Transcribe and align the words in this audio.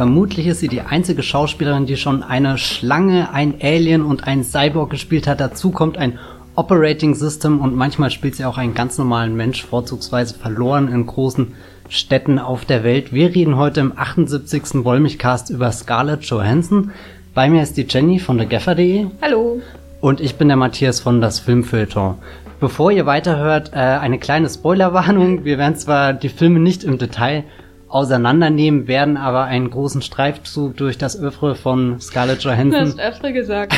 vermutlich 0.00 0.46
ist 0.46 0.60
sie 0.60 0.68
die 0.68 0.80
einzige 0.80 1.22
Schauspielerin, 1.22 1.84
die 1.84 1.98
schon 1.98 2.22
eine 2.22 2.56
Schlange, 2.56 3.34
ein 3.34 3.56
Alien 3.60 4.00
und 4.00 4.24
ein 4.26 4.44
Cyborg 4.44 4.88
gespielt 4.88 5.26
hat. 5.26 5.40
Dazu 5.40 5.72
kommt 5.72 5.98
ein 5.98 6.18
Operating 6.54 7.14
System 7.14 7.60
und 7.60 7.76
manchmal 7.76 8.10
spielt 8.10 8.34
sie 8.34 8.46
auch 8.46 8.56
einen 8.56 8.72
ganz 8.72 8.96
normalen 8.96 9.36
Mensch, 9.36 9.62
vorzugsweise 9.62 10.38
verloren 10.38 10.88
in 10.88 11.04
großen 11.04 11.52
Städten 11.90 12.38
auf 12.38 12.64
der 12.64 12.82
Welt. 12.82 13.12
Wir 13.12 13.34
reden 13.34 13.58
heute 13.58 13.80
im 13.80 13.92
78. 13.94 14.84
Wollmich-Cast 14.86 15.50
über 15.50 15.70
Scarlett 15.70 16.24
Johansson. 16.24 16.92
Bei 17.34 17.50
mir 17.50 17.62
ist 17.62 17.76
die 17.76 17.86
Jenny 17.86 18.20
von 18.20 18.38
thegaffer.de. 18.38 19.04
Hallo. 19.20 19.60
Und 20.00 20.22
ich 20.22 20.36
bin 20.36 20.48
der 20.48 20.56
Matthias 20.56 21.00
von 21.00 21.20
das 21.20 21.40
Filmfilter. 21.40 22.16
Bevor 22.58 22.90
ihr 22.90 23.04
weiterhört, 23.04 23.72
äh, 23.74 23.76
eine 23.76 24.18
kleine 24.18 24.48
Spoilerwarnung. 24.48 25.44
Wir 25.44 25.58
werden 25.58 25.76
zwar 25.76 26.14
die 26.14 26.30
Filme 26.30 26.58
nicht 26.58 26.84
im 26.84 26.96
Detail 26.96 27.44
auseinandernehmen, 27.90 28.88
werden 28.88 29.16
aber 29.16 29.44
einen 29.44 29.68
großen 29.68 30.00
Streifzug 30.00 30.76
durch 30.76 30.96
das 30.96 31.20
Öffre 31.20 31.54
von 31.54 32.00
Scarlett 32.00 32.42
Johansson. 32.42 32.70
Du 32.70 32.86
hast 32.86 33.00
Öffre 33.00 33.32
gesagt. 33.32 33.74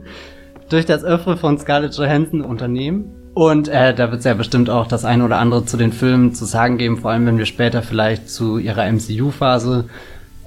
durch 0.68 0.84
das 0.84 1.02
Öffre 1.02 1.36
von 1.36 1.58
Scarlett 1.58 1.94
Johansson 1.94 2.42
unternehmen. 2.42 3.10
Und 3.34 3.68
äh, 3.68 3.94
da 3.94 4.10
wird 4.10 4.20
es 4.20 4.24
ja 4.24 4.34
bestimmt 4.34 4.68
auch 4.68 4.86
das 4.86 5.04
eine 5.04 5.24
oder 5.24 5.38
andere 5.38 5.64
zu 5.64 5.76
den 5.76 5.92
Filmen 5.92 6.34
zu 6.34 6.44
sagen 6.44 6.76
geben, 6.76 6.98
vor 6.98 7.12
allem 7.12 7.24
wenn 7.26 7.38
wir 7.38 7.46
später 7.46 7.82
vielleicht 7.82 8.28
zu 8.28 8.58
ihrer 8.58 8.90
MCU-Phase 8.90 9.84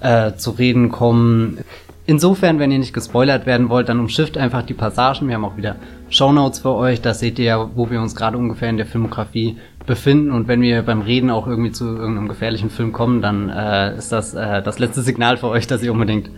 äh, 0.02 0.34
zu 0.34 0.52
reden 0.52 0.90
kommen. 0.90 1.60
Insofern, 2.06 2.60
wenn 2.60 2.72
ihr 2.72 2.80
nicht 2.80 2.94
gespoilert 2.94 3.46
werden 3.46 3.70
wollt, 3.70 3.88
dann 3.88 4.00
umschifft 4.00 4.38
einfach 4.38 4.64
die 4.64 4.74
Passagen. 4.74 5.28
Wir 5.28 5.36
haben 5.36 5.46
auch 5.46 5.58
wieder 5.58 5.78
Shownotes 6.10 6.60
für 6.60 6.74
euch. 6.74 7.02
Da 7.02 7.14
seht 7.14 7.40
ihr 7.40 7.46
ja, 7.46 7.70
wo 7.76 7.90
wir 7.90 8.02
uns 8.02 8.16
gerade 8.16 8.38
ungefähr 8.38 8.70
in 8.70 8.78
der 8.78 8.86
Filmografie 8.86 9.58
befinden. 9.86 10.32
Und 10.32 10.48
wenn 10.48 10.62
wir 10.62 10.82
beim 10.84 11.02
Reden 11.02 11.30
auch 11.30 11.48
irgendwie 11.48 11.72
zu 11.72 11.86
irgendeinem 11.86 12.28
gefährlichen 12.28 12.70
Film 12.70 12.92
kommen, 12.92 13.22
dann 13.22 13.50
äh, 13.50 13.98
ist 13.98 14.12
das 14.12 14.34
äh, 14.34 14.62
das 14.62 14.80
letzte 14.80 15.02
Signal 15.02 15.38
für 15.38 15.48
euch, 15.48 15.68
dass 15.68 15.84
ihr 15.84 15.92
unbedingt 15.92 16.30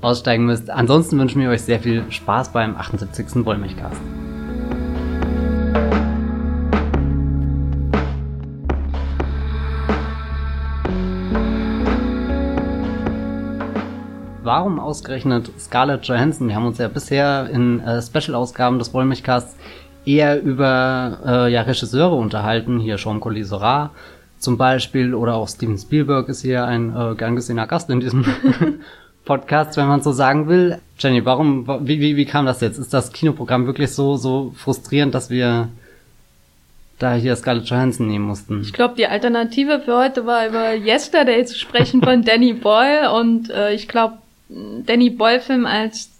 aussteigen 0.00 0.46
müsst. 0.46 0.70
Ansonsten 0.70 1.18
wünschen 1.18 1.40
wir 1.40 1.50
euch 1.50 1.62
sehr 1.62 1.80
viel 1.80 2.04
Spaß 2.10 2.52
beim 2.52 2.76
78. 2.76 3.44
Wollmilchcast. 3.44 4.00
Warum 14.46 14.78
ausgerechnet 14.78 15.50
Scarlett 15.58 16.06
Johansson? 16.06 16.46
Wir 16.46 16.54
haben 16.54 16.66
uns 16.66 16.78
ja 16.78 16.86
bisher 16.86 17.50
in 17.50 17.80
äh, 17.80 18.00
Special-Ausgaben 18.00 18.78
des 18.78 18.94
Wollmilchcasts 18.94 19.56
eher 20.06 20.40
über 20.40 21.18
äh, 21.26 21.52
ja, 21.52 21.62
Regisseure 21.62 22.14
unterhalten. 22.14 22.78
Hier 22.78 22.96
Jean 22.96 23.20
Colisera 23.20 23.90
zum 24.38 24.56
Beispiel 24.56 25.14
oder 25.14 25.34
auch 25.34 25.48
Steven 25.48 25.76
Spielberg 25.76 26.28
ist 26.28 26.42
hier 26.42 26.64
ein 26.64 26.94
äh, 26.94 27.14
gern 27.16 27.36
gesehener 27.36 27.66
Gast 27.66 27.90
in 27.90 28.00
diesem 28.00 28.24
Podcast, 29.24 29.76
wenn 29.76 29.88
man 29.88 30.02
so 30.02 30.12
sagen 30.12 30.48
will. 30.48 30.78
Jenny, 30.98 31.24
warum, 31.24 31.66
wie, 31.86 32.00
wie, 32.00 32.16
wie 32.16 32.24
kam 32.24 32.46
das 32.46 32.60
jetzt? 32.60 32.78
Ist 32.78 32.94
das 32.94 33.12
Kinoprogramm 33.12 33.66
wirklich 33.66 33.90
so, 33.90 34.16
so 34.16 34.54
frustrierend, 34.56 35.14
dass 35.14 35.30
wir 35.30 35.68
da 36.98 37.14
hier 37.14 37.34
Scarlett 37.34 37.68
Johansson 37.68 38.06
nehmen 38.06 38.26
mussten? 38.26 38.62
Ich 38.62 38.72
glaube, 38.72 38.94
die 38.96 39.06
Alternative 39.06 39.80
für 39.80 39.96
heute 39.96 40.26
war 40.26 40.46
über 40.46 40.74
Yesterday 40.74 41.44
zu 41.44 41.58
sprechen 41.58 42.00
von 42.00 42.22
Danny 42.24 42.52
Boyle 42.52 43.12
und 43.12 43.50
äh, 43.50 43.74
ich 43.74 43.88
glaube, 43.88 44.18
Danny 44.48 45.10
Boyle 45.10 45.40
Film 45.40 45.66
als 45.66 46.15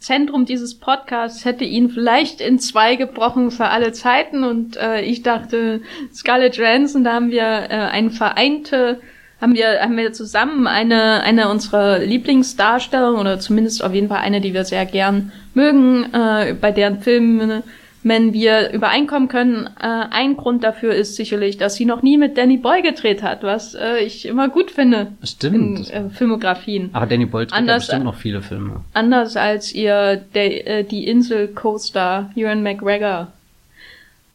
Zentrum 0.00 0.44
dieses 0.44 0.74
Podcasts 0.74 1.44
hätte 1.44 1.64
ihn 1.64 1.90
vielleicht 1.90 2.40
in 2.40 2.58
zwei 2.58 2.96
gebrochen 2.96 3.50
für 3.50 3.66
alle 3.66 3.92
Zeiten. 3.92 4.44
Und 4.44 4.76
äh, 4.76 5.02
ich 5.02 5.22
dachte 5.22 5.82
Scarlett 6.12 6.56
Johansson, 6.56 7.04
da 7.04 7.14
haben 7.14 7.30
wir 7.30 7.42
äh, 7.42 7.88
eine 7.90 8.10
vereinte 8.10 9.00
haben 9.40 9.54
wir, 9.54 9.80
haben 9.80 9.96
wir 9.96 10.12
zusammen 10.12 10.66
eine, 10.66 11.22
eine 11.22 11.48
unserer 11.48 12.00
Lieblingsdarstellungen 12.00 13.20
oder 13.20 13.38
zumindest 13.38 13.84
auf 13.84 13.94
jeden 13.94 14.08
Fall 14.08 14.18
eine, 14.18 14.40
die 14.40 14.52
wir 14.52 14.64
sehr 14.64 14.84
gern 14.84 15.30
mögen, 15.54 16.12
äh, 16.12 16.54
bei 16.60 16.72
deren 16.72 17.00
Filmen 17.00 17.62
wenn 18.02 18.32
wir 18.32 18.72
übereinkommen 18.72 19.28
können. 19.28 19.66
Äh, 19.80 19.86
ein 20.10 20.36
Grund 20.36 20.62
dafür 20.62 20.94
ist 20.94 21.16
sicherlich, 21.16 21.56
dass 21.56 21.74
sie 21.74 21.84
noch 21.84 22.02
nie 22.02 22.16
mit 22.16 22.38
Danny 22.38 22.56
Boy 22.56 22.82
gedreht 22.82 23.22
hat, 23.22 23.42
was 23.42 23.74
äh, 23.74 23.98
ich 23.98 24.26
immer 24.26 24.48
gut 24.48 24.70
finde. 24.70 25.12
Stimmt. 25.22 25.90
In 25.90 26.06
äh, 26.06 26.10
Filmografien. 26.10 26.90
Aber 26.92 27.06
Danny 27.06 27.26
Boy 27.26 27.46
dreht 27.46 27.54
anders, 27.54 27.88
ja 27.88 27.94
bestimmt 27.94 28.04
noch 28.04 28.14
viele 28.14 28.42
Filme. 28.42 28.84
Anders 28.94 29.36
als 29.36 29.72
ihr 29.74 30.16
der, 30.34 30.66
äh, 30.66 30.84
die 30.84 31.06
Insel 31.06 31.48
Co-Star 31.48 32.30
Ewan 32.36 32.62
McGregor. 32.62 33.32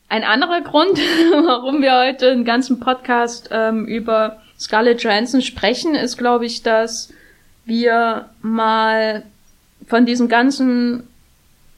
Ein 0.09 0.24
anderer 0.24 0.62
Grund, 0.62 1.00
warum 1.45 1.81
wir 1.81 1.97
heute 1.97 2.31
einen 2.31 2.45
ganzen 2.45 2.80
Podcast 2.80 3.50
ähm, 3.51 3.85
über 3.85 4.41
Scarlett 4.59 5.01
Johansson 5.03 5.41
sprechen, 5.41 5.95
ist, 5.95 6.18
glaube 6.18 6.45
ich, 6.45 6.63
dass 6.63 7.12
wir 7.66 8.30
mal 8.41 9.24
von 9.88 10.06
diesem 10.06 10.28
ganzen 10.28 11.07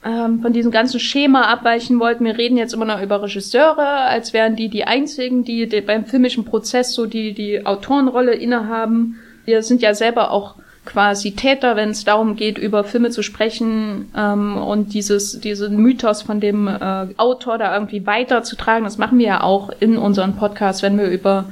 ähm, 0.06 0.42
von 0.42 0.54
diesem 0.54 0.72
ganzen 0.72 1.00
Schema 1.00 1.52
abweichen 1.52 2.00
wollten. 2.00 2.26
Wir 2.26 2.38
reden 2.38 2.58
jetzt 2.58 2.74
immer 2.74 2.86
noch 2.86 3.02
über 3.02 3.24
Regisseure, 3.24 3.86
als 3.86 4.34
wären 4.34 4.56
die 4.56 4.70
die 4.70 4.86
einzigen, 4.86 5.44
die, 5.44 5.68
die 5.68 5.82
beim 5.82 6.06
filmischen 6.06 6.46
Prozess 6.46 6.94
so 6.94 7.08
die 7.08 7.34
die 7.34 7.66
Autorenrolle 7.66 8.34
innehaben. 8.34 9.20
Wir 9.46 9.64
sind 9.64 9.82
ja 9.82 9.94
selber 9.94 10.32
auch 10.32 10.56
quasi 10.86 11.32
Täter, 11.32 11.76
wenn 11.76 11.90
es 11.90 12.04
darum 12.04 12.36
geht, 12.36 12.60
über 12.60 12.84
Filme 12.84 13.10
zu 13.10 13.24
sprechen 13.24 14.12
ähm, 14.16 14.58
und 14.58 14.94
dieses 14.94 15.40
diesen 15.40 15.78
Mythos 15.78 16.22
von 16.22 16.40
dem 16.40 16.68
äh, 16.68 17.08
Autor 17.18 17.58
da 17.58 17.74
irgendwie 17.74 18.06
weiterzutragen. 18.06 18.84
Das 18.84 19.00
machen 19.00 19.18
wir 19.18 19.26
ja 19.26 19.42
auch 19.42 19.72
in 19.80 19.98
unseren 19.98 20.36
Podcasts, 20.36 20.84
wenn 20.84 21.00
wir 21.00 21.08
über 21.08 21.46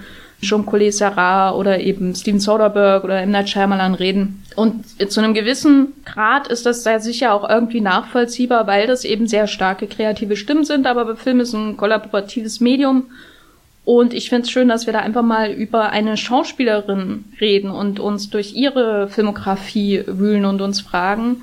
Jean 0.44 0.66
Collet 0.66 0.94
Sarah 0.94 1.54
oder 1.54 1.80
eben 1.80 2.14
Steven 2.16 2.40
Soderbergh 2.40 3.04
oder 3.04 3.22
M. 3.22 3.32
Night 3.32 3.56
reden. 4.00 4.44
Und 4.56 4.86
zu 5.12 5.20
einem 5.20 5.34
gewissen 5.34 5.94
Grad 6.06 6.48
ist 6.48 6.66
das 6.66 6.84
sehr 6.84 7.00
sicher 7.00 7.34
auch 7.34 7.50
irgendwie 7.50 7.82
nachvollziehbar, 7.82 8.68
weil 8.68 8.88
das 8.88 9.04
eben 9.04 9.28
sehr 9.28 9.48
starke 9.48 9.88
kreative 9.88 10.36
Stimmen 10.36 10.64
sind, 10.64 10.86
aber 10.86 11.16
Film 11.16 11.40
ist 11.40 11.54
ein 11.54 11.78
kollaboratives 11.78 12.60
Medium. 12.60 13.08
Und 13.86 14.14
ich 14.14 14.30
finde 14.30 14.44
es 14.44 14.52
schön, 14.52 14.70
dass 14.70 14.86
wir 14.86 14.94
da 14.94 15.00
einfach 15.00 15.24
mal 15.24 15.52
über 15.52 15.90
eine 15.90 16.16
Schauspielerin 16.16 17.26
reden 17.42 17.70
und 17.70 18.00
uns 18.00 18.30
durch 18.30 18.54
ihre 18.54 19.10
Filmografie 19.10 20.04
wühlen 20.08 20.46
und 20.46 20.62
uns 20.62 20.80
fragen, 20.80 21.42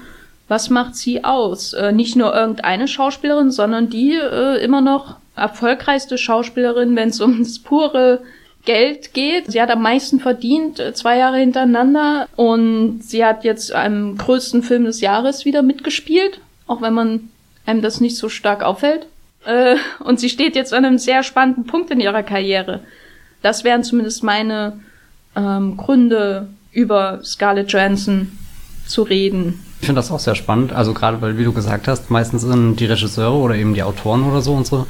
was 0.49 0.71
macht 0.71 0.97
sie 0.97 1.23
aus? 1.23 1.75
Äh, 1.75 1.93
nicht 1.93 2.17
nur 2.17 2.35
irgendeine 2.35 2.89
Schauspielerin, 2.89 3.51
sondern 3.51 3.89
die 3.89 4.15
äh, 4.15 4.57
immer 4.65 4.81
noch 4.81 5.17
erfolgreichste 5.37 6.19
Schauspielerin, 6.19 6.97
wenn 6.97 7.11
es 7.11 7.21
um 7.21 7.39
das 7.39 7.59
pure 7.61 8.21
Geld 8.65 9.15
geht. 9.15 9.51
Sie 9.51 9.61
hat 9.61 9.71
am 9.71 9.83
meisten 9.83 10.21
verdient, 10.21 10.79
äh, 10.79 10.93
zwei 10.95 11.19
Jahre 11.19 11.39
hintereinander. 11.39 12.29
Und 12.37 13.01
sie 13.03 13.25
hat 13.25 13.45
jetzt 13.45 13.73
am 13.73 14.17
größten 14.17 14.63
Film 14.63 14.85
des 14.85 15.01
Jahres 15.01 15.45
wieder 15.45 15.63
mitgespielt, 15.63 16.41
auch 16.67 16.83
wenn 16.83 16.95
man 16.95 17.31
einem 17.67 17.83
das 17.83 18.01
nicht 18.01 18.17
so 18.17 18.29
stark 18.29 18.63
auffällt. 18.63 19.07
Äh, 19.45 19.77
und 20.01 20.21
sie 20.21 20.29
steht 20.29 20.57
jetzt 20.57 20.75
an 20.75 20.85
einem 20.85 20.99
sehr 20.99 21.23
spannenden 21.23 21.65
Punkt 21.65 21.91
in 21.91 22.01
ihrer 22.01 22.23
Karriere. 22.23 22.81
Das 23.43 23.65
wären 23.65 23.85
zumindest 23.85 24.23
meine 24.23 24.81
ähm, 25.35 25.77
Gründe, 25.77 26.49
über 26.73 27.21
Scarlett 27.25 27.73
Johansson 27.73 28.31
zu 28.87 29.03
reden. 29.03 29.65
Ich 29.81 29.87
finde 29.87 29.99
das 29.99 30.11
auch 30.11 30.19
sehr 30.19 30.35
spannend. 30.35 30.73
Also 30.73 30.95
gerade 30.95 31.21
weil, 31.21 31.39
wie 31.39 31.45
du 31.45 31.53
gesagt 31.53 31.89
hast, 31.89 32.11
meistens 32.11 32.43
sind 32.43 32.77
die 32.77 32.87
Regisseure 32.87 33.37
oder 33.37 33.55
eben 33.55 33.75
die 33.75 33.83
Autoren 33.83 34.25
oder 34.25 34.43
so 34.43 34.55
unsere 34.55 34.87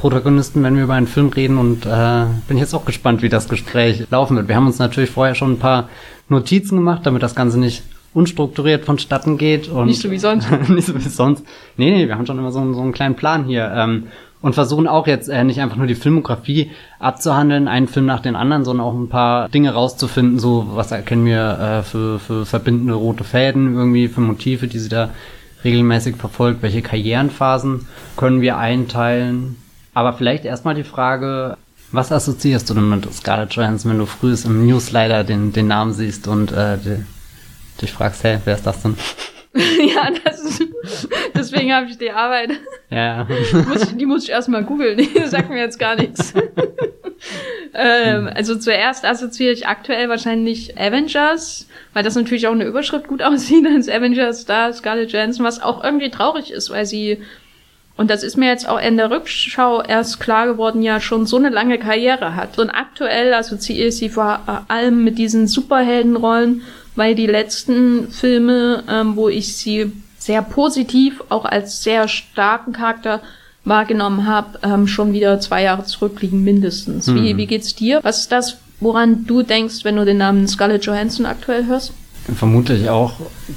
Protagonisten, 0.00 0.62
wenn 0.62 0.76
wir 0.76 0.84
über 0.84 0.94
einen 0.94 1.06
Film 1.06 1.28
reden 1.28 1.58
und 1.58 1.84
äh, 1.84 2.24
bin 2.48 2.56
jetzt 2.56 2.74
auch 2.74 2.86
gespannt, 2.86 3.20
wie 3.20 3.28
das 3.28 3.50
Gespräch 3.50 4.06
laufen 4.10 4.34
wird. 4.34 4.48
Wir 4.48 4.56
haben 4.56 4.66
uns 4.66 4.78
natürlich 4.78 5.10
vorher 5.10 5.34
schon 5.34 5.52
ein 5.52 5.58
paar 5.58 5.90
Notizen 6.30 6.76
gemacht, 6.76 7.02
damit 7.04 7.22
das 7.22 7.34
Ganze 7.34 7.60
nicht 7.60 7.82
unstrukturiert 8.14 8.86
vonstatten 8.86 9.36
geht. 9.36 9.68
Und 9.68 9.88
nicht 9.88 10.00
so 10.00 10.10
wie 10.10 10.18
sonst. 10.18 10.48
nicht 10.68 10.86
so 10.86 10.94
wie 10.94 11.08
sonst. 11.08 11.44
Nee, 11.76 11.90
nee, 11.90 12.08
wir 12.08 12.16
haben 12.16 12.24
schon 12.24 12.38
immer 12.38 12.50
so, 12.50 12.72
so 12.72 12.80
einen 12.80 12.92
kleinen 12.92 13.14
Plan 13.14 13.44
hier. 13.44 13.70
Ähm, 13.74 14.04
und 14.40 14.54
versuchen 14.54 14.86
auch 14.86 15.06
jetzt 15.06 15.28
äh, 15.28 15.44
nicht 15.44 15.60
einfach 15.60 15.76
nur 15.76 15.86
die 15.86 15.94
Filmografie 15.94 16.70
abzuhandeln, 16.98 17.68
einen 17.68 17.86
Film 17.86 18.06
nach 18.06 18.20
den 18.20 18.36
anderen, 18.36 18.64
sondern 18.64 18.86
auch 18.86 18.94
ein 18.94 19.10
paar 19.10 19.50
Dinge 19.50 19.74
rauszufinden, 19.74 20.38
so 20.38 20.66
was 20.72 20.92
erkennen 20.92 21.26
wir 21.26 21.58
äh, 21.58 21.82
für, 21.82 22.18
für 22.18 22.46
verbindende 22.46 22.94
rote 22.94 23.22
Fäden 23.22 23.74
irgendwie, 23.74 24.08
für 24.08 24.22
Motive, 24.22 24.66
die 24.66 24.78
sie 24.78 24.88
da 24.88 25.10
regelmäßig 25.62 26.16
verfolgt, 26.16 26.62
welche 26.62 26.80
Karrierenphasen 26.80 27.86
können 28.16 28.40
wir 28.40 28.56
einteilen, 28.56 29.56
aber 30.00 30.14
vielleicht 30.14 30.46
erstmal 30.46 30.74
die 30.74 30.84
Frage, 30.84 31.58
was 31.92 32.10
assoziierst 32.10 32.70
du 32.70 32.74
denn 32.74 32.88
mit 32.88 33.12
Scarlett 33.12 33.52
Johansson, 33.52 33.90
wenn 33.90 33.98
du 33.98 34.06
früh 34.06 34.34
im 34.44 34.66
Newsletter 34.66 35.24
den, 35.24 35.52
den 35.52 35.66
Namen 35.66 35.92
siehst 35.92 36.26
und 36.26 36.52
äh, 36.52 36.78
die, 36.78 37.04
dich 37.82 37.92
fragst, 37.92 38.24
hey, 38.24 38.38
wer 38.44 38.54
ist 38.54 38.66
das 38.66 38.80
denn? 38.80 38.96
ja, 39.54 40.08
das 40.24 40.40
ist, 40.40 40.66
deswegen 41.34 41.74
habe 41.74 41.86
ich 41.90 41.98
die 41.98 42.10
Arbeit. 42.10 42.52
Ja. 42.88 43.26
muss, 43.68 43.94
die 43.94 44.06
muss 44.06 44.24
ich 44.24 44.30
erstmal 44.30 44.64
googeln, 44.64 44.96
die 44.96 45.10
sagt 45.26 45.50
mir 45.50 45.58
jetzt 45.58 45.78
gar 45.78 45.96
nichts. 45.96 46.32
ähm, 47.74 48.30
also 48.34 48.56
zuerst 48.56 49.04
assoziiere 49.04 49.52
ich 49.52 49.66
aktuell 49.66 50.08
wahrscheinlich 50.08 50.78
Avengers, 50.78 51.68
weil 51.92 52.04
das 52.04 52.14
natürlich 52.14 52.46
auch 52.46 52.52
eine 52.52 52.64
Überschrift 52.64 53.06
gut 53.06 53.22
aussieht 53.22 53.66
als 53.66 53.90
Avengers 53.90 54.42
Star 54.42 54.72
Scarlett 54.72 55.12
Johansson, 55.12 55.44
was 55.44 55.60
auch 55.60 55.84
irgendwie 55.84 56.10
traurig 56.10 56.52
ist, 56.52 56.70
weil 56.70 56.86
sie 56.86 57.20
und 58.00 58.08
das 58.08 58.22
ist 58.22 58.38
mir 58.38 58.46
jetzt 58.46 58.66
auch 58.66 58.80
in 58.80 58.96
der 58.96 59.10
Rückschau 59.10 59.82
erst 59.82 60.20
klar 60.20 60.46
geworden, 60.46 60.80
ja 60.80 61.00
schon 61.00 61.26
so 61.26 61.36
eine 61.36 61.50
lange 61.50 61.78
Karriere 61.78 62.34
hat. 62.34 62.58
Und 62.58 62.70
aktuell 62.70 63.34
assoziiere 63.34 63.88
ich 63.88 63.98
sie 63.98 64.08
vor 64.08 64.40
allem 64.68 65.04
mit 65.04 65.18
diesen 65.18 65.46
Superheldenrollen, 65.46 66.62
weil 66.96 67.14
die 67.14 67.26
letzten 67.26 68.10
Filme, 68.10 68.84
ähm, 68.88 69.16
wo 69.16 69.28
ich 69.28 69.54
sie 69.54 69.92
sehr 70.16 70.40
positiv, 70.40 71.22
auch 71.28 71.44
als 71.44 71.82
sehr 71.82 72.08
starken 72.08 72.72
Charakter 72.72 73.20
wahrgenommen 73.66 74.26
habe, 74.26 74.58
ähm, 74.62 74.86
schon 74.86 75.12
wieder 75.12 75.38
zwei 75.38 75.62
Jahre 75.64 75.84
zurückliegen 75.84 76.42
mindestens. 76.42 77.06
Mhm. 77.06 77.16
Wie, 77.16 77.36
wie 77.36 77.46
geht's 77.46 77.74
dir? 77.74 78.00
Was 78.02 78.20
ist 78.20 78.32
das, 78.32 78.56
woran 78.80 79.26
du 79.26 79.42
denkst, 79.42 79.84
wenn 79.84 79.96
du 79.96 80.06
den 80.06 80.16
Namen 80.16 80.48
Scarlett 80.48 80.86
Johansson 80.86 81.26
aktuell 81.26 81.66
hörst? 81.66 81.92
Vermutlich 82.34 82.88
auch 82.88 83.12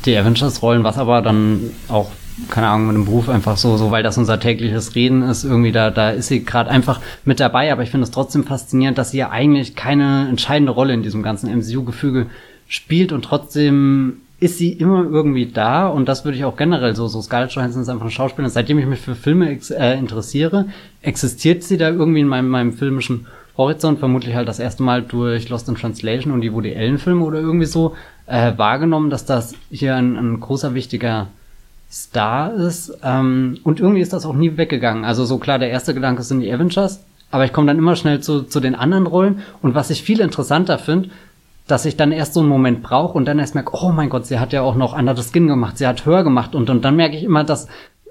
die 0.06 0.18
Avengers-Rollen, 0.18 0.84
was 0.84 0.98
aber 0.98 1.22
dann 1.22 1.72
auch 1.88 2.12
keine 2.50 2.68
Ahnung, 2.68 2.88
mit 2.88 2.96
dem 2.96 3.06
Beruf 3.06 3.30
einfach 3.30 3.58
so, 3.58 3.78
so, 3.78 3.92
weil 3.92 4.04
das 4.04 4.18
unser 4.18 4.40
tägliches 4.40 4.96
Reden 4.96 5.22
ist, 5.24 5.44
irgendwie 5.44 5.72
da, 5.72 5.92
da 5.92 6.10
ist 6.12 6.28
sie 6.28 6.44
gerade 6.44 6.70
einfach 6.70 7.00
mit 7.26 7.40
dabei, 7.40 7.72
aber 7.72 7.84
ich 7.84 7.92
finde 7.92 8.06
es 8.06 8.12
trotzdem 8.12 8.44
faszinierend, 8.44 8.98
dass 8.98 9.12
sie 9.12 9.18
ja 9.18 9.30
eigentlich 9.30 9.76
keine 9.76 10.28
entscheidende 10.30 10.72
Rolle 10.72 10.94
in 10.94 11.04
diesem 11.04 11.24
ganzen 11.24 11.50
MCU-Gefüge 11.56 12.28
spielt. 12.68 13.12
Und 13.12 13.24
trotzdem 13.24 14.22
ist 14.40 14.58
sie 14.58 14.74
immer 14.74 15.04
irgendwie 15.04 15.46
da. 15.46 15.88
Und 15.88 16.10
das 16.10 16.26
würde 16.26 16.38
ich 16.38 16.46
auch 16.46 16.58
generell 16.58 16.96
so, 16.96 17.08
so 17.08 17.22
Scarlett 17.22 17.52
Johansson 17.52 17.82
ist 17.82 17.90
einfach 17.90 18.04
eine 18.04 18.12
Schauspielerin, 18.12 18.52
seitdem 18.52 18.80
ich 18.80 18.86
mich 18.86 19.00
für 19.00 19.16
Filme 19.16 19.58
äh, 19.70 19.98
interessiere, 19.98 20.66
existiert 21.02 21.64
sie 21.64 21.78
da 21.78 21.90
irgendwie 21.90 22.22
in 22.22 22.28
meinem, 22.28 22.50
meinem 22.50 22.74
filmischen 22.74 23.28
Horizont, 23.58 24.00
vermutlich 24.00 24.36
halt 24.36 24.48
das 24.48 24.60
erste 24.60 24.82
Mal 24.82 25.04
durch 25.04 25.50
Lost 25.50 25.70
in 25.70 25.76
Translation 25.76 26.34
und 26.34 26.42
die 26.42 26.52
Woody 26.52 26.76
Allen 26.76 26.98
Filme 26.98 27.24
oder 27.24 27.40
irgendwie 27.40 27.68
so, 27.68 27.96
äh, 28.26 28.54
wahrgenommen, 28.58 29.10
dass 29.10 29.26
das 29.26 29.54
hier 29.70 29.96
ein, 29.96 30.18
ein 30.18 30.40
großer, 30.40 30.74
wichtiger 30.74 31.28
Star 31.94 32.54
ist. 32.54 32.98
Ähm, 33.04 33.60
und 33.64 33.80
irgendwie 33.80 34.02
ist 34.02 34.14
das 34.14 34.26
auch 34.26 34.34
nie 34.34 34.58
weggegangen. 34.58 35.06
Also 35.06 35.26
so 35.26 35.38
klar, 35.38 35.60
der 35.60 35.70
erste 35.70 35.94
Gedanke 35.94 36.24
sind 36.24 36.40
die 36.40 36.52
Avengers, 36.52 37.04
aber 37.30 37.46
ich 37.46 37.54
komme 37.54 37.68
dann 37.68 37.78
immer 37.78 37.96
schnell 37.96 38.20
zu, 38.20 38.42
zu 38.42 38.60
den 38.60 38.74
anderen 38.74 39.06
Rollen. 39.06 39.42
Und 39.62 39.76
was 39.76 39.92
ich 39.92 40.02
viel 40.02 40.20
interessanter 40.20 40.80
finde, 40.80 41.10
dass 41.68 41.86
ich 41.86 41.96
dann 41.96 42.12
erst 42.12 42.34
so 42.34 42.40
einen 42.40 42.50
Moment 42.50 42.82
brauche 42.82 43.18
und 43.18 43.26
dann 43.26 43.40
erst 43.40 43.56
merke, 43.56 43.72
oh 43.80 43.92
mein 43.92 44.10
Gott, 44.10 44.26
sie 44.26 44.40
hat 44.40 44.54
ja 44.54 44.64
auch 44.64 44.76
noch 44.76 44.98
Under 44.98 45.16
the 45.16 45.24
Skin 45.24 45.48
gemacht, 45.48 45.78
sie 45.78 45.88
hat 45.88 46.06
Hör 46.06 46.24
gemacht 46.24 46.56
und, 46.56 46.70
und 46.70 46.84
dann 46.84 46.96
merke 46.96 47.16
ich 47.16 47.24
immer, 47.24 47.44
dass 47.44 47.68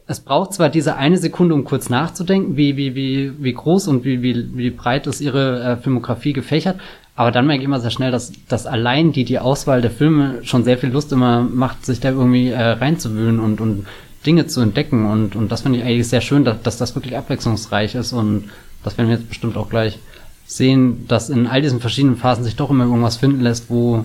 es 0.06 0.20
braucht 0.20 0.52
zwar 0.52 0.68
diese 0.68 0.96
eine 0.96 1.16
Sekunde, 1.16 1.54
um 1.54 1.64
kurz 1.64 1.88
nachzudenken, 1.88 2.56
wie, 2.56 2.76
wie, 2.76 2.94
wie, 2.94 3.32
wie 3.38 3.52
groß 3.52 3.88
und 3.88 4.04
wie, 4.04 4.22
wie, 4.22 4.56
wie 4.56 4.70
breit 4.70 5.06
ist 5.06 5.20
ihre 5.20 5.62
äh, 5.62 5.76
Filmografie 5.76 6.32
gefächert, 6.32 6.80
aber 7.14 7.30
dann 7.30 7.46
merke 7.46 7.62
ich 7.62 7.66
immer 7.66 7.80
sehr 7.80 7.90
schnell, 7.90 8.10
dass, 8.10 8.32
dass 8.48 8.66
allein 8.66 9.12
die, 9.12 9.24
die 9.24 9.38
Auswahl 9.38 9.82
der 9.82 9.90
Filme 9.90 10.38
schon 10.42 10.64
sehr 10.64 10.78
viel 10.78 10.90
Lust 10.90 11.12
immer 11.12 11.42
macht, 11.42 11.84
sich 11.84 12.00
da 12.00 12.10
irgendwie 12.10 12.48
äh, 12.48 12.60
reinzuwühlen 12.60 13.38
und, 13.38 13.60
und 13.60 13.86
Dinge 14.24 14.46
zu 14.46 14.60
entdecken. 14.60 15.04
Und, 15.04 15.36
und 15.36 15.52
das 15.52 15.62
finde 15.62 15.78
ich 15.78 15.84
eigentlich 15.84 16.08
sehr 16.08 16.22
schön, 16.22 16.44
dass, 16.44 16.62
dass 16.62 16.78
das 16.78 16.94
wirklich 16.94 17.16
abwechslungsreich 17.16 17.94
ist. 17.94 18.12
Und 18.12 18.50
das 18.82 18.96
werden 18.96 19.08
wir 19.08 19.16
jetzt 19.16 19.28
bestimmt 19.28 19.56
auch 19.58 19.68
gleich 19.68 19.98
sehen, 20.46 21.06
dass 21.06 21.28
in 21.28 21.46
all 21.46 21.60
diesen 21.60 21.80
verschiedenen 21.80 22.16
Phasen 22.16 22.44
sich 22.44 22.56
doch 22.56 22.70
immer 22.70 22.84
irgendwas 22.84 23.16
finden 23.18 23.40
lässt, 23.40 23.68
wo 23.68 24.04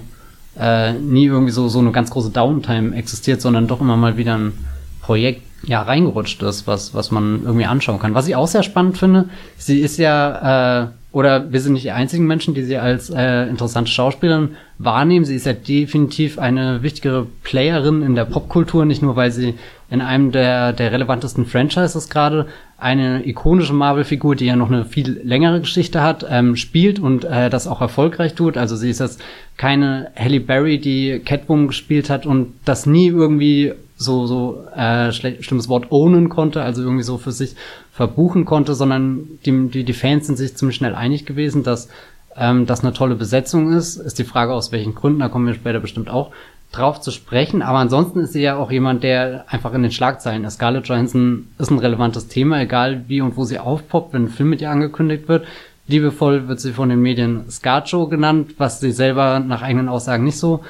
äh, 0.60 0.94
nie 0.94 1.26
irgendwie 1.26 1.52
so, 1.52 1.70
so 1.70 1.80
eine 1.80 1.92
ganz 1.92 2.10
große 2.10 2.32
Downtime 2.32 2.96
existiert, 2.96 3.42
sondern 3.42 3.68
doch 3.68 3.80
immer 3.80 3.96
mal 3.96 4.18
wieder 4.18 4.38
ein 4.38 4.54
Projekt 5.02 5.44
ja 5.64 5.82
reingerutscht 5.82 6.44
ist, 6.44 6.68
was, 6.68 6.94
was 6.94 7.12
man 7.12 7.44
irgendwie 7.44 7.66
anschauen 7.66 8.00
kann. 8.00 8.14
Was 8.14 8.28
ich 8.28 8.36
auch 8.36 8.48
sehr 8.48 8.64
spannend 8.64 8.98
finde, 8.98 9.30
sie 9.58 9.80
ist 9.80 9.98
ja 9.98 10.84
äh, 10.84 10.88
oder 11.12 11.52
wir 11.52 11.62
sind 11.62 11.74
nicht 11.74 11.86
die 11.86 11.92
einzigen 11.92 12.28
Menschen, 12.28 12.54
die 12.54 12.64
sie 12.64 12.78
als 12.78 13.10
äh, 13.10 13.44
interessante 13.48 13.90
Schauspielerin 13.90 14.58
wahrnehmen. 14.78 15.26
Sie 15.26 15.36
ist 15.36 15.46
ja 15.46 15.54
definitiv 15.54 16.38
eine 16.38 16.84
wichtigere 16.84 17.26
Playerin 17.44 18.02
in 18.02 18.14
der 18.14 18.26
Popkultur, 18.26 18.86
nicht 18.86 19.02
nur 19.02 19.16
weil 19.16 19.32
sie 19.32 19.56
in 19.90 20.02
einem 20.02 20.32
der, 20.32 20.74
der 20.74 20.92
relevantesten 20.92 21.46
Franchises 21.46 22.10
gerade 22.10 22.48
eine 22.78 23.26
ikonische 23.26 23.74
Marvel-Figur, 23.74 24.36
die 24.36 24.46
ja 24.46 24.56
noch 24.56 24.70
eine 24.70 24.86
viel 24.86 25.20
längere 25.24 25.62
Geschichte 25.62 26.02
hat, 26.02 26.26
ähm, 26.30 26.56
spielt 26.56 27.00
und 27.00 27.24
äh, 27.24 27.50
das 27.50 27.68
auch 27.68 27.82
erfolgreich 27.82 28.36
tut. 28.36 28.58
Also 28.58 28.76
sie 28.76 28.90
ist 28.90 29.00
jetzt 29.00 29.22
keine 29.56 30.12
Halle 30.16 30.42
Berry, 30.42 30.78
die 30.78 31.20
Catwoman 31.24 31.68
gespielt 31.68 32.10
hat 32.10 32.26
und 32.26 32.54
das 32.66 32.86
nie 32.86 33.08
irgendwie 33.08 33.74
so 33.96 34.28
so 34.28 34.64
äh, 34.76 35.12
schlimmes 35.12 35.70
Wort 35.70 35.92
ownen 35.92 36.30
konnte, 36.30 36.62
also 36.62 36.84
irgendwie 36.84 37.04
so 37.04 37.18
für 37.18 37.32
sich 37.32 37.56
verbuchen 37.98 38.46
konnte, 38.46 38.76
sondern 38.76 39.40
die, 39.44 39.70
die, 39.70 39.84
die 39.84 39.94
Fans 39.94 40.28
sind 40.28 40.36
sich 40.36 40.56
ziemlich 40.56 40.78
schnell 40.78 40.94
einig 40.94 41.26
gewesen, 41.26 41.64
dass 41.64 41.90
ähm, 42.36 42.68
das 42.68 42.82
eine 42.82 42.94
tolle 42.94 43.16
Besetzung 43.16 43.74
ist. 43.74 43.98
Ist 43.98 44.20
die 44.20 44.24
Frage, 44.24 44.54
aus 44.54 44.72
welchen 44.72 44.94
Gründen, 44.94 45.20
da 45.20 45.30
kommen 45.30 45.48
wir 45.48 45.56
später 45.56 45.80
bestimmt 45.80 46.08
auch 46.08 46.32
drauf 46.72 47.02
zu 47.02 47.10
sprechen. 47.10 47.64
Aber 47.64 47.80
ansonsten 47.80 48.20
ist 48.20 48.34
sie 48.34 48.44
ja 48.44 48.56
auch 48.56 48.70
jemand, 48.70 49.02
der 49.02 49.46
einfach 49.48 49.74
in 49.74 49.82
den 49.82 49.92
Schlagzeilen 49.92 50.44
ist. 50.44 50.54
Scarlett 50.54 50.88
Johansson 50.88 51.48
ist 51.58 51.72
ein 51.72 51.80
relevantes 51.80 52.28
Thema, 52.28 52.62
egal 52.62 53.06
wie 53.08 53.22
und 53.22 53.36
wo 53.36 53.46
sie 53.46 53.58
aufpoppt, 53.58 54.14
wenn 54.14 54.26
ein 54.26 54.30
Film 54.30 54.52
mit 54.52 54.62
ihr 54.62 54.70
angekündigt 54.70 55.28
wird. 55.28 55.48
Liebevoll 55.88 56.48
wird 56.48 56.60
sie 56.60 56.74
von 56.74 56.90
den 56.90 57.02
Medien 57.02 57.50
Scarjo 57.50 58.08
genannt, 58.08 58.54
was 58.60 58.80
sie 58.80 58.92
selber 58.92 59.40
nach 59.40 59.64
eigenen 59.64 59.90
Aussagen 59.90 60.24
nicht 60.24 60.38
so 60.38 60.64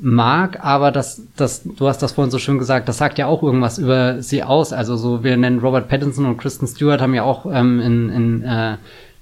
mag, 0.00 0.64
aber 0.64 0.92
das, 0.92 1.22
das, 1.36 1.62
du 1.64 1.86
hast 1.86 1.98
das 1.98 2.12
vorhin 2.12 2.30
so 2.30 2.38
schön 2.38 2.58
gesagt, 2.58 2.88
das 2.88 2.98
sagt 2.98 3.18
ja 3.18 3.26
auch 3.26 3.42
irgendwas 3.42 3.78
über 3.78 4.22
sie 4.22 4.42
aus. 4.42 4.72
Also 4.72 4.96
so, 4.96 5.22
wir 5.22 5.36
nennen 5.36 5.58
Robert 5.58 5.88
Pattinson 5.88 6.26
und 6.26 6.38
Kristen 6.38 6.66
Stewart 6.66 7.00
haben 7.00 7.14
ja 7.14 7.22
auch 7.22 7.46
ähm, 7.46 7.80
in, 7.80 8.08
in 8.08 8.42
äh, 8.42 8.76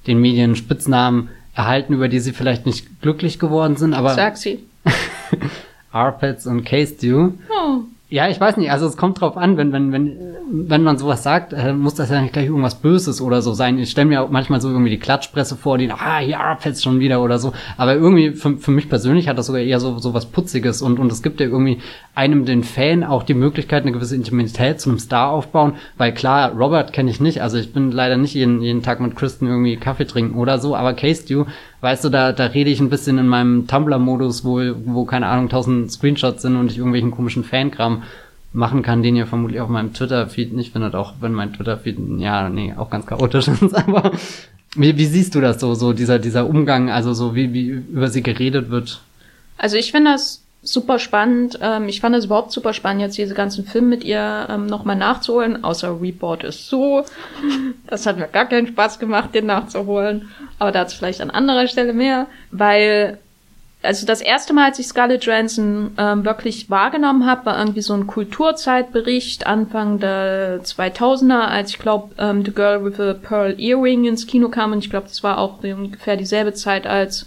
den 0.07 0.21
Medien 0.21 0.57
Spitznamen 0.57 1.31
erhalten, 1.55 1.93
über 1.93 2.09
die 2.09 2.21
sie 2.21 2.33
vielleicht 2.33 2.67
nicht 2.67 3.01
glücklich 3.03 3.39
geworden 3.39 3.77
sind, 3.77 3.95
aber. 3.95 4.15
Sag 4.15 4.37
sie. 4.37 4.61
Arpets 5.93 6.47
und 6.47 6.65
Case 6.65 6.95
Stew. 6.95 7.33
Oh. 7.51 7.81
Ja, 8.11 8.27
ich 8.27 8.41
weiß 8.41 8.57
nicht, 8.57 8.71
also 8.71 8.87
es 8.87 8.97
kommt 8.97 9.21
drauf 9.21 9.37
an, 9.37 9.59
wenn, 9.59 9.71
wenn, 9.71 9.93
wenn, 9.93 10.19
wenn 10.51 10.83
man 10.83 10.97
sowas 10.97 11.23
sagt, 11.23 11.53
äh, 11.53 11.75
muss 11.75 11.95
das 11.95 12.09
ja 12.09 12.23
nicht 12.23 12.33
gleich 12.33 12.47
irgendwas 12.47 12.77
Böses 12.77 13.21
oder 13.21 13.43
so 13.43 13.53
sein. 13.53 13.79
Ich 13.79 13.91
stelle 13.91 14.07
mir 14.07 14.23
auch 14.23 14.31
manchmal 14.31 14.63
so 14.63 14.71
irgendwie 14.71 14.89
die 14.89 14.99
Klatschpresse 14.99 15.57
vor, 15.57 15.77
die, 15.77 15.91
ah, 15.91 16.19
ja, 16.21 16.57
fetzt 16.57 16.83
schon 16.83 17.01
wieder 17.01 17.23
oder 17.23 17.39
so. 17.39 17.53
Aber 17.77 17.95
irgendwie, 17.97 18.31
für, 18.31 18.57
für 18.57 18.71
mich 18.71 18.89
persönlich 18.89 19.29
hat 19.29 19.37
das 19.37 19.45
sogar 19.45 19.61
eher 19.61 19.79
so, 19.79 19.99
so 19.99 20.15
was 20.15 20.25
Putziges. 20.25 20.81
Und, 20.81 20.99
und 20.99 21.13
es 21.13 21.23
gibt 21.23 21.39
ja 21.39 21.49
irgendwie 21.49 21.83
einem 22.15 22.47
den 22.47 22.65
Fan 22.65 23.05
auch 23.05 23.25
die 23.25 23.35
Möglichkeit, 23.35 23.83
eine 23.83 23.93
gewisse 23.93 24.17
Intimität 24.17 24.81
zu 24.81 24.89
einem 24.89 25.01
Star 25.01 25.29
aufbauen, 25.29 25.75
weil 25.99 26.15
klar, 26.15 26.53
Robert 26.53 26.95
kenne 26.95 27.11
ich 27.11 27.21
nicht, 27.21 27.43
also 27.43 27.59
ich 27.59 27.75
bin 27.75 27.93
leider 27.93 28.17
nicht 28.17 28.33
jeden, 28.33 28.63
jeden 28.63 28.83
Tag 28.83 29.01
mit 29.01 29.17
Kristen 29.17 29.47
irgendwie 29.47 29.77
Kaffee 29.77 30.07
trinken 30.07 30.39
oder 30.39 30.59
so, 30.59 30.75
aber 30.75 30.95
Case 30.95 31.25
Stew, 31.25 31.45
weißt 31.81 32.05
du, 32.05 32.09
da, 32.09 32.33
da 32.33 32.47
rede 32.47 32.71
ich 32.71 32.81
ein 32.81 32.91
bisschen 32.91 33.19
in 33.19 33.29
meinem 33.29 33.67
Tumblr-Modus, 33.67 34.45
wo, 34.45 34.61
wo, 34.85 35.05
keine 35.05 35.27
Ahnung, 35.27 35.49
tausend 35.49 35.91
Screenshots 35.91 36.43
sind 36.43 36.57
und 36.57 36.71
ich 36.71 36.79
irgendwelchen 36.79 37.11
komischen 37.11 37.45
Fankram 37.45 38.03
machen 38.53 38.83
kann, 38.83 39.03
den 39.03 39.17
ihr 39.17 39.27
vermutlich 39.27 39.61
auf 39.61 39.69
meinem 39.69 39.93
Twitter-Feed 39.93 40.53
nicht 40.53 40.73
findet, 40.73 40.95
auch 40.95 41.15
wenn 41.21 41.33
mein 41.33 41.53
Twitter-Feed, 41.53 41.99
ja, 42.19 42.49
nee, 42.49 42.75
auch 42.77 42.91
ganz 42.91 43.07
chaotisch 43.07 43.49
ist, 43.61 43.75
aber 43.75 44.13
wie, 44.75 44.97
wie 44.97 45.07
siehst 45.07 45.35
du 45.35 45.41
das 45.41 45.61
so, 45.61 45.75
so 45.75 45.93
dieser, 45.93 46.19
dieser 46.19 46.47
Umgang, 46.47 46.91
also 46.91 47.15
so 47.15 47.35
wie, 47.35 47.53
wie 47.53 47.69
über 47.69 48.09
sie 48.09 48.23
geredet 48.23 48.71
wird? 48.71 49.01
Also 49.57 49.77
ich 49.77 49.93
finde 49.93 50.13
das 50.13 50.43
super 50.73 50.99
spannend. 50.99 51.59
Ähm, 51.61 51.89
ich 51.89 52.01
fand 52.01 52.15
es 52.17 52.27
überhaupt 52.27 52.53
super 52.53 52.73
spannend, 52.73 53.03
jetzt 53.03 53.19
diese 53.19 53.35
ganzen 53.35 53.65
Filme 53.65 53.89
mit 53.89 54.05
ihr 54.05 54.47
ähm, 54.49 54.67
nochmal 54.67 54.97
nachzuholen, 54.97 55.65
außer 55.65 56.01
Report 56.01 56.45
ist 56.45 56.69
so. 56.69 57.05
Das 57.87 58.05
hat 58.07 58.19
mir 58.19 58.29
gar 58.29 58.47
keinen 58.47 58.67
Spaß 58.67 58.99
gemacht, 58.99 59.35
den 59.35 59.47
nachzuholen. 59.47 60.29
Aber 60.59 60.73
da 60.73 60.81
hat 60.81 60.89
es 60.89 60.95
vielleicht 60.95 61.21
an 61.21 61.31
anderer 61.31 61.67
Stelle 61.67 61.93
mehr, 61.93 62.27
weil 62.51 63.19
also 63.83 64.07
das 64.07 64.21
erste 64.21 64.53
Mal, 64.53 64.67
als 64.67 64.79
ich 64.79 64.89
Scarlett 64.89 65.25
Johansson 65.25 65.93
ähm, 65.99 66.25
wirklich 66.25 66.69
wahrgenommen 66.69 67.27
habe, 67.27 67.47
war 67.47 67.59
irgendwie 67.59 67.81
so 67.81 67.95
ein 67.95 68.09
Kulturzeitbericht 68.09 69.47
Anfang 69.47 70.01
der 70.01 70.63
2000er, 70.65 71.47
als 71.47 71.71
ich 71.71 71.79
glaube 71.79 72.13
ähm, 72.19 72.45
The 72.45 72.51
Girl 72.51 72.85
with 72.85 72.99
a 72.99 73.15
Pearl 73.15 73.59
Earring 73.59 74.05
ins 74.05 74.27
Kino 74.27 74.49
kam 74.49 74.73
und 74.73 74.79
ich 74.81 74.91
glaube, 74.91 75.07
das 75.07 75.23
war 75.23 75.39
auch 75.39 75.63
ungefähr 75.63 76.17
dieselbe 76.17 76.55
Zeit, 76.55 76.87
als 76.87 77.27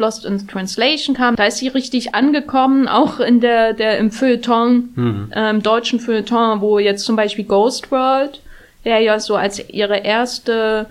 Lost 0.00 0.24
in 0.24 0.46
Translation 0.48 1.14
kam. 1.14 1.36
Da 1.36 1.44
ist 1.46 1.58
sie 1.58 1.68
richtig 1.68 2.14
angekommen, 2.14 2.88
auch 2.88 3.20
in 3.20 3.40
der, 3.40 3.74
der 3.74 3.98
im 3.98 4.10
Feuilleton, 4.10 4.88
mhm. 4.94 5.32
ähm, 5.34 5.62
deutschen 5.62 6.00
Feuilleton, 6.00 6.60
wo 6.60 6.78
jetzt 6.78 7.04
zum 7.04 7.16
Beispiel 7.16 7.44
Ghost 7.44 7.90
World, 7.92 8.40
der 8.84 8.98
ja 9.00 9.20
so 9.20 9.36
als 9.36 9.68
ihre 9.68 9.98
erste 9.98 10.86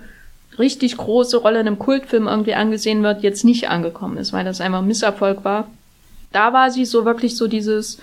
richtig 0.58 0.96
große 0.96 1.36
Rolle 1.38 1.60
in 1.60 1.66
einem 1.66 1.78
Kultfilm 1.78 2.28
irgendwie 2.28 2.54
angesehen 2.54 3.02
wird, 3.02 3.22
jetzt 3.22 3.44
nicht 3.44 3.68
angekommen 3.68 4.16
ist, 4.16 4.32
weil 4.32 4.44
das 4.44 4.60
einfach 4.60 4.78
ein 4.78 4.86
Misserfolg 4.86 5.44
war. 5.44 5.68
Da 6.32 6.52
war 6.52 6.70
sie 6.70 6.84
so 6.84 7.04
wirklich 7.04 7.36
so 7.36 7.48
dieses 7.48 7.98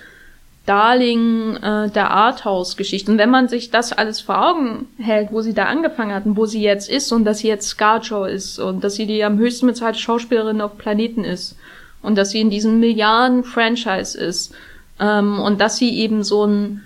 Darling 0.68 1.56
äh, 1.56 1.88
der 1.88 2.10
Arthouse-Geschichten. 2.10 3.16
Wenn 3.16 3.30
man 3.30 3.48
sich 3.48 3.70
das 3.70 3.94
alles 3.94 4.20
vor 4.20 4.46
Augen 4.46 4.86
hält, 4.98 5.32
wo 5.32 5.40
sie 5.40 5.54
da 5.54 5.64
angefangen 5.64 6.14
hatten, 6.14 6.36
wo 6.36 6.44
sie 6.44 6.62
jetzt 6.62 6.90
ist 6.90 7.10
und 7.10 7.24
dass 7.24 7.38
sie 7.38 7.48
jetzt 7.48 7.68
Scarjo 7.68 8.26
ist 8.26 8.58
und 8.58 8.84
dass 8.84 8.94
sie 8.94 9.06
die 9.06 9.24
am 9.24 9.38
höchsten 9.38 9.66
bezahlte 9.66 9.98
Schauspielerin 9.98 10.60
auf 10.60 10.76
Planeten 10.76 11.24
ist 11.24 11.56
und 12.02 12.18
dass 12.18 12.30
sie 12.30 12.40
in 12.40 12.50
diesem 12.50 12.80
Milliarden-Franchise 12.80 14.18
ist 14.18 14.54
ähm, 15.00 15.40
und 15.40 15.58
dass 15.58 15.78
sie 15.78 15.98
eben 15.98 16.22
so 16.22 16.44
ein 16.44 16.82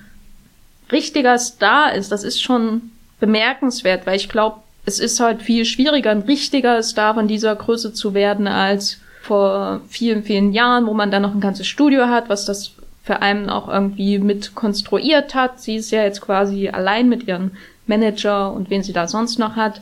richtiger 0.93 1.37
Star 1.39 1.93
ist, 1.93 2.13
das 2.13 2.23
ist 2.23 2.41
schon 2.41 2.93
bemerkenswert, 3.19 4.07
weil 4.07 4.17
ich 4.17 4.29
glaube, 4.29 4.59
es 4.85 5.01
ist 5.01 5.19
halt 5.19 5.43
viel 5.43 5.65
schwieriger, 5.65 6.11
ein 6.11 6.23
richtiger 6.23 6.81
Star 6.85 7.15
von 7.15 7.27
dieser 7.27 7.57
Größe 7.57 7.93
zu 7.93 8.15
werden 8.15 8.47
als 8.47 9.01
vor 9.23 9.81
vielen, 9.89 10.23
vielen 10.23 10.53
Jahren, 10.53 10.87
wo 10.87 10.95
man 10.95 11.11
dann 11.11 11.23
noch 11.23 11.35
ein 11.35 11.41
ganzes 11.41 11.67
Studio 11.67 12.07
hat, 12.07 12.29
was 12.29 12.45
das 12.45 12.73
für 13.03 13.21
einen 13.21 13.51
auch 13.51 13.69
irgendwie 13.69 14.19
mit 14.19 14.55
konstruiert 14.55 15.35
hat. 15.35 15.61
Sie 15.61 15.77
ist 15.77 15.91
ja 15.91 16.05
jetzt 16.05 16.21
quasi 16.21 16.69
allein 16.69 17.09
mit 17.09 17.27
ihren 17.27 17.53
Manager 17.87 18.53
und 18.53 18.71
wen 18.71 18.83
sie 18.83 18.93
da 18.93 19.09
sonst 19.09 19.39
noch 19.39 19.57
hat. 19.57 19.81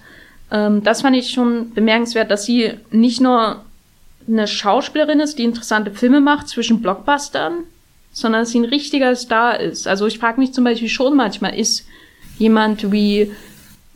Ähm, 0.50 0.82
das 0.82 1.02
fand 1.02 1.16
ich 1.16 1.30
schon 1.30 1.72
bemerkenswert, 1.74 2.30
dass 2.30 2.44
sie 2.44 2.72
nicht 2.90 3.20
nur 3.20 3.64
eine 4.26 4.46
Schauspielerin 4.46 5.20
ist, 5.20 5.38
die 5.38 5.44
interessante 5.44 5.90
Filme 5.90 6.20
macht 6.20 6.48
zwischen 6.48 6.80
Blockbustern, 6.80 7.64
sondern 8.12 8.42
dass 8.42 8.50
sie 8.50 8.60
ein 8.60 8.64
richtiger 8.64 9.14
Star 9.16 9.60
ist. 9.60 9.86
Also 9.86 10.06
ich 10.06 10.18
frage 10.18 10.40
mich 10.40 10.52
zum 10.52 10.64
Beispiel 10.64 10.88
schon 10.88 11.16
manchmal, 11.16 11.58
ist 11.58 11.86
jemand 12.38 12.90
wie 12.90 13.32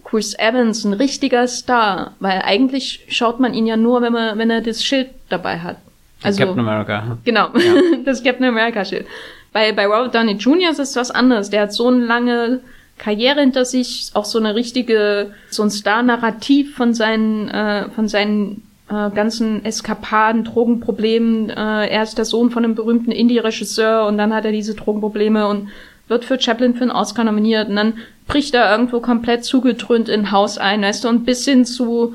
Chris 0.04 0.38
Evans 0.38 0.84
ein 0.84 0.92
richtiger 0.92 1.48
Star? 1.48 2.14
Weil 2.20 2.42
eigentlich 2.42 3.06
schaut 3.08 3.40
man 3.40 3.54
ihn 3.54 3.66
ja 3.66 3.76
nur, 3.76 4.02
wenn 4.02 4.12
man, 4.12 4.38
wenn 4.38 4.50
er 4.50 4.60
das 4.60 4.84
Schild 4.84 5.10
dabei 5.28 5.60
hat. 5.60 5.76
Also, 6.24 6.44
Captain 6.44 6.60
America. 6.60 7.18
Genau, 7.24 7.48
ja. 7.54 7.74
das 8.04 8.22
Captain 8.22 8.46
America 8.46 8.84
Schild. 8.84 9.06
Bei, 9.52 9.72
bei 9.72 9.86
Robert 9.86 10.14
Downey 10.14 10.32
Jr. 10.32 10.70
ist 10.70 10.80
es 10.80 10.96
was 10.96 11.10
anderes. 11.10 11.50
Der 11.50 11.62
hat 11.62 11.72
so 11.72 11.88
eine 11.88 12.04
lange 12.04 12.60
Karriere 12.98 13.40
hinter 13.40 13.64
sich, 13.64 14.10
auch 14.14 14.24
so 14.24 14.38
eine 14.38 14.54
richtige, 14.54 15.32
so 15.50 15.62
ein 15.62 15.70
Star-Narrativ 15.70 16.74
von 16.76 16.94
seinen, 16.94 17.48
äh, 17.48 17.88
von 17.90 18.08
seinen 18.08 18.62
äh, 18.88 19.10
ganzen 19.10 19.64
Eskapaden, 19.64 20.44
Drogenproblemen. 20.44 21.50
Äh, 21.50 21.88
er 21.88 22.02
ist 22.02 22.18
der 22.18 22.24
Sohn 22.24 22.50
von 22.50 22.64
einem 22.64 22.74
berühmten 22.74 23.12
Indie-Regisseur 23.12 24.06
und 24.06 24.18
dann 24.18 24.34
hat 24.34 24.44
er 24.44 24.52
diese 24.52 24.74
Drogenprobleme 24.74 25.46
und 25.46 25.68
wird 26.08 26.24
für 26.24 26.40
Chaplin 26.40 26.74
für 26.74 26.82
einen 26.82 26.90
Oscar 26.90 27.24
nominiert 27.24 27.68
und 27.68 27.76
dann 27.76 27.94
bricht 28.26 28.54
er 28.54 28.70
irgendwo 28.70 29.00
komplett 29.00 29.44
zugetrönt 29.44 30.08
in 30.08 30.30
Haus 30.30 30.58
ein, 30.58 30.82
weißt 30.82 31.04
du, 31.04 31.08
und 31.08 31.24
bis 31.24 31.44
hin 31.44 31.64
zu, 31.64 32.14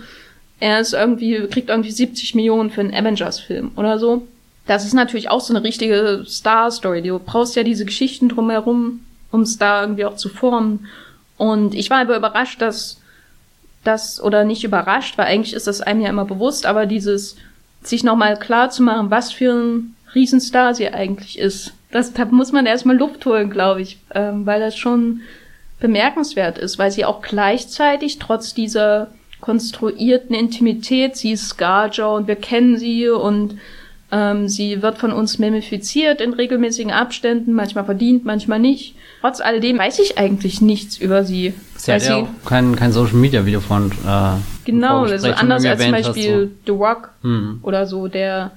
er 0.59 0.79
ist 0.79 0.93
irgendwie, 0.93 1.47
kriegt 1.47 1.69
irgendwie 1.69 1.91
70 1.91 2.35
Millionen 2.35 2.69
für 2.69 2.81
einen 2.81 2.93
Avengers-Film 2.93 3.71
oder 3.75 3.99
so. 3.99 4.27
Das 4.67 4.85
ist 4.85 4.93
natürlich 4.93 5.29
auch 5.29 5.41
so 5.41 5.53
eine 5.53 5.63
richtige 5.63 6.23
Star-Story. 6.27 7.01
Du 7.01 7.17
brauchst 7.19 7.55
ja 7.55 7.63
diese 7.63 7.85
Geschichten 7.85 8.29
drumherum, 8.29 8.99
um 9.31 9.41
es 9.41 9.57
da 9.57 9.81
irgendwie 9.81 10.05
auch 10.05 10.15
zu 10.15 10.29
formen. 10.29 10.87
Und 11.37 11.73
ich 11.73 11.89
war 11.89 12.01
aber 12.01 12.17
überrascht, 12.17 12.61
dass 12.61 12.99
das, 13.83 14.21
oder 14.21 14.43
nicht 14.43 14.63
überrascht, 14.63 15.17
weil 15.17 15.27
eigentlich 15.27 15.53
ist 15.53 15.67
das 15.67 15.81
einem 15.81 16.01
ja 16.01 16.09
immer 16.09 16.25
bewusst, 16.25 16.65
aber 16.65 16.85
dieses, 16.85 17.37
sich 17.81 18.03
nochmal 18.03 18.37
klar 18.37 18.69
zu 18.69 18.83
machen, 18.83 19.09
was 19.09 19.31
für 19.31 19.53
ein 19.53 19.95
Riesenstar 20.13 20.75
sie 20.75 20.89
eigentlich 20.89 21.39
ist. 21.39 21.73
Das, 21.91 22.13
da 22.13 22.25
muss 22.25 22.51
man 22.51 22.65
erstmal 22.65 22.97
Luft 22.97 23.25
holen, 23.25 23.49
glaube 23.49 23.81
ich, 23.81 23.97
ähm, 24.13 24.45
weil 24.45 24.59
das 24.59 24.77
schon 24.77 25.21
bemerkenswert 25.79 26.57
ist, 26.57 26.77
weil 26.77 26.91
sie 26.91 27.05
auch 27.05 27.21
gleichzeitig 27.21 28.19
trotz 28.19 28.53
dieser 28.53 29.07
konstruierten 29.41 30.35
Intimität, 30.35 31.15
sie 31.15 31.31
ist 31.31 31.49
Scarjo 31.49 32.15
und 32.15 32.27
wir 32.27 32.35
kennen 32.35 32.77
sie 32.77 33.09
und 33.09 33.57
ähm, 34.11 34.47
sie 34.47 34.81
wird 34.81 34.97
von 34.97 35.11
uns 35.11 35.37
memifiziert 35.37 36.19
in 36.21 36.33
regelmäßigen 36.33 36.91
Abständen, 36.91 37.53
manchmal 37.53 37.85
verdient, 37.85 38.25
manchmal 38.25 38.59
nicht. 38.59 38.95
Trotz 39.21 39.41
alledem 39.41 39.77
weiß 39.77 39.99
ich 39.99 40.17
eigentlich 40.17 40.61
nichts 40.61 40.97
über 40.97 41.23
sie. 41.23 41.53
Sie 41.75 41.91
hat 41.91 42.03
ja 42.03 42.17
auch 42.17 42.27
kein, 42.45 42.75
kein 42.75 42.91
Social 42.91 43.15
Media 43.15 43.45
Video 43.45 43.59
von. 43.59 43.91
Äh, 43.91 44.37
genau, 44.65 45.03
also 45.03 45.31
anders 45.31 45.65
als 45.65 45.81
zum 45.81 45.91
Beispiel 45.91 46.51
so. 46.65 46.73
The 46.73 46.79
Rock 46.79 47.11
hm. 47.21 47.59
oder 47.61 47.85
so, 47.85 48.07
der 48.07 48.51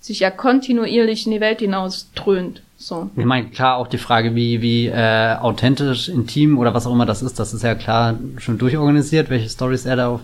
sich 0.00 0.20
ja 0.20 0.30
kontinuierlich 0.30 1.26
in 1.26 1.32
die 1.32 1.40
Welt 1.40 1.60
hinaus 1.60 2.10
dröhnt. 2.14 2.62
So. 2.78 3.10
Ich 3.16 3.24
meine, 3.24 3.48
klar, 3.48 3.76
auch 3.76 3.86
die 3.86 3.98
Frage, 3.98 4.34
wie, 4.34 4.60
wie 4.60 4.86
äh, 4.88 5.34
authentisch, 5.36 6.08
intim 6.08 6.58
oder 6.58 6.74
was 6.74 6.86
auch 6.86 6.92
immer 6.92 7.06
das 7.06 7.22
ist, 7.22 7.38
das 7.38 7.54
ist 7.54 7.62
ja 7.62 7.74
klar 7.74 8.16
schon 8.38 8.58
durchorganisiert, 8.58 9.30
welche 9.30 9.48
Stories 9.48 9.86
er 9.86 9.96
da 9.96 10.08
auf 10.08 10.20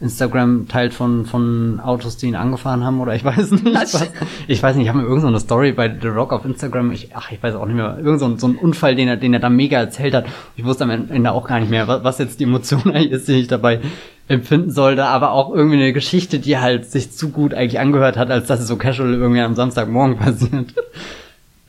Instagram 0.00 0.66
teilt 0.66 0.92
von, 0.94 1.26
von 1.26 1.78
Autos, 1.78 2.16
die 2.16 2.26
ihn 2.26 2.34
angefahren 2.34 2.82
haben 2.84 3.00
oder 3.00 3.14
ich 3.14 3.24
weiß 3.24 3.52
nicht. 3.52 3.72
Was? 3.72 4.10
Ich 4.48 4.60
weiß 4.60 4.74
nicht, 4.74 4.84
ich 4.84 4.88
habe 4.88 4.98
mir 4.98 5.04
irgendeine 5.04 5.38
so 5.38 5.44
Story 5.44 5.70
bei 5.70 5.88
The 5.88 6.08
Rock 6.08 6.32
auf 6.32 6.44
Instagram, 6.44 6.90
ich, 6.90 7.10
ach, 7.14 7.30
ich 7.30 7.40
weiß 7.40 7.54
auch 7.54 7.66
nicht 7.66 7.76
mehr, 7.76 7.98
irgend 7.98 8.18
so, 8.18 8.36
so 8.36 8.48
ein 8.48 8.56
Unfall, 8.56 8.96
den 8.96 9.06
er, 9.06 9.16
den 9.16 9.32
er 9.32 9.40
da 9.40 9.48
mega 9.48 9.78
erzählt 9.78 10.14
hat. 10.14 10.26
Ich 10.56 10.64
wusste 10.64 10.84
am 10.84 10.90
Ende 10.90 11.30
auch 11.30 11.46
gar 11.46 11.60
nicht 11.60 11.70
mehr, 11.70 11.86
was, 11.86 12.02
was 12.02 12.18
jetzt 12.18 12.40
die 12.40 12.44
Emotion 12.44 12.82
eigentlich 12.86 13.12
ist, 13.12 13.28
die 13.28 13.34
ich 13.34 13.46
dabei 13.48 13.80
empfinden 14.26 14.72
sollte, 14.72 15.04
aber 15.04 15.30
auch 15.30 15.54
irgendwie 15.54 15.76
eine 15.76 15.92
Geschichte, 15.92 16.40
die 16.40 16.58
halt 16.58 16.90
sich 16.90 17.12
zu 17.12 17.30
gut 17.30 17.54
eigentlich 17.54 17.78
angehört 17.78 18.16
hat, 18.16 18.30
als 18.30 18.48
dass 18.48 18.60
es 18.60 18.66
so 18.66 18.76
casual 18.76 19.14
irgendwie 19.14 19.40
am 19.40 19.54
Samstagmorgen 19.54 20.16
passiert 20.18 20.74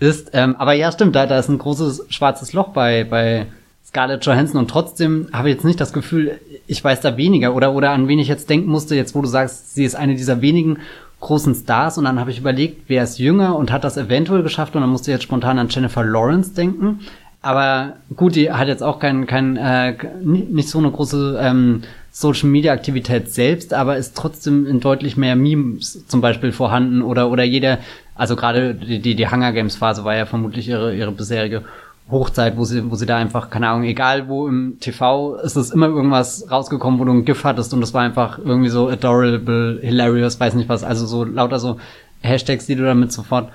ist. 0.04 0.32
Ähm, 0.34 0.56
aber 0.58 0.74
ja, 0.74 0.92
stimmt, 0.92 1.16
da, 1.16 1.26
da 1.26 1.40
ist 1.40 1.50
ein 1.50 1.58
großes 1.58 2.06
schwarzes 2.10 2.54
Loch 2.54 2.70
bei, 2.70 3.04
bei 3.04 3.48
Scarlett 3.86 4.26
Johansson 4.26 4.60
und 4.60 4.70
trotzdem 4.70 5.28
habe 5.34 5.50
ich 5.50 5.56
jetzt 5.56 5.66
nicht 5.66 5.80
das 5.80 5.94
Gefühl, 5.94 6.40
ich 6.68 6.84
weiß 6.84 7.02
da 7.02 7.18
weniger 7.18 7.54
oder, 7.54 7.74
oder 7.74 7.92
an 7.92 8.08
wen 8.08 8.20
ich 8.20 8.28
jetzt 8.28 8.50
denken 8.50 8.70
musste, 8.70 8.96
jetzt 8.96 9.16
wo 9.16 9.22
du 9.22 9.28
sagst, 9.28 9.76
sie 9.76 9.86
ist 9.86 9.96
eine 9.96 10.16
dieser 10.16 10.42
wenigen 10.42 10.80
großen 11.20 11.56
Stars 11.56 11.98
und 11.98 12.04
dann 12.06 12.20
habe 12.20 12.32
ich 12.32 12.40
überlegt, 12.40 12.84
wer 12.88 13.04
ist 13.04 13.18
jünger 13.18 13.56
und 13.56 13.72
hat 13.72 13.84
das 13.84 13.98
eventuell 13.98 14.44
geschafft 14.44 14.76
und 14.76 14.82
dann 14.82 14.90
musste 14.90 15.12
ich 15.12 15.16
jetzt 15.16 15.24
spontan 15.24 15.60
an 15.60 15.70
Jennifer 15.70 16.04
Lawrence 16.04 16.54
denken. 16.54 17.00
Aber 17.42 17.98
gut, 18.16 18.36
die 18.36 18.52
hat 18.52 18.68
jetzt 18.68 18.82
auch 18.82 19.00
kein, 19.00 19.28
kein 19.28 19.58
äh, 19.58 19.96
nicht 20.24 20.70
so 20.70 20.80
eine 20.80 20.92
große 20.92 21.40
ähm, 21.42 21.84
Social 22.10 22.48
Media 22.50 22.72
Aktivität 22.72 23.34
selbst, 23.34 23.74
aber 23.74 23.98
ist 23.98 24.16
trotzdem 24.16 24.66
in 24.66 24.80
deutlich 24.80 25.18
mehr 25.18 25.36
Memes 25.36 26.08
zum 26.08 26.22
Beispiel 26.22 26.52
vorhanden 26.52 27.02
oder 27.02 27.30
oder 27.30 27.44
jeder, 27.44 27.80
also 28.15 28.36
gerade 28.36 28.75
die, 28.75 29.00
die, 29.00 29.15
die 29.15 29.27
Hunger 29.29 29.51
Games 29.51 29.75
Phase 29.75 30.03
war 30.03 30.15
ja 30.15 30.25
vermutlich 30.25 30.67
ihre 30.67 30.96
ihre 30.96 31.12
bisherige 31.12 31.63
Hochzeit, 32.12 32.58
wo 32.58 32.65
sie, 32.65 32.89
wo 32.91 32.96
sie 32.96 33.05
da 33.05 33.17
einfach, 33.17 33.50
keine 33.50 33.70
Ahnung, 33.70 33.84
egal 33.86 34.27
wo 34.27 34.48
im 34.48 34.77
TV, 34.79 35.36
ist 35.38 35.55
es 35.55 35.72
immer 35.72 35.88
irgendwas 35.88 36.50
rausgekommen, 36.51 37.00
wo 37.00 37.05
du 37.05 37.13
ein 37.13 37.25
GIF 37.25 37.43
hattest 37.43 37.74
und 37.74 37.82
das 37.82 37.93
war 37.93 38.01
einfach 38.01 38.38
irgendwie 38.39 38.70
so 38.70 38.89
adorable, 38.89 39.79
hilarious, 39.82 40.39
weiß 40.39 40.55
nicht 40.55 40.70
was, 40.70 40.84
also 40.84 41.05
so 41.05 41.24
lauter 41.24 41.60
so 41.60 41.79
Hashtags, 42.22 42.65
die 42.65 42.75
du 42.75 42.84
damit 42.84 43.12
sofort 43.12 43.50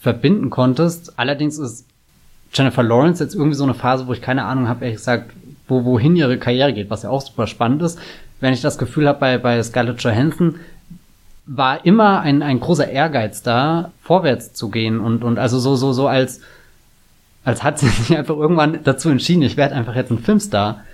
verbinden 0.00 0.50
konntest. 0.50 1.18
Allerdings 1.18 1.58
ist 1.58 1.86
Jennifer 2.52 2.82
Lawrence 2.82 3.22
jetzt 3.22 3.34
irgendwie 3.34 3.56
so 3.56 3.64
eine 3.64 3.74
Phase, 3.74 4.06
wo 4.06 4.12
ich 4.12 4.20
keine 4.20 4.44
Ahnung 4.44 4.68
habe, 4.68 4.84
ehrlich 4.84 4.98
gesagt, 4.98 5.32
wo, 5.66 5.84
wohin 5.84 6.14
ihre 6.16 6.38
Karriere 6.38 6.72
geht, 6.72 6.90
was 6.90 7.02
ja 7.02 7.10
auch 7.10 7.22
super 7.22 7.46
spannend 7.46 7.82
ist. 7.82 7.98
Wenn 8.40 8.52
ich 8.52 8.60
das 8.60 8.78
Gefühl 8.78 9.08
habe, 9.08 9.18
bei, 9.18 9.38
bei 9.38 9.62
Scarlett 9.62 10.02
Johansson 10.02 10.56
war 11.48 11.84
immer 11.86 12.20
ein, 12.20 12.42
ein 12.42 12.60
großer 12.60 12.88
Ehrgeiz 12.88 13.42
da, 13.42 13.90
vorwärts 14.02 14.52
zu 14.52 14.68
gehen 14.68 15.00
und, 15.00 15.24
und 15.24 15.38
also 15.38 15.58
so, 15.58 15.76
so, 15.76 15.92
so 15.92 16.06
als, 16.06 16.40
als 17.42 17.64
hat 17.64 17.78
sie 17.78 17.88
sich 17.88 18.16
einfach 18.16 18.36
irgendwann 18.36 18.80
dazu 18.84 19.08
entschieden, 19.08 19.42
ich 19.42 19.56
werde 19.56 19.74
einfach 19.74 19.96
jetzt 19.96 20.10
ein 20.10 20.18
Filmstar. 20.18 20.84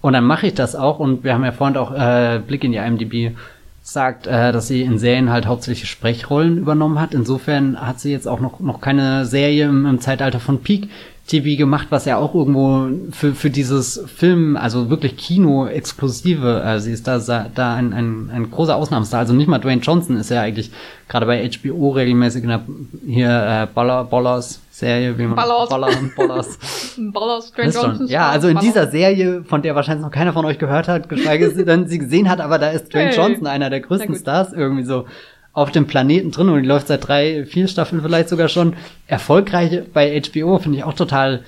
Und 0.00 0.12
dann 0.12 0.24
mache 0.24 0.46
ich 0.46 0.54
das 0.54 0.76
auch. 0.76 0.98
Und 0.98 1.24
wir 1.24 1.32
haben 1.32 1.44
ja 1.44 1.52
vorhin 1.52 1.76
auch 1.78 1.90
äh, 1.92 2.38
Blick 2.46 2.62
in 2.62 2.72
die 2.72 2.78
IMDb 2.78 3.34
sagt, 3.82 4.26
äh, 4.26 4.52
dass 4.52 4.68
sie 4.68 4.82
in 4.82 4.98
Serien 4.98 5.30
halt 5.30 5.46
hauptsächlich 5.46 5.90
Sprechrollen 5.90 6.58
übernommen 6.58 7.00
hat. 7.00 7.12
Insofern 7.14 7.80
hat 7.80 8.00
sie 8.00 8.12
jetzt 8.12 8.28
auch 8.28 8.40
noch, 8.40 8.60
noch 8.60 8.80
keine 8.80 9.24
Serie 9.24 9.64
im, 9.64 9.86
im 9.86 10.00
Zeitalter 10.00 10.40
von 10.40 10.62
Peak 10.62 10.90
TV 11.26 11.56
gemacht, 11.56 11.86
was 11.88 12.04
ja 12.04 12.18
auch 12.18 12.34
irgendwo 12.34 12.86
für, 13.10 13.34
für 13.34 13.48
dieses 13.48 14.04
Film, 14.14 14.58
also 14.58 14.90
wirklich 14.90 15.16
Kino-exklusive, 15.16 16.62
äh, 16.62 16.78
sie 16.80 16.92
ist 16.92 17.06
da, 17.06 17.18
da 17.18 17.74
ein, 17.74 17.94
ein, 17.94 18.30
ein 18.30 18.50
großer 18.50 18.76
Ausnahmestar. 18.76 19.20
Also 19.20 19.32
nicht 19.32 19.46
mal 19.46 19.58
Dwayne 19.58 19.80
Johnson 19.80 20.18
ist 20.18 20.30
ja 20.30 20.42
eigentlich 20.42 20.70
gerade 21.08 21.24
bei 21.24 21.48
HBO 21.48 21.90
regelmäßig 21.90 22.42
in 22.42 22.48
der 22.50 22.60
hier 23.06 23.28
äh, 23.28 23.66
Baller, 23.74 24.04
Ballers 24.04 24.60
Serie, 24.70 25.16
wie 25.16 25.22
man 25.22 25.36
Ballers. 25.36 25.68
Baller 25.70 25.98
und 25.98 26.14
Ballers. 26.14 26.58
Ballers, 26.98 27.52
Dwayne 27.52 27.72
Johnson. 27.72 28.06
Ja, 28.08 28.28
also 28.28 28.48
in 28.48 28.58
dieser 28.58 28.90
Serie, 28.90 29.44
von 29.44 29.62
der 29.62 29.74
wahrscheinlich 29.74 30.04
noch 30.04 30.12
keiner 30.12 30.34
von 30.34 30.44
euch 30.44 30.58
gehört 30.58 30.88
hat, 30.88 31.08
geschweige 31.08 31.48
denn 31.64 31.86
sie 31.88 31.98
gesehen 31.98 32.28
hat, 32.28 32.40
aber 32.40 32.58
da 32.58 32.68
ist 32.68 32.92
Dwayne 32.92 33.10
hey. 33.10 33.16
Johnson 33.16 33.46
einer 33.46 33.70
der 33.70 33.80
größten 33.80 34.14
Stars 34.14 34.52
irgendwie 34.52 34.84
so 34.84 35.06
auf 35.54 35.70
dem 35.70 35.86
Planeten 35.86 36.32
drin 36.32 36.48
und 36.48 36.60
die 36.60 36.68
läuft 36.68 36.88
seit 36.88 37.06
drei, 37.06 37.46
vier 37.46 37.68
Staffeln 37.68 38.02
vielleicht 38.02 38.28
sogar 38.28 38.48
schon. 38.48 38.74
Erfolgreich 39.06 39.82
bei 39.92 40.20
HBO 40.20 40.58
finde 40.58 40.78
ich 40.78 40.84
auch 40.84 40.94
total 40.94 41.42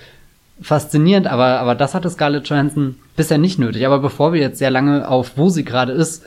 faszinierend, 0.63 1.27
aber, 1.27 1.61
aber 1.61 1.75
das 1.75 1.95
hatte 1.95 2.09
Scarlett 2.09 2.49
Johansson 2.49 2.95
bisher 3.17 3.37
nicht 3.37 3.59
nötig. 3.59 3.85
Aber 3.85 3.99
bevor 3.99 4.33
wir 4.33 4.41
jetzt 4.41 4.59
sehr 4.59 4.71
lange 4.71 5.09
auf 5.09 5.33
wo 5.37 5.49
sie 5.49 5.65
gerade 5.65 5.93
ist, 5.93 6.25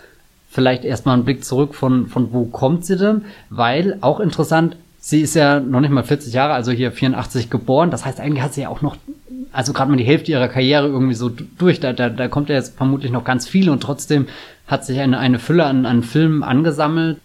vielleicht 0.50 0.84
erstmal 0.84 1.16
einen 1.16 1.26
Blick 1.26 1.46
zurück 1.46 1.74
von, 1.74 2.08
von 2.08 2.34
wo 2.34 2.46
kommt 2.46 2.86
sie 2.86 2.98
denn? 2.98 3.24
Weil 3.50 3.98
auch 4.02 4.20
interessant, 4.20 4.76
sie 5.00 5.22
ist 5.22 5.36
ja 5.36 5.62
noch 5.62 5.80
nicht 5.80 5.92
mal 5.92 6.04
40 6.04 6.34
Jahre, 6.34 6.54
also 6.54 6.72
hier 6.72 6.92
84 6.92 7.50
geboren. 7.50 7.92
Das 7.92 8.06
heißt, 8.06 8.20
eigentlich 8.20 8.44
hat 8.44 8.54
sie 8.54 8.62
ja 8.62 8.70
auch 8.70 8.82
noch, 8.82 8.98
also 9.54 9.72
gerade 9.72 9.90
mal 9.90 9.98
die 9.98 10.04
Hälfte 10.04 10.32
ihrer 10.32 10.50
Karriere 10.50 10.88
irgendwie 10.88 11.16
so 11.16 11.32
durch. 11.58 11.80
Da, 11.80 11.94
da, 11.94 12.10
da 12.10 12.28
kommt 12.28 12.50
ja 12.50 12.56
jetzt 12.56 12.76
vermutlich 12.76 13.12
noch 13.12 13.24
ganz 13.24 13.48
viel 13.48 13.70
und 13.70 13.82
trotzdem 13.82 14.28
hat 14.68 14.86
sich 14.86 15.00
eine, 15.00 15.18
eine 15.18 15.40
Fülle 15.40 15.64
an, 15.64 15.86
an 15.86 16.04
Filmen 16.04 16.44
angesammelt 16.44 17.20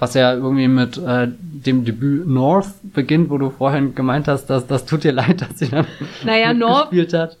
was 0.00 0.14
ja 0.14 0.34
irgendwie 0.34 0.66
mit 0.66 0.98
äh, 0.98 1.28
dem 1.38 1.84
Debüt 1.84 2.26
North 2.26 2.70
beginnt, 2.82 3.30
wo 3.30 3.38
du 3.38 3.50
vorhin 3.50 3.94
gemeint 3.94 4.26
hast, 4.26 4.46
dass 4.46 4.66
das 4.66 4.86
tut 4.86 5.04
dir 5.04 5.12
leid, 5.20 5.42
dass 5.42 5.58
sie 5.58 5.68
dann 5.68 5.86
naja, 6.24 6.52
North, 6.54 6.90
gespielt 6.90 7.12
hat. 7.12 7.36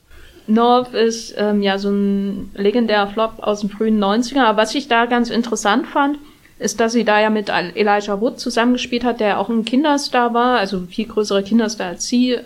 North 0.46 0.94
ist 0.94 1.34
ähm, 1.36 1.62
ja 1.62 1.78
so 1.78 1.90
ein 1.90 2.50
legendärer 2.54 3.08
Flop 3.08 3.34
aus 3.38 3.60
den 3.60 3.70
frühen 3.70 4.02
90er. 4.02 4.42
Aber 4.42 4.62
was 4.62 4.74
ich 4.74 4.88
da 4.88 5.06
ganz 5.06 5.30
interessant 5.30 5.86
fand, 5.86 6.18
ist, 6.58 6.78
dass 6.78 6.92
sie 6.92 7.04
da 7.04 7.20
ja 7.20 7.30
mit 7.30 7.48
Elijah 7.48 8.20
Wood 8.20 8.38
zusammengespielt 8.38 9.04
hat, 9.04 9.20
der 9.20 9.40
auch 9.40 9.48
ein 9.48 9.64
Kinderstar 9.64 10.34
war, 10.34 10.58
also 10.58 10.80
viel 10.80 11.06
größere 11.06 11.42
Kinderstar 11.42 11.88
als 11.88 12.06
sie. 12.06 12.38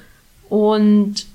Und 0.49 1.27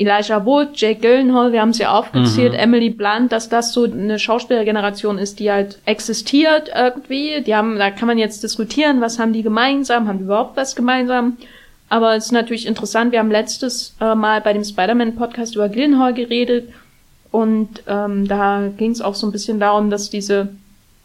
Elijah 0.00 0.46
Wood, 0.46 0.70
Jake 0.76 1.00
Gyllenhaal, 1.00 1.52
wir 1.52 1.60
haben 1.60 1.74
sie 1.74 1.84
aufgezählt, 1.84 2.54
mhm. 2.54 2.58
Emily 2.58 2.88
Blunt, 2.88 3.32
dass 3.32 3.50
das 3.50 3.74
so 3.74 3.84
eine 3.84 4.18
Schauspielergeneration 4.18 5.18
ist, 5.18 5.38
die 5.40 5.50
halt 5.50 5.78
existiert 5.84 6.70
irgendwie. 6.74 7.42
Die 7.42 7.54
haben, 7.54 7.78
da 7.78 7.90
kann 7.90 8.08
man 8.08 8.16
jetzt 8.16 8.42
diskutieren, 8.42 9.02
was 9.02 9.18
haben 9.18 9.34
die 9.34 9.42
gemeinsam, 9.42 10.08
haben 10.08 10.18
die 10.18 10.24
überhaupt 10.24 10.56
was 10.56 10.74
gemeinsam? 10.74 11.36
Aber 11.90 12.16
es 12.16 12.26
ist 12.26 12.32
natürlich 12.32 12.66
interessant, 12.66 13.12
wir 13.12 13.18
haben 13.18 13.30
letztes 13.30 13.94
äh, 14.00 14.14
Mal 14.14 14.40
bei 14.40 14.54
dem 14.54 14.64
Spider-Man-Podcast 14.64 15.56
über 15.56 15.68
Gyllenhaal 15.68 16.14
geredet 16.14 16.70
Und 17.30 17.82
ähm, 17.86 18.26
da 18.26 18.70
ging 18.76 18.92
es 18.92 19.02
auch 19.02 19.14
so 19.14 19.26
ein 19.26 19.32
bisschen 19.32 19.60
darum, 19.60 19.90
dass 19.90 20.08
diese 20.08 20.48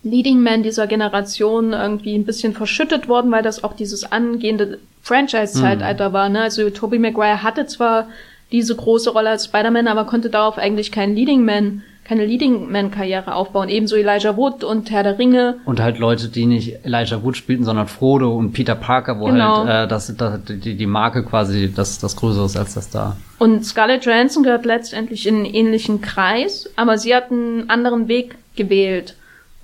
Leading 0.04 0.40
Men 0.40 0.64
dieser 0.64 0.88
Generation 0.88 1.74
irgendwie 1.74 2.16
ein 2.16 2.26
bisschen 2.26 2.54
verschüttet 2.54 3.10
worden, 3.10 3.32
weil 3.32 3.44
das 3.44 3.64
auch 3.64 3.74
dieses 3.74 4.10
angehende 4.10 4.80
Franchise-Zeitalter 5.02 6.10
mhm. 6.10 6.14
war. 6.14 6.30
Ne? 6.30 6.42
Also 6.42 6.70
Tobey 6.70 7.00
Maguire 7.00 7.44
hatte 7.44 7.66
zwar 7.66 8.08
diese 8.52 8.76
große 8.76 9.12
Rolle 9.12 9.30
als 9.30 9.46
Spider-Man, 9.46 9.88
aber 9.88 10.06
konnte 10.06 10.30
darauf 10.30 10.58
eigentlich 10.58 10.92
keinen 10.92 11.16
Leading 11.16 11.46
Man 11.46 11.84
keine 12.06 12.26
Leading-Man-Karriere 12.26 13.34
aufbauen. 13.34 13.68
Ebenso 13.68 13.96
Elijah 13.96 14.38
Wood 14.38 14.64
und 14.64 14.92
Herr 14.92 15.04
der 15.04 15.18
Ringe. 15.18 15.56
Und 15.66 15.82
halt 15.82 15.98
Leute, 15.98 16.30
die 16.30 16.46
nicht 16.46 16.86
Elijah 16.86 17.24
Wood 17.24 17.36
spielten, 17.36 17.66
sondern 17.66 17.88
Frodo 17.88 18.36
und 18.36 18.54
Peter 18.54 18.76
Parker, 18.76 19.20
wo 19.20 19.26
genau. 19.26 19.66
halt 19.66 19.86
äh, 19.86 19.88
das, 19.88 20.16
das, 20.16 20.40
die, 20.46 20.76
die 20.76 20.86
Marke 20.86 21.26
quasi 21.26 21.74
das, 21.74 21.98
das 22.00 22.16
Größere 22.16 22.46
ist 22.46 22.58
als 22.58 22.76
das 22.76 22.92
da. 22.92 23.18
Und 23.40 23.66
Scarlett 23.66 24.06
Johansson 24.06 24.44
gehört 24.44 24.66
letztendlich 24.66 25.28
in 25.28 25.38
einen 25.38 25.46
ähnlichen 25.46 26.02
Kreis, 26.02 26.70
aber 26.76 26.98
sie 27.00 27.14
hat 27.16 27.32
einen 27.32 27.70
anderen 27.72 28.08
Weg 28.08 28.36
gewählt. 28.56 29.16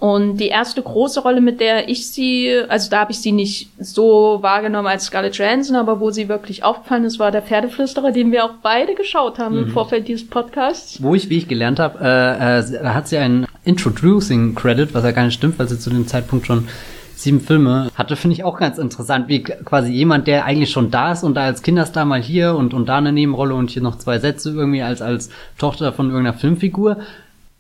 Und 0.01 0.38
die 0.38 0.48
erste 0.48 0.81
große 0.81 1.20
Rolle, 1.20 1.41
mit 1.41 1.60
der 1.60 1.88
ich 1.88 2.10
sie, 2.10 2.51
also 2.67 2.89
da 2.89 3.01
habe 3.01 3.12
ich 3.12 3.20
sie 3.20 3.31
nicht 3.31 3.70
so 3.79 4.39
wahrgenommen 4.41 4.88
als 4.88 5.05
Scarlett 5.05 5.36
Johansson, 5.36 5.75
aber 5.75 6.00
wo 6.00 6.10
sie 6.10 6.27
wirklich 6.27 6.63
aufgefallen 6.63 7.03
ist, 7.03 7.20
war 7.20 7.29
der 7.29 7.43
Pferdeflüsterer, 7.43 8.12
den 8.12 8.31
wir 8.31 8.43
auch 8.46 8.55
beide 8.63 8.96
geschaut 8.96 9.38
haben 9.38 9.58
mhm. 9.58 9.63
im 9.65 9.70
Vorfeld 9.70 10.08
dieses 10.08 10.27
Podcasts. 10.27 11.03
Wo 11.03 11.13
ich, 11.13 11.29
wie 11.29 11.38
ich 11.38 11.48
gelernt 11.48 11.79
habe, 11.79 12.00
äh, 12.00 12.60
äh, 12.60 12.81
da 12.81 12.96
hat 12.96 13.10
sie 13.10 13.20
einen 13.20 13.46
Introducing 13.63 14.55
Credit, 14.55 14.91
was 14.96 15.03
ja 15.03 15.12
gar 15.12 15.25
nicht 15.25 15.36
stimmt, 15.36 15.60
weil 15.60 15.67
sie 15.67 15.77
zu 15.77 15.91
dem 15.91 16.08
Zeitpunkt 16.08 16.48
schon 16.48 16.67
sieben 17.13 17.39
Filme 17.39 17.91
hatte, 17.93 18.15
finde 18.15 18.34
ich 18.34 18.43
auch 18.43 18.58
ganz 18.58 18.79
interessant, 18.79 19.27
wie 19.27 19.43
quasi 19.43 19.91
jemand, 19.91 20.25
der 20.25 20.46
eigentlich 20.46 20.72
schon 20.72 20.89
da 20.89 21.12
ist 21.12 21.24
und 21.24 21.36
da 21.36 21.43
als 21.43 21.62
Kinderstar 21.62 22.05
mal 22.05 22.20
hier 22.20 22.55
und, 22.55 22.74
und 22.74 22.89
da 22.89 22.98
eine 22.98 23.12
Nebenrolle 23.12 23.53
und 23.53 23.70
hier 23.70 23.84
noch 23.84 24.00
zwei 24.00 24.17
Sätze 24.17 24.50
irgendwie 24.50 24.81
als, 24.81 25.03
als 25.03 25.29
Tochter 25.60 25.93
von 25.93 26.08
irgendeiner 26.08 26.36
Filmfigur 26.36 26.98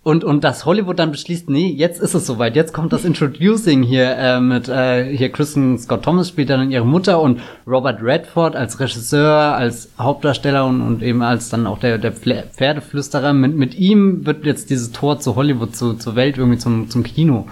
und, 0.03 0.23
und 0.23 0.43
dass 0.43 0.65
Hollywood 0.65 0.97
dann 0.97 1.11
beschließt, 1.11 1.49
nee, 1.49 1.69
jetzt 1.69 2.01
ist 2.01 2.15
es 2.15 2.25
soweit, 2.25 2.55
jetzt 2.55 2.73
kommt 2.73 2.91
das 2.91 3.05
Introducing 3.05 3.83
hier 3.83 4.15
äh, 4.17 4.39
mit, 4.39 4.67
äh, 4.67 5.15
hier 5.15 5.31
Kristen 5.31 5.77
Scott 5.77 6.03
Thomas 6.03 6.29
spielt 6.29 6.49
dann 6.49 6.71
ihre 6.71 6.85
Mutter 6.85 7.21
und 7.21 7.39
Robert 7.67 8.01
Redford 8.01 8.55
als 8.55 8.79
Regisseur, 8.79 9.55
als 9.55 9.89
Hauptdarsteller 9.99 10.65
und, 10.65 10.81
und 10.81 11.03
eben 11.03 11.21
als 11.21 11.49
dann 11.49 11.67
auch 11.67 11.77
der, 11.77 11.99
der 11.99 12.13
Pferdeflüsterer. 12.13 13.33
Mit, 13.33 13.55
mit 13.55 13.75
ihm 13.75 14.25
wird 14.25 14.43
jetzt 14.45 14.71
dieses 14.71 14.91
Tor 14.91 15.19
zu 15.19 15.35
Hollywood, 15.35 15.75
zu, 15.75 15.93
zur 15.93 16.15
Welt 16.15 16.37
irgendwie 16.37 16.57
zum, 16.57 16.89
zum 16.89 17.03
Kino 17.03 17.45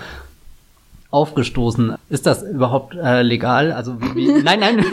aufgestoßen. 1.12 1.96
Ist 2.10 2.26
das 2.26 2.44
überhaupt 2.44 2.96
äh, 2.96 3.24
legal? 3.24 3.72
Also 3.72 4.00
wie, 4.16 4.28
nein, 4.44 4.60
nein. 4.60 4.86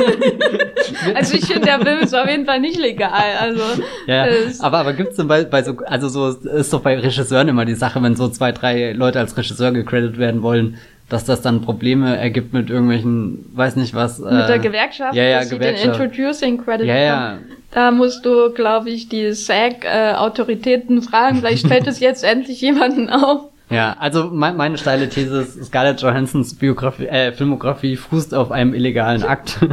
also 1.15 1.37
ich 1.37 1.47
finde, 1.47 1.67
der 1.67 1.81
Film 1.81 1.99
ist 2.01 2.15
auf 2.15 2.29
jeden 2.29 2.47
Fall 2.47 2.61
nicht 2.61 2.79
legal. 2.79 3.11
Also 3.39 3.63
ja, 4.07 4.27
aber 4.61 4.79
aber 4.79 4.93
gibt's 4.95 5.17
denn 5.17 5.29
bei, 5.29 5.45
bei 5.45 5.63
so 5.63 5.77
also 5.85 6.09
so 6.09 6.29
ist 6.29 6.73
doch 6.73 6.81
bei 6.81 6.99
Regisseuren 6.99 7.49
immer 7.49 7.65
die 7.65 7.75
Sache, 7.75 8.03
wenn 8.03 8.17
so 8.17 8.29
zwei 8.29 8.53
drei 8.53 8.93
Leute 8.93 9.19
als 9.19 9.37
Regisseur 9.37 9.73
gecredited 9.73 10.19
werden 10.19 10.43
wollen, 10.43 10.79
dass 11.09 11.25
das 11.25 11.43
dann 11.43 11.61
Probleme 11.61 12.17
ergibt 12.17 12.53
mit 12.53 12.71
irgendwelchen, 12.71 13.45
weiß 13.55 13.77
nicht 13.77 13.95
was. 13.95 14.19
Mit 14.19 14.33
äh, 14.33 14.47
der 14.47 14.59
Gewerkschaft, 14.59 15.15
ja, 15.15 15.23
ja, 15.23 15.41
dass 15.41 15.51
Gewerkschaft. 15.51 16.01
den 16.01 16.09
Introducing 16.09 16.65
Credit 16.65 16.87
ja, 16.87 16.97
ja. 16.97 17.39
Da 17.73 17.91
musst 17.91 18.25
du, 18.25 18.51
glaube 18.53 18.91
ich, 18.91 19.09
die 19.09 19.33
SAG-Autoritäten 19.33 20.99
äh, 20.99 21.03
fragen. 21.03 21.37
Vielleicht 21.37 21.67
fällt 21.67 21.87
es 21.87 22.01
jetzt 22.01 22.25
endlich 22.25 22.61
jemanden 22.61 23.11
auf. 23.11 23.51
Ja, 23.69 23.97
also 23.99 24.31
mein, 24.33 24.57
meine 24.57 24.79
steile 24.79 25.09
These 25.09 25.41
ist, 25.41 25.65
Scarlett 25.67 26.01
Johansons 26.01 26.55
Biografie, 26.55 27.07
äh, 27.07 27.33
Filmografie 27.33 27.97
fußt 27.97 28.35
auf 28.35 28.53
einem 28.53 28.75
illegalen 28.75 29.25
Akt. 29.25 29.59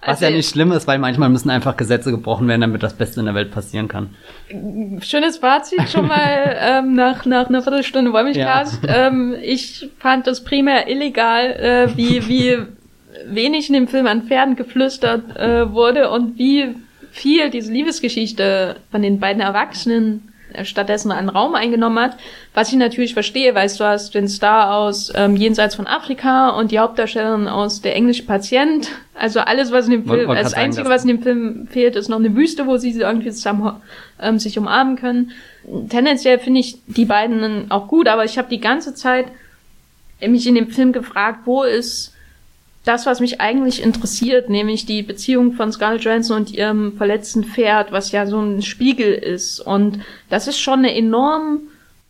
Was 0.00 0.22
also, 0.22 0.26
ja 0.26 0.30
nicht 0.30 0.48
schlimm 0.48 0.72
ist, 0.72 0.86
weil 0.86 0.98
manchmal 0.98 1.28
müssen 1.30 1.50
einfach 1.50 1.76
Gesetze 1.76 2.10
gebrochen 2.10 2.46
werden, 2.48 2.60
damit 2.60 2.82
das 2.82 2.94
Beste 2.94 3.20
in 3.20 3.26
der 3.26 3.34
Welt 3.34 3.50
passieren 3.50 3.88
kann. 3.88 4.10
Schönes 5.00 5.38
Fazit 5.38 5.88
schon 5.90 6.06
mal 6.06 6.56
ähm, 6.60 6.94
nach, 6.94 7.24
nach 7.26 7.48
einer 7.48 7.62
Viertelstunde 7.62 8.12
Wollmilchcast. 8.12 8.84
Ja. 8.84 9.08
Ähm, 9.08 9.34
ich 9.42 9.88
fand 9.98 10.26
das 10.26 10.44
primär 10.44 10.88
illegal, 10.88 11.50
äh, 11.50 11.96
wie, 11.96 12.28
wie 12.28 12.58
wenig 13.26 13.68
in 13.68 13.74
dem 13.74 13.88
Film 13.88 14.06
an 14.06 14.22
Pferden 14.22 14.54
geflüstert 14.54 15.36
äh, 15.36 15.72
wurde 15.72 16.10
und 16.10 16.38
wie 16.38 16.74
viel 17.10 17.50
diese 17.50 17.72
Liebesgeschichte 17.72 18.76
von 18.90 19.02
den 19.02 19.18
beiden 19.18 19.42
Erwachsenen 19.42 20.27
stattdessen 20.64 21.12
einen 21.12 21.28
Raum 21.28 21.54
eingenommen 21.54 21.98
hat. 21.98 22.16
Was 22.54 22.70
ich 22.70 22.76
natürlich 22.76 23.14
verstehe, 23.14 23.54
weißt 23.54 23.78
du, 23.80 23.84
hast 23.84 24.14
den 24.14 24.28
Star 24.28 24.74
aus 24.74 25.12
ähm, 25.14 25.36
Jenseits 25.36 25.74
von 25.74 25.86
Afrika 25.86 26.50
und 26.50 26.70
die 26.70 26.78
Hauptdarstellerin 26.78 27.48
aus 27.48 27.80
Der 27.80 27.96
englische 27.96 28.24
Patient. 28.24 28.88
Also 29.20 29.40
alles, 29.40 29.72
was 29.72 29.86
in 29.86 29.90
dem 29.90 30.06
Film, 30.06 30.28
das 30.28 30.54
Einzige, 30.54 30.88
was 30.88 31.02
in 31.02 31.08
dem 31.08 31.22
Film 31.22 31.66
fehlt, 31.68 31.96
ist 31.96 32.08
noch 32.08 32.20
eine 32.20 32.36
Wüste, 32.36 32.68
wo 32.68 32.76
sie 32.76 32.92
irgendwie 32.92 33.32
zusammen 33.32 33.72
ähm, 34.22 34.38
sich 34.38 34.56
umarmen 34.56 34.94
können. 34.94 35.32
Tendenziell 35.88 36.38
finde 36.38 36.60
ich 36.60 36.78
die 36.86 37.04
beiden 37.04 37.68
auch 37.68 37.88
gut, 37.88 38.06
aber 38.06 38.24
ich 38.24 38.38
habe 38.38 38.48
die 38.48 38.60
ganze 38.60 38.94
Zeit 38.94 39.26
mich 40.20 40.46
in 40.46 40.54
dem 40.54 40.68
Film 40.68 40.92
gefragt, 40.92 41.40
wo 41.46 41.64
ist 41.64 42.14
das, 42.84 43.06
was 43.06 43.20
mich 43.20 43.40
eigentlich 43.40 43.82
interessiert, 43.82 44.48
nämlich 44.48 44.86
die 44.86 45.02
Beziehung 45.02 45.52
von 45.52 45.72
Scarlett 45.72 46.04
Johansson 46.04 46.38
und 46.38 46.50
ihrem 46.52 46.96
verletzten 46.96 47.44
Pferd, 47.44 47.92
was 47.92 48.12
ja 48.12 48.26
so 48.26 48.40
ein 48.40 48.62
Spiegel 48.62 49.12
ist. 49.12 49.60
Und 49.60 50.00
das 50.30 50.48
ist 50.48 50.58
schon 50.58 50.80
eine 50.80 50.94
enorm 50.94 51.60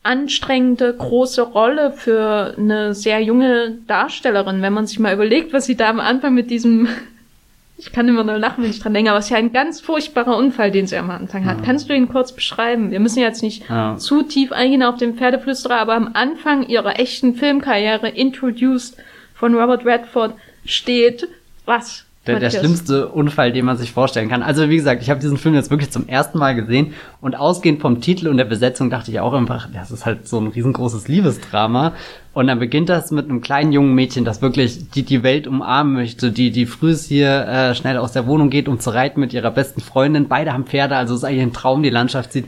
anstrengende, 0.02 0.94
große 0.94 1.42
Rolle 1.42 1.92
für 1.92 2.54
eine 2.57 2.94
sehr 2.94 3.20
junge 3.20 3.78
Darstellerin, 3.87 4.62
wenn 4.62 4.72
man 4.72 4.87
sich 4.87 4.98
mal 4.98 5.12
überlegt, 5.12 5.52
was 5.52 5.66
sie 5.66 5.76
da 5.76 5.90
am 5.90 6.00
Anfang 6.00 6.35
mit 6.35 6.50
diesem, 6.50 6.88
ich 7.78 7.92
kann 7.92 8.09
immer 8.09 8.24
nur 8.24 8.38
lachen, 8.38 8.62
wenn 8.62 8.70
ich 8.70 8.81
dran 8.81 8.94
denke, 8.94 9.11
aber 9.11 9.18
es 9.18 9.26
ist 9.26 9.31
ja 9.31 9.37
ein 9.37 9.52
ganz 9.52 9.81
furchtbarer 9.81 10.37
Unfall, 10.37 10.70
den 10.70 10.87
sie 10.87 10.96
am 10.96 11.11
Anfang 11.11 11.44
hat. 11.44 11.59
Ja. 11.59 11.64
Kannst 11.64 11.90
du 11.90 11.94
ihn 11.94 12.09
kurz 12.09 12.33
beschreiben? 12.33 12.90
Wir 12.90 13.00
müssen 13.00 13.18
jetzt 13.18 13.42
nicht 13.42 13.68
ja. 13.68 13.96
zu 13.96 14.22
tief 14.22 14.52
eingehen 14.52 14.83
auf 14.83 14.96
den 14.96 15.14
Pferdeflüsterer, 15.14 15.78
aber 15.78 15.94
am 15.94 16.11
Anfang 16.14 16.66
ihrer 16.66 16.98
echten 16.98 17.35
Filmkarriere, 17.35 18.09
introduced 18.09 18.96
von 19.35 19.54
Robert 19.54 19.85
Redford, 19.85 20.35
steht, 20.68 21.28
was? 21.64 22.04
Der, 22.26 22.40
der 22.40 22.50
schlimmste 22.50 23.09
Unfall, 23.09 23.52
den 23.52 23.64
man 23.64 23.78
sich 23.78 23.92
vorstellen 23.92 24.28
kann. 24.28 24.42
Also 24.42 24.68
wie 24.68 24.76
gesagt, 24.76 25.00
ich 25.00 25.09
habe 25.09 25.18
diesen 25.18 25.38
Film 25.38 25.54
jetzt 25.54 25.70
wirklich 25.70 25.90
zum 25.90 26.09
ersten 26.09 26.37
Mal 26.37 26.54
gesehen 26.54 26.92
und 27.22 27.35
ausgehend 27.35 27.81
vom 27.81 28.02
Titel 28.02 28.28
und 28.28 28.37
der 28.37 28.44
Besetzung 28.44 28.90
dachte 28.90 29.11
ich 29.11 29.20
auch 29.20 29.33
einfach, 29.33 29.68
das 29.72 29.90
ist 29.90 30.04
halt 30.04 30.28
so 30.28 30.38
ein 30.38 30.48
riesengroßes 30.48 31.09
Liebesdrama. 31.09 31.94
Und 32.35 32.48
dann 32.48 32.59
beginnt 32.59 32.90
das 32.90 33.11
mit 33.12 33.31
einem 33.31 33.40
kleinen 33.40 33.72
jungen 33.72 33.94
Mädchen, 33.94 34.26
das 34.26 34.42
wirklich 34.42 34.90
die, 34.90 35.04
die 35.04 35.22
Welt 35.22 35.46
umarmen 35.46 35.94
möchte, 35.94 36.31
die, 36.31 36.50
die 36.50 36.66
früh 36.66 36.94
hier 36.94 37.46
äh, 37.46 37.74
schnell 37.74 37.96
aus 37.96 38.12
der 38.12 38.26
Wohnung 38.26 38.50
geht, 38.50 38.68
um 38.68 38.78
zu 38.78 38.90
reiten 38.90 39.20
mit 39.20 39.33
ihrer 39.33 39.50
besten 39.50 39.81
Freundin. 39.81 40.28
Beide 40.28 40.52
haben 40.52 40.66
Pferde, 40.66 40.96
also 40.96 41.14
es 41.14 41.20
ist 41.20 41.24
eigentlich 41.24 41.42
ein 41.42 41.52
Traum, 41.54 41.83
die 41.83 41.90
Landschaft 41.90 42.33
sieht. 42.33 42.44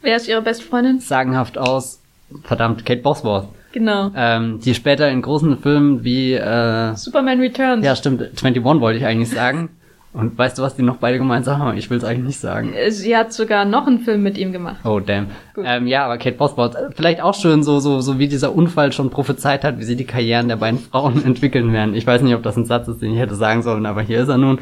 Wer 0.00 0.16
ist 0.16 0.28
ihre 0.28 0.42
beste 0.42 0.64
Freundin? 0.64 1.00
Sagenhaft 1.00 1.58
aus. 1.58 2.00
Verdammt, 2.44 2.86
Kate 2.86 3.02
Bosworth. 3.02 3.48
Genau. 3.74 4.12
Ähm, 4.14 4.60
die 4.60 4.72
später 4.72 5.10
in 5.10 5.20
großen 5.20 5.58
Filmen 5.58 6.04
wie 6.04 6.34
äh, 6.34 6.94
Superman 6.94 7.40
Returns. 7.40 7.84
Ja, 7.84 7.96
stimmt. 7.96 8.22
21 8.22 8.62
wollte 8.62 9.00
ich 9.00 9.04
eigentlich 9.04 9.30
sagen. 9.30 9.70
Und 10.12 10.38
weißt 10.38 10.56
du, 10.56 10.62
was 10.62 10.76
die 10.76 10.82
noch 10.82 10.98
beide 10.98 11.18
gemeinsam 11.18 11.58
haben? 11.58 11.76
Ich 11.76 11.90
will 11.90 11.98
es 11.98 12.04
eigentlich 12.04 12.26
nicht 12.26 12.38
sagen. 12.38 12.72
Sie 12.90 13.16
hat 13.16 13.32
sogar 13.32 13.64
noch 13.64 13.88
einen 13.88 13.98
Film 13.98 14.22
mit 14.22 14.38
ihm 14.38 14.52
gemacht. 14.52 14.76
Oh, 14.84 15.00
damn. 15.00 15.26
Ähm, 15.56 15.88
ja, 15.88 16.04
aber 16.04 16.18
Kate 16.18 16.36
Bosworth, 16.36 16.76
äh, 16.76 16.90
vielleicht 16.94 17.20
auch 17.20 17.34
schön 17.34 17.64
so, 17.64 17.80
so, 17.80 18.00
so 18.00 18.20
wie 18.20 18.28
dieser 18.28 18.54
Unfall 18.54 18.92
schon 18.92 19.10
prophezeit 19.10 19.64
hat, 19.64 19.80
wie 19.80 19.84
sie 19.84 19.96
die 19.96 20.04
Karrieren 20.04 20.46
der 20.46 20.54
beiden 20.54 20.78
Frauen 20.78 21.24
entwickeln 21.26 21.72
werden. 21.72 21.96
Ich 21.96 22.06
weiß 22.06 22.22
nicht, 22.22 22.36
ob 22.36 22.44
das 22.44 22.56
ein 22.56 22.66
Satz 22.66 22.86
ist, 22.86 23.02
den 23.02 23.12
ich 23.12 23.18
hätte 23.18 23.34
sagen 23.34 23.64
sollen, 23.64 23.86
aber 23.86 24.02
hier 24.02 24.22
ist 24.22 24.28
er 24.28 24.38
nun. 24.38 24.60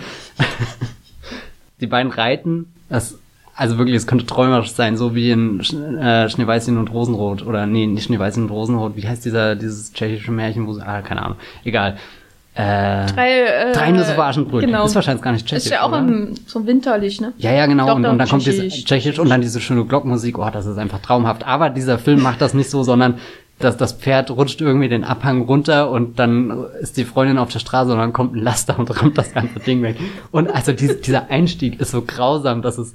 die 1.83 1.87
beiden 1.87 2.13
reiten, 2.13 2.73
das 2.89 3.19
also 3.55 3.79
wirklich, 3.79 3.97
es 3.97 4.07
könnte 4.07 4.27
träumerisch 4.27 4.73
sein, 4.73 4.97
so 4.97 5.15
wie 5.15 5.31
in 5.31 5.61
äh, 5.61 6.29
Schneeweißchen 6.29 6.79
und 6.79 6.93
Rosenrot. 6.93 7.47
Oder 7.47 7.67
nee, 7.67 7.87
nicht 7.87 8.05
Schneeweißchen 8.05 8.45
und 8.45 8.51
Rosenrot. 8.51 8.97
Wie 8.97 9.07
heißt 9.07 9.25
dieser, 9.25 9.57
dieses 9.57 9.93
tschechische 9.93 10.33
Märchen, 10.33 10.67
wo 10.67 10.73
sie, 10.73 10.83
ah, 10.83 11.03
keine 11.03 11.23
Ahnung. 11.23 11.39
Egal. 11.65 11.97
Äh, 12.55 13.07
drei, 13.07 13.45
äh, 13.45 13.73
drei 13.73 13.95
für 13.95 14.25
Aschenbrödchen. 14.25 14.71
Genau. 14.71 14.85
Ist 14.85 14.95
wahrscheinlich 14.95 15.23
gar 15.23 15.33
nicht 15.33 15.47
tschechisch. 15.47 15.67
Ist 15.67 15.73
ja 15.73 15.83
auch 15.83 15.93
im, 15.97 16.35
so 16.47 16.67
winterlich, 16.67 17.21
ne? 17.21 17.33
Ja, 17.39 17.53
ja, 17.53 17.67
genau. 17.67 17.87
Doch, 17.87 17.97
und, 17.97 18.05
und 18.05 18.19
dann 18.19 18.29
kommt 18.29 18.45
dieses 18.45 18.85
tschechisch 18.85 19.19
und 19.19 19.31
dann 19.31 19.41
diese 19.41 19.61
schöne 19.61 19.85
Glockmusik. 19.87 20.39
Oh, 20.39 20.51
das 20.53 20.67
ist 20.67 20.77
einfach 20.77 21.01
traumhaft. 21.01 21.47
Aber 21.47 21.71
dieser 21.71 21.99
Film 21.99 22.23
macht 22.23 22.43
das 22.43 22.53
nicht 22.53 22.69
so, 22.69 22.83
sondern 22.83 23.19
das, 23.59 23.77
das 23.77 23.93
Pferd 23.93 24.31
rutscht 24.31 24.61
irgendwie 24.61 24.89
den 24.89 25.05
Abhang 25.05 25.43
runter 25.43 25.91
und 25.91 26.19
dann 26.19 26.65
ist 26.81 26.97
die 26.97 27.05
Freundin 27.05 27.39
auf 27.39 27.51
der 27.51 27.61
Straße 27.61 27.93
und 27.93 27.99
dann 27.99 28.13
kommt 28.13 28.35
ein 28.35 28.43
Laster 28.43 28.79
und 28.79 28.91
rammt 29.01 29.17
das 29.17 29.33
ganze 29.33 29.61
Ding 29.61 29.83
weg. 29.83 29.97
Und 30.31 30.49
also 30.49 30.73
die, 30.73 31.01
dieser 31.01 31.31
Einstieg 31.31 31.81
ist 31.81 31.93
so 31.93 32.03
grausam, 32.03 32.61
dass 32.61 32.77
es 32.77 32.95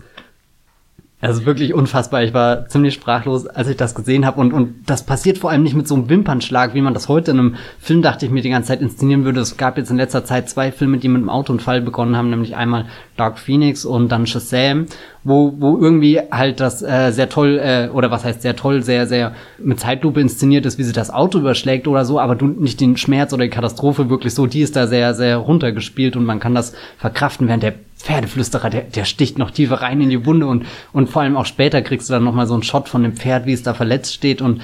also 1.28 1.46
wirklich 1.46 1.74
unfassbar. 1.74 2.24
Ich 2.24 2.34
war 2.34 2.68
ziemlich 2.68 2.94
sprachlos, 2.94 3.48
als 3.48 3.68
ich 3.68 3.76
das 3.76 3.94
gesehen 3.94 4.26
habe. 4.26 4.40
Und, 4.40 4.54
und 4.54 4.90
das 4.90 5.04
passiert 5.04 5.38
vor 5.38 5.50
allem 5.50 5.64
nicht 5.64 5.76
mit 5.76 5.88
so 5.88 5.96
einem 5.96 6.10
Wimpernschlag, 6.10 6.74
wie 6.74 6.82
man 6.82 6.94
das 6.94 7.10
heute 7.10 7.32
in 7.32 7.40
einem 7.40 7.56
Film, 7.80 8.02
dachte 8.02 8.26
ich, 8.26 8.32
mir 8.32 8.42
die 8.42 8.50
ganze 8.50 8.70
Zeit 8.70 8.82
inszenieren 8.82 9.26
würde. 9.26 9.42
Es 9.42 9.58
gab 9.58 9.78
jetzt 9.78 9.92
in 9.92 9.98
letzter 9.98 10.24
Zeit 10.24 10.50
zwei 10.50 10.72
Filme, 10.72 11.00
die 11.00 11.10
mit 11.10 11.18
einem 11.18 11.30
Autounfall 11.30 11.82
begonnen 11.82 12.16
haben, 12.16 12.30
nämlich 12.30 12.56
einmal 12.56 12.86
Dark 13.18 13.40
Phoenix 13.40 13.86
und 13.86 14.10
dann 14.10 14.28
Shazam, 14.28 14.86
wo, 15.24 15.54
wo 15.58 15.78
irgendwie 15.78 16.20
halt 16.32 16.60
das 16.60 16.82
äh, 16.82 17.12
sehr 17.12 17.30
toll, 17.30 17.60
äh, 17.60 17.90
oder 17.90 18.12
was 18.12 18.24
heißt 18.24 18.42
sehr 18.42 18.56
toll, 18.56 18.84
sehr, 18.84 19.08
sehr 19.08 19.34
mit 19.58 19.80
Zeitlupe 19.80 20.22
inszeniert 20.22 20.66
ist, 20.66 20.78
wie 20.78 20.84
sie 20.84 20.94
das 20.94 21.10
Auto 21.10 21.40
überschlägt 21.40 21.88
oder 21.88 22.06
so, 22.06 22.20
aber 22.20 22.36
du 22.36 22.48
nicht 22.48 22.80
den 22.80 22.98
Schmerz 22.98 23.34
oder 23.34 23.44
die 23.44 23.50
Katastrophe 23.50 24.10
wirklich 24.10 24.34
so, 24.34 24.46
die 24.46 24.62
ist 24.62 24.76
da 24.76 24.88
sehr, 24.88 25.14
sehr 25.14 25.38
runtergespielt 25.38 26.16
und 26.16 26.26
man 26.26 26.40
kann 26.40 26.56
das 26.56 26.74
verkraften, 26.98 27.48
während 27.48 27.64
der 27.64 27.74
Pferdeflüsterer, 27.98 28.70
der, 28.70 28.82
der 28.84 29.06
sticht 29.06 29.38
noch 29.38 29.52
tiefer 29.52 29.82
rein 29.82 30.00
in 30.02 30.10
die 30.10 30.26
Wunde 30.26 30.46
und, 30.46 30.66
und 30.94 31.10
vor 31.10 31.24
allem 31.24 31.36
auch 31.36 31.46
später 31.46 31.82
kriegst 31.82 32.10
du 32.10 32.14
dann 32.14 32.24
nochmal 32.24 32.46
so 32.46 32.54
einen 32.54 32.64
Shot 32.64 32.88
von 32.88 33.04
dem 33.04 33.14
Pferd, 33.14 33.46
wie 33.46 33.54
es 33.54 33.64
da 33.64 33.74
verletzt 33.74 34.14
steht 34.14 34.42
und 34.42 34.62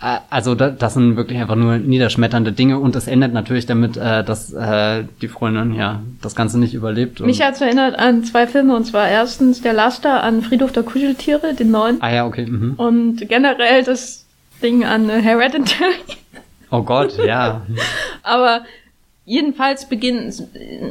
also 0.00 0.54
das 0.54 0.94
sind 0.94 1.16
wirklich 1.16 1.40
einfach 1.40 1.56
nur 1.56 1.78
niederschmetternde 1.78 2.52
Dinge 2.52 2.78
und 2.78 2.94
es 2.94 3.08
endet 3.08 3.32
natürlich 3.32 3.66
damit, 3.66 3.96
äh, 3.96 4.22
dass 4.22 4.52
äh, 4.52 5.04
die 5.20 5.26
Freundin 5.26 5.74
ja 5.74 6.02
das 6.22 6.36
Ganze 6.36 6.58
nicht 6.58 6.72
überlebt. 6.72 7.18
Mich 7.20 7.42
hat's 7.42 7.60
erinnert 7.60 7.98
an 7.98 8.22
zwei 8.22 8.46
Filme 8.46 8.76
und 8.76 8.84
zwar 8.84 9.08
erstens 9.08 9.60
der 9.60 9.72
Laster 9.72 10.22
an 10.22 10.42
Friedhof 10.42 10.70
der 10.70 10.84
Kuscheltiere, 10.84 11.54
den 11.54 11.72
neuen. 11.72 12.00
Ah 12.00 12.12
ja, 12.12 12.26
okay. 12.26 12.46
Mhm. 12.46 12.74
Und 12.74 13.28
generell 13.28 13.82
das 13.82 14.24
Ding 14.62 14.84
an 14.84 15.08
Hereditary. 15.08 15.94
Oh 16.70 16.82
Gott, 16.82 17.18
ja. 17.18 17.62
Aber 18.22 18.62
Jedenfalls 19.28 19.86
beginnen 19.86 20.32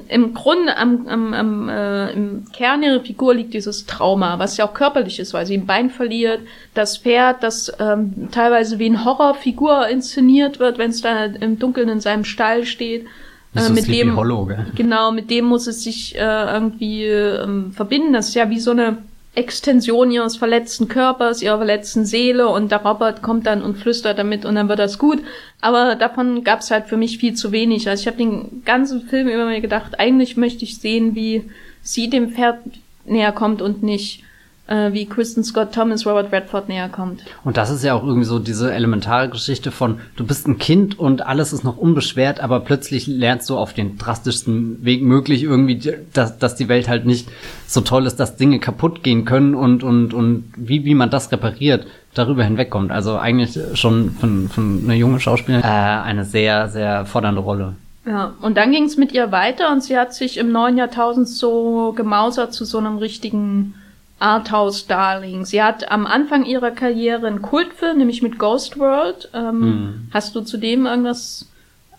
im 0.10 0.36
Grunde 0.36 0.78
am, 0.78 1.08
am, 1.08 1.34
am 1.34 1.70
äh, 1.70 2.12
im 2.12 2.46
Kern 2.54 2.84
ihrer 2.84 3.00
Figur 3.00 3.34
liegt 3.34 3.56
dieses 3.56 3.88
Trauma, 3.88 4.38
was 4.38 4.58
ja 4.58 4.68
auch 4.68 4.76
körperlich 4.76 5.18
ist, 5.18 5.34
weil 5.34 5.48
sie 5.48 5.58
ein 5.58 5.66
Bein 5.66 5.90
verliert, 5.90 6.42
das 6.76 7.00
Pferd, 7.00 7.42
das 7.42 7.74
ähm, 7.80 8.30
teilweise 8.32 8.78
wie 8.78 8.86
eine 8.86 9.04
Horrorfigur 9.04 9.88
inszeniert 9.88 10.60
wird, 10.60 10.78
wenn 10.78 10.92
es 10.92 11.02
da 11.02 11.26
im 11.26 11.58
Dunkeln 11.58 11.90
in 11.90 12.00
seinem 12.00 12.26
Stall 12.26 12.68
steht. 12.68 13.08
Äh, 13.56 13.72
mit 13.72 13.88
dem 13.88 14.16
Hollow, 14.16 14.48
genau, 14.76 15.12
mit 15.12 15.32
dem 15.32 15.46
muss 15.46 15.66
es 15.66 15.84
sich 15.84 16.16
äh, 16.16 16.20
irgendwie 16.20 17.06
ähm, 17.06 17.72
verbinden. 17.72 18.14
Das 18.14 18.28
ist 18.28 18.36
ja 18.36 18.52
wie 18.52 18.60
so 18.60 18.70
eine 18.70 19.00
Extension 19.38 20.10
ihres 20.10 20.36
verletzten 20.36 20.88
Körpers, 20.88 21.44
ihrer 21.44 21.58
verletzten 21.58 22.06
Seele 22.06 22.50
und 22.50 22.72
der 22.72 22.84
Robert 22.84 23.22
kommt 23.22 23.46
dann 23.46 23.62
und 23.62 23.78
flüstert 23.78 24.18
damit 24.18 24.46
und 24.46 24.56
dann 24.56 24.68
wird 24.68 24.80
das 24.80 24.98
gut. 24.98 25.20
Aber 25.62 25.96
davon 25.96 26.44
gab 26.44 26.62
es 26.62 26.72
halt 26.72 26.88
für 26.88 26.98
mich 26.98 27.20
viel 27.20 27.36
zu 27.36 27.52
wenig. 27.52 27.88
Also 27.88 28.02
ich 28.02 28.08
habe 28.08 28.18
den 28.18 28.64
ganzen 28.66 29.04
Film 29.04 29.28
immer 29.28 29.46
mir 29.46 29.62
gedacht, 29.62 30.00
eigentlich 30.00 30.38
möchte 30.38 30.66
ich 30.66 30.80
sehen, 30.80 31.14
wie 31.14 31.44
sie 31.84 32.10
dem 32.10 32.32
Pferd 32.32 32.58
näher 33.06 33.32
kommt 33.32 33.62
und 33.62 33.84
nicht 33.84 34.24
äh, 34.68 34.92
wie 34.94 35.06
Kristen 35.06 35.44
Scott 35.44 35.74
Thomas 35.74 36.06
Robert 36.06 36.32
Redford 36.32 36.70
näher 36.70 36.90
kommt. 36.90 37.24
Und 37.44 37.58
das 37.58 37.70
ist 37.70 37.84
ja 37.84 37.94
auch 37.94 38.04
irgendwie 38.04 38.26
so 38.26 38.40
diese 38.40 38.74
elementare 38.74 39.30
Geschichte 39.30 39.72
von, 39.72 40.00
du 40.16 40.26
bist 40.26 40.48
ein 40.48 40.58
Kind 40.58 41.00
und 41.00 41.26
alles 41.26 41.54
ist 41.54 41.64
noch 41.64 41.78
unbeschwert, 41.78 42.40
aber 42.40 42.60
plötzlich 42.60 43.08
lernst 43.08 43.50
du 43.50 43.58
auf 43.58 43.74
den 43.74 43.98
drastischsten 43.98 44.84
Weg 44.84 45.02
möglich 45.02 45.44
irgendwie, 45.44 45.80
dass, 46.14 46.38
dass 46.38 46.56
die 46.56 46.68
Welt 46.68 46.88
halt 46.88 47.06
nicht 47.06 47.30
so 47.66 47.82
toll 47.82 48.06
ist, 48.06 48.18
dass 48.18 48.38
Dinge 48.38 48.60
kaputt 48.60 49.04
gehen 49.04 49.26
können 49.26 49.56
und, 49.56 49.84
und, 49.84 50.14
und 50.14 50.52
wie, 50.56 50.86
wie 50.86 50.96
man 50.96 51.10
das 51.10 51.32
repariert, 51.32 51.88
darüber 52.14 52.44
hinwegkommt. 52.44 52.92
Also 52.92 53.18
eigentlich 53.18 53.58
schon 53.74 54.12
von, 54.12 54.50
von 54.50 54.82
einer 54.84 54.96
jungen 54.96 55.20
Schauspielerin 55.20 55.64
äh, 55.64 55.68
eine 55.68 56.26
sehr, 56.26 56.70
sehr 56.70 57.06
fordernde 57.06 57.42
Rolle. 57.42 57.76
Ja, 58.06 58.34
und 58.42 58.56
dann 58.56 58.72
ging 58.72 58.86
es 58.86 58.96
mit 58.96 59.12
ihr 59.12 59.34
weiter 59.34 59.70
und 59.72 59.84
sie 59.84 59.98
hat 59.98 60.14
sich 60.14 60.38
im 60.38 60.52
neuen 60.52 60.78
Jahrtausend 60.78 61.28
so 61.28 61.92
gemausert 61.94 62.54
zu 62.54 62.64
so 62.64 62.78
einem 62.78 62.98
richtigen 62.98 63.76
Arthouse-Darling. 64.20 65.46
Sie 65.46 65.62
hat 65.62 65.92
am 65.92 66.08
Anfang 66.08 66.46
ihrer 66.46 66.72
Karriere 66.72 67.28
einen 67.28 67.42
Kultfilm, 67.42 67.98
nämlich 67.98 68.22
mit 68.22 68.40
Ghost 68.40 68.80
World. 68.80 69.30
Ähm, 69.34 69.62
hm. 69.62 70.08
Hast 70.12 70.36
du 70.36 70.42
zudem 70.42 70.86
irgendwas 70.86 71.48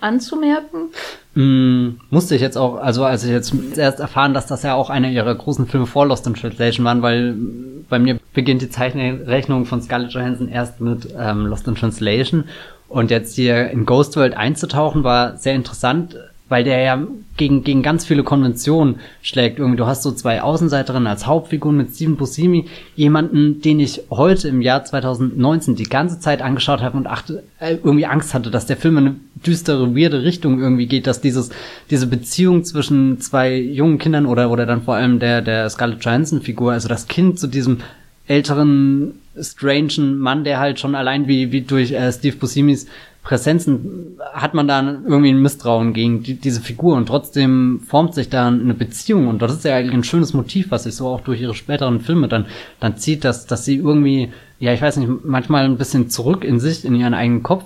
anzumerken? 0.01 0.91
Mm, 1.35 2.01
musste 2.11 2.35
ich 2.35 2.41
jetzt 2.41 2.57
auch, 2.57 2.77
also 2.77 3.05
als 3.05 3.25
ich 3.25 3.31
jetzt 3.31 3.53
erst 3.77 4.01
erfahren, 4.01 4.35
dass 4.35 4.47
das 4.47 4.63
ja 4.63 4.75
auch 4.75 4.91
einer 4.91 5.09
ihrer 5.09 5.35
großen 5.35 5.67
Filme 5.67 5.87
vor 5.87 6.07
Lost 6.07 6.27
in 6.27 6.35
Translation 6.35 6.85
waren, 6.85 7.03
weil 7.03 7.37
bei 7.89 7.99
mir 7.99 8.19
beginnt 8.33 8.63
die 8.63 8.71
Zeichenrechnung 8.71 9.65
von 9.65 9.83
Scarlett 9.83 10.13
Johansson 10.13 10.49
erst 10.49 10.81
mit 10.81 11.09
ähm, 11.19 11.47
Lost 11.47 11.67
in 11.67 11.75
Translation 11.75 12.45
und 12.89 13.11
jetzt 13.11 13.35
hier 13.35 13.71
in 13.71 13.87
Ghost 13.87 14.17
World 14.17 14.37
einzutauchen 14.37 15.05
war 15.05 15.37
sehr 15.37 15.55
interessant, 15.55 16.17
weil 16.49 16.65
der 16.65 16.81
ja 16.81 17.07
gegen, 17.37 17.63
gegen 17.63 17.83
ganz 17.83 18.05
viele 18.05 18.23
Konventionen 18.23 18.97
schlägt. 19.23 19.59
Irgendwie, 19.59 19.77
du 19.77 19.87
hast 19.87 20.03
so 20.03 20.13
zwei 20.13 20.43
Außenseiterinnen 20.43 21.07
als 21.07 21.27
Hauptfiguren 21.27 21.77
mit 21.77 21.95
Steven 21.95 22.17
Buscemi, 22.17 22.67
jemanden, 22.97 23.61
den 23.61 23.81
ich 23.81 24.03
heute 24.11 24.49
im 24.49 24.61
Jahr 24.61 24.85
2019 24.85 25.77
die 25.77 25.85
ganze 25.85 26.21
Zeit 26.21 26.43
angeschaut 26.43 26.81
habe 26.81 26.97
und 26.97 27.07
achte, 27.07 27.45
äh, 27.61 27.77
irgendwie 27.83 28.07
Angst 28.07 28.35
hatte, 28.35 28.51
dass 28.51 28.67
der 28.67 28.77
Film 28.77 28.99
in 28.99 29.07
eine 29.07 29.17
düstere, 29.47 29.95
weirde 29.95 30.23
Richtung 30.23 30.61
irgendwie 30.61 30.87
geht, 30.87 31.07
dass 31.07 31.21
dieses, 31.21 31.51
diese 31.91 32.07
Beziehung 32.07 32.65
zwischen 32.65 33.21
zwei 33.21 33.57
jungen 33.57 33.99
Kindern 33.99 34.27
oder, 34.27 34.51
oder 34.51 34.67
dann 34.67 34.83
vor 34.83 34.95
allem 34.95 35.19
der, 35.19 35.43
der 35.43 35.69
Scarlett 35.71 36.05
Johansson 36.05 36.43
Figur, 36.43 36.73
also 36.73 36.89
das 36.89 37.07
Kind 37.07 37.39
zu 37.39 37.47
diesem 37.47 37.79
älteren, 38.27 39.15
strangen 39.41 40.19
Mann, 40.19 40.45
der 40.45 40.59
halt 40.59 40.79
schon 40.79 40.95
allein 40.95 41.29
wie, 41.29 41.53
wie 41.53 41.63
durch 41.63 41.93
äh, 41.93 42.13
Steve 42.13 42.37
Buscemi's 42.37 42.87
Präsenzen 43.29 44.17
hat 44.33 44.55
man 44.55 44.67
da 44.67 44.81
irgendwie 44.81 45.29
ein 45.29 45.43
Misstrauen 45.43 45.93
gegen 45.93 46.23
die, 46.23 46.37
diese 46.37 46.63
Figur 46.63 46.97
und 46.97 47.05
trotzdem 47.05 47.81
formt 47.87 48.15
sich 48.15 48.31
da 48.31 48.49
eine 48.49 48.73
Beziehung 48.73 49.29
und 49.29 49.43
das 49.43 49.53
ist 49.53 49.67
ja 49.67 49.77
eigentlich 49.77 49.93
ein 49.93 50.03
schönes 50.03 50.33
Motiv, 50.33 50.71
was 50.71 50.85
sich 50.85 50.97
so 50.97 51.09
auch 51.09 51.21
durch 51.21 51.43
ihre 51.43 51.55
späteren 51.55 52.01
Filme 52.01 52.29
dann, 52.29 52.47
dann 52.81 52.97
zieht, 52.97 53.27
dass, 53.27 53.45
dass 53.45 53.67
sie 53.67 53.77
irgendwie, 53.77 54.33
ja, 54.61 54.73
ich 54.73 54.81
weiß 54.81 54.97
nicht, 54.97 55.11
manchmal 55.25 55.67
ein 55.67 55.77
bisschen 55.77 56.09
zurück 56.09 56.43
in 56.43 56.59
sich, 56.59 56.87
in 56.87 56.95
ihren 56.95 57.13
eigenen 57.13 57.43
Kopf 57.43 57.65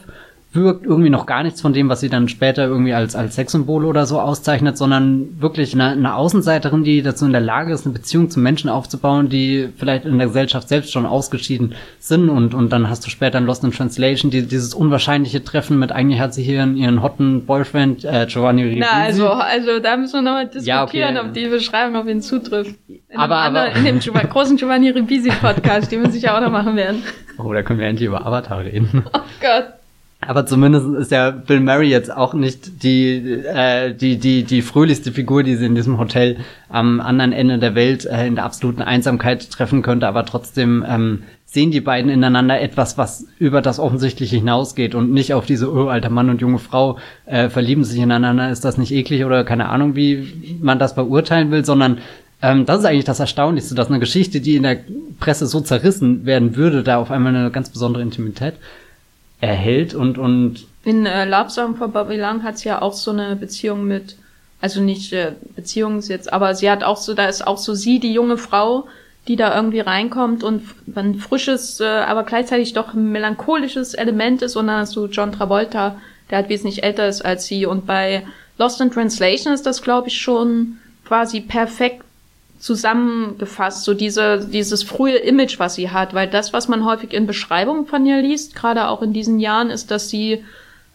wirkt 0.54 0.84
irgendwie 0.84 1.10
noch 1.10 1.26
gar 1.26 1.42
nichts 1.42 1.60
von 1.60 1.72
dem, 1.72 1.88
was 1.88 2.00
sie 2.00 2.10
dann 2.10 2.28
später 2.28 2.64
irgendwie 2.64 2.92
als, 2.92 3.16
als 3.16 3.36
Sexsymbol 3.36 3.86
oder 3.86 4.04
so 4.04 4.20
auszeichnet, 4.20 4.76
sondern 4.76 5.40
wirklich 5.40 5.74
eine, 5.74 5.88
eine 5.90 6.14
Außenseiterin, 6.14 6.84
die 6.84 7.02
dazu 7.02 7.24
in 7.24 7.32
der 7.32 7.40
Lage 7.40 7.72
ist, 7.72 7.86
eine 7.86 7.94
Beziehung 7.94 8.28
zu 8.28 8.38
Menschen 8.38 8.68
aufzubauen, 8.68 9.30
die 9.30 9.68
vielleicht 9.76 10.04
in 10.04 10.18
der 10.18 10.26
Gesellschaft 10.26 10.68
selbst 10.68 10.92
schon 10.92 11.06
ausgeschieden 11.06 11.74
sind 11.98 12.28
und, 12.28 12.52
und 12.54 12.70
dann 12.70 12.90
hast 12.90 13.06
du 13.06 13.10
später 13.10 13.38
in 13.38 13.46
Lost 13.46 13.64
in 13.64 13.72
Translation 13.72 14.30
die, 14.30 14.42
dieses 14.42 14.74
unwahrscheinliche 14.74 15.42
Treffen 15.42 15.78
mit 15.78 15.90
eigentlich 15.90 16.20
hat 16.20 16.34
sie 16.34 16.42
hier 16.42 16.66
ihren, 16.66 17.02
hotten 17.02 17.46
Boyfriend, 17.46 18.04
äh, 18.04 18.26
Giovanni 18.28 18.64
Ribisi. 18.64 18.80
Na, 18.80 19.04
also, 19.04 19.28
also 19.28 19.78
da 19.78 19.96
müssen 19.96 20.14
wir 20.14 20.22
nochmal 20.22 20.46
diskutieren, 20.46 20.66
ja, 20.66 21.20
okay. 21.20 21.28
ob 21.28 21.32
die 21.32 21.46
Beschreibung 21.46 21.96
auf 21.96 22.06
ihn 22.06 22.20
zutrifft. 22.20 22.74
In 22.88 23.16
aber, 23.16 23.36
aber 23.36 23.72
in 23.72 23.84
dem 23.84 24.00
großen 24.00 24.56
Giovanni 24.58 24.90
Ribisi 24.90 25.30
Podcast, 25.30 25.90
den 25.90 26.02
wir 26.02 26.10
sicher 26.10 26.36
auch 26.36 26.40
noch 26.40 26.50
machen 26.50 26.76
werden. 26.76 27.02
Oh, 27.38 27.52
da 27.52 27.62
können 27.62 27.78
wir 27.78 27.86
endlich 27.86 28.06
über 28.06 28.26
Avatar 28.26 28.60
reden. 28.60 29.04
Oh 29.12 29.20
Gott. 29.40 29.81
Aber 30.26 30.46
zumindest 30.46 30.86
ist 30.94 31.10
ja 31.10 31.30
Bill 31.30 31.60
Murray 31.60 31.88
jetzt 31.88 32.14
auch 32.14 32.32
nicht 32.32 32.84
die, 32.84 33.42
äh, 33.44 33.92
die, 33.92 34.18
die, 34.18 34.44
die 34.44 34.62
fröhlichste 34.62 35.10
Figur, 35.10 35.42
die 35.42 35.56
sie 35.56 35.66
in 35.66 35.74
diesem 35.74 35.98
Hotel 35.98 36.36
am 36.68 37.00
anderen 37.00 37.32
Ende 37.32 37.58
der 37.58 37.74
Welt 37.74 38.06
äh, 38.06 38.26
in 38.26 38.36
der 38.36 38.44
absoluten 38.44 38.82
Einsamkeit 38.82 39.50
treffen 39.50 39.82
könnte. 39.82 40.06
Aber 40.06 40.24
trotzdem 40.24 40.84
ähm, 40.88 41.24
sehen 41.44 41.72
die 41.72 41.80
beiden 41.80 42.08
ineinander 42.08 42.60
etwas, 42.60 42.96
was 42.96 43.26
über 43.38 43.62
das 43.62 43.80
Offensichtliche 43.80 44.36
hinausgeht 44.36 44.94
und 44.94 45.12
nicht 45.12 45.34
auf 45.34 45.44
diese, 45.44 45.72
oh, 45.72 45.88
alter 45.88 46.08
Mann 46.08 46.30
und 46.30 46.40
junge 46.40 46.60
Frau 46.60 46.98
äh, 47.26 47.48
verlieben 47.48 47.82
sich 47.82 48.00
ineinander. 48.00 48.48
Ist 48.50 48.64
das 48.64 48.78
nicht 48.78 48.92
eklig 48.92 49.24
oder 49.24 49.42
keine 49.42 49.70
Ahnung, 49.70 49.96
wie 49.96 50.58
man 50.60 50.78
das 50.78 50.94
beurteilen 50.94 51.50
will, 51.50 51.64
sondern 51.64 51.98
ähm, 52.42 52.64
das 52.64 52.78
ist 52.78 52.84
eigentlich 52.84 53.04
das 53.04 53.18
Erstaunlichste, 53.18 53.74
dass 53.74 53.88
eine 53.88 53.98
Geschichte, 53.98 54.40
die 54.40 54.54
in 54.54 54.62
der 54.62 54.78
Presse 55.18 55.48
so 55.48 55.60
zerrissen 55.60 56.26
werden 56.26 56.54
würde, 56.54 56.84
da 56.84 56.98
auf 56.98 57.10
einmal 57.10 57.34
eine 57.34 57.50
ganz 57.50 57.70
besondere 57.70 58.04
Intimität 58.04 58.54
erhält 59.42 59.92
und 59.94 60.18
und 60.18 60.66
in 60.84 61.04
äh, 61.04 61.24
Love 61.24 61.50
Song 61.50 61.76
for 61.76 61.88
Bobby 61.88 62.16
Lang 62.16 62.42
hat 62.44 62.58
sie 62.58 62.68
ja 62.68 62.80
auch 62.80 62.94
so 62.94 63.10
eine 63.10 63.36
Beziehung 63.36 63.84
mit 63.84 64.16
also 64.60 64.80
nicht 64.80 65.12
äh, 65.12 65.32
Beziehung 65.56 66.00
jetzt 66.00 66.32
aber 66.32 66.54
sie 66.54 66.70
hat 66.70 66.84
auch 66.84 66.96
so 66.96 67.12
da 67.12 67.26
ist 67.26 67.46
auch 67.46 67.58
so 67.58 67.74
sie 67.74 67.98
die 67.98 68.14
junge 68.14 68.38
Frau 68.38 68.86
die 69.26 69.36
da 69.36 69.54
irgendwie 69.54 69.80
reinkommt 69.80 70.44
und 70.44 70.62
ein 70.94 71.16
frisches 71.16 71.80
äh, 71.80 71.86
aber 71.86 72.22
gleichzeitig 72.22 72.72
doch 72.72 72.94
melancholisches 72.94 73.94
Element 73.94 74.42
ist 74.42 74.54
und 74.54 74.68
dann 74.68 74.80
hast 74.80 74.94
du 74.94 75.06
John 75.06 75.32
Travolta 75.32 75.96
der 76.30 76.38
halt 76.38 76.48
wesentlich 76.48 76.84
älter 76.84 77.08
ist 77.08 77.24
als 77.24 77.46
sie 77.46 77.66
und 77.66 77.84
bei 77.84 78.24
Lost 78.58 78.80
in 78.80 78.92
Translation 78.92 79.52
ist 79.52 79.66
das 79.66 79.82
glaube 79.82 80.06
ich 80.06 80.20
schon 80.20 80.78
quasi 81.04 81.40
perfekt 81.40 82.04
zusammengefasst, 82.62 83.82
so 83.82 83.92
diese, 83.92 84.38
dieses 84.38 84.84
frühe 84.84 85.16
Image, 85.16 85.58
was 85.58 85.74
sie 85.74 85.90
hat, 85.90 86.14
weil 86.14 86.28
das, 86.28 86.52
was 86.52 86.68
man 86.68 86.84
häufig 86.84 87.12
in 87.12 87.26
Beschreibungen 87.26 87.86
von 87.86 88.06
ihr 88.06 88.22
liest, 88.22 88.54
gerade 88.54 88.86
auch 88.86 89.02
in 89.02 89.12
diesen 89.12 89.40
Jahren, 89.40 89.68
ist, 89.68 89.90
dass 89.90 90.08
sie, 90.08 90.44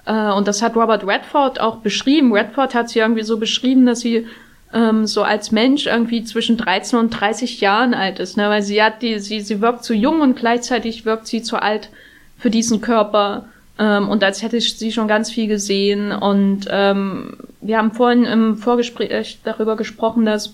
äh, 0.06 0.32
und 0.32 0.47
das 0.47 0.62
hat 0.62 0.77
Robert 0.77 1.06
Redford 1.06 1.60
auch 1.60 1.80
beschrieben, 1.80 2.32
Redford 2.32 2.73
hat 2.73 2.89
sie 2.89 2.99
irgendwie 2.99 3.23
so 3.23 3.38
beschrieben, 3.38 3.86
dass 3.86 3.99
sie 3.99 4.27
ähm, 4.73 5.06
so 5.06 5.23
als 5.23 5.51
Mensch 5.51 5.88
irgendwie 5.88 6.23
zwischen 6.23 6.56
13 6.56 6.99
und 6.99 7.10
30 7.10 7.60
Jahren 7.60 7.93
alt 7.93 8.19
ist, 8.19 8.38
ne, 8.38 8.47
weil 8.49 8.62
sie 8.62 8.82
hat 8.82 9.01
die, 9.01 9.19
sie, 9.19 9.41
sie 9.41 9.60
wirkt 9.60 9.84
zu 9.84 9.93
jung 9.93 10.21
und 10.21 10.38
gleichzeitig 10.38 11.03
wirkt 11.03 11.27
sie 11.27 11.43
zu 11.43 11.62
alt 11.62 11.89
für 12.38 12.49
diesen 12.49 12.80
Körper. 12.80 13.49
Ähm, 13.77 14.08
und 14.08 14.23
als 14.23 14.41
hätte 14.41 14.56
ich 14.56 14.77
sie 14.77 14.93
schon 14.93 15.10
ganz 15.10 15.30
viel 15.30 15.47
gesehen. 15.47 16.13
Und 16.13 16.62
ähm, 16.69 17.36
wir 17.60 17.77
haben 17.77 17.91
vorhin 17.91 18.23
im 18.23 18.56
Vorgespräch 18.56 19.39
darüber 19.43 19.75
gesprochen, 19.75 20.25
dass 20.25 20.53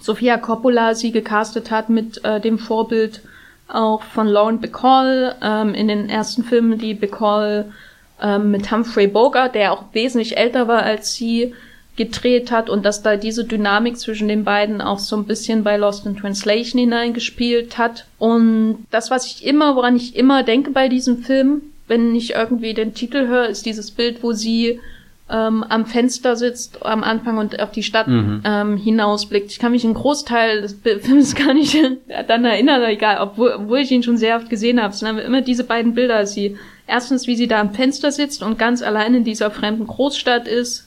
Sophia 0.00 0.38
Coppola 0.38 0.94
sie 0.94 1.12
gecastet 1.12 1.70
hat 1.70 1.88
mit 1.88 2.24
äh, 2.24 2.40
dem 2.40 2.58
Vorbild 2.58 3.22
auch 3.68 4.02
von 4.02 4.26
Lauren 4.26 4.60
Bacall 4.60 5.34
ähm, 5.42 5.74
in 5.74 5.88
den 5.88 6.08
ersten 6.08 6.44
Filmen, 6.44 6.78
die 6.78 6.94
Bacall 6.94 7.72
ähm, 8.20 8.50
mit 8.50 8.70
Humphrey 8.70 9.06
Bogart, 9.06 9.54
der 9.54 9.72
auch 9.72 9.84
wesentlich 9.92 10.36
älter 10.36 10.68
war 10.68 10.82
als 10.82 11.14
sie, 11.14 11.54
gedreht 11.96 12.50
hat 12.50 12.70
und 12.70 12.86
dass 12.86 13.02
da 13.02 13.16
diese 13.16 13.44
Dynamik 13.44 13.98
zwischen 13.98 14.28
den 14.28 14.44
beiden 14.44 14.80
auch 14.80 14.98
so 14.98 15.14
ein 15.16 15.26
bisschen 15.26 15.62
bei 15.62 15.76
Lost 15.76 16.06
in 16.06 16.16
Translation 16.16 16.80
hineingespielt 16.80 17.76
hat. 17.76 18.06
Und 18.18 18.86
das, 18.90 19.10
was 19.10 19.26
ich 19.26 19.44
immer, 19.44 19.76
woran 19.76 19.96
ich 19.96 20.16
immer 20.16 20.42
denke 20.42 20.70
bei 20.70 20.88
diesem 20.88 21.18
Film, 21.18 21.60
wenn 21.88 22.14
ich 22.14 22.32
irgendwie 22.32 22.72
den 22.72 22.94
Titel 22.94 23.26
höre, 23.26 23.48
ist 23.48 23.66
dieses 23.66 23.90
Bild, 23.90 24.22
wo 24.22 24.32
sie 24.32 24.80
ähm, 25.32 25.64
am 25.66 25.86
Fenster 25.86 26.36
sitzt 26.36 26.84
am 26.84 27.02
Anfang 27.02 27.38
und 27.38 27.58
auf 27.58 27.72
die 27.72 27.82
Stadt 27.82 28.06
mhm. 28.06 28.42
ähm, 28.44 28.76
hinausblickt. 28.76 29.50
Ich 29.50 29.58
kann 29.58 29.72
mich 29.72 29.84
einen 29.84 29.94
Großteil 29.94 30.60
des 30.60 30.74
Films 31.00 31.34
gar 31.34 31.54
nicht 31.54 31.76
dann 32.28 32.44
erinnern, 32.44 32.82
egal, 32.84 33.18
obwohl, 33.20 33.54
obwohl 33.56 33.78
ich 33.78 33.90
ihn 33.90 34.02
schon 34.02 34.18
sehr 34.18 34.36
oft 34.36 34.50
gesehen 34.50 34.80
habe. 34.80 34.92
Es 34.92 35.00
sind 35.00 35.18
immer 35.18 35.40
diese 35.40 35.64
beiden 35.64 35.94
Bilder. 35.94 36.26
Sie 36.26 36.56
erstens, 36.86 37.26
wie 37.26 37.36
sie 37.36 37.48
da 37.48 37.60
am 37.60 37.72
Fenster 37.72 38.12
sitzt 38.12 38.42
und 38.42 38.58
ganz 38.58 38.82
allein 38.82 39.14
in 39.14 39.24
dieser 39.24 39.50
fremden 39.50 39.86
Großstadt 39.86 40.46
ist 40.46 40.86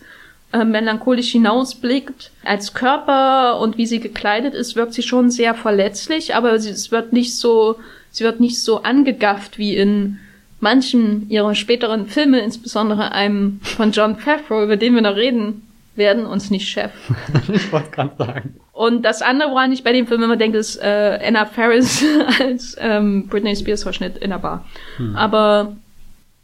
äh, 0.53 0.63
melancholisch 0.63 1.31
hinausblickt. 1.31 2.31
Als 2.43 2.75
Körper 2.75 3.59
und 3.59 3.79
wie 3.79 3.87
sie 3.87 3.99
gekleidet 3.99 4.53
ist, 4.53 4.75
wirkt 4.75 4.93
sie 4.93 5.01
schon 5.01 5.31
sehr 5.31 5.55
verletzlich, 5.55 6.35
aber 6.35 6.59
sie, 6.59 6.69
es 6.69 6.91
wird 6.91 7.13
nicht 7.13 7.35
so, 7.35 7.77
sie 8.11 8.23
wird 8.23 8.39
nicht 8.39 8.61
so 8.61 8.83
angegafft 8.83 9.57
wie 9.57 9.75
in 9.75 10.19
manchen 10.59 11.29
ihrer 11.29 11.55
späteren 11.55 12.07
Filme, 12.07 12.39
insbesondere 12.39 13.11
einem 13.11 13.59
von 13.63 13.91
John 13.91 14.17
Favreau, 14.17 14.63
über 14.63 14.77
den 14.77 14.95
wir 14.95 15.01
noch 15.01 15.15
reden 15.15 15.61
werden, 15.95 16.25
uns 16.25 16.51
nicht 16.51 16.67
Chef. 16.67 16.91
ich 17.53 17.71
wollte 17.71 17.91
gerade 17.91 18.15
sagen. 18.17 18.55
Und 18.73 19.03
das 19.03 19.21
andere, 19.21 19.51
woran 19.51 19.71
ich 19.71 19.83
bei 19.83 19.93
dem 19.93 20.07
Film 20.07 20.23
immer 20.23 20.35
denke, 20.35 20.57
ist 20.57 20.75
äh, 20.77 21.19
Anna 21.25 21.45
Faris 21.45 22.03
als 22.39 22.75
ähm, 22.79 23.27
Britney 23.27 23.55
Spears 23.55 23.83
Verschnitt 23.83 24.17
in 24.17 24.31
der 24.31 24.39
Bar. 24.39 24.65
Hm. 24.97 25.15
Aber 25.15 25.75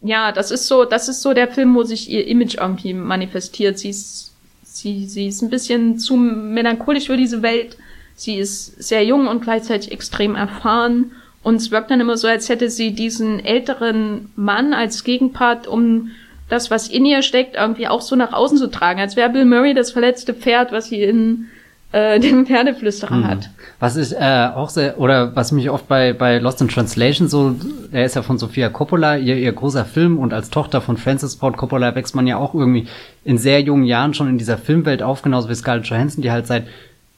ja, 0.01 0.31
das 0.31 0.51
ist 0.51 0.67
so, 0.67 0.85
das 0.85 1.09
ist 1.09 1.21
so 1.21 1.33
der 1.33 1.47
Film, 1.47 1.75
wo 1.75 1.83
sich 1.83 2.09
ihr 2.09 2.27
Image 2.27 2.55
irgendwie 2.55 2.93
manifestiert. 2.93 3.77
Sie 3.79 3.89
ist, 3.89 4.33
sie, 4.63 5.05
sie 5.07 5.27
ist 5.27 5.41
ein 5.41 5.49
bisschen 5.49 5.99
zu 5.99 6.15
melancholisch 6.15 7.07
für 7.07 7.17
diese 7.17 7.41
Welt. 7.41 7.77
Sie 8.15 8.35
ist 8.37 8.81
sehr 8.81 9.03
jung 9.03 9.27
und 9.27 9.43
gleichzeitig 9.43 9.91
extrem 9.91 10.35
erfahren. 10.35 11.11
Und 11.43 11.55
es 11.55 11.71
wirkt 11.71 11.89
dann 11.91 12.01
immer 12.01 12.17
so, 12.17 12.27
als 12.27 12.49
hätte 12.49 12.69
sie 12.69 12.93
diesen 12.93 13.43
älteren 13.43 14.29
Mann 14.35 14.73
als 14.73 15.03
Gegenpart, 15.03 15.67
um 15.67 16.11
das, 16.49 16.69
was 16.69 16.87
in 16.87 17.05
ihr 17.05 17.21
steckt, 17.23 17.55
irgendwie 17.55 17.87
auch 17.87 18.01
so 18.01 18.15
nach 18.15 18.33
außen 18.33 18.57
zu 18.57 18.67
tragen. 18.67 18.99
Als 18.99 19.15
wäre 19.15 19.29
Bill 19.29 19.45
Murray 19.45 19.73
das 19.73 19.91
verletzte 19.91 20.33
Pferd, 20.33 20.71
was 20.71 20.89
sie 20.89 21.01
in 21.01 21.47
äh, 21.93 22.19
dem 22.19 22.45
Pferdeflüsterer 22.45 23.15
mhm. 23.15 23.27
hat. 23.27 23.49
Was 23.79 23.97
ich 23.97 24.13
äh, 24.13 24.49
auch 24.53 24.69
sehr, 24.69 24.99
oder 24.99 25.35
was 25.35 25.51
mich 25.51 25.69
oft 25.69 25.87
bei, 25.87 26.13
bei 26.13 26.37
Lost 26.37 26.61
in 26.61 26.67
Translation 26.67 27.27
so, 27.27 27.55
er 27.91 28.05
ist 28.05 28.15
ja 28.15 28.21
von 28.21 28.37
Sofia 28.37 28.69
Coppola, 28.69 29.17
ihr, 29.17 29.37
ihr 29.37 29.51
großer 29.51 29.85
Film 29.85 30.17
und 30.17 30.33
als 30.33 30.49
Tochter 30.49 30.81
von 30.81 30.97
Francis 30.97 31.35
Ford 31.35 31.57
Coppola 31.57 31.95
wächst 31.95 32.15
man 32.15 32.27
ja 32.27 32.37
auch 32.37 32.53
irgendwie 32.53 32.87
in 33.25 33.37
sehr 33.37 33.61
jungen 33.61 33.83
Jahren 33.83 34.13
schon 34.13 34.29
in 34.29 34.37
dieser 34.37 34.57
Filmwelt 34.57 35.01
auf, 35.03 35.21
genauso 35.21 35.49
wie 35.49 35.55
Scarlett 35.55 35.87
Johansson, 35.87 36.21
die 36.21 36.31
halt 36.31 36.47
seit 36.47 36.67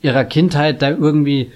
ihrer 0.02 0.26
Kindheit 0.26 0.82
da 0.82 0.90
irgendwie 0.90 1.52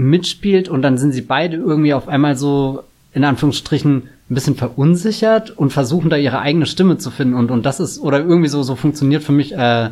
mitspielt 0.00 0.68
und 0.68 0.82
dann 0.82 0.98
sind 0.98 1.12
sie 1.12 1.22
beide 1.22 1.56
irgendwie 1.56 1.94
auf 1.94 2.08
einmal 2.08 2.36
so, 2.36 2.84
in 3.12 3.24
Anführungsstrichen, 3.24 4.08
ein 4.30 4.34
bisschen 4.34 4.54
verunsichert 4.54 5.50
und 5.50 5.72
versuchen 5.72 6.08
da 6.08 6.16
ihre 6.16 6.40
eigene 6.40 6.66
Stimme 6.66 6.98
zu 6.98 7.10
finden 7.10 7.34
und, 7.34 7.50
und 7.50 7.66
das 7.66 7.80
ist, 7.80 8.00
oder 8.00 8.20
irgendwie 8.20 8.48
so, 8.48 8.62
so 8.62 8.76
funktioniert 8.76 9.24
für 9.24 9.32
mich, 9.32 9.52
äh, 9.56 9.90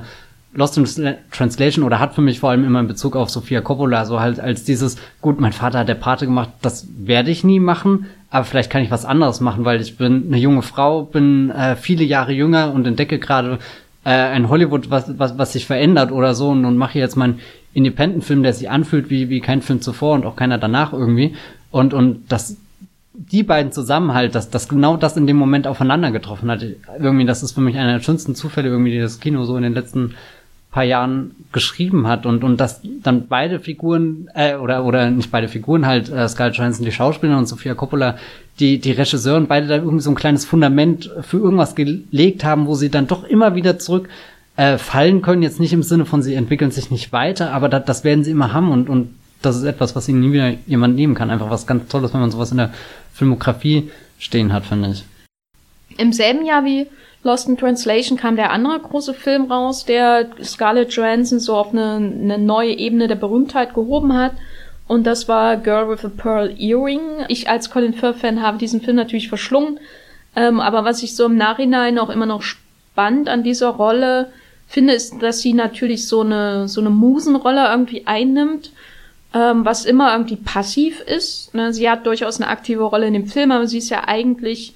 Lost 0.55 0.79
in 0.79 1.15
Translation 1.31 1.85
oder 1.85 1.99
hat 1.99 2.15
für 2.15 2.23
mich 2.23 2.41
vor 2.41 2.51
allem 2.51 2.65
immer 2.65 2.81
in 2.81 2.89
Bezug 2.89 3.17
auf 3.17 3.29
Sofia 3.29 3.61
Coppola 3.61 4.07
so 4.07 4.19
halt 4.19 4.41
als 4.41 4.65
dieses, 4.65 4.97
gut, 5.21 5.41
mein 5.41 5.53
Vater 5.53 5.81
hat 5.81 5.89
der 5.89 5.95
Pate 5.95 6.25
gemacht, 6.25 6.49
das 6.63 6.87
werde 6.99 7.31
ich 7.31 7.45
nie 7.45 7.61
machen, 7.61 8.07
aber 8.31 8.45
vielleicht 8.45 8.71
kann 8.71 8.83
ich 8.83 8.91
was 8.91 9.05
anderes 9.05 9.41
machen, 9.41 9.67
weil 9.67 9.81
ich 9.81 9.99
bin 9.99 10.25
eine 10.29 10.39
junge 10.39 10.63
Frau, 10.63 11.03
bin 11.03 11.51
äh, 11.51 11.77
viele 11.77 12.05
Jahre 12.05 12.33
jünger 12.33 12.73
und 12.73 12.87
entdecke 12.87 13.19
gerade 13.19 13.59
äh, 14.09 14.31
ein 14.31 14.49
Hollywood, 14.49 14.91
was, 14.91 15.19
was, 15.19 15.37
was 15.37 15.53
sich 15.53 15.67
verändert 15.67 16.13
oder 16.13 16.35
so 16.35 16.49
und, 16.49 16.65
und 16.65 16.79
mache 16.79 16.99
jetzt 16.99 17.17
meinen 17.17 17.41
Independent-Film, 17.75 18.43
der 18.43 18.55
sich 18.55 18.71
anfühlt 18.71 19.11
wie, 19.11 19.29
wie 19.29 19.41
kein 19.41 19.61
Film 19.61 19.83
zuvor 19.83 20.15
und 20.15 20.25
auch 20.25 20.35
keiner 20.35 20.57
danach 20.57 20.95
irgendwie. 20.95 21.35
Und, 21.71 21.93
und 21.93 22.33
das, 22.33 22.57
die 23.13 23.43
beiden 23.43 23.71
zusammen 23.71 24.15
halt, 24.15 24.35
dass, 24.35 24.49
dass 24.49 24.71
genau 24.71 24.97
das 24.97 25.19
in 25.19 25.27
dem 25.27 25.37
Moment 25.37 25.67
aufeinander 25.67 26.11
getroffen 26.11 26.51
hat. 26.51 26.65
Irgendwie, 26.99 27.27
das 27.27 27.43
ist 27.43 27.53
für 27.53 27.61
mich 27.61 27.77
einer 27.77 27.99
der 27.99 28.03
schönsten 28.03 28.35
Zufälle, 28.35 28.71
irgendwie, 28.71 28.93
die 28.93 28.99
das 28.99 29.21
Kino 29.21 29.45
so 29.45 29.59
in 29.59 29.63
den 29.63 29.75
letzten 29.75 30.15
paar 30.79 30.85
Jahren 30.85 31.35
geschrieben 31.51 32.07
hat 32.07 32.25
und 32.25 32.45
und 32.45 32.61
dass 32.61 32.81
dann 33.03 33.27
beide 33.27 33.59
Figuren 33.59 34.29
äh, 34.35 34.55
oder 34.55 34.85
oder 34.85 35.11
nicht 35.11 35.33
beide 35.33 35.49
Figuren 35.49 35.87
halt 35.87 36.09
äh, 36.09 36.29
Scarlett 36.29 36.57
Johansson 36.57 36.85
die 36.85 36.93
Schauspielerin 36.93 37.41
und 37.41 37.49
Sofia 37.49 37.75
Coppola 37.75 38.17
die 38.61 38.79
die 38.79 38.93
Regisseuren 38.93 39.49
beide 39.49 39.67
da 39.67 39.75
irgendwie 39.75 40.03
so 40.03 40.11
ein 40.11 40.15
kleines 40.15 40.45
Fundament 40.45 41.11
für 41.23 41.39
irgendwas 41.39 41.75
gelegt 41.75 42.45
haben, 42.45 42.69
wo 42.69 42.77
sie 42.77 42.91
dann 42.91 43.09
doch 43.09 43.25
immer 43.25 43.57
wieder 43.57 43.81
zurück 43.81 44.09
äh, 44.57 44.79
fallen 44.79 45.21
können 45.21 45.43
jetzt 45.43 45.59
nicht 45.59 45.73
im 45.73 45.83
Sinne 45.83 46.05
von 46.07 46.23
sie 46.23 46.35
entwickeln 46.35 46.71
sich 46.71 46.93
nicht 46.93 47.13
weiter, 47.13 47.53
aber 47.53 47.69
das, 47.69 47.85
das 47.85 48.05
werden 48.05 48.23
sie 48.23 48.31
immer 48.31 48.53
haben 48.53 48.71
und 48.71 48.89
und 48.89 49.11
das 49.43 49.57
ist 49.57 49.65
etwas, 49.65 49.97
was 49.97 50.09
ihnen 50.09 50.21
nie 50.21 50.33
wieder 50.33 50.55
jemand 50.69 50.95
nehmen 50.95 51.15
kann. 51.15 51.31
Einfach 51.31 51.51
was 51.51 51.67
ganz 51.67 51.89
Tolles, 51.89 52.13
wenn 52.13 52.21
man 52.21 52.31
sowas 52.31 52.53
in 52.53 52.59
der 52.59 52.73
Filmografie 53.15 53.91
stehen 54.19 54.53
hat, 54.53 54.65
finde 54.65 54.91
ich. 54.91 55.05
Im 55.97 56.13
selben 56.13 56.45
Jahr 56.45 56.65
wie 56.65 56.87
Lost 57.29 57.47
in 57.47 57.59
Translation 57.59 58.17
kam 58.17 58.37
der 58.37 58.51
andere 58.51 58.81
große 58.81 59.13
Film 59.13 59.53
raus, 59.53 59.85
der 59.85 60.31
Scarlett 60.43 60.93
Johansson 60.93 61.39
so 61.39 61.57
auf 61.57 61.73
eine, 61.73 61.97
eine 61.97 62.39
neue 62.39 62.73
Ebene 62.73 63.07
der 63.07 63.17
Berühmtheit 63.17 63.75
gehoben 63.75 64.15
hat. 64.15 64.33
Und 64.87 65.07
das 65.07 65.29
war 65.29 65.59
Girl 65.59 65.91
with 65.91 66.07
a 66.07 66.09
Pearl 66.09 66.55
Earring. 66.59 67.27
Ich 67.29 67.51
als 67.51 67.69
Colin 67.69 67.93
Firth-Fan 67.93 68.43
habe 68.43 68.57
diesen 68.57 68.81
Film 68.81 68.97
natürlich 68.97 69.29
verschlungen. 69.29 69.79
Ähm, 70.37 70.59
aber 70.59 70.85
was 70.85 71.03
ich 71.03 71.15
so 71.15 71.27
im 71.27 71.37
Nachhinein 71.37 71.99
auch 71.99 72.09
immer 72.09 72.25
noch 72.25 72.41
spannend 72.41 73.29
an 73.29 73.43
dieser 73.43 73.69
Rolle 73.69 74.33
finde, 74.67 74.95
ist, 74.95 75.21
dass 75.21 75.41
sie 75.41 75.53
natürlich 75.53 76.09
so 76.09 76.23
eine, 76.23 76.67
so 76.67 76.81
eine 76.81 76.91
Musenrolle 76.91 77.69
irgendwie 77.69 78.07
einnimmt, 78.07 78.71
ähm, 79.35 79.67
was 79.67 79.85
immer 79.85 80.13
irgendwie 80.13 80.37
passiv 80.37 81.01
ist. 81.01 81.55
Ne? 81.55 81.75
Sie 81.75 81.91
hat 81.91 82.07
durchaus 82.07 82.41
eine 82.41 82.49
aktive 82.49 82.85
Rolle 82.85 83.07
in 83.07 83.13
dem 83.13 83.27
Film, 83.27 83.51
aber 83.53 83.67
sie 83.67 83.79
ist 83.79 83.91
ja 83.91 84.09
eigentlich 84.09 84.73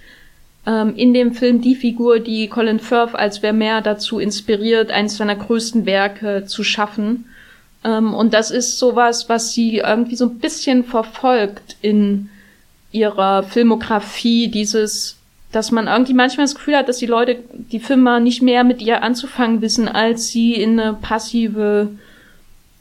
ähm, 0.67 0.95
in 0.97 1.13
dem 1.13 1.33
Film 1.35 1.61
die 1.61 1.75
Figur, 1.75 2.21
die 2.21 2.49
Colin 2.49 2.79
Firth 2.79 3.15
als 3.15 3.39
Vermeer 3.39 3.81
dazu 3.81 4.19
inspiriert, 4.19 4.91
eines 4.91 5.17
seiner 5.17 5.37
größten 5.37 5.87
Werke 5.87 6.45
zu 6.47 6.63
schaffen. 6.63 7.27
Ähm, 7.85 8.15
und 8.15 8.33
das 8.33 8.51
ist 8.51 8.79
sowas, 8.79 9.29
was 9.29 9.53
sie 9.53 9.79
irgendwie 9.79 10.17
so 10.17 10.27
ein 10.27 10.39
bisschen 10.39 10.85
verfolgt 10.85 11.77
in 11.83 12.31
ihrer 12.93 13.43
Filmografie, 13.43 14.49
dieses, 14.49 15.17
dass 15.51 15.73
man 15.73 15.89
irgendwie 15.89 16.15
manchmal 16.15 16.45
das 16.45 16.55
Gefühl 16.55 16.77
hat, 16.77 16.89
dass 16.89 16.99
die 16.99 17.07
Leute, 17.07 17.39
die 17.53 17.81
Filme 17.81 18.21
nicht 18.21 18.43
mehr 18.43 18.63
mit 18.63 18.83
ihr 18.83 19.03
anzufangen 19.03 19.63
wissen, 19.63 19.89
als 19.89 20.29
sie 20.29 20.55
in 20.55 20.79
eine 20.79 20.93
passive 20.93 21.89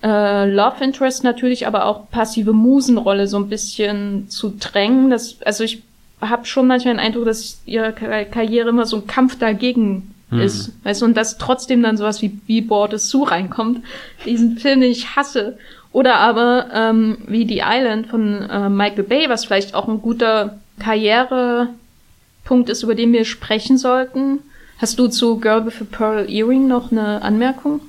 äh, 0.04 0.50
Love 0.50 0.84
Interest 0.84 1.24
natürlich, 1.24 1.66
aber 1.66 1.86
auch 1.86 2.10
passive 2.12 2.54
Musenrolle 2.54 3.28
so 3.28 3.38
ein 3.38 3.50
bisschen 3.50 4.30
zu 4.30 4.54
drängen. 4.60 5.10
Das, 5.10 5.42
also 5.44 5.64
ich 5.64 5.82
habe 6.22 6.46
schon 6.46 6.68
manchmal 6.68 6.96
den 6.96 7.00
Eindruck, 7.00 7.26
dass 7.26 7.62
ihre 7.66 7.94
Karriere 7.94 8.70
immer 8.70 8.86
so 8.86 8.98
ein 8.98 9.08
Kampf 9.08 9.38
dagegen 9.38 10.14
hm. 10.30 10.40
ist. 10.40 10.72
Weißt 10.84 11.02
du, 11.02 11.06
und 11.06 11.18
dass 11.18 11.38
trotzdem 11.38 11.84
dann 11.84 11.98
sowas 11.98 12.22
wie 12.22 12.40
wie 12.48 12.62
Board 12.62 13.00
Sue 13.00 13.30
reinkommt. 13.30 13.84
Diesen 14.26 14.58
Film, 14.58 14.82
den 14.82 14.92
ich 14.92 15.16
hasse. 15.16 15.58
Oder 15.92 16.16
aber 16.16 16.68
ähm, 16.74 17.18
wie 17.28 17.48
The 17.48 17.64
Island 17.66 18.08
von 18.08 18.50
äh, 18.50 18.70
Michael 18.70 19.04
Bay, 19.04 19.28
was 19.28 19.46
vielleicht 19.46 19.76
auch 19.76 19.90
ein 19.90 20.02
guter 20.02 20.60
Karrierepunkt 20.80 22.70
ist, 22.70 22.84
über 22.84 22.96
den 22.96 23.12
wir 23.12 23.26
sprechen 23.26 23.78
sollten. 23.78 24.40
Hast 24.78 24.98
du 24.98 25.08
zu 25.08 25.40
Girl 25.40 25.66
with 25.66 25.82
a 25.82 25.86
Pearl 25.92 26.30
Earring 26.30 26.68
noch 26.68 26.92
eine 26.92 27.22
Anmerkung? 27.22 27.82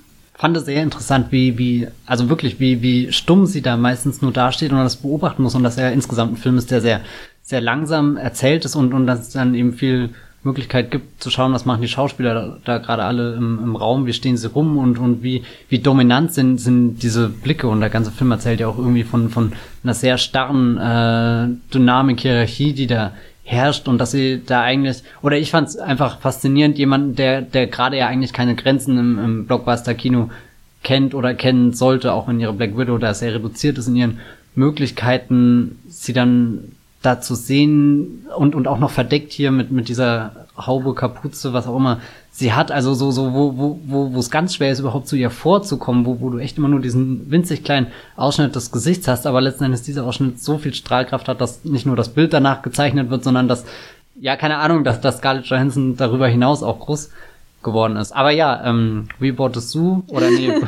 fand 0.43 0.57
es 0.57 0.65
sehr 0.65 0.83
interessant, 0.83 1.29
wie, 1.31 1.57
wie, 1.57 1.87
also 2.05 2.29
wirklich, 2.29 2.59
wie, 2.59 2.83
wie 2.83 3.13
stumm 3.13 3.47
sie 3.47 3.63
da 3.63 3.77
meistens 3.77 4.23
nur 4.23 4.33
dasteht 4.33 4.73
und 4.73 4.79
das 4.79 4.97
beobachten 4.97 5.45
muss 5.45 5.55
und 5.55 5.63
dass 5.63 5.79
er 5.79 5.93
insgesamt 5.93 6.33
ein 6.33 6.37
Film 6.37 6.59
ist, 6.59 6.73
der 6.73 6.81
sehr 6.81 7.01
sehr 7.43 7.61
langsam 7.61 8.17
erzählt 8.17 8.65
ist 8.65 8.77
und, 8.77 8.95
und 8.95 9.07
dass 9.07 9.21
es 9.21 9.31
dann 9.31 9.55
eben 9.55 9.73
viel 9.73 10.11
Möglichkeit 10.45 10.91
gibt 10.91 11.23
zu 11.23 11.31
schauen, 11.31 11.53
was 11.53 11.65
machen 11.65 11.83
die 11.83 11.89
Schauspieler 11.89 12.35
da, 12.35 12.59
da 12.65 12.79
gerade 12.79 13.05
alle 13.05 13.35
im, 13.35 13.61
im 13.63 13.77
Raum, 13.77 14.07
wie 14.07 14.13
stehen 14.13 14.37
sie 14.37 14.49
rum 14.49 14.77
und, 14.77 14.99
und 14.99 15.23
wie, 15.23 15.45
wie 15.69 15.79
dominant 15.79 16.33
sind, 16.33 16.59
sind 16.59 16.99
diese 17.03 17.29
Blicke. 17.29 17.69
Und 17.69 17.81
der 17.81 17.91
ganze 17.91 18.11
Film 18.11 18.33
erzählt 18.33 18.61
ja 18.61 18.67
auch 18.67 18.79
irgendwie 18.79 19.05
von, 19.05 19.29
von 19.29 19.53
einer 19.85 19.95
sehr 19.95 20.19
starren 20.19 20.79
äh, 20.79 21.73
Dynamik, 21.73 22.21
Hierarchie, 22.21 22.73
die 22.73 22.89
da 22.89 23.13
herrscht 23.45 23.87
und 23.87 23.99
dass 23.99 24.13
sie 24.13 24.43
da 24.45 24.63
eigentlich, 24.63 25.03
oder 25.21 25.37
ich 25.37 25.51
fand 25.51 25.69
es 25.69 25.77
einfach 25.77 26.21
faszinierend, 26.21 26.79
jemanden, 26.79 27.15
der, 27.15 27.43
der 27.43 27.67
gerade 27.67 27.99
ja 27.99 28.07
eigentlich 28.07 28.33
keine 28.33 28.57
Grenzen 28.57 28.99
im, 28.99 29.19
im 29.19 29.47
Blockbuster-Kino 29.47 30.31
kennt 30.83 31.15
oder 31.15 31.35
kennen 31.35 31.73
sollte, 31.73 32.13
auch 32.13 32.29
in 32.29 32.41
ihre 32.41 32.53
Black 32.53 32.77
Widow 32.77 32.99
da 32.99 33.15
sehr 33.15 33.35
reduziert 33.35 33.79
ist 33.79 33.87
in 33.87 33.97
ihren 33.97 34.21
Möglichkeiten, 34.55 35.79
sie 35.89 36.13
dann 36.13 36.73
da 37.03 37.21
zu 37.21 37.35
sehen 37.35 38.27
und, 38.37 38.55
und 38.55 38.69
auch 38.69 38.79
noch 38.79 38.91
verdeckt 38.91 39.33
hier 39.33 39.51
mit, 39.51 39.71
mit 39.71 39.89
dieser 39.89 40.47
Haube, 40.57 40.95
Kapuze, 40.95 41.53
was 41.53 41.67
auch 41.67 41.77
immer 41.77 42.01
sie 42.31 42.53
hat. 42.53 42.71
Also 42.71 42.95
so, 42.95 43.11
so, 43.11 43.33
wo, 43.33 43.57
wo, 43.57 43.81
wo, 43.85 44.15
wo 44.15 44.19
es 44.19 44.31
ganz 44.31 44.55
schwer 44.55 44.73
ist, 44.73 44.79
überhaupt 44.79 45.09
zu 45.09 45.17
ihr 45.17 45.31
vorzukommen, 45.31 46.07
wo, 46.07 46.21
wo 46.21 46.31
du 46.31 46.39
echt 46.39 46.59
immer 46.59 46.69
nur 46.69 46.81
diesen 46.81 47.31
winzig 47.31 47.65
kleinen 47.65 47.89
Ausschnitt 48.17 48.55
des 48.55 48.71
Gesichts 48.71 49.09
hast, 49.09 49.27
aber 49.27 49.41
letzten 49.41 49.65
Endes 49.65 49.83
dieser 49.83 50.05
Ausschnitt 50.05 50.41
so 50.41 50.59
viel 50.59 50.75
Strahlkraft 50.75 51.29
hat, 51.29 51.41
dass 51.41 51.65
nicht 51.65 51.87
nur 51.87 51.97
das 51.97 52.11
Bild 52.11 52.33
danach 52.33 52.63
gezeichnet 52.63 53.11
wird, 53.11 53.25
sondern 53.25 53.49
dass, 53.49 53.65
ja, 54.21 54.37
keine 54.37 54.59
Ahnung, 54.59 54.85
dass, 54.85 55.01
dass 55.01 55.19
Scarlett 55.19 55.47
Johansson 55.47 55.97
darüber 55.97 56.29
hinaus 56.29 56.63
auch 56.63 56.81
groß 56.81 57.11
geworden 57.63 57.97
ist. 57.97 58.13
Aber 58.13 58.31
ja, 58.31 58.65
ähm, 58.65 59.09
We 59.19 59.33
Bought 59.33 59.55
the 59.55 59.61
Zoo 59.61 60.03
oder 60.09 60.31
nee. 60.31 60.53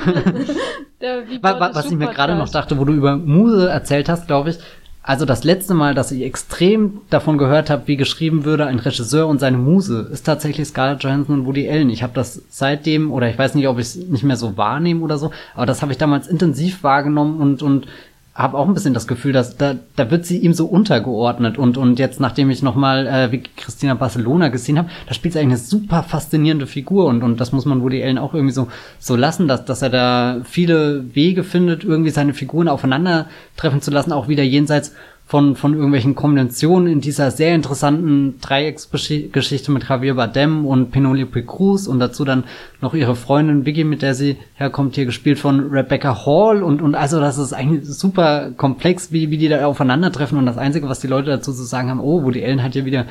Was 1.41 1.85
Zoo 1.85 1.93
ich 1.93 1.99
mir 1.99 2.09
gerade 2.09 2.35
noch 2.35 2.49
dachte, 2.49 2.79
wo 2.79 2.85
du 2.85 2.93
über 2.93 3.17
Muse 3.17 3.69
erzählt 3.69 4.09
hast, 4.09 4.27
glaube 4.27 4.51
ich, 4.51 4.59
also 5.07 5.27
das 5.27 5.45
letzte 5.45 5.75
Mal, 5.75 5.95
dass 5.95 6.11
ich 6.13 6.23
extrem 6.23 7.03
davon 7.11 7.37
gehört 7.37 7.69
habe, 7.69 7.87
wie 7.87 7.99
geschrieben 7.99 8.47
würde 8.47 8.65
ein 8.65 8.79
Regisseur 8.79 9.29
und 9.29 9.39
seine 9.39 9.59
Muse, 9.59 10.09
ist 10.11 10.25
tatsächlich 10.25 10.67
Scarlett 10.67 11.03
Johansson 11.03 11.41
und 11.41 11.47
Woody 11.47 11.69
Allen. 11.69 11.91
Ich 11.91 12.03
habe 12.03 12.15
das 12.15 12.41
seitdem, 12.49 13.13
oder 13.13 13.29
ich 13.29 13.39
weiß 13.39 13.55
nicht, 13.55 13.69
ob 13.69 13.79
ich 13.79 13.85
es 13.85 13.97
nicht 13.97 14.25
mehr 14.25 14.39
so 14.39 14.57
wahrnehme 14.57 15.03
oder 15.03 15.19
so, 15.19 15.31
aber 15.55 15.67
das 15.67 15.83
habe 15.83 15.93
ich 15.93 15.99
damals 15.99 16.27
intensiv 16.27 16.83
wahrgenommen 16.83 17.39
und, 17.39 17.63
und 17.63 17.87
habe 18.35 18.59
auch 18.59 18.67
ein 18.67 18.75
bisschen 18.75 18.95
das 18.95 19.07
Gefühl, 19.07 19.33
dass 19.33 19.57
da, 19.57 19.77
da 19.95 20.11
wird 20.11 20.27
sie 20.27 20.39
ihm 20.39 20.55
so 20.55 20.67
untergeordnet. 20.67 21.57
Und 21.57 21.79
und 21.79 22.01
jetzt 22.01 22.19
nachdem 22.19 22.51
ich 22.51 22.63
noch 22.63 22.75
mal 22.75 23.07
äh, 23.07 23.31
wie 23.31 23.43
Christina 23.57 23.95
Barcelona 23.95 24.49
gesehen 24.49 24.77
habe, 24.77 24.91
da 25.07 25.15
spielt 25.15 25.35
sie 25.35 25.41
eigentlich 25.41 25.61
eine 25.61 25.69
super 25.69 26.03
faszinierende 26.03 26.67
Figur. 26.67 27.07
Und 27.07 27.23
und 27.23 27.41
das 27.41 27.53
muss 27.53 27.65
man 27.65 27.83
Woody 27.83 28.03
Allen 28.03 28.19
auch 28.19 28.35
irgendwie 28.35 28.55
so 28.55 28.69
so 28.99 29.15
lassen, 29.15 29.47
dass 29.47 29.65
dass 29.65 29.83
er 29.83 29.91
da 29.91 30.41
viele 30.45 31.15
Wege 31.15 31.45
findet, 31.45 31.85
irgendwie 31.85 32.11
seine 32.11 32.35
Figuren 32.35 32.67
aufeinandertreffen 32.67 33.81
zu 33.81 33.93
lassen, 33.93 34.13
auch 34.13 34.27
wieder 34.27 34.43
jenseits 34.43 34.95
von, 35.27 35.57
von 35.57 35.73
irgendwelchen 35.73 36.15
Konventionen 36.15 36.93
in 36.93 37.01
dieser 37.01 37.31
sehr 37.31 37.55
interessanten 37.55 38.41
Dreiecksgeschichte 38.41 39.73
mit 39.73 39.89
Javier 39.89 40.15
Bardem 40.15 40.67
und 40.67 40.91
Penelope 40.91 41.43
Cruz 41.45 41.87
und 41.87 41.99
dazu 41.99 42.25
dann 42.25 42.45
noch 42.83 42.93
ihre 42.93 43.17
Freundin 43.17 43.65
Vicky, 43.65 43.85
mit 43.85 44.03
der 44.03 44.15
sie 44.15 44.37
herkommt, 44.55 44.97
hier 44.97 45.07
gespielt 45.07 45.39
von 45.39 45.71
Rebecca 45.71 46.27
Hall 46.27 46.63
und, 46.63 46.83
und 46.83 46.95
also 46.95 47.21
das 47.21 47.39
ist 47.39 47.55
eigentlich 47.55 47.87
super 47.87 48.51
komplex, 48.57 49.13
wie, 49.13 49.31
wie 49.31 49.39
die 49.39 49.49
da 49.49 49.65
aufeinandertreffen 49.65 50.37
und 50.37 50.45
das 50.45 50.59
Einzige, 50.59 50.89
was 50.91 51.01
die 51.01 51.09
Leute 51.09 51.31
dazu 51.31 51.53
zu 51.53 51.65
sagen 51.65 51.89
haben, 51.89 52.01
oh, 52.01 52.23
Woody 52.23 52.45
Allen 52.45 52.63
hat 52.63 52.75
hier 52.75 52.85
wieder 52.85 53.07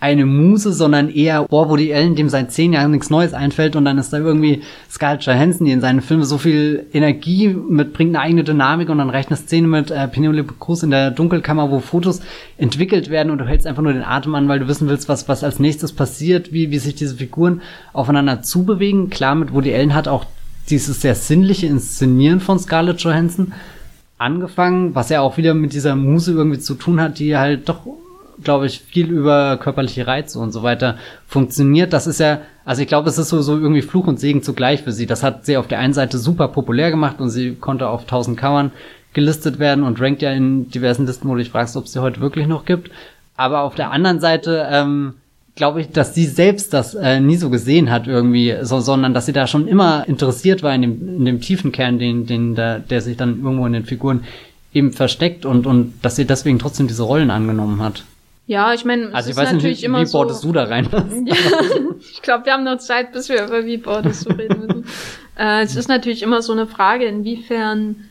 eine 0.00 0.26
Muse, 0.26 0.72
sondern 0.72 1.10
eher, 1.10 1.44
boah, 1.44 1.68
Woody 1.68 1.92
Allen, 1.92 2.14
dem 2.14 2.28
seit 2.28 2.52
zehn 2.52 2.72
Jahren 2.72 2.92
nichts 2.92 3.10
Neues 3.10 3.34
einfällt 3.34 3.74
und 3.74 3.84
dann 3.84 3.98
ist 3.98 4.12
da 4.12 4.18
irgendwie 4.18 4.62
Scarlett 4.88 5.24
Johansson, 5.24 5.66
die 5.66 5.72
in 5.72 5.80
seinen 5.80 6.02
Filmen 6.02 6.24
so 6.24 6.38
viel 6.38 6.86
Energie 6.92 7.48
mitbringt, 7.48 8.14
eine 8.14 8.22
eigene 8.24 8.44
Dynamik 8.44 8.90
und 8.90 8.98
dann 8.98 9.10
reicht 9.10 9.28
eine 9.28 9.36
Szene 9.36 9.66
mit 9.66 9.90
äh, 9.90 10.06
Penelope 10.06 10.54
Cruz 10.60 10.84
in 10.84 10.90
der 10.90 11.10
Dunkelkammer, 11.10 11.70
wo 11.70 11.80
Fotos 11.80 12.20
entwickelt 12.58 13.10
werden 13.10 13.30
und 13.30 13.38
du 13.38 13.46
hältst 13.46 13.66
einfach 13.66 13.82
nur 13.82 13.92
den 13.92 14.04
Atem 14.04 14.36
an, 14.36 14.48
weil 14.48 14.60
du 14.60 14.68
wissen 14.68 14.88
willst, 14.88 15.08
was, 15.08 15.28
was 15.28 15.42
als 15.42 15.58
nächstes 15.58 15.92
passiert, 15.92 16.52
wie, 16.52 16.70
wie 16.70 16.78
sich 16.78 16.94
diese 16.94 17.16
Figuren 17.16 17.60
aufeinander 17.92 18.42
zubewegen. 18.42 19.10
Klar, 19.10 19.34
mit 19.34 19.52
Woody 19.52 19.74
Allen 19.74 19.94
hat 19.94 20.06
auch 20.06 20.26
dieses 20.70 21.00
sehr 21.00 21.16
sinnliche 21.16 21.66
Inszenieren 21.66 22.38
von 22.38 22.58
Scarlett 22.60 23.00
Johansson 23.00 23.52
angefangen, 24.16 24.94
was 24.94 25.08
ja 25.08 25.20
auch 25.22 25.38
wieder 25.38 25.54
mit 25.54 25.72
dieser 25.72 25.96
Muse 25.96 26.32
irgendwie 26.32 26.58
zu 26.58 26.74
tun 26.74 27.00
hat, 27.00 27.18
die 27.18 27.36
halt 27.36 27.68
doch 27.68 27.80
glaube 28.42 28.66
ich, 28.66 28.80
viel 28.80 29.10
über 29.10 29.56
körperliche 29.56 30.06
Reize 30.06 30.38
und 30.38 30.52
so 30.52 30.62
weiter 30.62 30.96
funktioniert. 31.26 31.92
Das 31.92 32.06
ist 32.06 32.20
ja, 32.20 32.40
also 32.64 32.82
ich 32.82 32.88
glaube, 32.88 33.08
es 33.08 33.18
ist 33.18 33.28
so, 33.28 33.42
so 33.42 33.58
irgendwie 33.58 33.82
Fluch 33.82 34.06
und 34.06 34.20
Segen 34.20 34.42
zugleich 34.42 34.82
für 34.82 34.92
sie. 34.92 35.06
Das 35.06 35.22
hat 35.22 35.46
sie 35.46 35.56
auf 35.56 35.68
der 35.68 35.78
einen 35.78 35.94
Seite 35.94 36.18
super 36.18 36.48
populär 36.48 36.90
gemacht 36.90 37.20
und 37.20 37.30
sie 37.30 37.54
konnte 37.54 37.88
auf 37.88 38.02
1000 38.02 38.38
Covern 38.38 38.72
gelistet 39.12 39.58
werden 39.58 39.84
und 39.84 40.00
rankt 40.00 40.22
ja 40.22 40.32
in 40.32 40.70
diversen 40.70 41.06
Listen, 41.06 41.28
wo 41.28 41.32
du 41.32 41.38
dich 41.38 41.50
fragst, 41.50 41.76
ob 41.76 41.84
es 41.84 41.92
sie 41.92 42.02
heute 42.02 42.20
wirklich 42.20 42.46
noch 42.46 42.64
gibt. 42.64 42.90
Aber 43.36 43.62
auf 43.62 43.74
der 43.74 43.90
anderen 43.90 44.20
Seite, 44.20 44.66
ähm, 44.70 45.14
glaube 45.58 45.80
ich, 45.80 45.90
dass 45.90 46.14
sie 46.14 46.24
selbst 46.24 46.72
das 46.72 46.94
äh, 46.94 47.20
nie 47.20 47.36
so 47.36 47.50
gesehen 47.50 47.90
hat 47.90 48.06
irgendwie, 48.06 48.56
so, 48.62 48.80
sondern 48.80 49.12
dass 49.12 49.26
sie 49.26 49.32
da 49.32 49.46
schon 49.46 49.66
immer 49.66 50.04
interessiert 50.06 50.62
war 50.62 50.74
in 50.74 50.82
dem, 50.82 51.16
in 51.18 51.24
dem 51.24 51.40
tiefen 51.40 51.72
Kern, 51.72 51.98
den, 51.98 52.26
den, 52.26 52.54
der, 52.54 52.78
der 52.78 53.00
sich 53.00 53.16
dann 53.16 53.42
irgendwo 53.42 53.66
in 53.66 53.72
den 53.72 53.84
Figuren 53.84 54.24
eben 54.72 54.92
versteckt 54.92 55.44
und, 55.44 55.66
und 55.66 55.94
dass 56.02 56.16
sie 56.16 56.26
deswegen 56.26 56.58
trotzdem 56.58 56.86
diese 56.86 57.02
Rollen 57.02 57.30
angenommen 57.30 57.82
hat. 57.82 58.04
Ja, 58.48 58.72
ich 58.72 58.86
meine, 58.86 59.14
Also 59.14 59.28
ich 59.30 59.36
weiß 59.36 59.52
nicht, 59.52 59.82
wie 59.82 60.06
so, 60.06 60.18
bordest 60.18 60.42
du 60.42 60.52
da 60.52 60.64
rein? 60.64 60.88
Ja, 61.26 61.34
ich 62.00 62.22
glaube, 62.22 62.46
wir 62.46 62.54
haben 62.54 62.64
noch 62.64 62.78
Zeit, 62.78 63.12
bis 63.12 63.28
wir 63.28 63.44
über 63.44 63.64
Vibordes 63.64 64.22
so 64.22 64.30
reden 64.30 64.66
müssen. 64.66 64.84
äh, 65.38 65.62
es 65.62 65.76
ist 65.76 65.88
natürlich 65.88 66.22
immer 66.22 66.40
so 66.40 66.52
eine 66.52 66.66
Frage, 66.66 67.04
inwiefern 67.04 68.08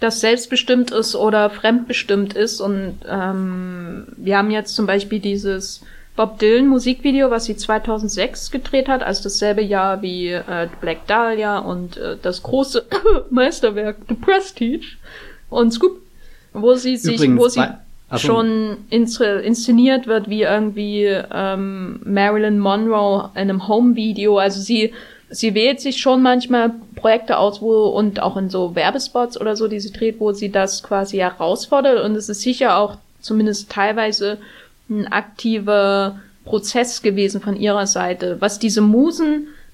das 0.00 0.20
selbstbestimmt 0.20 0.90
ist 0.90 1.14
oder 1.14 1.50
fremdbestimmt 1.50 2.34
ist. 2.34 2.60
Und 2.60 2.98
ähm, 3.08 4.08
wir 4.16 4.36
haben 4.36 4.50
jetzt 4.50 4.74
zum 4.74 4.86
Beispiel 4.86 5.20
dieses 5.20 5.82
Bob 6.16 6.40
Dylan 6.40 6.66
Musikvideo, 6.66 7.30
was 7.30 7.44
sie 7.44 7.56
2006 7.56 8.50
gedreht 8.50 8.88
hat, 8.88 9.04
also 9.04 9.22
dasselbe 9.22 9.62
Jahr 9.62 10.02
wie 10.02 10.30
äh, 10.30 10.68
Black 10.80 11.06
Dahlia 11.06 11.58
und 11.60 11.96
äh, 11.96 12.16
das 12.20 12.42
große 12.42 12.86
Meisterwerk 13.30 13.98
The 14.08 14.14
Prestige 14.14 14.96
und 15.48 15.72
Scoop, 15.72 16.00
wo 16.52 16.74
sie 16.74 16.96
sich, 16.96 17.14
Übrigens, 17.14 17.40
wo 17.40 17.48
sie 17.48 17.62
also- 18.08 18.26
schon 18.26 18.78
ins, 18.90 19.18
inszeniert 19.20 20.06
wird 20.06 20.28
wie 20.28 20.42
irgendwie 20.42 21.04
ähm, 21.32 22.00
Marilyn 22.04 22.58
Monroe 22.58 23.30
in 23.34 23.42
einem 23.42 23.68
Home-Video. 23.68 24.38
Also 24.38 24.60
sie, 24.60 24.92
sie 25.28 25.54
wählt 25.54 25.80
sich 25.80 25.98
schon 25.98 26.22
manchmal 26.22 26.72
Projekte 26.94 27.38
aus, 27.38 27.60
wo 27.60 27.86
und 27.86 28.20
auch 28.20 28.36
in 28.36 28.48
so 28.48 28.74
Werbespots 28.74 29.40
oder 29.40 29.56
so, 29.56 29.68
die 29.68 29.80
sie 29.80 29.92
dreht, 29.92 30.20
wo 30.20 30.32
sie 30.32 30.50
das 30.50 30.82
quasi 30.82 31.18
herausfordert. 31.18 32.04
Und 32.04 32.14
es 32.16 32.28
ist 32.28 32.42
sicher 32.42 32.76
auch 32.78 32.96
zumindest 33.20 33.70
teilweise 33.70 34.38
ein 34.88 35.06
aktiver 35.08 36.20
Prozess 36.44 37.02
gewesen 37.02 37.40
von 37.40 37.56
ihrer 37.56 37.86
Seite. 37.86 38.36
Was 38.40 38.58
diese 38.58 38.80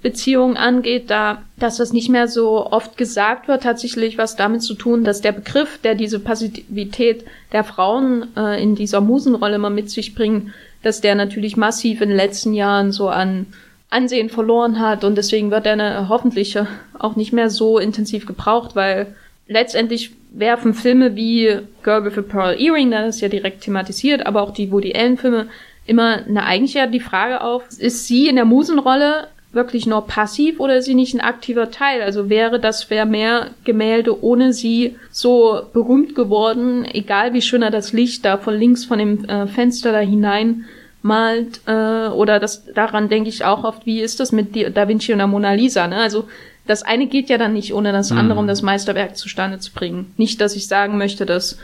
Musenbeziehung 0.03 0.57
angeht, 0.57 1.11
da, 1.11 1.43
dass 1.59 1.77
das 1.77 1.93
nicht 1.93 2.09
mehr 2.09 2.27
so 2.27 2.67
oft 2.67 2.97
gesagt 2.97 3.47
wird, 3.47 3.65
hat 3.65 3.79
sicherlich 3.79 4.19
was 4.19 4.35
damit 4.35 4.63
zu 4.63 4.75
tun, 4.75 5.05
dass 5.05 5.21
der 5.21 5.33
Begriff, 5.33 5.79
der 5.79 5.95
diese 5.95 6.19
Passivität 6.19 7.25
der 7.53 7.63
Frauen 7.63 8.27
äh, 8.37 8.61
in 8.61 8.75
dieser 8.75 9.01
Musenrolle 9.01 9.57
immer 9.57 9.71
mit 9.71 9.91
sich 9.91 10.15
bringt, 10.15 10.53
dass 10.83 11.01
der 11.01 11.15
natürlich 11.15 11.57
massiv 11.57 12.01
in 12.01 12.09
den 12.09 12.17
letzten 12.17 12.53
Jahren 12.53 12.91
so 12.91 13.09
an 13.09 13.47
Ansehen 13.91 14.31
verloren 14.31 14.81
hat 14.81 15.05
und 15.05 15.17
deswegen 15.17 15.51
wird 15.51 15.67
er 15.67 15.77
ne, 15.77 16.09
hoffentlich 16.09 16.59
auch 16.99 17.15
nicht 17.15 17.33
mehr 17.33 17.51
so 17.51 17.79
intensiv 17.79 18.27
gebraucht, 18.27 18.75
weil 18.75 19.15
letztendlich 19.47 20.13
werfen 20.33 20.73
Filme 20.73 21.15
wie 21.15 21.59
Girl 21.83 22.05
with 22.05 22.17
a 22.17 22.23
Pearl 22.23 22.59
Earring, 22.59 22.91
das 22.91 23.17
ist 23.17 23.21
ja 23.21 23.29
direkt 23.29 23.61
thematisiert, 23.61 24.25
aber 24.25 24.43
auch 24.43 24.53
die 24.53 24.73
Woody 24.73 24.95
Allen 24.95 25.19
Filme 25.19 25.49
immer 25.85 26.25
eine 26.27 26.45
eigentlich 26.45 26.75
ja 26.75 26.87
die 26.87 27.01
Frage 27.01 27.43
auf, 27.43 27.65
ist 27.79 28.07
sie 28.07 28.29
in 28.29 28.37
der 28.37 28.47
Musenrolle 28.47 29.29
wirklich 29.53 29.87
nur 29.87 30.07
passiv 30.07 30.61
oder 30.61 30.77
ist 30.77 30.87
sie 30.87 30.95
nicht 30.95 31.15
ein 31.15 31.21
aktiver 31.21 31.71
Teil? 31.71 32.03
Also 32.03 32.29
wäre 32.29 32.59
das 32.59 32.89
wäre 32.91 33.07
mehr 33.07 33.49
Gemälde 33.65 34.23
ohne 34.23 34.53
sie 34.53 34.97
so 35.11 35.63
berühmt 35.73 36.15
geworden, 36.15 36.85
egal 36.85 37.35
wie 37.35 37.43
schöner 37.43 37.71
das 37.71 37.93
Licht 37.93 38.25
da 38.25 38.39
von 38.39 38.55
links 38.55 38.85
von 38.85 38.99
dem 38.99 39.25
äh, 39.27 39.47
Fenster 39.47 39.93
da 39.93 39.99
hinein 39.99 40.65
malt 41.03 41.61
äh, 41.67 42.09
oder 42.09 42.39
das 42.39 42.65
daran 42.73 43.09
denke 43.09 43.29
ich 43.29 43.45
auch 43.45 43.65
oft, 43.65 43.87
wie 43.87 44.01
ist 44.01 44.21
das 44.21 44.33
mit 44.33 44.57
Da 44.77 44.89
Vinci 44.89 45.13
und 45.13 45.19
der 45.19 45.27
Mona 45.27 45.53
Lisa, 45.53 45.87
ne? 45.87 45.97
Also 45.97 46.29
das 46.67 46.85
eine 46.85 47.09
geht 47.09 47.29
ja 47.29 47.39
dann 47.39 47.55
nicht 47.55 47.75
ohne 47.75 47.91
das 47.91 48.13
andere, 48.13 48.39
um 48.39 48.47
das 48.47 48.63
Meisterwerk 48.63 49.17
zustande 49.17 49.59
zu 49.59 49.73
bringen. 49.73 50.15
Nicht, 50.17 50.41
dass 50.41 50.55
ich 50.55 50.69
sagen 50.69 50.97
möchte, 50.97 51.27
dass 51.27 51.59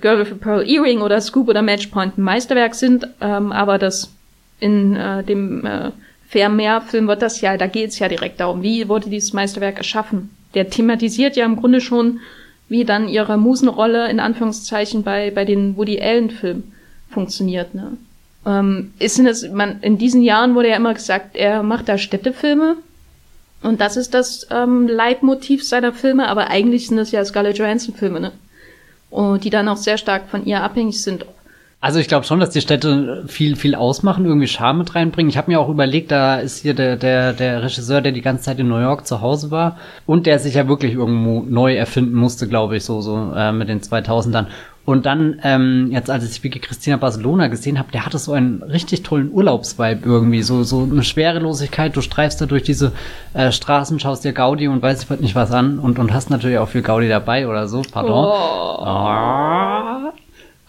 Girl 0.00 0.20
with 0.20 0.30
a 0.30 0.36
Pearl 0.36 0.68
Earring 0.68 1.00
oder 1.00 1.20
Scoop 1.20 1.48
oder 1.48 1.60
Matchpoint 1.60 2.16
ein 2.16 2.22
Meisterwerk 2.22 2.76
sind, 2.76 3.08
ähm, 3.20 3.50
aber 3.50 3.78
das 3.78 4.12
in 4.60 4.94
äh, 4.94 5.24
dem 5.24 5.66
äh, 5.66 5.90
Vermeer-Film 6.28 7.08
wird 7.08 7.22
das 7.22 7.40
ja, 7.40 7.56
da 7.56 7.66
geht 7.66 7.90
es 7.90 7.98
ja 7.98 8.08
direkt 8.08 8.40
darum, 8.40 8.62
wie 8.62 8.88
wurde 8.88 9.10
dieses 9.10 9.32
Meisterwerk 9.32 9.78
erschaffen. 9.78 10.30
Der 10.54 10.68
thematisiert 10.68 11.36
ja 11.36 11.44
im 11.44 11.56
Grunde 11.56 11.80
schon, 11.80 12.20
wie 12.68 12.84
dann 12.84 13.08
ihre 13.08 13.38
Musenrolle 13.38 14.10
in 14.10 14.20
Anführungszeichen 14.20 15.02
bei, 15.02 15.30
bei 15.30 15.44
den 15.44 15.76
Woody 15.76 16.00
Allen-Filmen 16.00 16.72
funktioniert. 17.10 17.74
Ne? 17.74 17.96
Ähm, 18.46 18.92
ist 18.98 19.18
das, 19.24 19.48
man, 19.48 19.80
in 19.80 19.96
diesen 19.96 20.22
Jahren 20.22 20.54
wurde 20.54 20.68
ja 20.68 20.76
immer 20.76 20.94
gesagt, 20.94 21.34
er 21.34 21.62
macht 21.62 21.88
da 21.88 21.96
Städtefilme. 21.96 22.76
Und 23.62 23.80
das 23.80 23.96
ist 23.96 24.14
das 24.14 24.46
ähm, 24.50 24.86
Leitmotiv 24.86 25.66
seiner 25.66 25.92
Filme, 25.92 26.28
aber 26.28 26.48
eigentlich 26.48 26.86
sind 26.86 26.98
das 26.98 27.10
ja 27.10 27.24
Scarlett 27.24 27.58
Johansson-Filme, 27.58 28.20
ne? 28.20 28.32
Und 29.10 29.42
die 29.44 29.50
dann 29.50 29.68
auch 29.68 29.78
sehr 29.78 29.96
stark 29.96 30.28
von 30.28 30.44
ihr 30.44 30.62
abhängig 30.62 31.02
sind. 31.02 31.24
Also 31.80 32.00
ich 32.00 32.08
glaube 32.08 32.26
schon, 32.26 32.40
dass 32.40 32.50
die 32.50 32.60
Städte 32.60 33.24
viel, 33.28 33.54
viel 33.54 33.76
ausmachen, 33.76 34.24
irgendwie 34.24 34.48
Charme 34.48 34.78
mit 34.78 34.96
reinbringen. 34.96 35.30
Ich 35.30 35.36
habe 35.36 35.48
mir 35.48 35.60
auch 35.60 35.68
überlegt, 35.68 36.10
da 36.10 36.40
ist 36.40 36.62
hier 36.62 36.74
der, 36.74 36.96
der, 36.96 37.32
der 37.32 37.62
Regisseur, 37.62 38.00
der 38.00 38.10
die 38.10 38.20
ganze 38.20 38.44
Zeit 38.44 38.58
in 38.58 38.68
New 38.68 38.80
York 38.80 39.06
zu 39.06 39.20
Hause 39.20 39.52
war 39.52 39.76
und 40.04 40.26
der 40.26 40.40
sich 40.40 40.54
ja 40.54 40.66
wirklich 40.66 40.94
irgendwo 40.94 41.44
neu 41.48 41.76
erfinden 41.76 42.16
musste, 42.16 42.48
glaube 42.48 42.76
ich, 42.76 42.84
so, 42.84 43.00
so 43.00 43.32
äh, 43.32 43.52
mit 43.52 43.68
den 43.68 43.80
2000ern. 43.80 44.46
Und 44.86 45.06
dann, 45.06 45.38
ähm, 45.44 45.90
jetzt 45.92 46.10
als 46.10 46.28
ich 46.28 46.42
Vicky 46.42 46.58
Christina 46.58 46.96
Barcelona 46.96 47.46
gesehen 47.46 47.78
habe, 47.78 47.92
der 47.92 48.06
hatte 48.06 48.18
so 48.18 48.32
einen 48.32 48.62
richtig 48.62 49.04
tollen 49.04 49.30
Urlaubsvibe 49.30 50.00
irgendwie, 50.02 50.42
so, 50.42 50.64
so 50.64 50.82
eine 50.82 51.04
Schwerelosigkeit. 51.04 51.94
Du 51.94 52.00
streifst 52.00 52.40
da 52.40 52.46
durch 52.46 52.64
diese 52.64 52.92
äh, 53.34 53.52
Straßen, 53.52 54.00
schaust 54.00 54.24
dir 54.24 54.32
Gaudi 54.32 54.66
und 54.66 54.82
weißt 54.82 55.08
ich 55.10 55.20
nicht 55.20 55.34
was 55.36 55.52
an 55.52 55.78
und, 55.78 56.00
und 56.00 56.12
hast 56.12 56.30
natürlich 56.30 56.58
auch 56.58 56.70
viel 56.70 56.82
Gaudi 56.82 57.08
dabei 57.08 57.46
oder 57.46 57.68
so, 57.68 57.82
pardon. 57.82 58.24
Oh. 58.24 58.82
Ah. 58.84 60.12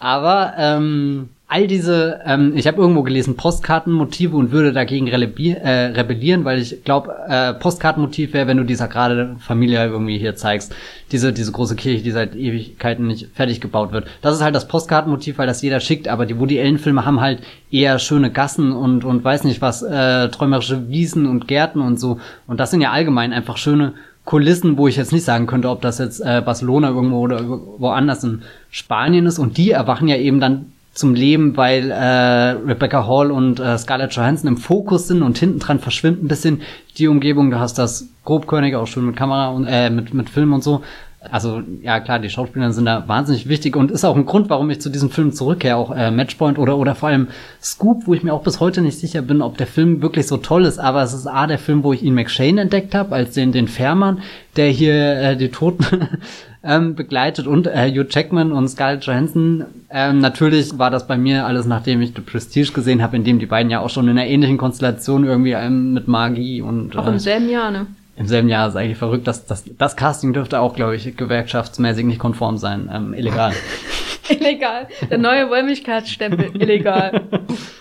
Aber 0.00 0.54
ähm, 0.56 1.28
all 1.46 1.66
diese, 1.66 2.20
ähm, 2.24 2.52
ich 2.54 2.66
habe 2.66 2.80
irgendwo 2.80 3.02
gelesen, 3.02 3.36
Postkartenmotive 3.36 4.36
und 4.36 4.50
würde 4.50 4.72
dagegen 4.72 5.08
äh, 5.08 5.12
rebellieren, 5.12 6.44
weil 6.44 6.58
ich 6.58 6.84
glaube, 6.84 7.12
äh, 7.28 7.52
Postkartenmotiv 7.54 8.32
wäre, 8.32 8.46
wenn 8.46 8.56
du 8.56 8.64
dieser 8.64 8.88
gerade 8.88 9.36
Familie 9.40 9.84
irgendwie 9.84 10.16
hier 10.16 10.36
zeigst, 10.36 10.74
diese, 11.10 11.32
diese 11.32 11.50
große 11.50 11.74
Kirche, 11.74 12.02
die 12.02 12.12
seit 12.12 12.36
Ewigkeiten 12.36 13.08
nicht 13.08 13.28
fertig 13.34 13.60
gebaut 13.60 13.92
wird. 13.92 14.06
Das 14.22 14.34
ist 14.34 14.42
halt 14.42 14.54
das 14.54 14.68
Postkartenmotiv, 14.68 15.38
weil 15.38 15.48
das 15.48 15.60
jeder 15.60 15.80
schickt, 15.80 16.08
aber 16.08 16.24
die 16.24 16.38
Woody 16.38 16.60
Allen 16.60 16.78
Filme 16.78 17.04
haben 17.04 17.20
halt 17.20 17.42
eher 17.70 17.98
schöne 17.98 18.30
Gassen 18.30 18.72
und, 18.72 19.04
und 19.04 19.22
weiß 19.22 19.44
nicht 19.44 19.60
was, 19.60 19.82
äh, 19.82 20.28
träumerische 20.28 20.88
Wiesen 20.88 21.26
und 21.26 21.46
Gärten 21.46 21.80
und 21.80 21.98
so. 21.98 22.20
Und 22.46 22.60
das 22.60 22.70
sind 22.70 22.80
ja 22.80 22.92
allgemein 22.92 23.32
einfach 23.32 23.58
schöne 23.58 23.94
Kulissen, 24.30 24.78
wo 24.78 24.86
ich 24.86 24.94
jetzt 24.94 25.10
nicht 25.10 25.24
sagen 25.24 25.48
könnte, 25.48 25.68
ob 25.68 25.80
das 25.82 25.98
jetzt 25.98 26.20
äh, 26.20 26.40
Barcelona 26.40 26.90
irgendwo 26.90 27.18
oder 27.18 27.42
woanders 27.48 28.22
in 28.22 28.42
Spanien 28.70 29.26
ist. 29.26 29.40
Und 29.40 29.56
die 29.56 29.72
erwachen 29.72 30.06
ja 30.06 30.14
eben 30.14 30.38
dann 30.38 30.66
zum 30.94 31.14
Leben, 31.14 31.56
weil 31.56 31.90
äh, 31.90 32.50
Rebecca 32.64 33.08
Hall 33.08 33.32
und 33.32 33.58
äh, 33.58 33.76
Scarlett 33.76 34.12
Johansson 34.12 34.46
im 34.46 34.56
Fokus 34.56 35.08
sind 35.08 35.22
und 35.22 35.36
hinten 35.36 35.58
dran 35.58 35.80
verschwimmt 35.80 36.22
ein 36.22 36.28
bisschen 36.28 36.60
die 36.96 37.08
Umgebung. 37.08 37.50
Du 37.50 37.58
hast 37.58 37.76
das 37.76 38.06
grobkörnige 38.24 38.78
auch 38.78 38.86
schon 38.86 39.04
mit 39.04 39.16
Kamera 39.16 39.48
und 39.48 39.66
äh, 39.66 39.90
mit 39.90 40.14
mit 40.14 40.30
Film 40.30 40.52
und 40.52 40.62
so. 40.62 40.82
Also 41.28 41.62
ja 41.82 42.00
klar, 42.00 42.18
die 42.18 42.30
Schauspieler 42.30 42.72
sind 42.72 42.86
da 42.86 43.06
wahnsinnig 43.06 43.46
wichtig 43.46 43.76
und 43.76 43.90
ist 43.90 44.06
auch 44.06 44.16
ein 44.16 44.24
Grund, 44.24 44.48
warum 44.48 44.70
ich 44.70 44.80
zu 44.80 44.88
diesem 44.88 45.10
Film 45.10 45.32
zurückkehre, 45.32 45.76
auch 45.76 45.94
äh, 45.94 46.10
Matchpoint 46.10 46.58
oder 46.58 46.78
oder 46.78 46.94
vor 46.94 47.10
allem 47.10 47.28
Scoop, 47.62 48.06
wo 48.06 48.14
ich 48.14 48.22
mir 48.22 48.32
auch 48.32 48.42
bis 48.42 48.58
heute 48.58 48.80
nicht 48.80 48.98
sicher 48.98 49.20
bin, 49.20 49.42
ob 49.42 49.58
der 49.58 49.66
Film 49.66 50.00
wirklich 50.00 50.26
so 50.26 50.38
toll 50.38 50.64
ist. 50.64 50.78
Aber 50.78 51.02
es 51.02 51.12
ist 51.12 51.26
a 51.26 51.46
der 51.46 51.58
Film, 51.58 51.84
wo 51.84 51.92
ich 51.92 52.02
Ian 52.02 52.14
McShane 52.14 52.62
entdeckt 52.62 52.94
habe 52.94 53.14
als 53.14 53.34
den 53.34 53.52
den 53.52 53.68
Fährmann, 53.68 54.22
der 54.56 54.68
hier 54.68 54.94
äh, 54.94 55.36
die 55.36 55.50
Toten 55.50 56.08
ähm, 56.64 56.94
begleitet 56.94 57.46
und 57.46 57.66
äh, 57.66 57.90
Hugh 57.90 58.06
Jackman 58.08 58.50
und 58.50 58.68
Scarlett 58.68 59.04
Johansson. 59.04 59.66
Ähm, 59.90 60.20
natürlich 60.20 60.78
war 60.78 60.90
das 60.90 61.06
bei 61.06 61.18
mir 61.18 61.44
alles, 61.44 61.66
nachdem 61.66 62.00
ich 62.00 62.12
The 62.16 62.22
Prestige 62.22 62.72
gesehen 62.72 63.02
habe, 63.02 63.16
in 63.16 63.24
dem 63.24 63.38
die 63.38 63.46
beiden 63.46 63.70
ja 63.70 63.80
auch 63.80 63.90
schon 63.90 64.08
in 64.08 64.18
einer 64.18 64.26
ähnlichen 64.26 64.56
Konstellation 64.56 65.24
irgendwie 65.24 65.52
ähm, 65.52 65.92
mit 65.92 66.08
Magie 66.08 66.62
und 66.62 66.96
auch 66.96 67.06
im 67.06 67.16
äh, 67.16 67.20
selben 67.20 67.50
Jahr, 67.50 67.70
ne? 67.70 67.86
Im 68.20 68.26
selben 68.26 68.50
Jahr 68.50 68.68
ist 68.68 68.76
eigentlich 68.76 68.98
verrückt. 68.98 69.26
Das, 69.26 69.46
das, 69.46 69.64
das 69.78 69.96
Casting 69.96 70.34
dürfte 70.34 70.60
auch, 70.60 70.74
glaube 70.74 70.94
ich, 70.94 71.16
gewerkschaftsmäßig 71.16 72.04
nicht 72.04 72.18
konform 72.18 72.58
sein. 72.58 72.90
Ähm, 72.92 73.14
illegal. 73.14 73.54
illegal. 74.28 74.88
Der 75.10 75.16
neue 75.16 75.48
Wollmilchkeitsstempel. 75.48 76.50
illegal. 76.60 77.22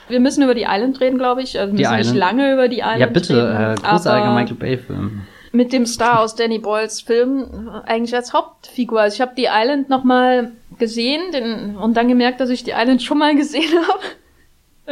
Wir 0.07 0.21
müssen 0.21 0.41
über 0.41 0.55
die 0.55 0.65
Island 0.65 1.01
reden, 1.01 1.17
glaube 1.17 1.41
ich. 1.41 1.59
Also 1.59 1.77
wir 1.77 1.89
müssen 1.89 2.13
nicht 2.13 2.15
lange 2.15 2.53
über 2.53 2.69
die 2.69 2.77
Island 2.79 2.99
Ja, 3.01 3.07
bitte. 3.07 3.35
Reden, 3.35 3.83
äh, 3.83 3.89
großartiger 3.89 4.33
Michael 4.33 4.55
Bay-Film 4.55 5.21
mit 5.51 5.73
dem 5.73 5.85
Star 5.85 6.21
aus 6.21 6.35
Danny 6.35 6.59
Boyles 6.59 7.01
Film 7.01 7.69
eigentlich 7.85 8.15
als 8.15 8.33
Hauptfigur. 8.33 9.01
Also 9.01 9.15
ich 9.15 9.21
habe 9.21 9.33
die 9.35 9.47
Island 9.51 9.89
nochmal 9.89 10.51
gesehen 10.77 11.31
den, 11.33 11.75
und 11.75 11.97
dann 11.97 12.07
gemerkt, 12.07 12.39
dass 12.39 12.49
ich 12.49 12.63
die 12.63 12.71
Island 12.71 13.01
schon 13.01 13.17
mal 13.17 13.35
gesehen 13.35 13.71
habe. 13.87 13.99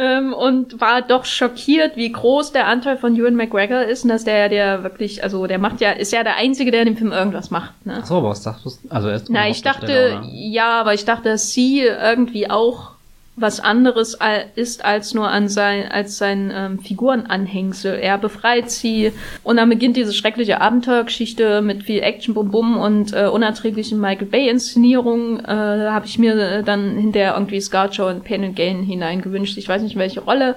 Ähm, 0.00 0.32
und 0.32 0.80
war 0.80 1.02
doch 1.02 1.24
schockiert, 1.24 1.96
wie 1.96 2.12
groß 2.12 2.52
der 2.52 2.68
Anteil 2.68 2.96
von 2.96 3.16
Ewan 3.16 3.34
McGregor 3.34 3.82
ist 3.82 4.04
und 4.04 4.10
dass 4.10 4.22
der, 4.22 4.48
der 4.48 4.84
wirklich, 4.84 5.24
also 5.24 5.48
der 5.48 5.58
macht 5.58 5.80
ja, 5.80 5.90
ist 5.90 6.12
ja 6.12 6.22
der 6.22 6.36
Einzige, 6.36 6.70
der 6.70 6.82
in 6.82 6.86
dem 6.86 6.96
Film 6.96 7.10
irgendwas 7.10 7.50
macht. 7.50 7.84
Ne? 7.84 7.98
Ach 8.00 8.06
so, 8.06 8.18
aber 8.18 8.28
was 8.28 8.42
dachtest 8.42 8.84
du? 8.84 8.90
Also 8.90 9.08
er 9.08 9.16
ist 9.16 9.28
Na, 9.28 9.48
ich 9.48 9.62
dachte, 9.62 10.20
ja, 10.30 10.80
aber 10.80 10.94
ich 10.94 11.04
dachte, 11.04 11.30
dass 11.30 11.50
sie 11.50 11.80
irgendwie 11.80 12.48
auch 12.48 12.92
was 13.40 13.60
anderes 13.60 14.18
ist 14.54 14.84
als 14.84 15.14
nur 15.14 15.28
an 15.28 15.48
sein, 15.48 15.90
als 15.90 16.18
sein 16.18 16.52
ähm, 16.54 16.78
Figurenanhängsel. 16.78 17.98
Er 17.98 18.18
befreit 18.18 18.70
sie 18.70 19.12
und 19.42 19.56
dann 19.56 19.68
beginnt 19.68 19.96
diese 19.96 20.12
schreckliche 20.12 20.60
Abenteuergeschichte 20.60 21.62
mit 21.62 21.84
viel 21.84 22.00
Action, 22.00 22.34
Bum 22.34 22.50
Bum 22.50 22.76
und 22.76 23.12
äh, 23.12 23.26
unerträglichen 23.26 24.00
Michael 24.00 24.26
Bay 24.26 24.48
Inszenierungen. 24.48 25.44
Äh, 25.44 25.48
habe 25.48 26.06
ich 26.06 26.18
mir 26.18 26.34
äh, 26.36 26.62
dann 26.62 26.96
hinterher 26.96 27.34
irgendwie 27.34 27.60
Scarjo 27.60 28.08
und 28.08 28.24
Pain 28.24 28.44
and 28.44 28.56
Gain 28.56 28.82
hineingewünscht. 28.82 29.56
Ich 29.58 29.68
weiß 29.68 29.82
nicht 29.82 29.96
welche 29.96 30.20
Rolle, 30.20 30.56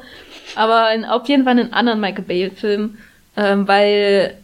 aber 0.55 0.93
in, 0.93 1.05
auf 1.05 1.27
jeden 1.27 1.43
Fall 1.43 1.59
einen 1.59 1.73
anderen 1.73 1.99
Michael 1.99 2.23
Bay 2.23 2.49
Film, 2.49 2.97
äh, 3.35 3.55
weil 3.55 4.37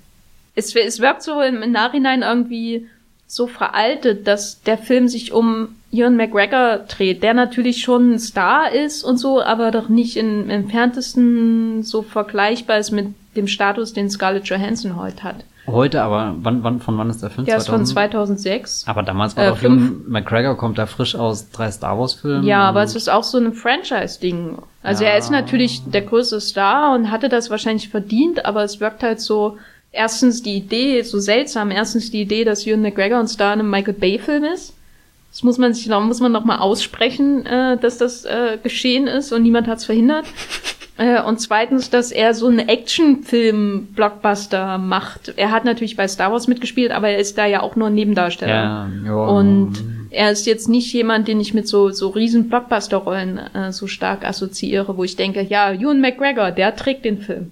es, 0.56 0.76
es 0.76 1.00
wirkt 1.00 1.24
so 1.24 1.42
im 1.42 1.72
Nachhinein 1.72 2.22
irgendwie 2.22 2.88
so 3.28 3.48
veraltet, 3.48 4.26
dass 4.28 4.62
der 4.64 4.78
Film 4.78 5.08
sich 5.08 5.32
um 5.32 5.76
Ian 5.92 6.18
McGregor 6.18 6.80
dreht, 6.88 7.24
der 7.24 7.34
natürlich 7.34 7.82
schon 7.82 8.14
ein 8.14 8.20
Star 8.20 8.72
ist 8.72 9.04
und 9.04 9.18
so, 9.18 9.42
aber 9.42 9.72
doch 9.72 9.88
nicht 9.90 10.18
im 10.18 10.50
entferntesten 10.50 11.84
so 11.84 12.02
vergleichbar 12.02 12.78
ist 12.78 12.92
mit 12.92 13.08
dem 13.36 13.48
Status, 13.48 13.94
den 13.94 14.10
Scarlett 14.10 14.48
Johansson 14.48 14.98
heute 14.98 15.24
hat. 15.24 15.46
Heute, 15.68 16.02
aber 16.02 16.34
wann, 16.40 16.64
wann, 16.64 16.80
von 16.80 16.98
wann 16.98 17.10
ist 17.10 17.22
der 17.22 17.30
Film? 17.30 17.46
Der 17.46 17.60
2000? 17.60 17.84
ist 17.84 17.92
von 17.94 18.02
2006. 18.04 18.86
Aber 18.88 19.04
damals 19.04 19.36
war 19.36 19.46
äh, 19.46 19.50
doch 19.50 19.62
Ian 19.62 20.04
McGregor 20.08 20.56
kommt 20.56 20.78
da 20.78 20.86
frisch 20.86 21.14
aus 21.16 21.50
drei 21.52 21.70
Star 21.72 22.00
Wars 22.00 22.14
Filmen. 22.14 22.46
Ja, 22.46 22.64
aber 22.64 22.84
es 22.84 22.96
ist 22.96 23.10
auch 23.10 23.24
so 23.24 23.38
ein 23.38 23.54
Franchise-Ding. 23.54 24.58
Also 24.82 25.04
ja. 25.04 25.12
er 25.12 25.18
ist 25.18 25.30
natürlich 25.30 25.84
der 25.86 26.04
größte 26.04 26.40
Star 26.40 26.96
und 26.96 27.12
hatte 27.12 27.28
das 27.28 27.50
wahrscheinlich 27.50 27.90
verdient, 27.90 28.46
aber 28.46 28.64
es 28.64 28.80
wirkt 28.80 29.04
halt 29.04 29.20
so, 29.20 29.58
erstens 29.92 30.42
die 30.42 30.56
Idee, 30.56 31.02
so 31.02 31.20
seltsam, 31.20 31.72
erstens 31.72 32.12
die 32.12 32.22
Idee, 32.22 32.46
dass 32.46 32.66
Ewan 32.66 32.82
McGregor 32.82 33.20
ein 33.20 33.28
Star 33.28 33.54
in 33.54 33.60
einem 33.60 33.70
Michael 33.70 33.94
Bay 33.94 34.20
Film 34.20 34.46
ist. 34.46 34.74
Das 35.38 35.44
muss 35.44 35.60
man 35.60 35.76
sich, 35.76 35.88
muss 35.88 36.20
man 36.20 36.32
noch 36.32 36.46
mal 36.46 36.58
aussprechen, 36.58 37.46
äh, 37.46 37.78
dass 37.78 38.00
das 38.00 38.26
äh, 38.26 38.58
geschehen 38.64 39.06
ist 39.06 39.32
und 39.32 39.44
niemand 39.44 39.68
hat 39.68 39.78
es 39.78 39.86
verhindert. 39.86 40.26
Äh, 41.00 41.22
und 41.22 41.40
zweitens, 41.40 41.92
dass 41.92 42.12
er 42.12 42.34
so 42.34 42.48
einen 42.48 42.68
Actionfilm-Blockbuster 42.68 44.80
macht. 44.80 45.32
Er 45.38 45.52
hat 45.52 45.64
natürlich 45.64 45.96
bei 45.96 46.08
Star 46.08 46.32
Wars 46.32 46.48
mitgespielt, 46.48 46.90
aber 46.90 47.10
er 47.10 47.20
ist 47.20 47.38
da 47.38 47.46
ja 47.46 47.62
auch 47.62 47.76
nur 47.76 47.90
ein 47.90 47.94
Nebendarsteller. 47.94 48.52
Ja, 48.52 48.90
ja. 49.06 49.14
Und 49.14 49.74
er 50.10 50.32
ist 50.32 50.48
jetzt 50.48 50.68
nicht 50.68 50.92
jemand, 50.92 51.28
den 51.28 51.40
ich 51.40 51.54
mit 51.54 51.68
so, 51.68 51.92
so 51.92 52.10
riesen 52.10 52.50
Blockbuster-Rollen 52.50 53.38
äh, 53.38 53.72
so 53.72 53.86
stark 53.86 54.28
assoziiere, 54.28 54.98
wo 54.98 55.04
ich 55.04 55.16
denke, 55.16 55.44
ja, 55.44 55.72
Ewan 55.72 56.02
McGregor, 56.02 56.50
der 56.50 56.76
trägt 56.76 57.06
den 57.06 57.20
Film. 57.20 57.52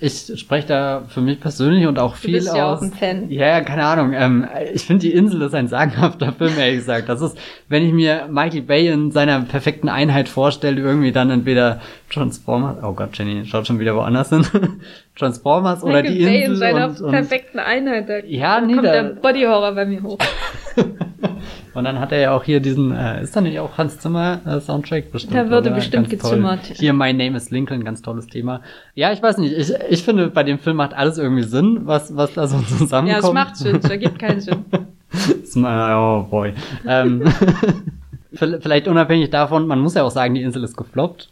Ich 0.00 0.32
spreche 0.38 0.68
da 0.68 1.02
für 1.08 1.20
mich 1.20 1.40
persönlich 1.40 1.86
und 1.88 1.98
auch 1.98 2.14
viel 2.14 2.30
du 2.30 2.36
bist 2.38 2.54
ja 2.54 2.72
aus. 2.72 2.78
Auch 2.78 2.82
ein 2.82 2.92
Fan. 2.92 3.30
Ja, 3.30 3.60
keine 3.62 3.84
Ahnung. 3.84 4.12
Ähm, 4.12 4.46
ich 4.72 4.82
finde 4.82 5.00
die 5.00 5.12
Insel 5.12 5.42
ist 5.42 5.54
ein 5.54 5.66
sagenhafter 5.66 6.32
Film, 6.32 6.52
ehrlich 6.56 6.76
gesagt. 6.78 7.08
Das 7.08 7.20
ist, 7.20 7.36
wenn 7.68 7.84
ich 7.84 7.92
mir 7.92 8.28
Michael 8.30 8.62
Bay 8.62 8.86
in 8.86 9.10
seiner 9.10 9.40
perfekten 9.40 9.88
Einheit 9.88 10.28
vorstelle, 10.28 10.80
irgendwie 10.80 11.10
dann 11.10 11.30
entweder 11.30 11.80
Transformers, 12.10 12.76
oh 12.84 12.92
Gott, 12.92 13.18
Jenny 13.18 13.44
schaut 13.44 13.66
schon 13.66 13.80
wieder 13.80 13.96
woanders 13.96 14.28
hin. 14.28 14.46
Transformers 15.16 15.82
Michael 15.82 16.00
oder 16.00 16.10
die 16.10 16.24
Bay 16.24 16.42
Insel. 16.44 16.52
In 16.52 16.56
seiner 16.58 16.88
und, 16.90 17.00
und 17.00 17.10
perfekten 17.10 17.58
Einheit. 17.58 18.08
Da, 18.08 18.18
ja, 18.18 18.60
nee, 18.60 18.74
kommt 18.74 18.86
da, 18.86 18.92
der 18.92 19.02
Body 19.14 19.42
Horror 19.42 19.72
bei 19.72 19.84
mir 19.84 20.02
hoch. 20.02 20.18
Und 21.74 21.84
dann 21.84 22.00
hat 22.00 22.12
er 22.12 22.18
ja 22.18 22.32
auch 22.32 22.44
hier 22.44 22.60
diesen, 22.60 22.92
äh, 22.92 23.22
ist 23.22 23.36
da 23.36 23.40
nicht 23.40 23.58
auch 23.58 23.78
Hans 23.78 23.98
Zimmer 23.98 24.40
äh, 24.46 24.60
Soundtrack 24.60 25.12
bestimmt? 25.12 25.34
Da 25.34 25.50
würde 25.50 25.68
oder? 25.68 25.76
bestimmt 25.76 26.10
ganz 26.10 26.22
gezimmert. 26.22 26.66
Toll. 26.66 26.76
Hier 26.76 26.92
My 26.92 27.12
Name 27.12 27.36
is 27.36 27.50
Lincoln, 27.50 27.84
ganz 27.84 28.02
tolles 28.02 28.26
Thema. 28.26 28.62
Ja, 28.94 29.12
ich 29.12 29.22
weiß 29.22 29.38
nicht, 29.38 29.52
ich, 29.52 29.72
ich 29.88 30.02
finde, 30.02 30.28
bei 30.28 30.42
dem 30.42 30.58
Film 30.58 30.76
macht 30.76 30.94
alles 30.94 31.18
irgendwie 31.18 31.44
Sinn, 31.44 31.80
was, 31.84 32.16
was 32.16 32.34
da 32.34 32.46
so 32.46 32.58
zusammenkommt. 32.78 33.22
Ja, 33.22 33.28
es 33.28 33.34
macht 33.34 33.56
Sinn, 33.56 33.76
es 33.82 33.90
ergibt 33.90 34.18
keinen 34.18 34.40
Sinn. 34.40 34.64
oh 35.56 36.26
boy. 36.30 36.52
ähm, 36.86 37.22
vielleicht 38.32 38.88
unabhängig 38.88 39.30
davon, 39.30 39.66
man 39.66 39.80
muss 39.80 39.94
ja 39.94 40.02
auch 40.02 40.10
sagen, 40.10 40.34
die 40.34 40.42
Insel 40.42 40.64
ist 40.64 40.76
gefloppt. 40.76 41.30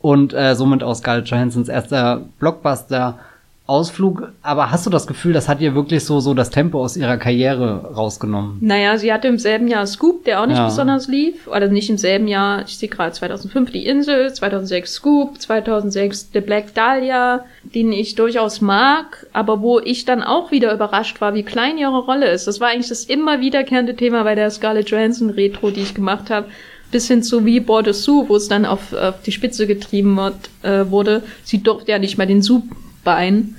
Und 0.00 0.34
äh, 0.34 0.56
somit 0.56 0.82
aus 0.82 0.98
Scarlett 0.98 1.28
Johansons 1.28 1.68
erster 1.68 2.22
Blockbuster 2.40 3.18
Ausflug, 3.64 4.32
aber 4.42 4.72
hast 4.72 4.86
du 4.86 4.90
das 4.90 5.06
Gefühl, 5.06 5.32
das 5.32 5.48
hat 5.48 5.60
ihr 5.60 5.76
wirklich 5.76 6.04
so, 6.04 6.18
so 6.18 6.34
das 6.34 6.50
Tempo 6.50 6.82
aus 6.82 6.96
ihrer 6.96 7.16
Karriere 7.16 7.94
rausgenommen? 7.94 8.58
Naja, 8.60 8.98
sie 8.98 9.12
hatte 9.12 9.28
im 9.28 9.38
selben 9.38 9.68
Jahr 9.68 9.86
Scoop, 9.86 10.24
der 10.24 10.42
auch 10.42 10.46
nicht 10.46 10.56
ja. 10.56 10.66
besonders 10.66 11.06
lief. 11.06 11.46
Oder 11.46 11.68
nicht 11.68 11.88
im 11.88 11.96
selben 11.96 12.26
Jahr, 12.26 12.64
ich 12.66 12.76
sehe 12.76 12.88
gerade 12.88 13.12
2005 13.12 13.70
Die 13.70 13.86
Insel, 13.86 14.32
2006 14.32 14.92
Scoop, 14.92 15.40
2006 15.40 16.30
The 16.32 16.40
Black 16.40 16.74
Dahlia, 16.74 17.44
den 17.62 17.92
ich 17.92 18.16
durchaus 18.16 18.60
mag, 18.60 19.26
aber 19.32 19.62
wo 19.62 19.78
ich 19.78 20.04
dann 20.04 20.24
auch 20.24 20.50
wieder 20.50 20.74
überrascht 20.74 21.20
war, 21.20 21.34
wie 21.34 21.44
klein 21.44 21.78
ihre 21.78 22.00
Rolle 22.00 22.30
ist. 22.30 22.48
Das 22.48 22.60
war 22.60 22.68
eigentlich 22.68 22.88
das 22.88 23.04
immer 23.04 23.40
wiederkehrende 23.40 23.94
Thema 23.94 24.24
bei 24.24 24.34
der 24.34 24.50
Scarlett 24.50 24.90
Johansson 24.90 25.30
Retro, 25.30 25.70
die 25.70 25.82
ich 25.82 25.94
gemacht 25.94 26.30
habe 26.30 26.48
bis 26.90 27.08
hin 27.08 27.22
zu 27.22 27.46
wie 27.46 27.58
Bordeaux 27.58 28.28
wo 28.28 28.36
es 28.36 28.48
dann 28.48 28.66
auf, 28.66 28.92
auf 28.92 29.22
die 29.22 29.32
Spitze 29.32 29.66
getrieben 29.66 30.14
wird, 30.16 30.34
äh, 30.62 30.90
wurde. 30.90 31.22
Sie 31.42 31.62
durfte 31.62 31.90
ja 31.90 31.98
nicht 31.98 32.18
mal 32.18 32.26
den 32.26 32.42
Sous 32.42 32.62
Bein. 33.04 33.56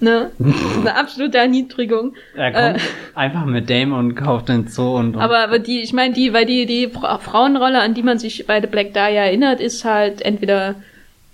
Ne? 0.00 0.30
Eine 0.80 0.96
absolute 0.96 1.38
Erniedrigung. 1.38 2.14
Er 2.34 2.52
kommt 2.52 2.82
äh, 2.82 3.18
einfach 3.18 3.44
mit 3.46 3.70
Dame 3.70 3.96
und 3.96 4.14
kauft 4.14 4.48
den 4.48 4.68
Zoo 4.68 4.96
und, 4.96 5.16
und 5.16 5.22
aber, 5.22 5.38
aber 5.38 5.58
die, 5.58 5.80
ich 5.80 5.92
meine, 5.92 6.14
die, 6.14 6.32
weil 6.32 6.46
die, 6.46 6.66
die 6.66 6.88
Frauenrolle, 6.88 7.80
an 7.80 7.94
die 7.94 8.02
man 8.02 8.18
sich 8.18 8.46
bei 8.46 8.60
The 8.60 8.66
Black 8.66 8.92
Dahlia 8.92 9.22
erinnert, 9.22 9.60
ist 9.60 9.84
halt 9.84 10.20
entweder 10.22 10.74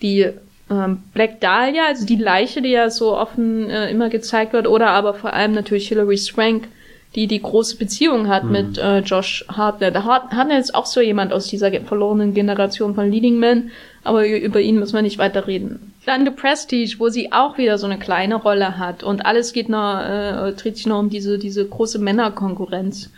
die 0.03 0.29
ähm, 0.71 1.03
Black 1.15 1.41
Dahlia, 1.41 1.87
also 1.89 2.07
die 2.07 2.17
Leiche, 2.17 2.63
die 2.63 2.71
ja 2.71 2.91
so 2.91 3.17
offen 3.17 3.69
äh, 3.69 3.91
immer 3.91 4.09
gezeigt 4.09 4.53
wird, 4.53 4.69
oder 4.69 4.91
aber 4.91 5.15
vor 5.15 5.33
allem 5.33 5.53
natürlich 5.53 5.89
Hilary 5.89 6.17
Swank, 6.17 6.69
die 7.17 7.27
die 7.27 7.43
große 7.43 7.77
Beziehung 7.77 8.29
hat 8.29 8.45
mhm. 8.45 8.53
mit 8.53 8.79
äh, 8.79 9.01
Josh 9.01 9.45
Hartnett. 9.49 9.97
Hartnett 9.97 10.61
ist 10.61 10.75
auch 10.75 10.87
so 10.87 11.01
jemand 11.01 11.33
aus 11.33 11.49
dieser 11.49 11.73
verlorenen 11.81 12.35
Generation 12.35 12.95
von 12.95 13.11
Leading 13.11 13.39
Men, 13.39 13.71
aber 14.05 14.27
über 14.29 14.61
ihn 14.61 14.79
müssen 14.79 14.95
wir 14.95 15.03
nicht 15.03 15.19
weiter 15.19 15.47
reden. 15.47 15.90
Dann 16.07 16.25
The 16.25 16.31
Prestige, 16.31 16.97
wo 16.99 17.09
sie 17.09 17.31
auch 17.33 17.59
wieder 17.59 17.77
so 17.77 17.87
eine 17.87 17.99
kleine 17.99 18.37
Rolle 18.37 18.79
hat 18.79 19.03
und 19.03 19.27
alles 19.27 19.53
geht 19.53 19.69
noch, 19.69 20.01
äh, 20.01 20.53
dreht 20.53 20.77
sich 20.77 20.87
noch 20.87 20.99
um 20.99 21.11
diese, 21.11 21.39
diese 21.39 21.67
große 21.67 21.99
Männerkonkurrenz. 21.99 23.11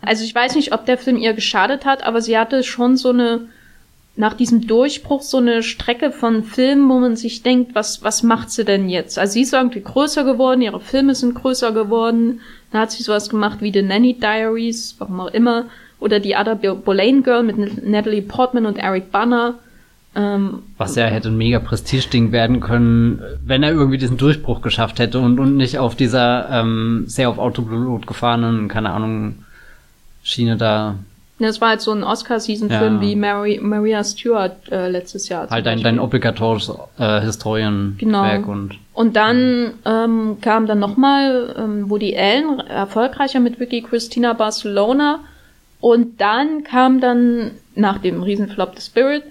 Also 0.00 0.24
ich 0.24 0.34
weiß 0.34 0.54
nicht, 0.54 0.72
ob 0.72 0.86
der 0.86 0.98
Film 0.98 1.16
ihr 1.16 1.32
geschadet 1.32 1.84
hat, 1.84 2.04
aber 2.04 2.20
sie 2.20 2.38
hatte 2.38 2.62
schon 2.62 2.96
so 2.96 3.10
eine 3.10 3.48
nach 4.18 4.34
diesem 4.34 4.66
Durchbruch 4.66 5.22
so 5.22 5.36
eine 5.36 5.62
Strecke 5.62 6.10
von 6.10 6.42
Filmen, 6.42 6.88
wo 6.88 6.98
man 6.98 7.14
sich 7.14 7.44
denkt, 7.44 7.76
was, 7.76 8.02
was 8.02 8.24
macht 8.24 8.50
sie 8.50 8.64
denn 8.64 8.88
jetzt? 8.88 9.16
Also 9.16 9.34
sie 9.34 9.42
ist 9.42 9.52
irgendwie 9.52 9.80
größer 9.80 10.24
geworden, 10.24 10.60
ihre 10.60 10.80
Filme 10.80 11.14
sind 11.14 11.36
größer 11.36 11.70
geworden. 11.70 12.40
Da 12.72 12.80
hat 12.80 12.90
sie 12.90 13.04
sowas 13.04 13.30
gemacht 13.30 13.58
wie 13.60 13.72
The 13.72 13.82
Nanny 13.82 14.14
Diaries, 14.14 14.96
warum 14.98 15.20
auch 15.20 15.32
immer. 15.32 15.66
Oder 16.00 16.18
die 16.18 16.34
Ada 16.34 16.54
Boleyn 16.54 17.22
Girl 17.22 17.44
mit 17.44 17.86
Natalie 17.86 18.22
Portman 18.22 18.66
und 18.66 18.78
Eric 18.78 19.12
Banner. 19.12 19.54
Ähm, 20.18 20.62
Was 20.76 20.96
ja 20.96 21.04
hätte 21.06 21.28
ein 21.28 21.36
mega 21.36 21.60
Prestige-Ding 21.60 22.32
werden 22.32 22.58
können, 22.58 23.22
wenn 23.44 23.62
er 23.62 23.70
irgendwie 23.70 23.98
diesen 23.98 24.16
Durchbruch 24.16 24.62
geschafft 24.62 24.98
hätte 24.98 25.20
und, 25.20 25.38
und 25.38 25.56
nicht 25.56 25.78
auf 25.78 25.94
dieser 25.94 26.50
ähm, 26.50 27.04
sehr 27.06 27.30
auf 27.30 27.38
Autopilot 27.38 28.06
gefahrenen, 28.06 28.66
keine 28.66 28.90
Ahnung, 28.90 29.44
Schiene 30.24 30.56
da 30.56 30.96
das 31.38 31.60
war 31.60 31.68
halt 31.68 31.80
so 31.80 31.92
ein 31.92 32.02
Oscar-Season-Film 32.02 32.96
ja. 32.96 33.00
wie 33.00 33.14
Mary, 33.14 33.60
Maria 33.62 34.02
Stewart 34.02 34.56
äh, 34.72 34.88
letztes 34.88 35.28
Jahr. 35.28 35.48
Halt 35.48 35.66
dein, 35.66 35.82
dein 35.82 36.00
obligatorisches 36.00 36.76
äh, 36.98 37.20
Historienwerk 37.20 37.98
genau. 37.98 38.50
und. 38.52 38.78
Und 38.92 39.14
dann 39.14 39.74
ähm, 39.84 40.38
kam 40.40 40.66
dann 40.66 40.80
nochmal 40.80 41.54
ähm, 41.56 41.88
Woody 41.88 42.16
Allen, 42.16 42.58
erfolgreicher 42.58 43.38
mit 43.38 43.60
Vicky 43.60 43.82
Christina 43.82 44.32
Barcelona. 44.32 45.20
Und 45.80 46.20
dann 46.20 46.64
kam 46.64 47.00
dann, 47.00 47.52
nach 47.76 47.98
dem 47.98 48.24
Riesenflop 48.24 48.74
The 48.74 48.82
Spirit, 48.82 49.22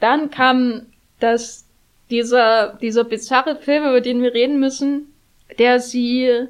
dann 0.00 0.30
kam 0.30 0.82
das, 1.20 1.64
dieser, 2.10 2.78
dieser 2.80 3.04
bizarre 3.04 3.56
Film, 3.56 3.84
über 3.84 4.00
den 4.00 4.22
wir 4.22 4.34
reden 4.34 4.60
müssen, 4.60 5.06
der 5.58 5.80
sie 5.80 6.46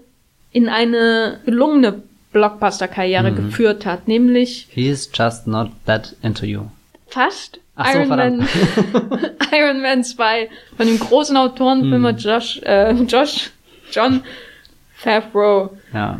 in 0.52 0.68
eine 0.68 1.40
gelungene 1.44 2.02
Blockbuster-Karriere 2.32 3.30
mhm. 3.30 3.36
geführt 3.36 3.86
hat, 3.86 4.08
nämlich 4.08 4.68
He's 4.70 5.10
just 5.12 5.46
not 5.46 5.70
that 5.86 6.14
into 6.22 6.46
you. 6.46 6.62
Fast. 7.06 7.60
Ach 7.74 7.94
Iron, 7.94 8.08
so, 8.08 8.16
Man, 8.16 8.40
Iron 9.52 9.82
Man 9.82 10.04
2 10.04 10.48
von 10.76 10.86
dem 10.86 10.98
großen 10.98 11.36
Autorenfilmer 11.36 12.12
mhm. 12.12 12.18
Josh, 12.18 12.60
äh, 12.64 12.92
Josh, 12.92 13.50
John 13.92 14.22
Favreau. 14.96 15.76
Ja. 15.94 16.18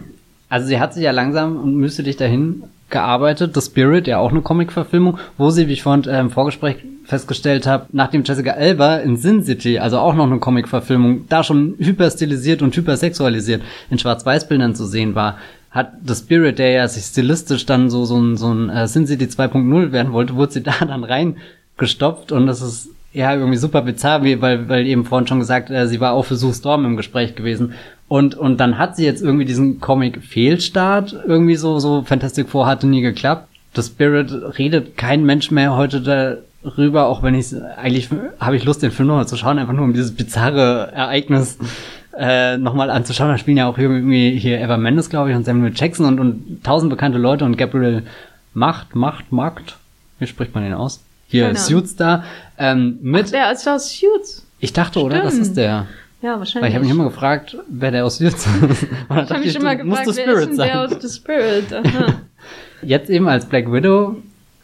Also 0.48 0.68
sie 0.68 0.78
hat 0.78 0.94
sich 0.94 1.02
ja 1.02 1.10
langsam 1.10 1.56
und 1.60 1.74
mühselig 1.74 2.16
dahin 2.16 2.62
gearbeitet. 2.90 3.54
The 3.54 3.60
Spirit, 3.60 4.06
ja 4.06 4.18
auch 4.18 4.30
eine 4.30 4.42
Comic-Verfilmung, 4.42 5.18
wo 5.36 5.50
sie, 5.50 5.68
wie 5.68 5.72
ich 5.72 5.82
vorhin 5.82 6.04
äh, 6.04 6.20
im 6.20 6.30
Vorgespräch 6.30 6.76
festgestellt 7.04 7.66
habe, 7.66 7.86
nachdem 7.92 8.22
Jessica 8.22 8.52
Alba 8.52 8.96
in 8.96 9.16
Sin 9.16 9.42
City, 9.42 9.78
also 9.78 9.98
auch 9.98 10.14
noch 10.14 10.26
eine 10.26 10.38
Comic-Verfilmung, 10.38 11.24
da 11.28 11.42
schon 11.42 11.74
hyperstilisiert 11.78 12.60
und 12.60 12.76
hypersexualisiert 12.76 13.62
in 13.88 13.98
Schwarz-Weiß-Bildern 13.98 14.74
zu 14.74 14.84
sehen 14.84 15.14
war, 15.14 15.38
hat 15.70 15.92
The 16.04 16.14
Spirit, 16.14 16.58
der 16.58 16.70
ja 16.70 16.88
sich 16.88 17.04
stilistisch 17.04 17.64
dann 17.66 17.88
so, 17.88 18.04
so 18.04 18.18
ein, 18.18 18.36
so 18.36 18.52
ein 18.52 18.68
äh, 18.68 18.86
Sin 18.86 19.06
City 19.06 19.24
2.0 19.24 19.92
werden 19.92 20.12
wollte, 20.12 20.34
wurde 20.34 20.52
sie 20.52 20.62
da 20.62 20.72
dann 20.80 21.04
reingestopft 21.04 22.32
und 22.32 22.46
das 22.46 22.60
ist 22.60 22.90
ja 23.12 23.34
irgendwie 23.34 23.56
super 23.56 23.82
bizarr, 23.82 24.22
weil, 24.22 24.68
weil 24.68 24.86
eben 24.86 25.04
vorhin 25.04 25.26
schon 25.26 25.40
gesagt, 25.40 25.70
äh, 25.70 25.86
sie 25.88 26.00
war 26.00 26.12
auch 26.12 26.24
für 26.24 26.36
Sue 26.36 26.52
Storm 26.52 26.84
im 26.84 26.96
Gespräch 26.96 27.34
gewesen. 27.34 27.72
Und, 28.08 28.34
und 28.34 28.58
dann 28.58 28.78
hat 28.78 28.96
sie 28.96 29.04
jetzt 29.04 29.22
irgendwie 29.22 29.44
diesen 29.44 29.80
Comic-Fehlstart, 29.80 31.14
irgendwie 31.26 31.56
so, 31.56 31.78
so 31.78 32.02
Fantastic 32.02 32.48
Four 32.48 32.66
hatte 32.66 32.86
nie 32.86 33.02
geklappt. 33.02 33.48
The 33.76 33.82
Spirit 33.82 34.58
redet 34.58 34.96
kein 34.96 35.24
Mensch 35.24 35.50
mehr 35.50 35.76
heute 35.76 36.40
darüber, 36.64 37.06
auch 37.06 37.22
wenn 37.22 37.34
ich 37.34 37.54
eigentlich 37.76 38.08
habe 38.40 38.56
ich 38.56 38.64
Lust, 38.64 38.82
den 38.82 38.92
Film 38.92 39.08
nochmal 39.08 39.28
zu 39.28 39.36
schauen, 39.36 39.58
einfach 39.58 39.74
nur 39.74 39.84
um 39.84 39.92
dieses 39.92 40.14
bizarre 40.14 40.90
Ereignis 40.92 41.58
äh, 42.18 42.56
nochmal 42.56 42.90
anzuschauen. 42.90 43.28
Da 43.28 43.36
spielen 43.36 43.58
ja 43.58 43.68
auch 43.68 43.76
irgendwie 43.76 44.38
hier 44.38 44.58
Eva 44.58 44.78
Mendes, 44.78 45.10
glaube 45.10 45.30
ich, 45.30 45.36
und 45.36 45.44
Samuel 45.44 45.72
Jackson 45.74 46.06
und, 46.06 46.18
und 46.18 46.64
tausend 46.64 46.88
bekannte 46.90 47.18
Leute 47.18 47.44
und 47.44 47.58
Gabriel 47.58 48.04
Macht, 48.54 48.94
Macht, 48.96 49.30
Macht. 49.32 49.76
Wie 50.18 50.26
spricht 50.26 50.54
man 50.54 50.64
den 50.64 50.72
aus? 50.72 51.02
Hier, 51.28 51.44
Keine 51.44 51.58
Suits 51.58 51.94
da. 51.94 52.24
Ähm, 52.56 52.98
mit 53.02 53.26
Ach, 53.26 53.30
der 53.32 53.52
ist 53.52 53.68
aus 53.68 53.90
Suits. 53.92 54.46
Ich 54.60 54.72
dachte, 54.72 54.98
Stimmt. 54.98 55.12
oder? 55.12 55.22
Das 55.22 55.34
ist 55.34 55.56
der. 55.56 55.86
Ja, 56.20 56.38
wahrscheinlich. 56.38 56.62
Weil 56.62 56.68
ich 56.70 56.74
habe 56.74 56.84
mich 56.84 56.94
immer 56.94 57.04
gefragt, 57.04 57.56
wer 57.68 57.90
der 57.90 58.04
aus 58.04 58.16
Suits 58.16 58.46
ist. 58.46 58.82
ich 58.82 59.10
habe 59.10 59.38
mich 59.38 59.54
immer 59.54 59.76
gefragt, 59.76 60.08
wer 60.14 60.34
ist 60.34 60.48
denn 60.48 60.56
der 60.56 60.82
aus 60.82 60.90
The 61.00 61.08
Spirit? 61.08 61.72
Aha. 61.72 62.14
Jetzt 62.82 63.10
eben 63.10 63.28
als 63.28 63.46
Black 63.46 63.70
Widow 63.70 64.16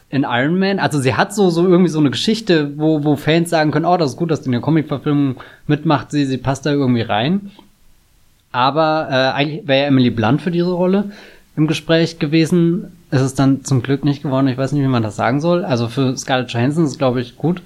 in 0.09 0.23
Iron 0.23 0.57
Man. 0.57 0.79
Also 0.79 0.99
sie 0.99 1.15
hat 1.15 1.33
so, 1.33 1.49
so 1.49 1.67
irgendwie 1.67 1.89
so 1.89 1.99
eine 1.99 2.11
Geschichte, 2.11 2.77
wo, 2.77 3.03
wo 3.03 3.15
Fans 3.15 3.49
sagen 3.49 3.71
können, 3.71 3.85
oh, 3.85 3.97
das 3.97 4.11
ist 4.11 4.17
gut, 4.17 4.31
dass 4.31 4.41
die 4.41 4.47
in 4.47 4.53
der 4.53 4.61
Comic-Verfilmung 4.61 5.37
mitmacht, 5.67 6.11
sie, 6.11 6.25
sie 6.25 6.37
passt 6.37 6.65
da 6.65 6.71
irgendwie 6.71 7.01
rein. 7.01 7.51
Aber 8.51 9.07
äh, 9.09 9.37
eigentlich 9.37 9.67
wäre 9.67 9.81
ja 9.81 9.87
Emily 9.87 10.09
Blunt 10.09 10.41
für 10.41 10.51
diese 10.51 10.71
Rolle 10.71 11.11
im 11.57 11.67
Gespräch 11.67 12.19
gewesen. 12.19 12.91
Ist 13.11 13.21
es 13.21 13.33
dann 13.33 13.63
zum 13.63 13.81
Glück 13.81 14.05
nicht 14.05 14.23
geworden. 14.23 14.47
Ich 14.47 14.57
weiß 14.57 14.71
nicht, 14.71 14.83
wie 14.83 14.87
man 14.87 15.03
das 15.03 15.15
sagen 15.15 15.41
soll. 15.41 15.65
Also 15.65 15.87
für 15.87 16.15
Scarlett 16.17 16.51
Johansson 16.51 16.85
ist 16.85 16.91
es, 16.91 16.97
glaube 16.97 17.21
ich, 17.21 17.37
gut 17.37 17.61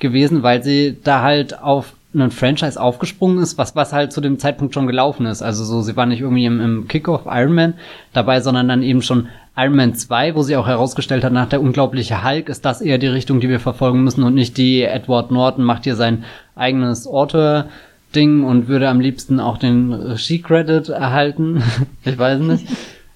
gewesen, 0.00 0.42
weil 0.42 0.62
sie 0.62 0.98
da 1.02 1.22
halt 1.22 1.58
auf 1.58 1.94
einen 2.14 2.30
Franchise 2.30 2.80
aufgesprungen 2.80 3.38
ist, 3.38 3.58
was, 3.58 3.76
was 3.76 3.92
halt 3.92 4.12
zu 4.12 4.20
dem 4.20 4.38
Zeitpunkt 4.38 4.74
schon 4.74 4.86
gelaufen 4.86 5.26
ist. 5.26 5.42
Also 5.42 5.64
so, 5.64 5.82
sie 5.82 5.96
war 5.96 6.06
nicht 6.06 6.20
irgendwie 6.20 6.46
im, 6.46 6.60
im 6.60 6.88
Kickoff 6.88 7.22
Iron 7.26 7.54
Man 7.54 7.74
dabei, 8.12 8.40
sondern 8.40 8.68
dann 8.68 8.82
eben 8.82 9.02
schon 9.02 9.28
Iron 9.56 9.76
Man 9.76 9.94
2, 9.94 10.34
wo 10.34 10.42
sie 10.42 10.56
auch 10.56 10.66
herausgestellt 10.66 11.22
hat, 11.24 11.32
nach 11.32 11.48
der 11.48 11.60
unglaubliche 11.60 12.24
Hulk 12.24 12.48
ist 12.48 12.64
das 12.64 12.80
eher 12.80 12.98
die 12.98 13.06
Richtung, 13.06 13.40
die 13.40 13.48
wir 13.48 13.60
verfolgen 13.60 14.02
müssen 14.02 14.24
und 14.24 14.34
nicht 14.34 14.56
die 14.56 14.82
Edward 14.82 15.30
Norton 15.30 15.64
macht 15.64 15.84
hier 15.84 15.96
sein 15.96 16.24
eigenes 16.56 17.06
Autor-Ding 17.06 18.42
und 18.42 18.66
würde 18.66 18.88
am 18.88 19.00
liebsten 19.00 19.38
auch 19.38 19.58
den 19.58 19.92
Regie-Credit 19.92 20.88
erhalten. 20.88 21.62
ich 22.04 22.18
weiß 22.18 22.40
nicht. 22.40 22.66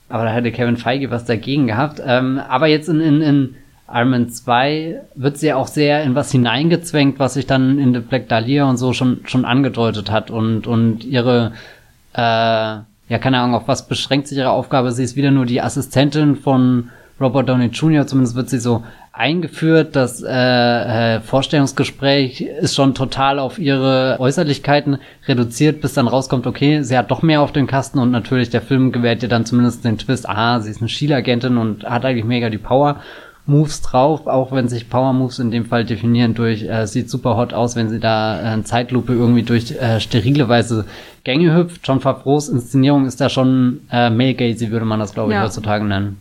Aber 0.09 0.25
da 0.25 0.31
hätte 0.31 0.53
Kevin 0.53 0.77
Feige 0.77 1.11
was 1.11 1.25
dagegen 1.25 1.67
gehabt. 1.67 2.01
Ähm, 2.05 2.41
aber 2.49 2.67
jetzt 2.69 2.89
in, 2.89 3.01
in, 3.01 3.21
in 3.21 3.55
Iron 3.91 4.11
Man 4.11 4.29
2 4.29 5.01
wird 5.15 5.39
sie 5.39 5.53
auch 5.53 5.67
sehr 5.67 6.03
in 6.03 6.15
was 6.15 6.31
hineingezwängt, 6.31 7.19
was 7.19 7.35
sich 7.35 7.47
dann 7.47 7.79
in 7.79 7.95
The 7.95 8.01
Black 8.01 8.29
Dahlia 8.29 8.69
und 8.69 8.77
so 8.77 8.93
schon, 8.93 9.21
schon 9.25 9.45
angedeutet 9.45 10.11
hat 10.11 10.31
und, 10.31 10.67
und 10.67 11.05
ihre, 11.05 11.53
äh, 12.15 12.21
ja, 12.21 13.19
keine 13.21 13.39
Ahnung, 13.39 13.55
auf 13.55 13.69
was 13.69 13.89
beschränkt 13.89 14.29
sich 14.29 14.39
ihre 14.39 14.51
Aufgabe. 14.51 14.93
Sie 14.93 15.05
ist 15.05 15.17
wieder 15.17 15.31
nur 15.31 15.47
die 15.47 15.63
Assistentin 15.63 16.37
von 16.37 16.91
Robert 17.21 17.49
Downey 17.49 17.67
Jr., 17.67 18.07
zumindest 18.07 18.37
wird 18.37 18.51
sie 18.51 18.61
so 18.61 18.85
eingeführt. 19.13 19.97
Das 19.97 20.23
äh, 20.23 21.17
äh, 21.17 21.21
Vorstellungsgespräch 21.21 22.43
ist 22.43 22.77
schon 22.77 22.95
total 22.95 23.39
auf 23.39 23.59
ihre 23.59 24.17
Äußerlichkeiten 24.21 24.99
reduziert, 25.27 25.81
bis 25.81 25.95
dann 25.95 26.09
rauskommt, 26.09 26.47
okay, 26.47 26.83
sie 26.83 26.97
hat 26.97 27.11
doch 27.11 27.23
mehr 27.23 27.41
auf 27.41 27.53
den 27.53 27.67
Kasten 27.67 27.99
und 27.99 28.11
natürlich 28.11 28.51
der 28.51 28.63
Film 28.63 28.93
gewährt 28.93 29.23
ihr 29.23 29.29
dann 29.29 29.47
zumindest 29.47 29.85
den 29.85 29.99
Twist, 29.99 30.29
ah, 30.29 30.61
sie 30.61 30.71
ist 30.71 30.81
eine 30.81 30.89
Schielagentin 30.89 31.57
und 31.57 31.85
hat 31.85 32.05
eigentlich 32.05 32.25
mega 32.25 32.51
die 32.51 32.59
Power. 32.59 33.01
Moves 33.49 33.81
drauf, 33.81 34.27
auch 34.27 34.53
wenn 34.53 34.69
sich 34.69 34.91
Power 34.91 35.13
Moves 35.13 35.39
in 35.39 35.51
dem 35.51 35.65
Fall 35.65 35.85
definieren 35.85 36.35
durch, 36.35 36.63
äh, 36.63 36.87
sieht 36.87 37.09
super 37.09 37.37
hot 37.37 37.55
aus, 37.55 37.77
wenn 37.77 37.89
sie 37.89 37.99
da 37.99 38.57
äh, 38.57 38.63
Zeitlupe 38.63 39.13
irgendwie 39.13 39.43
durch 39.43 39.73
äh, 39.73 40.01
sterile 40.01 40.49
Weise 40.49 40.85
Gänge 41.25 41.55
hüpft. 41.55 41.81
John 41.85 42.01
Favreau's 42.01 42.49
Inszenierung 42.49 43.07
ist 43.07 43.21
da 43.21 43.29
schon 43.29 43.81
äh, 43.91 44.11
male 44.11 44.35
gazy, 44.35 44.71
würde 44.71 44.85
man 44.85 45.01
das, 45.01 45.15
glaube 45.15 45.33
ich, 45.33 45.37
ja. 45.37 45.45
heutzutage 45.45 45.85
nennen. 45.85 46.19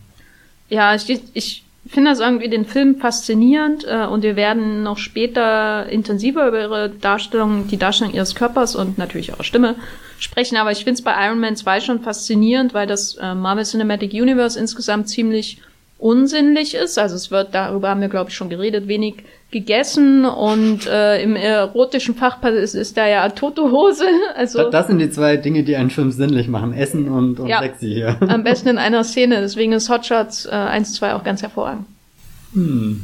Ja, 0.69 0.95
ich, 0.95 1.21
ich 1.33 1.63
finde 1.87 2.11
das 2.11 2.19
irgendwie 2.19 2.49
den 2.49 2.65
Film 2.65 2.95
faszinierend 2.97 3.85
äh, 3.85 4.05
und 4.05 4.23
wir 4.23 4.35
werden 4.35 4.83
noch 4.83 4.97
später 4.97 5.87
intensiver 5.87 6.47
über 6.47 6.61
ihre 6.61 6.89
Darstellung, 6.89 7.67
die 7.67 7.77
Darstellung 7.77 8.13
ihres 8.13 8.35
Körpers 8.35 8.75
und 8.75 8.97
natürlich 8.97 9.33
auch 9.33 9.43
Stimme 9.43 9.75
sprechen, 10.19 10.57
aber 10.57 10.71
ich 10.71 10.79
finde 10.79 10.93
es 10.93 11.01
bei 11.01 11.13
Iron 11.25 11.39
Man 11.39 11.55
2 11.55 11.81
schon 11.81 12.01
faszinierend, 12.01 12.73
weil 12.73 12.87
das 12.87 13.15
äh, 13.15 13.35
Marvel 13.35 13.65
Cinematic 13.65 14.13
Universe 14.13 14.59
insgesamt 14.59 15.09
ziemlich 15.09 15.61
unsinnlich 15.97 16.75
ist. 16.75 16.97
Also 16.97 17.15
es 17.15 17.31
wird, 17.31 17.53
darüber 17.53 17.89
haben 17.89 18.01
wir, 18.01 18.09
glaube 18.09 18.29
ich, 18.29 18.35
schon 18.35 18.49
geredet, 18.49 18.87
wenig 18.87 19.23
gegessen 19.49 20.25
und 20.25 20.85
äh, 20.87 21.21
im 21.23 21.35
erotischen 21.35 22.15
Fachpass 22.15 22.53
ist, 22.53 22.75
ist 22.75 22.97
da 22.97 23.07
ja 23.07 23.29
tote 23.29 23.63
Hose. 23.63 24.05
Also, 24.35 24.69
das 24.69 24.87
sind 24.87 24.99
die 24.99 25.09
zwei 25.09 25.37
Dinge, 25.37 25.63
die 25.63 25.75
einen 25.75 25.89
Film 25.89 26.11
sinnlich 26.11 26.47
machen. 26.47 26.73
Essen 26.73 27.07
und, 27.09 27.39
und 27.39 27.47
ja, 27.47 27.59
sexy 27.59 27.87
hier. 27.87 28.17
Am 28.27 28.43
besten 28.43 28.67
in 28.69 28.77
einer 28.77 29.03
Szene. 29.03 29.39
Deswegen 29.41 29.71
ist 29.71 29.89
Hotshots 29.89 30.45
äh, 30.45 30.49
1, 30.51 30.93
2 30.93 31.15
auch 31.15 31.23
ganz 31.23 31.41
hervorragend. 31.41 31.85
Hm. 32.53 33.03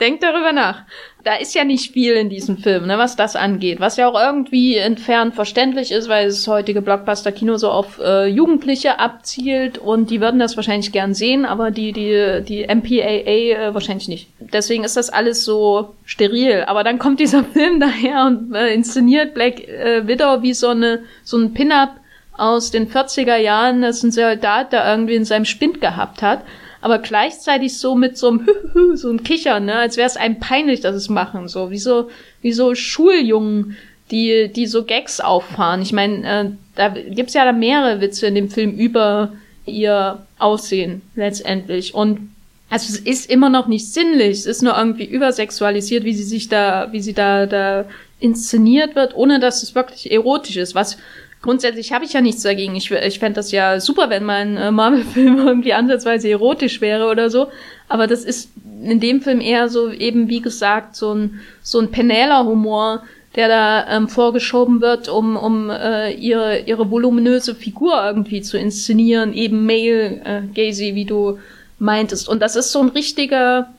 Denkt 0.00 0.22
darüber 0.22 0.52
nach 0.52 0.82
da 1.24 1.36
ist 1.36 1.54
ja 1.54 1.64
nicht 1.64 1.92
viel 1.92 2.14
in 2.14 2.28
diesem 2.28 2.58
Film, 2.58 2.86
ne, 2.86 2.98
was 2.98 3.16
das 3.16 3.36
angeht. 3.36 3.80
Was 3.80 3.96
ja 3.96 4.08
auch 4.08 4.20
irgendwie 4.20 4.76
entfernt 4.76 5.34
verständlich 5.34 5.92
ist, 5.92 6.08
weil 6.08 6.26
das 6.26 6.46
heutige 6.48 6.82
Blockbuster-Kino 6.82 7.56
so 7.56 7.70
auf 7.70 8.00
äh, 8.00 8.26
Jugendliche 8.26 8.98
abzielt 8.98 9.78
und 9.78 10.10
die 10.10 10.20
würden 10.20 10.40
das 10.40 10.56
wahrscheinlich 10.56 10.90
gern 10.90 11.14
sehen, 11.14 11.44
aber 11.44 11.70
die, 11.70 11.92
die, 11.92 12.42
die 12.46 12.64
MPAA 12.64 13.68
äh, 13.68 13.74
wahrscheinlich 13.74 14.08
nicht. 14.08 14.28
Deswegen 14.40 14.84
ist 14.84 14.96
das 14.96 15.10
alles 15.10 15.44
so 15.44 15.94
steril. 16.04 16.64
Aber 16.66 16.82
dann 16.82 16.98
kommt 16.98 17.20
dieser 17.20 17.44
Film 17.52 17.78
daher 17.78 18.26
und 18.26 18.54
äh, 18.54 18.74
inszeniert 18.74 19.34
Black 19.34 19.60
äh, 19.68 20.06
Widow 20.06 20.42
wie 20.42 20.54
so 20.54 20.68
eine, 20.68 21.04
so 21.22 21.38
ein 21.38 21.54
Pin-Up 21.54 21.96
aus 22.36 22.70
den 22.70 22.90
40er 22.90 23.36
Jahren, 23.36 23.82
dass 23.82 24.02
ein 24.02 24.10
Soldat 24.10 24.72
da 24.72 24.90
irgendwie 24.90 25.14
in 25.14 25.24
seinem 25.24 25.44
Spind 25.44 25.80
gehabt 25.80 26.22
hat 26.22 26.42
aber 26.82 26.98
gleichzeitig 26.98 27.78
so 27.78 27.94
mit 27.94 28.18
so 28.18 28.28
einem 28.28 28.48
so 28.94 29.10
ein 29.10 29.22
Kichern, 29.22 29.64
ne, 29.64 29.76
als 29.76 29.96
wäre 29.96 30.06
es 30.06 30.16
einem 30.16 30.38
peinlich, 30.38 30.80
dass 30.80 30.94
es 30.94 31.08
machen, 31.08 31.48
so. 31.48 31.70
Wie 31.70 31.78
so 31.78 32.10
wie 32.42 32.52
so 32.52 32.74
Schuljungen, 32.74 33.76
die 34.10 34.50
die 34.54 34.66
so 34.66 34.84
Gags 34.84 35.20
auffahren. 35.20 35.80
Ich 35.80 35.92
meine, 35.92 36.28
äh, 36.28 36.50
da 36.74 36.88
gibt's 36.88 37.34
ja 37.34 37.44
da 37.44 37.52
mehrere 37.52 38.00
Witze 38.00 38.26
in 38.26 38.34
dem 38.34 38.50
Film 38.50 38.72
über 38.72 39.32
ihr 39.64 40.26
Aussehen 40.38 41.02
letztendlich. 41.14 41.94
Und 41.94 42.32
also 42.68 42.92
es 42.92 42.98
ist 42.98 43.30
immer 43.30 43.48
noch 43.48 43.68
nicht 43.68 43.92
sinnlich, 43.92 44.38
es 44.38 44.46
ist 44.46 44.62
nur 44.62 44.76
irgendwie 44.76 45.04
übersexualisiert, 45.04 46.04
wie 46.04 46.14
sie 46.14 46.24
sich 46.24 46.48
da, 46.48 46.88
wie 46.90 47.00
sie 47.00 47.12
da, 47.12 47.46
da 47.46 47.84
inszeniert 48.18 48.96
wird, 48.96 49.14
ohne 49.14 49.40
dass 49.40 49.62
es 49.62 49.74
wirklich 49.74 50.10
erotisch 50.10 50.56
ist, 50.56 50.74
was 50.74 50.96
grundsätzlich 51.42 51.92
habe 51.92 52.04
ich 52.04 52.12
ja 52.12 52.20
nichts 52.20 52.42
dagegen. 52.42 52.74
Ich, 52.76 52.90
ich 52.90 53.18
fände 53.18 53.36
das 53.36 53.52
ja 53.52 53.80
super, 53.80 54.08
wenn 54.08 54.24
mein 54.24 54.56
äh, 54.56 54.70
Marvel-Film 54.70 55.38
irgendwie 55.46 55.74
ansatzweise 55.74 56.30
erotisch 56.30 56.80
wäre 56.80 57.10
oder 57.10 57.28
so. 57.28 57.48
Aber 57.88 58.06
das 58.06 58.24
ist 58.24 58.50
in 58.82 59.00
dem 59.00 59.20
Film 59.20 59.40
eher 59.40 59.68
so 59.68 59.90
eben, 59.90 60.28
wie 60.28 60.40
gesagt, 60.40 60.96
so 60.96 61.14
ein, 61.14 61.40
so 61.62 61.78
ein 61.78 61.90
Penela-Humor, 61.90 63.02
der 63.34 63.48
da 63.48 63.88
ähm, 63.88 64.08
vorgeschoben 64.08 64.80
wird, 64.80 65.08
um, 65.08 65.36
um 65.36 65.70
äh, 65.70 66.12
ihre, 66.12 66.60
ihre 66.60 66.90
voluminöse 66.90 67.54
Figur 67.54 68.02
irgendwie 68.04 68.42
zu 68.42 68.58
inszenieren, 68.58 69.32
eben 69.32 69.66
Male 69.66 70.20
äh, 70.24 70.42
Gazy, 70.54 70.94
wie 70.94 71.06
du 71.06 71.38
meintest. 71.78 72.28
Und 72.28 72.40
das 72.40 72.56
ist 72.56 72.72
so 72.72 72.80
ein 72.80 72.90
richtiger, 72.90 73.72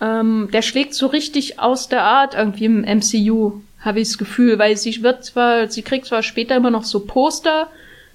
ähm, 0.00 0.48
der 0.52 0.62
schlägt 0.62 0.94
so 0.94 1.06
richtig 1.06 1.60
aus 1.60 1.88
der 1.88 2.02
Art 2.02 2.34
irgendwie 2.34 2.64
im 2.64 2.80
MCU, 2.80 3.60
habe 3.82 4.00
ich 4.00 4.08
das 4.08 4.18
Gefühl, 4.18 4.58
weil 4.58 4.76
sie 4.76 5.02
wird 5.02 5.24
zwar, 5.24 5.68
sie 5.68 5.82
kriegt 5.82 6.06
zwar 6.06 6.22
später 6.22 6.56
immer 6.56 6.70
noch 6.70 6.84
so 6.84 7.00
Poster, 7.00 7.68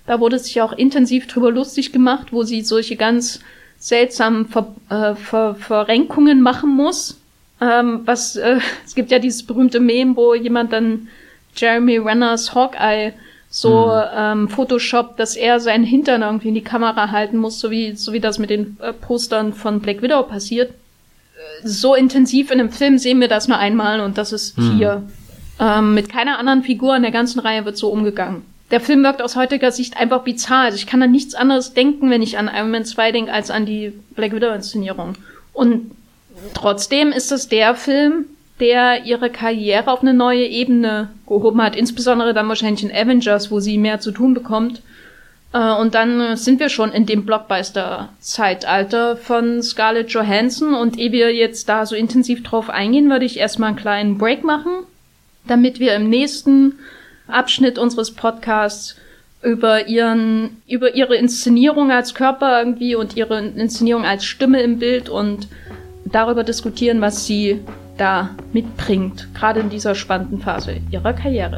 da 0.05 0.20
wurde 0.20 0.39
sich 0.39 0.61
auch 0.61 0.74
intensiv 0.74 1.28
drüber 1.28 1.51
lustig 1.51 1.91
gemacht, 1.91 2.28
wo 2.32 2.43
sie 2.43 2.61
solche 2.61 2.95
ganz 2.95 3.41
seltsamen 3.78 4.47
Ver, 4.47 4.74
äh, 4.89 5.15
Ver, 5.15 5.55
Verrenkungen 5.55 6.41
machen 6.41 6.70
muss. 6.70 7.20
Ähm, 7.59 8.01
was, 8.05 8.38
äh, 8.38 8.59
es 8.86 8.95
gibt 8.95 9.11
ja 9.11 9.20
dieses 9.20 9.43
berühmte 9.43 9.80
Meme, 9.80 10.15
wo 10.15 10.34
jemand 10.34 10.72
dann 10.72 11.09
Jeremy 11.55 11.97
Renners 11.97 12.55
Hawkeye 12.55 13.13
so 13.49 13.88
mhm. 13.88 14.01
ähm, 14.15 14.49
Photoshop, 14.49 15.18
dass 15.18 15.36
er 15.36 15.59
seinen 15.59 15.84
Hintern 15.84 16.22
irgendwie 16.22 16.49
in 16.49 16.55
die 16.55 16.63
Kamera 16.63 17.11
halten 17.11 17.38
muss, 17.38 17.59
so 17.59 17.72
wie, 17.72 17.95
so 17.95 18.13
wie 18.13 18.20
das 18.20 18.39
mit 18.39 18.49
den 18.49 18.78
äh, 18.82 18.93
Postern 18.93 19.53
von 19.53 19.80
Black 19.82 20.01
Widow 20.01 20.24
passiert. 20.24 20.72
Äh, 20.72 21.68
so 21.68 21.95
intensiv 21.95 22.51
in 22.51 22.59
einem 22.59 22.72
Film 22.72 22.97
sehen 22.97 23.20
wir 23.20 23.28
das 23.28 23.47
nur 23.47 23.57
einmal 23.57 23.99
und 24.01 24.18
das 24.18 24.32
ist 24.32 24.57
mhm. 24.57 24.78
hier. 24.78 25.03
Ähm, 25.59 25.93
mit 25.93 26.09
keiner 26.09 26.39
anderen 26.39 26.63
Figur 26.63 26.95
in 26.95 27.01
der 27.01 27.11
ganzen 27.11 27.39
Reihe 27.39 27.65
wird 27.65 27.77
so 27.77 27.89
umgegangen. 27.89 28.43
Der 28.69 28.81
Film 28.81 29.03
wirkt 29.03 29.21
aus 29.21 29.35
heutiger 29.35 29.71
Sicht 29.71 29.97
einfach 29.97 30.23
bizarr. 30.23 30.65
Also 30.65 30.75
ich 30.75 30.87
kann 30.87 31.01
an 31.01 31.11
nichts 31.11 31.35
anderes 31.35 31.73
denken, 31.73 32.09
wenn 32.09 32.21
ich 32.21 32.37
an 32.37 32.51
Iron 32.53 32.71
Man 32.71 32.85
2 32.85 33.11
denke, 33.13 33.31
als 33.31 33.49
an 33.49 33.65
die 33.65 33.93
Black 34.15 34.33
Widow-Inszenierung. 34.33 35.15
Und 35.53 35.91
trotzdem 36.53 37.11
ist 37.11 37.31
es 37.31 37.47
der 37.47 37.75
Film, 37.75 38.25
der 38.59 39.05
ihre 39.05 39.29
Karriere 39.29 39.89
auf 39.91 40.01
eine 40.01 40.13
neue 40.13 40.45
Ebene 40.45 41.09
gehoben 41.27 41.61
hat. 41.61 41.77
Insbesondere 41.77 42.33
dann 42.33 42.49
wahrscheinlich 42.49 42.83
in 42.83 42.91
Avengers, 42.91 43.51
wo 43.51 43.59
sie 43.59 43.77
mehr 43.77 43.99
zu 44.01 44.11
tun 44.11 44.33
bekommt. 44.33 44.81
Äh, 45.53 45.73
und 45.75 45.95
dann 45.95 46.35
sind 46.35 46.59
wir 46.59 46.67
schon 46.67 46.91
in 46.91 47.05
dem 47.05 47.25
Blockbuster-Zeitalter 47.25 49.15
von 49.15 49.63
Scarlett 49.63 50.09
Johansson. 50.09 50.73
Und 50.73 50.99
ehe 50.99 51.13
wir 51.13 51.33
jetzt 51.33 51.69
da 51.69 51.85
so 51.85 51.95
intensiv 51.95 52.43
drauf 52.43 52.69
eingehen, 52.69 53.09
würde 53.09 53.25
ich 53.25 53.37
erstmal 53.37 53.69
einen 53.69 53.77
kleinen 53.77 54.17
Break 54.17 54.43
machen, 54.43 54.83
damit 55.47 55.79
wir 55.79 55.95
im 55.95 56.09
nächsten 56.09 56.79
Abschnitt 57.27 57.77
unseres 57.77 58.11
Podcasts 58.11 58.95
über 59.43 59.87
ihren, 59.87 60.61
über 60.67 60.95
ihre 60.95 61.15
Inszenierung 61.15 61.91
als 61.91 62.13
Körper 62.13 62.59
irgendwie 62.59 62.95
und 62.95 63.15
ihre 63.15 63.39
Inszenierung 63.39 64.05
als 64.05 64.25
Stimme 64.25 64.61
im 64.61 64.79
Bild 64.79 65.09
und 65.09 65.47
darüber 66.05 66.43
diskutieren, 66.43 67.01
was 67.01 67.25
sie 67.25 67.59
da 67.97 68.29
mitbringt, 68.53 69.27
gerade 69.33 69.59
in 69.59 69.69
dieser 69.69 69.95
spannenden 69.95 70.39
Phase 70.39 70.77
ihrer 70.91 71.13
Karriere. 71.13 71.57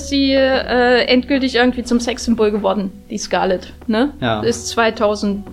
Ist 0.00 0.08
sie 0.08 0.32
äh, 0.32 1.04
endgültig 1.04 1.56
irgendwie 1.56 1.84
zum 1.84 2.00
Sexsymbol 2.00 2.50
geworden, 2.50 2.90
die 3.10 3.18
Scarlett. 3.18 3.72
Ne? 3.86 4.12
Ja. 4.20 4.40
Ist 4.40 4.68
2010. 4.68 5.44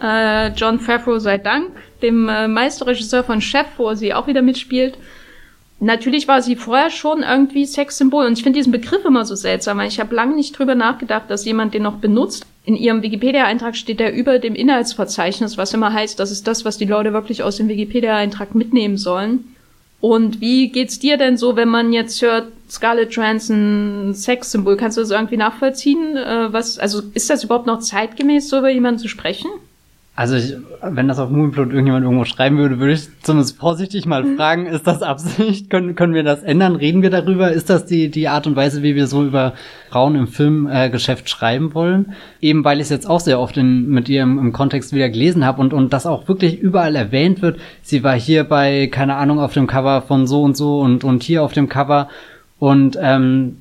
Äh, 0.00 0.52
John 0.52 0.78
Favreau 0.78 1.18
sei 1.18 1.38
Dank, 1.38 1.70
dem 2.02 2.28
äh, 2.28 2.46
Meisterregisseur 2.46 3.24
von 3.24 3.40
Chef, 3.40 3.66
wo 3.78 3.94
sie 3.94 4.14
auch 4.14 4.28
wieder 4.28 4.42
mitspielt. 4.42 4.96
Natürlich 5.80 6.26
war 6.28 6.42
sie 6.42 6.56
vorher 6.56 6.90
schon 6.90 7.22
irgendwie 7.22 7.64
Sexsymbol 7.64 8.26
und 8.26 8.32
ich 8.32 8.42
finde 8.42 8.58
diesen 8.58 8.72
Begriff 8.72 9.04
immer 9.04 9.24
so 9.24 9.34
seltsam, 9.34 9.78
weil 9.78 9.88
ich 9.88 10.00
habe 10.00 10.14
lange 10.14 10.34
nicht 10.34 10.58
drüber 10.58 10.74
nachgedacht, 10.74 11.24
dass 11.28 11.44
jemand 11.44 11.74
den 11.74 11.82
noch 11.82 11.96
benutzt. 11.96 12.46
In 12.64 12.76
ihrem 12.76 13.02
Wikipedia-Eintrag 13.02 13.76
steht 13.76 14.00
er 14.00 14.12
über 14.12 14.38
dem 14.38 14.54
Inhaltsverzeichnis, 14.54 15.56
was 15.56 15.74
immer 15.74 15.92
heißt, 15.92 16.18
das 16.18 16.30
ist 16.30 16.46
das, 16.46 16.64
was 16.64 16.78
die 16.78 16.84
Leute 16.84 17.12
wirklich 17.12 17.42
aus 17.42 17.56
dem 17.56 17.68
Wikipedia-Eintrag 17.68 18.54
mitnehmen 18.54 18.98
sollen. 18.98 19.56
Und 20.00 20.40
wie 20.40 20.70
geht's 20.70 20.98
dir 20.98 21.16
denn 21.16 21.36
so, 21.36 21.56
wenn 21.56 21.68
man 21.68 21.92
jetzt 21.92 22.22
hört, 22.22 22.52
Scarlett 22.70 23.12
Johansson 23.12 24.12
Sexsymbol? 24.14 24.76
Kannst 24.76 24.96
du 24.96 25.00
das 25.00 25.10
irgendwie 25.10 25.36
nachvollziehen? 25.36 26.16
Äh, 26.16 26.52
was, 26.52 26.78
also 26.78 27.02
ist 27.14 27.30
das 27.30 27.44
überhaupt 27.44 27.66
noch 27.66 27.80
zeitgemäß, 27.80 28.48
so 28.48 28.58
über 28.58 28.70
jemanden 28.70 29.00
zu 29.00 29.08
sprechen? 29.08 29.50
Also 30.18 30.34
ich, 30.34 30.56
wenn 30.82 31.06
das 31.06 31.20
auf 31.20 31.30
Moonplot 31.30 31.68
irgendjemand 31.68 32.02
irgendwo 32.02 32.24
schreiben 32.24 32.58
würde, 32.58 32.80
würde 32.80 32.94
ich 32.94 33.06
zumindest 33.22 33.56
vorsichtig 33.56 34.04
mal 34.04 34.24
fragen, 34.36 34.66
ist 34.66 34.84
das 34.84 35.00
Absicht? 35.00 35.70
können, 35.70 35.94
können 35.94 36.12
wir 36.12 36.24
das 36.24 36.42
ändern? 36.42 36.74
Reden 36.74 37.02
wir 37.02 37.10
darüber? 37.10 37.52
Ist 37.52 37.70
das 37.70 37.86
die, 37.86 38.10
die 38.10 38.26
Art 38.26 38.48
und 38.48 38.56
Weise, 38.56 38.82
wie 38.82 38.96
wir 38.96 39.06
so 39.06 39.24
über 39.24 39.52
Frauen 39.90 40.16
im 40.16 40.26
Filmgeschäft 40.26 41.26
äh, 41.26 41.28
schreiben 41.28 41.72
wollen? 41.72 42.16
Eben 42.40 42.64
weil 42.64 42.78
ich 42.78 42.86
es 42.86 42.90
jetzt 42.90 43.08
auch 43.08 43.20
sehr 43.20 43.38
oft 43.38 43.56
in, 43.58 43.90
mit 43.90 44.08
ihr 44.08 44.24
im, 44.24 44.40
im 44.40 44.52
Kontext 44.52 44.92
wieder 44.92 45.08
gelesen 45.08 45.44
habe 45.44 45.60
und, 45.60 45.72
und 45.72 45.92
das 45.92 46.04
auch 46.04 46.26
wirklich 46.26 46.58
überall 46.58 46.96
erwähnt 46.96 47.40
wird. 47.40 47.60
Sie 47.82 48.02
war 48.02 48.18
hier 48.18 48.42
bei, 48.42 48.88
keine 48.88 49.14
Ahnung, 49.14 49.38
auf 49.38 49.54
dem 49.54 49.68
Cover 49.68 50.02
von 50.02 50.26
so 50.26 50.42
und 50.42 50.56
so 50.56 50.80
und, 50.80 51.04
und 51.04 51.22
hier 51.22 51.44
auf 51.44 51.52
dem 51.52 51.68
Cover. 51.68 52.08
Und 52.58 52.98
ähm, 53.00 53.58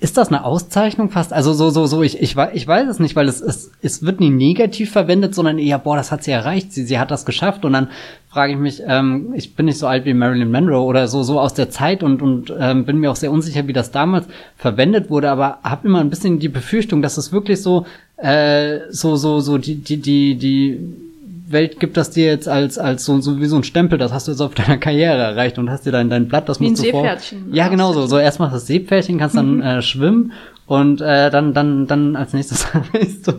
ist 0.00 0.16
das 0.16 0.28
eine 0.28 0.44
Auszeichnung 0.44 1.10
fast? 1.10 1.32
Also 1.32 1.52
so, 1.52 1.70
so, 1.70 1.86
so, 1.86 2.02
ich, 2.02 2.20
ich, 2.20 2.36
ich 2.52 2.66
weiß 2.66 2.88
es 2.88 2.98
nicht, 2.98 3.16
weil 3.16 3.28
es, 3.28 3.40
es, 3.40 3.70
es 3.82 4.02
wird 4.02 4.20
nie 4.20 4.30
negativ 4.30 4.90
verwendet, 4.92 5.34
sondern 5.34 5.58
eher, 5.58 5.78
boah, 5.78 5.96
das 5.96 6.12
hat 6.12 6.24
sie 6.24 6.30
erreicht, 6.30 6.72
sie, 6.72 6.84
sie 6.84 6.98
hat 6.98 7.10
das 7.10 7.24
geschafft 7.24 7.64
und 7.64 7.72
dann 7.72 7.88
frage 8.30 8.52
ich 8.52 8.58
mich, 8.58 8.82
ähm, 8.86 9.32
ich 9.34 9.54
bin 9.54 9.66
nicht 9.66 9.78
so 9.78 9.86
alt 9.86 10.04
wie 10.04 10.14
Marilyn 10.14 10.50
Monroe 10.50 10.84
oder 10.84 11.08
so, 11.08 11.22
so 11.22 11.40
aus 11.40 11.54
der 11.54 11.70
Zeit 11.70 12.02
und, 12.02 12.22
und 12.22 12.52
ähm, 12.58 12.84
bin 12.84 12.98
mir 12.98 13.10
auch 13.10 13.16
sehr 13.16 13.32
unsicher, 13.32 13.66
wie 13.66 13.72
das 13.72 13.90
damals 13.90 14.26
verwendet 14.56 15.10
wurde, 15.10 15.30
aber 15.30 15.58
habe 15.62 15.88
immer 15.88 16.00
ein 16.00 16.10
bisschen 16.10 16.38
die 16.38 16.48
Befürchtung, 16.48 17.02
dass 17.02 17.16
es 17.16 17.32
wirklich 17.32 17.62
so, 17.62 17.86
äh, 18.16 18.80
so, 18.90 19.16
so, 19.16 19.40
so, 19.40 19.58
die, 19.58 19.76
die, 19.76 19.96
die, 19.98 20.34
die, 20.34 21.07
Welt 21.50 21.80
gibt 21.80 21.96
das 21.96 22.10
dir 22.10 22.26
jetzt 22.26 22.48
als, 22.48 22.78
als 22.78 23.04
so, 23.04 23.20
so 23.20 23.40
wie 23.40 23.46
so 23.46 23.56
ein 23.56 23.64
Stempel, 23.64 23.98
das 23.98 24.12
hast 24.12 24.28
du 24.28 24.32
jetzt 24.32 24.40
auf 24.40 24.54
deiner 24.56 24.78
Karriere 24.78 25.18
erreicht 25.18 25.58
und 25.58 25.70
hast 25.70 25.86
dir 25.86 25.92
dein, 25.92 26.10
dein 26.10 26.28
Blatt, 26.28 26.48
das 26.48 26.60
wie 26.60 26.68
musst 26.68 26.82
ein 26.82 26.92
du 26.92 26.98
vor. 26.98 27.16
Ja, 27.50 27.68
genau 27.68 27.92
so. 27.92 28.06
So 28.06 28.18
erst 28.18 28.38
machst 28.38 28.52
du 28.52 28.56
das 28.56 28.66
Seepferdchen, 28.66 29.18
kannst 29.18 29.36
dann 29.36 29.60
äh, 29.62 29.82
schwimmen 29.82 30.32
und 30.66 31.00
äh, 31.00 31.30
dann, 31.30 31.54
dann, 31.54 31.86
dann 31.86 32.16
als 32.16 32.32
nächstes 32.32 32.66
ist 32.92 33.26
du 33.26 33.32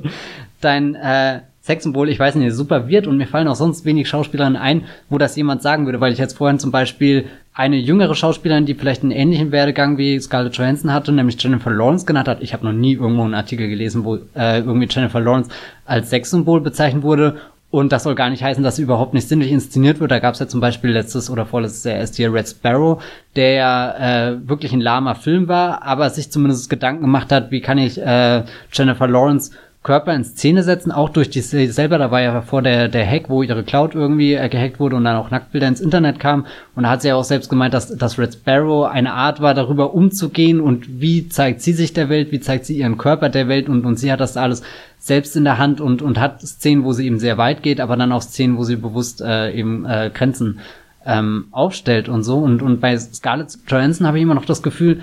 dein 0.62 0.96
äh, 0.96 1.42
Sexsymbol, 1.62 2.10
ich 2.10 2.20
weiß 2.20 2.36
nicht, 2.36 2.54
super 2.54 2.88
wird 2.88 3.06
und 3.06 3.18
mir 3.18 3.28
fallen 3.28 3.48
auch 3.48 3.56
sonst 3.56 3.86
wenig 3.86 4.10
Schauspielerinnen 4.10 4.60
ein, 4.60 4.86
wo 5.10 5.20
das 5.20 5.36
jemand 5.36 5.62
sagen 5.62 5.86
würde, 5.86 6.02
weil 6.02 6.12
ich 6.12 6.18
jetzt 6.18 6.36
vorhin 6.36 6.58
zum 6.58 6.72
Beispiel 6.72 7.26
eine 7.54 7.76
jüngere 7.76 8.16
Schauspielerin, 8.16 8.66
die 8.66 8.74
vielleicht 8.74 9.04
einen 9.04 9.12
ähnlichen 9.12 9.52
Werdegang 9.52 9.98
wie 9.98 10.20
Scarlett 10.20 10.56
Johansson 10.56 10.94
hatte, 10.94 11.12
nämlich 11.12 11.42
Jennifer 11.42 11.70
Lawrence 11.70 12.06
genannt 12.06 12.28
hat. 12.28 12.42
Ich 12.42 12.54
habe 12.54 12.66
noch 12.66 12.74
nie 12.74 12.94
irgendwo 12.94 13.24
einen 13.24 13.36
Artikel 13.36 13.68
gelesen, 13.68 14.04
wo 14.04 14.16
äh, 14.36 14.60
irgendwie 14.60 14.88
Jennifer 14.90 15.20
Lawrence 15.20 15.52
als 15.86 16.10
Sexsymbol 16.10 16.62
bezeichnet 16.62 17.04
wurde 17.04 17.38
und 17.72 17.92
das 17.92 18.04
soll 18.04 18.16
gar 18.16 18.30
nicht 18.30 18.44
heißen, 18.44 18.64
dass 18.64 18.78
sie 18.78 18.82
überhaupt 18.82 19.14
nicht 19.14 19.28
sinnlich 19.28 19.52
inszeniert 19.52 20.00
wird. 20.00 20.10
Da 20.10 20.20
gab 20.20 20.34
es 20.34 20.40
ja 20.40 20.48
zum 20.48 20.60
Beispiel 20.60 20.92
letztes 20.92 21.30
oder 21.30 21.46
vorletztes 21.46 21.84
Jahr 21.84 21.98
erst 21.98 22.16
hier 22.16 22.34
Red 22.34 22.48
Sparrow, 22.48 23.02
der 23.36 23.54
ja 23.54 24.30
äh, 24.30 24.50
wirklich 24.50 24.74
ein 24.74 24.82
lahmer 24.82 25.16
Film 25.16 25.48
war, 25.48 25.84
aber 25.84 26.10
sich 26.10 26.32
zumindest 26.32 26.70
Gedanken 26.70 27.02
gemacht 27.02 27.32
hat, 27.32 27.52
wie 27.52 27.62
kann 27.62 27.78
ich 27.78 28.02
äh, 28.02 28.44
Jennifer 28.72 29.08
Lawrence 29.08 29.52
Körper 29.82 30.14
in 30.14 30.26
Szene 30.26 30.64
setzen, 30.64 30.92
auch 30.92 31.10
durch 31.10 31.30
die 31.30 31.40
selber, 31.40 31.98
da 31.98 32.12
war 32.12 32.22
ja 32.22 32.42
vor 32.42 32.62
der, 32.62 32.90
der 32.90 33.08
Hack, 33.08 33.30
wo 33.30 33.44
ihre 33.44 33.64
Cloud 33.64 33.96
irgendwie 33.96 34.34
äh, 34.34 34.50
gehackt 34.50 34.78
wurde 34.80 34.98
und 34.98 35.06
dann 35.06 35.16
auch 35.16 35.32
Nacktbilder 35.32 35.70
ins 35.70 35.80
Internet 35.80 36.20
kamen. 36.20 36.46
Und 36.76 36.84
da 36.84 36.90
hat 36.90 37.02
sie 37.02 37.08
ja 37.08 37.16
auch 37.16 37.24
selbst 37.24 37.50
gemeint, 37.50 37.74
dass, 37.74 37.96
dass 37.96 38.20
Red 38.20 38.34
Sparrow 38.34 38.90
eine 38.90 39.14
Art 39.14 39.40
war, 39.40 39.54
darüber 39.54 39.94
umzugehen 39.94 40.60
und 40.60 41.00
wie 41.00 41.30
zeigt 41.30 41.62
sie 41.62 41.72
sich 41.72 41.94
der 41.94 42.10
Welt, 42.10 42.34
wie 42.34 42.42
zeigt 42.42 42.66
sie 42.66 42.78
ihren 42.78 42.98
Körper 42.98 43.30
der 43.30 43.48
Welt 43.48 43.70
und, 43.70 43.86
und 43.86 43.98
sie 43.98 44.12
hat 44.12 44.20
das 44.20 44.36
alles 44.36 44.64
selbst 44.98 45.38
in 45.38 45.46
der 45.46 45.58
Hand 45.58 45.80
und, 45.80 46.02
und 46.02 46.20
hat 46.20 46.42
Szenen, 46.42 46.84
wo 46.84 46.92
sie 46.92 47.06
eben 47.06 47.20
sehr 47.20 47.38
weit 47.38 47.64
geht, 47.64 47.80
aber 47.80 47.96
dann 47.96 48.12
auch 48.12 48.22
Szenen, 48.22 48.58
wo 48.58 48.66
sie 48.66 48.76
bewusst 48.76 49.22
äh, 49.22 49.54
eben 49.54 49.86
äh, 49.86 50.12
Grenzen 50.14 50.60
ähm, 51.06 51.46
aufstellt 51.52 52.10
und 52.10 52.24
so. 52.24 52.40
Und, 52.40 52.62
und 52.62 52.82
bei 52.82 52.98
Scarlett 52.98 53.58
Johansson 53.66 54.06
habe 54.06 54.18
ich 54.18 54.24
immer 54.24 54.36
noch 54.36 54.44
das 54.44 54.62
Gefühl, 54.62 55.00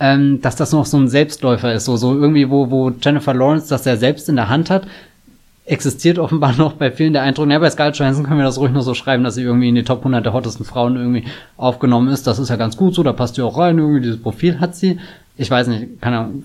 ähm, 0.00 0.40
dass 0.40 0.56
das 0.56 0.72
noch 0.72 0.86
so 0.86 0.96
ein 0.96 1.08
Selbstläufer 1.08 1.74
ist, 1.74 1.84
so, 1.84 1.96
so 1.96 2.14
irgendwie, 2.14 2.50
wo, 2.50 2.70
wo 2.70 2.90
Jennifer 2.90 3.34
Lawrence 3.34 3.68
das 3.68 3.84
ja 3.84 3.96
selbst 3.96 4.28
in 4.28 4.36
der 4.36 4.48
Hand 4.48 4.70
hat, 4.70 4.86
existiert 5.64 6.18
offenbar 6.18 6.52
noch 6.56 6.74
bei 6.74 6.90
vielen 6.90 7.12
der 7.12 7.22
Eindruck, 7.22 7.50
ja, 7.50 7.58
bei 7.58 7.70
Scarlett 7.70 7.98
Johansson 7.98 8.24
können 8.24 8.38
wir 8.38 8.44
das 8.44 8.58
ruhig 8.58 8.72
nur 8.72 8.82
so 8.82 8.94
schreiben, 8.94 9.24
dass 9.24 9.34
sie 9.34 9.42
irgendwie 9.42 9.68
in 9.68 9.74
die 9.74 9.84
Top 9.84 10.00
100 10.00 10.24
der 10.24 10.32
hottesten 10.32 10.64
Frauen 10.64 10.96
irgendwie 10.96 11.24
aufgenommen 11.56 12.08
ist. 12.08 12.26
Das 12.26 12.38
ist 12.38 12.48
ja 12.48 12.56
ganz 12.56 12.76
gut 12.76 12.94
so, 12.94 13.02
da 13.02 13.12
passt 13.12 13.34
sie 13.34 13.42
auch 13.42 13.58
rein, 13.58 13.78
irgendwie 13.78 14.00
dieses 14.00 14.22
Profil 14.22 14.60
hat 14.60 14.76
sie. 14.76 14.98
Ich 15.36 15.50
weiß 15.50 15.68
nicht, 15.68 16.00
keine 16.00 16.18
Ahnung, 16.18 16.44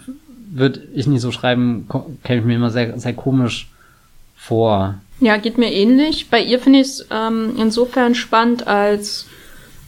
würde 0.51 0.82
ich 0.93 1.08
nicht 1.08 1.22
so 1.22 1.32
schreiben, 1.32 1.88
käme 2.24 2.39
ich 2.39 2.45
mir 2.45 2.56
immer 2.56 2.70
sehr, 2.70 2.99
sehr 2.99 3.14
komisch 3.14 3.70
vor. 4.36 4.95
Ja, 5.20 5.38
geht 5.38 5.58
mir 5.58 5.72
ähnlich. 5.72 6.30
Bei 6.30 6.41
ihr 6.41 6.60
finde 6.60 6.80
ich 6.80 6.88
es 6.88 7.08
ähm, 7.10 7.54
insofern 7.58 8.14
spannend, 8.14 8.68
als 8.68 9.28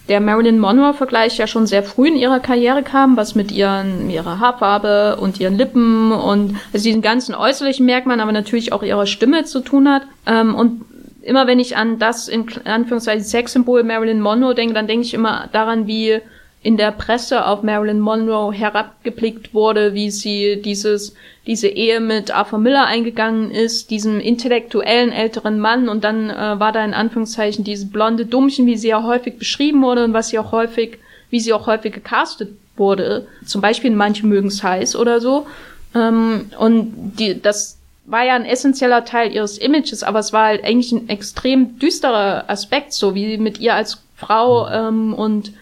der 0.07 0.21
Marilyn 0.21 0.59
Monroe-Vergleich 0.59 1.37
ja 1.37 1.47
schon 1.47 1.65
sehr 1.65 1.83
früh 1.83 2.07
in 2.07 2.15
ihrer 2.15 2.39
Karriere 2.39 2.83
kam, 2.83 3.17
was 3.17 3.33
mit 3.35 3.51
ihren, 3.51 4.09
ihrer 4.09 4.39
Haarfarbe 4.39 5.17
und 5.19 5.39
ihren 5.39 5.57
Lippen 5.57 6.11
und 6.11 6.57
also 6.73 6.83
diesen 6.83 7.01
ganzen 7.01 7.33
äußerlichen 7.33 7.85
Merkmalen, 7.85 8.21
aber 8.21 8.31
natürlich 8.31 8.71
auch 8.71 8.83
ihrer 8.83 9.07
Stimme 9.07 9.45
zu 9.45 9.61
tun 9.61 9.89
hat. 9.89 10.03
Ähm, 10.27 10.53
und 10.53 10.85
immer 11.23 11.47
wenn 11.47 11.59
ich 11.59 11.75
an 11.75 11.97
das 11.97 12.27
in 12.27 12.45
Anführungszeichen 12.65 13.23
Sexsymbol 13.23 13.83
Marilyn 13.83 14.21
Monroe 14.21 14.53
denke, 14.53 14.75
dann 14.75 14.87
denke 14.87 15.05
ich 15.05 15.13
immer 15.13 15.49
daran, 15.51 15.87
wie 15.87 16.21
in 16.65 16.77
der 16.77 16.91
Presse 16.91 17.45
auf 17.45 17.61
Marilyn 17.61 17.99
Monroe 17.99 18.51
herabgeblickt 18.51 19.53
wurde, 19.53 19.93
wie 19.93 20.09
sie 20.09 20.59
dieses, 20.63 21.13
diese 21.45 21.67
Ehe 21.67 21.99
mit 21.99 22.31
Arthur 22.31 22.57
Miller 22.57 22.87
eingegangen 22.87 23.51
ist, 23.51 23.91
diesem 23.91 24.19
intellektuellen 24.19 25.11
älteren 25.11 25.59
Mann 25.59 25.87
und 25.87 26.03
dann 26.03 26.31
äh, 26.31 26.59
war 26.59 26.71
da 26.71 26.83
in 26.83 26.95
Anführungszeichen 26.95 27.63
dieses 27.63 27.91
blonde 27.91 28.25
Dummchen, 28.25 28.65
wie 28.65 28.77
sie 28.77 28.87
ja 28.87 29.03
häufig 29.03 29.37
beschrieben 29.37 29.83
wurde 29.83 30.05
und 30.05 30.13
was 30.13 30.29
sie 30.29 30.39
auch 30.39 30.51
häufig, 30.51 30.97
wie 31.29 31.39
sie 31.39 31.53
auch 31.53 31.67
häufig 31.67 31.93
gecastet 31.93 32.49
wurde. 32.77 33.27
Zum 33.45 33.61
Beispiel 33.61 33.91
in 33.91 33.95
Manche 33.95 34.25
mögen's 34.25 34.63
heiß 34.63 34.95
oder 34.95 35.21
so. 35.21 35.45
Ähm, 35.93 36.49
und 36.57 36.93
die, 37.19 37.39
das 37.39 37.77
war 38.05 38.25
ja 38.25 38.33
ein 38.33 38.45
essentieller 38.45 39.05
Teil 39.05 39.31
ihres 39.31 39.59
Images, 39.59 40.01
aber 40.01 40.17
es 40.17 40.33
war 40.33 40.47
halt 40.47 40.63
eigentlich 40.63 40.91
ein 40.91 41.09
extrem 41.09 41.77
düsterer 41.77 42.45
Aspekt, 42.47 42.91
so 42.93 43.13
wie 43.13 43.37
mit 43.37 43.59
ihr 43.59 43.75
als 43.75 44.01
Frau 44.15 44.67
ähm, 44.67 45.13
und 45.13 45.53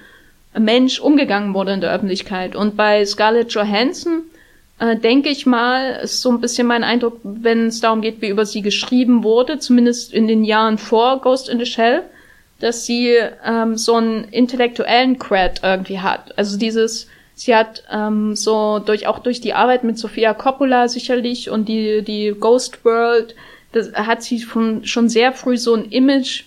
Mensch 0.57 0.99
umgegangen 0.99 1.53
wurde 1.53 1.73
in 1.73 1.81
der 1.81 1.93
Öffentlichkeit. 1.93 2.55
Und 2.55 2.77
bei 2.77 3.05
Scarlett 3.05 3.51
Johansson 3.53 4.23
äh, 4.79 4.95
denke 4.95 5.29
ich 5.29 5.45
mal, 5.45 5.99
ist 6.03 6.21
so 6.21 6.31
ein 6.31 6.41
bisschen 6.41 6.67
mein 6.67 6.83
Eindruck, 6.83 7.19
wenn 7.23 7.67
es 7.67 7.79
darum 7.79 8.01
geht, 8.01 8.21
wie 8.21 8.29
über 8.29 8.45
sie 8.45 8.61
geschrieben 8.61 9.23
wurde, 9.23 9.59
zumindest 9.59 10.13
in 10.13 10.27
den 10.27 10.43
Jahren 10.43 10.77
vor 10.77 11.21
Ghost 11.21 11.49
in 11.49 11.59
the 11.59 11.65
Shell, 11.65 12.03
dass 12.59 12.85
sie 12.85 13.17
ähm, 13.45 13.77
so 13.77 13.95
einen 13.95 14.25
intellektuellen 14.25 15.19
Cred 15.19 15.61
irgendwie 15.63 15.99
hat. 15.99 16.37
Also 16.37 16.57
dieses, 16.57 17.07
sie 17.35 17.55
hat 17.55 17.83
ähm, 17.91 18.35
so 18.35 18.79
durch 18.79 19.07
auch 19.07 19.19
durch 19.19 19.41
die 19.41 19.53
Arbeit 19.53 19.83
mit 19.83 19.97
Sofia 19.97 20.33
Coppola 20.33 20.87
sicherlich 20.87 21.49
und 21.49 21.67
die 21.67 22.01
die 22.01 22.33
Ghost 22.39 22.83
World, 22.85 23.35
das 23.73 23.91
hat 23.93 24.23
sie 24.23 24.39
von, 24.39 24.85
schon 24.85 25.09
sehr 25.09 25.33
früh 25.33 25.57
so 25.57 25.73
ein 25.73 25.85
Image 25.85 26.43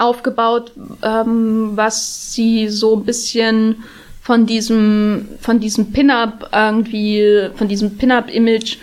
aufgebaut, 0.00 0.72
ähm, 1.02 1.72
was 1.74 2.32
sie 2.32 2.68
so 2.68 2.96
ein 2.96 3.04
bisschen 3.04 3.84
von 4.22 4.46
diesem, 4.46 5.28
von 5.40 5.60
diesem 5.60 5.92
Pin-Up 5.92 6.50
irgendwie, 6.52 7.50
von 7.54 7.68
diesem 7.68 7.96
Pin-Up-Image 7.96 8.78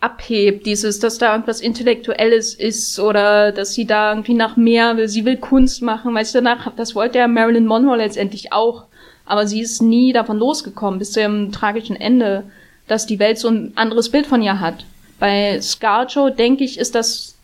abhebt, 0.00 0.66
dieses, 0.66 0.98
dass 0.98 1.18
da 1.18 1.32
irgendwas 1.32 1.60
Intellektuelles 1.60 2.54
ist 2.54 2.98
oder 2.98 3.52
dass 3.52 3.74
sie 3.74 3.86
da 3.86 4.12
irgendwie 4.12 4.34
nach 4.34 4.56
mehr 4.56 4.96
will, 4.96 5.08
sie 5.08 5.24
will 5.24 5.36
Kunst 5.36 5.82
machen, 5.82 6.14
weißt 6.14 6.34
du, 6.34 6.38
danach, 6.38 6.72
das 6.74 6.94
wollte 6.94 7.18
ja 7.18 7.28
Marilyn 7.28 7.66
Monroe 7.66 7.96
letztendlich 7.96 8.52
auch, 8.52 8.84
aber 9.26 9.46
sie 9.46 9.60
ist 9.60 9.82
nie 9.82 10.12
davon 10.12 10.38
losgekommen, 10.38 10.98
bis 10.98 11.12
zu 11.12 11.20
ihrem 11.20 11.52
tragischen 11.52 11.96
Ende, 11.96 12.44
dass 12.88 13.06
die 13.06 13.18
Welt 13.18 13.38
so 13.38 13.48
ein 13.48 13.72
anderes 13.76 14.08
Bild 14.08 14.26
von 14.26 14.42
ihr 14.42 14.58
hat. 14.58 14.84
Bei 15.18 15.60
Scarjo, 15.60 16.30
denke 16.30 16.64
ich, 16.64 16.78
ist 16.78 16.94
das 16.94 17.36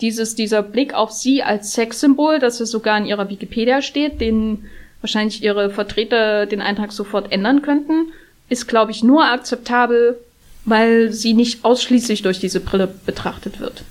dieses, 0.00 0.34
dieser 0.34 0.62
Blick 0.62 0.94
auf 0.94 1.10
sie 1.12 1.42
als 1.42 1.72
Sexsymbol, 1.72 2.38
dass 2.38 2.60
es 2.60 2.70
sogar 2.70 2.98
in 2.98 3.06
ihrer 3.06 3.28
Wikipedia 3.28 3.82
steht, 3.82 4.20
den 4.20 4.64
wahrscheinlich 5.00 5.42
ihre 5.42 5.70
Vertreter 5.70 6.46
den 6.46 6.60
Eintrag 6.60 6.92
sofort 6.92 7.32
ändern 7.32 7.62
könnten, 7.62 8.12
ist, 8.48 8.68
glaube 8.68 8.90
ich, 8.90 9.02
nur 9.02 9.24
akzeptabel, 9.24 10.18
weil 10.64 11.12
sie 11.12 11.34
nicht 11.34 11.64
ausschließlich 11.64 12.22
durch 12.22 12.38
diese 12.38 12.60
Brille 12.60 12.88
betrachtet 13.06 13.60
wird. 13.60 13.84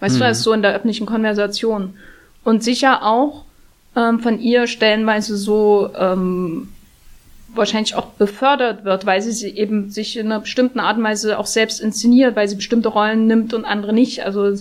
Weißt 0.00 0.16
mhm. 0.16 0.20
du, 0.20 0.24
das 0.24 0.38
ist 0.38 0.44
so 0.44 0.52
in 0.52 0.62
der 0.62 0.74
öffentlichen 0.74 1.06
Konversation. 1.06 1.94
Und 2.44 2.64
sicher 2.64 3.04
auch 3.04 3.44
ähm, 3.94 4.20
von 4.20 4.40
ihr 4.40 4.66
stellenweise 4.66 5.36
so 5.36 5.90
ähm, 5.96 6.68
wahrscheinlich 7.54 7.94
auch 7.94 8.06
befördert 8.06 8.84
wird, 8.84 9.06
weil 9.06 9.22
sie, 9.22 9.32
sie 9.32 9.50
eben 9.50 9.90
sich 9.90 10.16
in 10.16 10.26
einer 10.26 10.40
bestimmten 10.40 10.80
Art 10.80 10.98
und 10.98 11.04
Weise 11.04 11.38
auch 11.38 11.46
selbst 11.46 11.80
inszeniert, 11.80 12.36
weil 12.36 12.48
sie 12.48 12.56
bestimmte 12.56 12.88
Rollen 12.88 13.26
nimmt 13.26 13.54
und 13.54 13.64
andere 13.64 13.92
nicht. 13.92 14.24
Also 14.24 14.54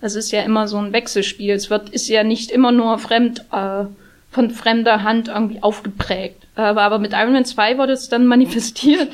das 0.00 0.14
ist 0.14 0.30
ja 0.30 0.42
immer 0.42 0.66
so 0.68 0.78
ein 0.78 0.92
Wechselspiel. 0.92 1.54
Es 1.54 1.70
wird, 1.70 1.90
ist 1.90 2.08
ja 2.08 2.24
nicht 2.24 2.50
immer 2.50 2.72
nur 2.72 2.98
fremd, 2.98 3.44
äh, 3.52 3.84
von 4.30 4.50
fremder 4.50 5.02
Hand 5.02 5.28
irgendwie 5.28 5.62
aufgeprägt. 5.62 6.46
Äh, 6.56 6.62
aber 6.62 6.98
mit 6.98 7.12
Iron 7.12 7.32
Man 7.32 7.44
2 7.44 7.78
wurde 7.78 7.92
es 7.92 8.08
dann 8.08 8.26
manifestiert 8.34 9.10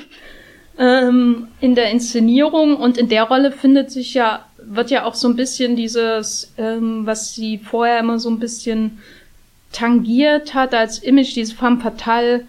ähm, 0.79 1.49
in 1.61 1.75
der 1.75 1.91
Inszenierung 1.91 2.77
und 2.77 2.99
in 2.99 3.09
der 3.09 3.25
Rolle 3.25 3.51
findet 3.53 3.91
sich 3.91 4.15
ja, 4.15 4.45
wird 4.59 4.91
ja 4.91 5.05
auch 5.05 5.15
so 5.15 5.29
ein 5.29 5.37
bisschen 5.37 5.77
dieses, 5.77 6.53
ähm, 6.59 7.07
was 7.07 7.35
sie 7.35 7.59
vorher 7.59 8.01
immer 8.01 8.19
so 8.19 8.29
ein 8.29 8.39
bisschen 8.39 8.99
tangiert 9.73 10.55
hat 10.55 10.75
als 10.75 10.99
Image, 10.99 11.35
diese 11.35 11.55
femme 11.55 11.81
fatale, 11.81 12.47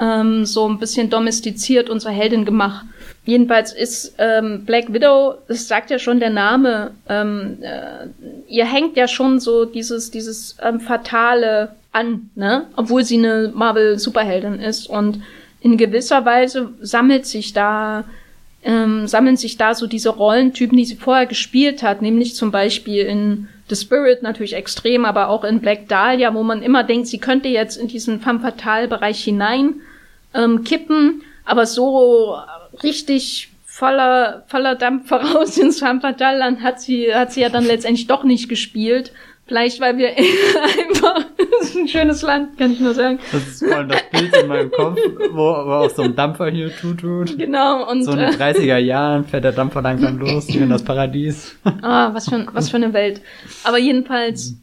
ähm, 0.00 0.44
so 0.44 0.68
ein 0.68 0.78
bisschen 0.78 1.10
domestiziert 1.10 1.88
unsere 1.88 2.12
Heldin 2.12 2.44
gemacht. 2.44 2.86
Jedenfalls 3.26 3.72
ist 3.72 4.14
ähm, 4.18 4.64
Black 4.66 4.92
Widow, 4.92 5.36
das 5.48 5.66
sagt 5.66 5.90
ja 5.90 5.98
schon 5.98 6.20
der 6.20 6.30
Name, 6.30 6.90
ähm, 7.08 7.56
äh, 7.62 8.06
ihr 8.48 8.66
hängt 8.66 8.96
ja 8.96 9.08
schon 9.08 9.40
so 9.40 9.64
dieses, 9.64 10.10
dieses 10.10 10.56
ähm, 10.62 10.78
Fatale 10.80 11.74
an, 11.92 12.28
ne? 12.34 12.66
Obwohl 12.76 13.02
sie 13.02 13.16
eine 13.16 13.50
Marvel-Superheldin 13.54 14.60
ist. 14.60 14.90
Und 14.90 15.22
in 15.62 15.78
gewisser 15.78 16.26
Weise 16.26 16.74
sammelt 16.82 17.24
sich 17.24 17.54
da, 17.54 18.04
ähm, 18.62 19.06
sammeln 19.06 19.38
sich 19.38 19.56
da 19.56 19.74
so 19.74 19.86
diese 19.86 20.10
Rollentypen, 20.10 20.76
die 20.76 20.84
sie 20.84 20.96
vorher 20.96 21.26
gespielt 21.26 21.82
hat, 21.82 22.02
nämlich 22.02 22.34
zum 22.34 22.50
Beispiel 22.50 23.06
in 23.06 23.48
The 23.70 23.76
Spirit 23.76 24.22
natürlich 24.22 24.54
extrem, 24.54 25.06
aber 25.06 25.28
auch 25.28 25.44
in 25.44 25.60
Black 25.60 25.88
Dahlia, 25.88 26.34
wo 26.34 26.42
man 26.42 26.62
immer 26.62 26.84
denkt, 26.84 27.06
sie 27.06 27.18
könnte 27.18 27.48
jetzt 27.48 27.78
in 27.78 27.88
diesen 27.88 28.20
femme 28.20 28.40
fatale 28.40 28.88
Bereich 28.88 29.24
hinein 29.24 29.76
ähm, 30.34 30.64
kippen, 30.64 31.22
aber 31.46 31.64
so 31.64 32.36
richtig 32.82 33.48
voller, 33.64 34.44
voller 34.46 34.74
Dampf 34.76 35.08
voraus 35.08 35.58
ins 35.58 35.80
Fanfatalland 35.80 36.62
hat 36.62 36.80
sie, 36.80 37.14
hat 37.14 37.32
sie 37.32 37.40
ja 37.40 37.48
dann 37.48 37.64
letztendlich 37.64 38.06
doch 38.06 38.24
nicht 38.24 38.48
gespielt. 38.48 39.12
Vielleicht, 39.46 39.78
weil 39.78 39.98
wir 39.98 40.08
einfach, 40.16 41.26
das 41.36 41.68
ist 41.68 41.76
ein 41.76 41.88
schönes 41.88 42.22
Land, 42.22 42.56
kann 42.56 42.72
ich 42.72 42.80
nur 42.80 42.94
sagen. 42.94 43.18
Das 43.30 43.46
ist 43.46 43.64
vor 43.64 43.76
allem 43.76 43.90
das 43.90 44.02
Bild 44.10 44.34
in 44.34 44.46
meinem 44.46 44.70
Kopf, 44.70 44.98
wo, 45.32 45.36
wo 45.36 45.72
auch 45.72 45.90
so 45.90 46.00
ein 46.00 46.16
Dampfer 46.16 46.48
hier 46.48 46.74
tut, 46.74 47.00
tut. 47.00 47.36
Genau, 47.36 47.90
und. 47.90 48.04
So 48.04 48.12
in 48.12 48.20
den 48.20 48.30
30er 48.30 48.78
Jahren 48.78 49.26
fährt 49.26 49.44
der 49.44 49.52
Dampfer 49.52 49.82
langsam 49.82 50.18
los, 50.18 50.48
in 50.48 50.70
das 50.70 50.82
Paradies. 50.82 51.56
Ah, 51.82 52.14
was 52.14 52.30
für, 52.30 52.46
was 52.52 52.70
für 52.70 52.76
eine 52.76 52.94
Welt. 52.94 53.20
Aber 53.64 53.76
jedenfalls, 53.76 54.54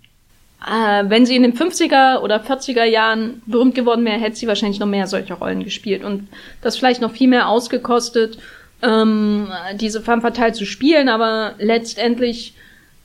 äh, 0.66 1.04
wenn 1.08 1.26
sie 1.26 1.36
in 1.36 1.44
den 1.44 1.54
50er 1.58 2.20
oder 2.20 2.42
40er 2.42 2.84
Jahren 2.84 3.42
berühmt 3.46 3.76
geworden 3.76 4.06
wäre, 4.06 4.20
hätte 4.20 4.36
sie 4.36 4.48
wahrscheinlich 4.48 4.80
noch 4.80 4.88
mehr 4.88 5.08
solche 5.08 5.34
Rollen 5.34 5.64
gespielt 5.64 6.04
und 6.04 6.28
das 6.62 6.78
vielleicht 6.78 7.02
noch 7.02 7.12
viel 7.12 7.28
mehr 7.28 7.50
ausgekostet, 7.50 8.38
ähm, 8.84 9.48
diese 9.76 10.02
femme 10.02 10.22
fatale 10.22 10.54
zu 10.54 10.66
spielen, 10.66 11.10
aber 11.10 11.56
letztendlich 11.58 12.54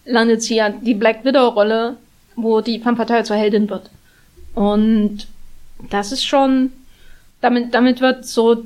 landet 0.05 0.43
sie 0.43 0.57
ja 0.57 0.71
die 0.71 0.95
Black 0.95 1.25
Widow-Rolle, 1.25 1.97
wo 2.37 2.61
die 2.61 2.79
femme 2.81 2.97
fatale 2.97 3.25
zur 3.25 3.37
Heldin 3.37 3.71
wird. 3.71 3.91
Und 4.55 5.27
das 5.91 6.13
ist 6.13 6.25
schon, 6.25 6.73
damit, 7.41 7.75
damit 7.75 8.01
wird 8.01 8.27
so 8.27 8.65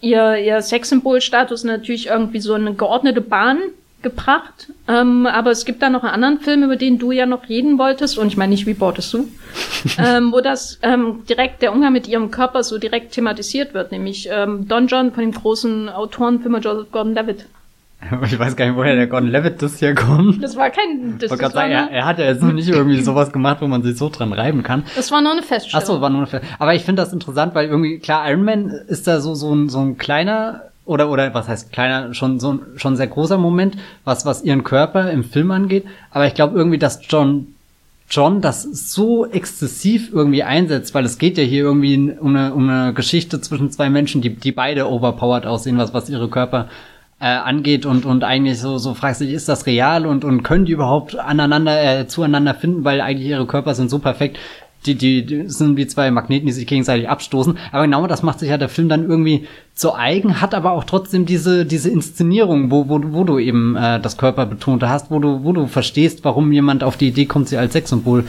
ihr, 0.00 0.36
ihr 0.36 0.60
Sexsymbolstatus 0.60 1.64
natürlich 1.64 2.06
irgendwie 2.06 2.40
so 2.40 2.54
eine 2.54 2.74
geordnete 2.74 3.20
Bahn 3.20 3.58
gebracht. 4.02 4.72
Ähm, 4.88 5.26
aber 5.26 5.50
es 5.50 5.64
gibt 5.64 5.82
da 5.82 5.90
noch 5.90 6.02
einen 6.02 6.12
anderen 6.12 6.40
Film, 6.40 6.62
über 6.64 6.76
den 6.76 6.98
du 6.98 7.12
ja 7.12 7.26
noch 7.26 7.48
reden 7.48 7.78
wolltest. 7.78 8.18
Und 8.18 8.28
ich 8.28 8.36
meine 8.36 8.50
nicht, 8.50 8.66
wie 8.66 8.74
bohrtest 8.74 9.12
du? 9.12 9.28
ähm, 9.98 10.32
wo 10.32 10.40
das 10.40 10.78
ähm, 10.82 11.24
direkt, 11.28 11.62
der 11.62 11.72
Umgang 11.72 11.92
mit 11.92 12.08
ihrem 12.08 12.30
Körper 12.30 12.62
so 12.62 12.78
direkt 12.78 13.12
thematisiert 13.12 13.74
wird. 13.74 13.92
Nämlich 13.92 14.28
ähm, 14.30 14.68
Don 14.68 14.86
John 14.86 15.12
von 15.12 15.22
dem 15.22 15.32
großen 15.32 15.88
Autorenfilmer 15.88 16.60
Joseph 16.60 16.90
Gordon-Levitt. 16.90 17.46
Ich 18.24 18.38
weiß 18.38 18.56
gar 18.56 18.66
nicht, 18.66 18.76
woher 18.76 18.94
der 18.94 19.06
Gordon 19.06 19.30
Levitt 19.30 19.62
das 19.62 19.78
hier 19.78 19.94
kommt. 19.94 20.42
Das 20.42 20.56
war 20.56 20.70
kein. 20.70 21.18
Das, 21.18 21.30
das 21.30 21.40
war 21.40 21.50
sagen, 21.50 21.72
er, 21.72 21.90
er, 21.90 22.04
hat 22.04 22.18
ja 22.18 22.24
jetzt 22.26 22.42
noch 22.42 22.52
nicht 22.52 22.68
irgendwie 22.68 23.00
sowas 23.02 23.32
gemacht, 23.32 23.58
wo 23.60 23.66
man 23.66 23.82
sich 23.82 23.96
so 23.96 24.08
dran 24.08 24.32
reiben 24.32 24.62
kann. 24.62 24.84
Das 24.96 25.10
war 25.10 25.20
nur 25.20 25.32
eine 25.32 25.42
Feststellung. 25.42 25.82
Ach 25.82 25.86
so, 25.86 26.00
war 26.00 26.10
nur 26.10 26.20
eine 26.20 26.26
Feststellung. 26.26 26.56
Aber 26.58 26.74
ich 26.74 26.82
finde 26.82 27.02
das 27.02 27.12
interessant, 27.12 27.54
weil 27.54 27.68
irgendwie, 27.68 27.98
klar, 27.98 28.28
Iron 28.28 28.44
Man 28.44 28.70
ist 28.70 29.06
da 29.06 29.20
so, 29.20 29.34
so, 29.34 29.54
ein, 29.54 29.68
so 29.68 29.80
ein 29.80 29.98
kleiner 29.98 30.71
oder 30.84 31.10
oder 31.10 31.32
was 31.34 31.48
heißt 31.48 31.72
kleiner 31.72 32.14
schon 32.14 32.40
so 32.40 32.60
schon 32.76 32.96
sehr 32.96 33.06
großer 33.06 33.38
Moment, 33.38 33.76
was 34.04 34.26
was 34.26 34.42
ihren 34.42 34.64
Körper 34.64 35.10
im 35.10 35.24
Film 35.24 35.50
angeht, 35.50 35.84
aber 36.10 36.26
ich 36.26 36.34
glaube 36.34 36.56
irgendwie, 36.56 36.78
dass 36.78 37.00
John 37.08 37.54
John 38.12 38.42
das 38.42 38.62
so 38.64 39.24
exzessiv 39.24 40.10
irgendwie 40.12 40.42
einsetzt, 40.42 40.94
weil 40.94 41.06
es 41.06 41.16
geht 41.16 41.38
ja 41.38 41.44
hier 41.44 41.64
irgendwie 41.64 42.14
um 42.20 42.36
eine, 42.36 42.52
um 42.52 42.68
eine 42.68 42.92
Geschichte 42.92 43.40
zwischen 43.40 43.70
zwei 43.70 43.88
Menschen, 43.88 44.20
die 44.20 44.34
die 44.36 44.52
beide 44.52 44.86
overpowered 44.90 45.46
aussehen, 45.46 45.78
was 45.78 45.94
was 45.94 46.10
ihre 46.10 46.28
Körper 46.28 46.68
äh, 47.20 47.26
angeht. 47.26 47.86
Und 47.86 48.04
und 48.04 48.22
eigentlich 48.22 48.60
so 48.60 48.76
so 48.76 48.92
fragst 48.92 49.22
du 49.22 49.24
dich, 49.24 49.32
ist 49.34 49.48
das 49.48 49.64
real? 49.64 50.04
Und 50.04 50.24
und 50.26 50.42
können 50.42 50.66
die 50.66 50.72
überhaupt 50.72 51.16
aneinander 51.16 52.00
äh, 52.00 52.06
zueinander 52.06 52.54
finden, 52.54 52.84
weil 52.84 53.00
eigentlich 53.00 53.28
ihre 53.28 53.46
Körper 53.46 53.74
sind 53.74 53.88
so 53.88 53.98
perfekt 53.98 54.38
die, 54.86 54.94
die, 54.94 55.24
die 55.24 55.48
sind 55.48 55.76
wie 55.76 55.86
zwei 55.86 56.10
Magneten, 56.10 56.46
die 56.46 56.52
sich 56.52 56.66
gegenseitig 56.66 57.08
abstoßen. 57.08 57.58
Aber 57.70 57.82
genau 57.82 58.06
das 58.06 58.22
macht 58.22 58.40
sich 58.40 58.50
ja 58.50 58.58
der 58.58 58.68
Film 58.68 58.88
dann 58.88 59.08
irgendwie 59.08 59.46
zu 59.74 59.94
eigen, 59.94 60.40
hat 60.40 60.54
aber 60.54 60.72
auch 60.72 60.84
trotzdem 60.84 61.26
diese, 61.26 61.64
diese 61.64 61.90
Inszenierung, 61.90 62.70
wo, 62.70 62.88
wo, 62.88 63.00
wo 63.02 63.24
du 63.24 63.38
eben 63.38 63.76
äh, 63.76 64.00
das 64.00 64.16
Körperbetonte 64.16 64.88
hast, 64.88 65.10
wo 65.10 65.18
du, 65.18 65.44
wo 65.44 65.52
du 65.52 65.66
verstehst, 65.66 66.24
warum 66.24 66.52
jemand 66.52 66.84
auf 66.84 66.96
die 66.96 67.08
Idee 67.08 67.26
kommt, 67.26 67.48
sie 67.48 67.58
als 67.58 67.72
Sexsymbol 67.72 68.24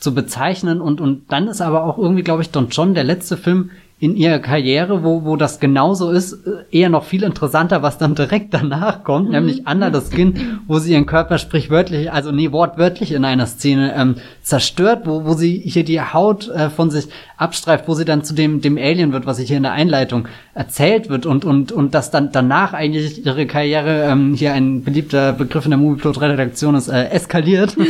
zu 0.00 0.14
bezeichnen. 0.14 0.80
Und, 0.80 1.00
und 1.00 1.30
dann 1.30 1.48
ist 1.48 1.60
aber 1.60 1.84
auch 1.84 1.98
irgendwie, 1.98 2.22
glaube 2.22 2.42
ich, 2.42 2.50
Don 2.50 2.68
John 2.70 2.94
der 2.94 3.04
letzte 3.04 3.36
Film, 3.36 3.70
in 4.00 4.14
ihrer 4.14 4.38
Karriere, 4.38 5.02
wo, 5.02 5.24
wo 5.24 5.34
das 5.34 5.58
genauso 5.58 6.10
ist, 6.10 6.46
äh, 6.46 6.64
eher 6.70 6.88
noch 6.88 7.04
viel 7.04 7.24
interessanter, 7.24 7.82
was 7.82 7.98
dann 7.98 8.14
direkt 8.14 8.54
danach 8.54 9.02
kommt, 9.02 9.26
mhm. 9.26 9.32
nämlich 9.32 9.66
Anna 9.66 9.90
das 9.90 10.10
Kind, 10.10 10.38
wo 10.68 10.78
sie 10.78 10.92
ihren 10.92 11.06
Körper 11.06 11.38
sprichwörtlich, 11.38 12.12
also 12.12 12.30
nee, 12.30 12.52
wortwörtlich 12.52 13.10
in 13.10 13.24
einer 13.24 13.46
Szene 13.46 13.94
ähm, 13.96 14.14
zerstört, 14.42 15.02
wo, 15.04 15.24
wo 15.24 15.34
sie 15.34 15.58
hier 15.58 15.84
die 15.84 16.00
Haut 16.00 16.48
äh, 16.48 16.70
von 16.70 16.90
sich 16.90 17.08
abstreift, 17.36 17.88
wo 17.88 17.94
sie 17.94 18.04
dann 18.04 18.22
zu 18.22 18.34
dem, 18.34 18.60
dem 18.60 18.78
Alien 18.78 19.12
wird, 19.12 19.26
was 19.26 19.38
sich 19.38 19.48
hier 19.48 19.56
in 19.56 19.64
der 19.64 19.72
Einleitung 19.72 20.28
erzählt 20.54 21.08
wird 21.08 21.26
und, 21.26 21.44
und, 21.44 21.72
und 21.72 21.92
dass 21.92 22.12
dann 22.12 22.30
danach 22.30 22.74
eigentlich 22.74 23.26
ihre 23.26 23.46
Karriere, 23.46 24.04
ähm, 24.04 24.34
hier 24.34 24.52
ein 24.52 24.84
beliebter 24.84 25.32
Begriff 25.32 25.64
in 25.64 25.72
der 25.72 25.78
Movieplot-Redaktion 25.78 26.76
ist, 26.76 26.88
äh, 26.88 27.08
eskaliert. 27.08 27.76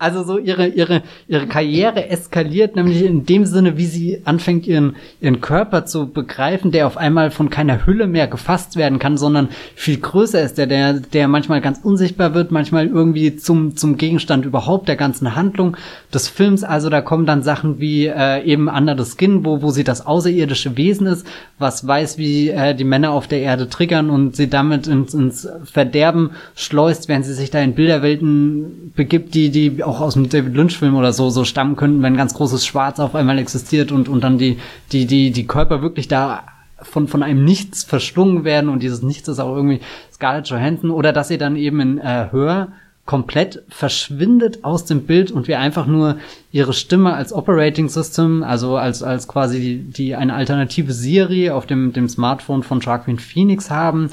also 0.00 0.24
so 0.24 0.38
ihre, 0.38 0.66
ihre, 0.66 1.02
ihre 1.28 1.46
Karriere 1.46 2.08
eskaliert, 2.08 2.74
nämlich 2.74 3.04
in 3.04 3.26
dem 3.26 3.44
Sinne, 3.44 3.76
wie 3.76 3.84
sie 3.84 4.22
anfängt, 4.24 4.66
ihren, 4.66 4.96
ihren 5.20 5.42
Körper 5.42 5.84
zu 5.84 6.08
begreifen, 6.08 6.70
der 6.70 6.86
auf 6.86 6.96
einmal 6.96 7.30
von 7.30 7.50
keiner 7.50 7.84
Hülle 7.86 8.06
mehr 8.06 8.26
gefasst 8.26 8.76
werden 8.76 8.98
kann, 8.98 9.18
sondern 9.18 9.50
viel 9.74 9.98
größer 9.98 10.40
ist, 10.40 10.56
der, 10.56 10.66
der, 10.66 10.94
der 10.94 11.28
manchmal 11.28 11.60
ganz 11.60 11.80
unsichtbar 11.82 12.32
wird, 12.32 12.50
manchmal 12.50 12.86
irgendwie 12.86 13.36
zum, 13.36 13.76
zum 13.76 13.98
Gegenstand 13.98 14.46
überhaupt 14.46 14.88
der 14.88 14.96
ganzen 14.96 15.36
Handlung 15.36 15.76
des 16.14 16.28
Films. 16.28 16.64
Also 16.64 16.88
da 16.88 17.02
kommen 17.02 17.26
dann 17.26 17.42
Sachen 17.42 17.78
wie 17.78 18.06
äh, 18.06 18.42
eben 18.44 18.68
Under 18.68 18.96
the 18.96 19.04
Skin, 19.04 19.44
wo, 19.44 19.60
wo 19.60 19.70
sie 19.70 19.84
das 19.84 20.06
außerirdische 20.06 20.78
Wesen 20.78 21.08
ist, 21.08 21.26
was 21.58 21.86
weiß, 21.86 22.16
wie 22.16 22.48
äh, 22.48 22.74
die 22.74 22.84
Männer 22.84 23.10
auf 23.10 23.28
der 23.28 23.42
Erde 23.42 23.68
triggern 23.68 24.08
und 24.08 24.34
sie 24.34 24.48
damit 24.48 24.86
ins, 24.86 25.12
ins 25.12 25.46
Verderben 25.64 26.30
schleust, 26.54 27.08
während 27.08 27.26
sie 27.26 27.34
sich 27.34 27.50
da 27.50 27.60
in 27.60 27.74
Bilderwelten 27.74 28.92
begibt, 28.96 29.34
die, 29.34 29.50
die 29.50 29.84
auch 29.90 30.00
aus 30.00 30.14
dem 30.14 30.28
David 30.28 30.54
Lynch-Film 30.54 30.94
oder 30.94 31.12
so, 31.12 31.30
so 31.30 31.44
stammen 31.44 31.76
könnten, 31.76 32.02
wenn 32.02 32.16
ganz 32.16 32.34
großes 32.34 32.64
Schwarz 32.64 33.00
auf 33.00 33.14
einmal 33.14 33.38
existiert 33.38 33.92
und, 33.92 34.08
und 34.08 34.22
dann 34.22 34.38
die, 34.38 34.58
die, 34.92 35.06
die, 35.06 35.32
die 35.32 35.46
Körper 35.46 35.82
wirklich 35.82 36.08
da 36.08 36.44
von, 36.80 37.08
von 37.08 37.22
einem 37.22 37.44
Nichts 37.44 37.84
verschlungen 37.84 38.44
werden 38.44 38.70
und 38.70 38.82
dieses 38.82 39.02
Nichts 39.02 39.28
ist 39.28 39.40
auch 39.40 39.54
irgendwie 39.54 39.80
Scarlett 40.12 40.48
Johansson 40.48 40.90
oder 40.90 41.12
dass 41.12 41.28
sie 41.28 41.38
dann 41.38 41.56
eben 41.56 41.80
in 41.80 41.98
äh, 41.98 42.28
Hör 42.30 42.68
komplett 43.04 43.64
verschwindet 43.68 44.62
aus 44.62 44.84
dem 44.84 45.02
Bild 45.02 45.32
und 45.32 45.48
wir 45.48 45.58
einfach 45.58 45.86
nur 45.86 46.18
ihre 46.52 46.72
Stimme 46.72 47.12
als 47.12 47.32
Operating 47.32 47.88
System, 47.88 48.44
also 48.44 48.76
als, 48.76 49.02
als 49.02 49.26
quasi 49.26 49.58
die, 49.58 49.78
die 49.78 50.14
eine 50.14 50.34
alternative 50.34 50.92
Siri 50.92 51.50
auf 51.50 51.66
dem, 51.66 51.92
dem 51.92 52.08
Smartphone 52.08 52.62
von 52.62 52.78
Joaquin 52.78 53.18
Phoenix 53.18 53.68
haben 53.68 54.10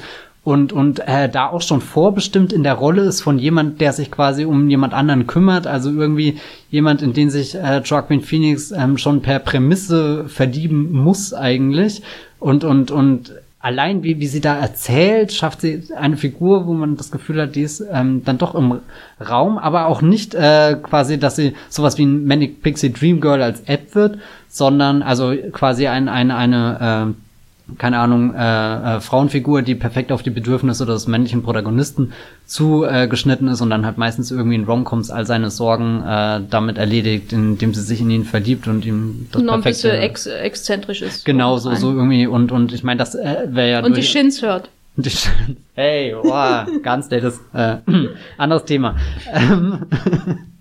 und, 0.48 0.72
und 0.72 1.06
äh, 1.06 1.28
da 1.28 1.48
auch 1.48 1.60
schon 1.60 1.82
vorbestimmt 1.82 2.54
in 2.54 2.62
der 2.62 2.72
Rolle 2.72 3.02
ist 3.02 3.20
von 3.20 3.38
jemand, 3.38 3.82
der 3.82 3.92
sich 3.92 4.10
quasi 4.10 4.46
um 4.46 4.70
jemand 4.70 4.94
anderen 4.94 5.26
kümmert, 5.26 5.66
also 5.66 5.90
irgendwie 5.90 6.38
jemand, 6.70 7.02
in 7.02 7.12
den 7.12 7.28
sich 7.28 7.54
äh, 7.54 7.82
Joaquin 7.84 8.22
Phoenix 8.22 8.70
ähm, 8.70 8.96
schon 8.96 9.20
per 9.20 9.40
Prämisse 9.40 10.26
verdieben 10.26 10.90
muss 10.92 11.34
eigentlich. 11.34 12.00
Und 12.40 12.64
und 12.64 12.90
und 12.90 13.34
allein 13.60 14.02
wie, 14.02 14.20
wie 14.20 14.26
sie 14.26 14.40
da 14.40 14.56
erzählt, 14.56 15.34
schafft 15.34 15.60
sie 15.60 15.82
eine 15.94 16.16
Figur, 16.16 16.66
wo 16.66 16.72
man 16.72 16.96
das 16.96 17.10
Gefühl 17.10 17.42
hat, 17.42 17.54
die 17.54 17.60
ist 17.60 17.84
ähm, 17.92 18.24
dann 18.24 18.38
doch 18.38 18.54
im 18.54 18.80
Raum, 19.20 19.58
aber 19.58 19.84
auch 19.84 20.00
nicht 20.00 20.34
äh, 20.34 20.78
quasi, 20.82 21.18
dass 21.18 21.36
sie 21.36 21.52
sowas 21.68 21.98
wie 21.98 22.06
ein 22.06 22.24
Manic 22.24 22.62
Pixie 22.62 22.90
Dream 22.90 23.20
Girl 23.20 23.42
als 23.42 23.60
App 23.66 23.94
wird, 23.94 24.18
sondern 24.48 25.02
also 25.02 25.34
quasi 25.52 25.88
ein, 25.88 26.08
ein, 26.08 26.30
eine 26.30 27.12
äh, 27.14 27.27
keine 27.76 27.98
Ahnung, 27.98 28.34
äh, 28.34 28.96
äh, 28.96 29.00
Frauenfigur, 29.00 29.62
die 29.62 29.74
perfekt 29.74 30.10
auf 30.10 30.22
die 30.22 30.30
Bedürfnisse 30.30 30.86
des 30.86 31.06
männlichen 31.06 31.42
Protagonisten 31.42 32.12
zugeschnitten 32.46 33.48
äh, 33.48 33.52
ist 33.52 33.60
und 33.60 33.68
dann 33.68 33.84
halt 33.84 33.98
meistens 33.98 34.30
irgendwie 34.30 34.56
in 34.56 34.64
Romcoms 34.64 35.10
all 35.10 35.26
seine 35.26 35.50
Sorgen 35.50 36.02
äh, 36.02 36.40
damit 36.48 36.78
erledigt, 36.78 37.32
indem 37.32 37.74
sie 37.74 37.82
sich 37.82 38.00
in 38.00 38.10
ihn 38.10 38.24
verliebt 38.24 38.68
und 38.68 38.86
ihm 38.86 39.28
das 39.32 39.42
Noch 39.42 39.60
perfekte... 39.60 39.92
ein 39.92 40.00
bisschen 40.00 40.02
ex 40.02 40.26
exzentrisch 40.26 41.02
ist. 41.02 41.24
Genau, 41.26 41.58
so, 41.58 41.74
so 41.74 41.92
irgendwie 41.92 42.26
und, 42.26 42.52
und 42.52 42.72
ich 42.72 42.84
meine, 42.84 42.98
das 42.98 43.14
äh, 43.14 43.48
wäre 43.48 43.70
ja... 43.70 43.84
Und 43.84 43.96
die 43.96 44.02
Shins 44.02 44.40
hört. 44.40 44.70
Die 44.96 45.10
Shins. 45.10 45.58
Hey, 45.74 46.14
wow, 46.20 46.66
ganz 46.82 47.10
nettes, 47.10 47.40
äh, 47.52 47.76
anderes 48.38 48.64
Thema. 48.64 48.96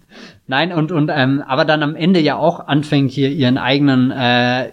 Nein, 0.48 0.72
und, 0.72 0.94
und 0.94 1.12
ähm, 1.14 1.44
aber 1.46 1.66
dann 1.66 1.84
am 1.84 1.96
Ende 1.96 2.22
ja 2.22 2.38
auch 2.38 2.68
anfängt, 2.68 3.12
hier 3.12 3.30
ihren 3.30 3.58
eigenen, 3.58 4.12
äh, 4.12 4.70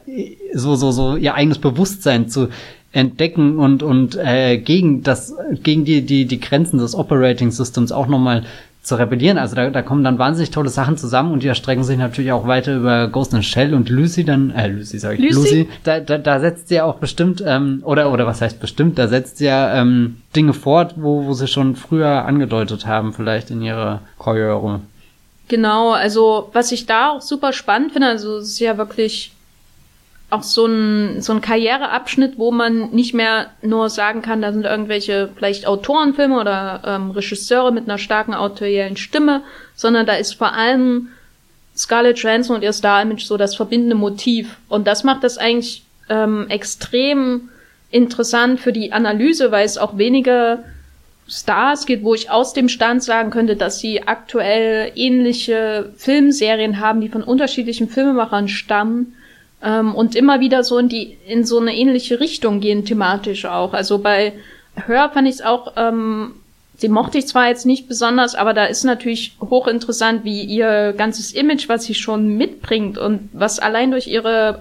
so, 0.53 0.77
so, 0.77 0.93
so, 0.93 1.17
ihr 1.17 1.35
eigenes 1.35 1.59
Bewusstsein 1.59 2.29
zu 2.29 2.49
entdecken 2.93 3.59
und, 3.59 3.83
und 3.83 4.17
äh, 4.17 4.57
gegen 4.59 5.03
das, 5.03 5.35
gegen 5.65 5.85
die, 5.85 6.03
die, 6.03 6.27
die 6.27 6.41
Grenzen 6.41 6.79
des 6.79 6.95
Operating 6.95 7.51
Systems 7.51 7.91
auch 7.91 8.07
nochmal 8.07 8.45
zu 8.85 8.97
rebellieren. 8.97 9.37
Also 9.39 9.57
da, 9.57 9.71
da 9.71 9.83
kommen 9.83 10.05
dann 10.05 10.19
wahnsinnig 10.19 10.51
tolle 10.51 10.69
Sachen 10.69 10.97
zusammen 10.97 11.33
und 11.33 11.43
die 11.43 11.49
erstrecken 11.49 11.83
sich 11.83 11.99
natürlich 11.99 12.31
auch 12.31 12.47
weiter 12.47 12.77
über 12.77 13.09
Ghost 13.09 13.35
in 13.35 13.43
Shell 13.43 13.75
und 13.75 13.89
Lucy 13.89 14.25
dann, 14.25 14.51
äh, 14.51 14.69
Lucy 14.69 14.99
sag 14.99 15.19
ich, 15.19 15.21
Lucy, 15.21 15.37
Lucy 15.37 15.69
da, 15.83 15.99
da, 16.01 16.19
da 16.19 16.39
setzt 16.39 16.69
sie 16.69 16.77
ja 16.77 16.85
auch 16.85 16.97
bestimmt, 16.97 17.43
ähm, 17.45 17.81
oder, 17.83 18.13
oder 18.13 18.27
was 18.27 18.41
heißt 18.41 18.61
bestimmt, 18.61 18.99
da 18.99 19.09
setzt 19.09 19.39
sie 19.39 19.47
ja 19.47 19.75
ähm, 19.81 20.17
Dinge 20.37 20.53
fort, 20.53 20.95
wo, 20.97 21.25
wo 21.25 21.33
sie 21.33 21.49
schon 21.49 21.75
früher 21.75 22.27
angedeutet 22.27 22.87
haben, 22.87 23.13
vielleicht 23.13 23.51
in 23.51 23.61
ihrer 23.61 24.03
Karriere. 24.21 24.81
Genau, 25.55 25.93
also 25.93 26.51
was 26.53 26.73
ich 26.73 26.85
da 26.85 27.11
auch 27.11 27.21
super 27.21 27.53
spannend 27.53 27.93
finde, 27.93 28.09
also 28.09 28.39
es 28.39 28.49
ist 28.49 28.59
ja 28.59 28.77
wirklich 28.77 29.31
auch 30.29 30.43
so 30.43 30.67
ein, 30.67 31.23
so 31.23 31.33
ein 31.33 31.43
Karriereabschnitt, 31.43 32.41
wo 32.41 32.51
man 32.51 32.91
nicht 32.91 33.15
mehr 33.15 33.51
nur 33.63 33.89
sagen 33.89 34.21
kann, 34.21 34.43
da 34.43 34.53
sind 34.53 34.65
irgendwelche 34.65 35.29
vielleicht 35.37 35.69
Autorenfilme 35.69 36.41
oder 36.41 36.83
ähm, 36.85 37.13
Regisseure 37.13 37.71
mit 37.71 37.85
einer 37.85 37.99
starken 37.99 38.35
autoriellen 38.35 38.97
Stimme, 38.97 39.45
sondern 39.77 40.07
da 40.07 40.15
ist 40.15 40.35
vor 40.35 40.55
allem 40.55 41.11
Scarlett 41.77 42.19
Johansson 42.19 42.57
und 42.57 42.63
ihr 42.63 42.73
Star-Image 42.73 43.25
so 43.25 43.37
das 43.37 43.55
verbindende 43.55 43.95
Motiv. 43.95 44.57
Und 44.69 44.89
das 44.89 45.05
macht 45.05 45.23
das 45.23 45.39
eigentlich 45.39 45.85
ähm, 46.09 46.47
extrem 46.49 47.49
interessant 47.93 48.59
für 48.59 48.73
die 48.73 48.93
Analyse, 48.93 49.53
weil 49.53 49.65
es 49.65 49.79
auch 49.79 49.99
weniger 49.99 50.65
Stars 51.29 51.87
geht, 51.87 52.03
wo 52.03 52.15
ich 52.15 52.31
aus 52.31 52.53
dem 52.53 52.69
Stand 52.69 53.03
sagen 53.03 53.31
könnte, 53.31 53.57
dass 53.57 53.79
sie 53.79 54.03
aktuell 54.03 54.93
ähnliche 54.95 55.93
Filmserien 55.97 56.81
haben, 56.81 57.01
die 57.01 57.09
von 57.09 57.23
unterschiedlichen 57.23 57.89
Filmemachern 57.89 58.49
stammen 58.49 59.15
ähm, 59.63 59.95
und 59.95 60.15
immer 60.15 60.41
wieder 60.41 60.65
so 60.65 60.79
in 60.79 60.89
die 60.89 61.17
in 61.27 61.45
so 61.45 61.59
eine 61.59 61.75
ähnliche 61.75 62.21
Richtung 62.21 62.61
gehen 62.61 62.85
thematisch 62.85 63.47
auch. 63.47 63.73
Also 63.73 63.99
bei 63.99 64.35
Hör 64.87 65.09
fand 65.11 65.29
ich 65.29 65.37
es 65.37 65.43
auch, 65.43 65.73
ähm, 65.77 66.35
sie 66.77 66.89
mochte 66.89 67.19
ich 67.19 67.27
zwar 67.27 67.49
jetzt 67.49 67.65
nicht 67.65 67.89
besonders, 67.89 68.35
aber 68.35 68.53
da 68.53 68.65
ist 68.67 68.85
natürlich 68.85 69.37
hochinteressant, 69.41 70.25
wie 70.25 70.43
ihr 70.43 70.93
ganzes 70.97 71.33
Image, 71.33 71.69
was 71.69 71.85
sie 71.85 71.95
schon 71.95 72.37
mitbringt 72.37 72.99
und 72.99 73.31
was 73.33 73.61
allein 73.61 73.93
durch 73.93 74.09
ihre 74.09 74.61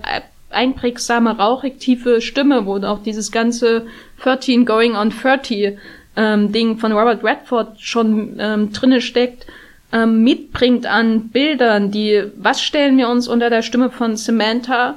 einprägsame, 0.49 1.37
rauchig 1.37 1.79
tiefe 1.79 2.21
Stimme, 2.21 2.65
wo 2.65 2.77
auch 2.77 3.01
dieses 3.01 3.31
ganze 3.31 3.87
13 4.21 4.65
going 4.65 4.95
on 4.95 5.09
30 5.09 5.77
ähm, 6.15 6.51
Ding 6.51 6.77
von 6.77 6.91
Robert 6.91 7.23
Redford 7.23 7.79
schon 7.79 8.35
ähm, 8.39 8.71
drinne 8.71 9.01
steckt, 9.01 9.45
ähm, 9.91 10.23
mitbringt 10.23 10.85
an 10.85 11.29
Bildern, 11.29 11.91
die, 11.91 12.23
was 12.37 12.61
stellen 12.61 12.97
wir 12.97 13.09
uns 13.09 13.27
unter 13.27 13.49
der 13.49 13.61
Stimme 13.61 13.89
von 13.89 14.17
Samantha 14.17 14.95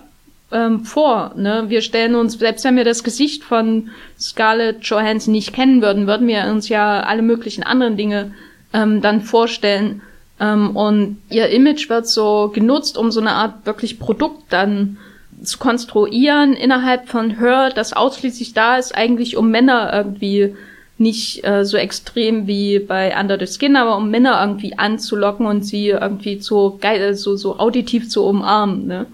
ähm, 0.53 0.85
vor? 0.85 1.33
Ne? 1.37 1.64
Wir 1.69 1.83
stellen 1.83 2.14
uns, 2.14 2.39
selbst 2.39 2.64
wenn 2.64 2.77
wir 2.77 2.85
das 2.85 3.05
Gesicht 3.05 3.45
von 3.45 3.91
Scarlett 4.19 4.85
Johansson 4.85 5.33
nicht 5.33 5.53
kennen 5.53 5.83
würden, 5.83 6.07
würden 6.07 6.27
wir 6.27 6.45
uns 6.47 6.69
ja 6.69 7.01
alle 7.01 7.23
möglichen 7.23 7.62
anderen 7.62 7.97
Dinge 7.97 8.33
ähm, 8.73 9.01
dann 9.03 9.21
vorstellen. 9.23 10.03
Ähm, 10.41 10.77
und 10.77 11.19
ihr 11.31 11.49
Image 11.49 11.89
wird 11.89 12.09
so 12.09 12.51
genutzt, 12.55 12.97
um 12.99 13.11
so 13.11 13.21
eine 13.21 13.33
Art 13.33 13.67
wirklich 13.67 13.99
Produkt 13.99 14.45
dann 14.51 14.99
zu 15.43 15.59
konstruieren 15.59 16.55
innerhalb 16.55 17.09
von 17.09 17.39
Her, 17.39 17.71
das 17.75 17.93
ausschließlich 17.93 18.55
da 18.55 18.77
ist, 18.77 18.95
eigentlich 18.95 19.37
um 19.37 19.51
Männer 19.51 19.93
irgendwie 19.93 20.55
nicht 20.99 21.44
äh, 21.44 21.64
so 21.64 21.76
extrem 21.76 22.47
wie 22.47 22.78
bei 22.78 23.18
Under 23.18 23.38
the 23.38 23.47
Skin, 23.47 23.76
aber 23.76 23.97
um 23.97 24.11
Männer 24.11 24.40
irgendwie 24.40 24.78
anzulocken 24.78 25.47
und 25.47 25.62
sie 25.62 25.88
irgendwie 25.88 26.40
so 26.40 26.78
geil, 26.80 27.01
äh, 27.01 27.14
so, 27.14 27.36
so 27.36 27.59
auditiv 27.59 28.09
zu 28.09 28.24
umarmen, 28.24 28.86
ne? 28.86 29.07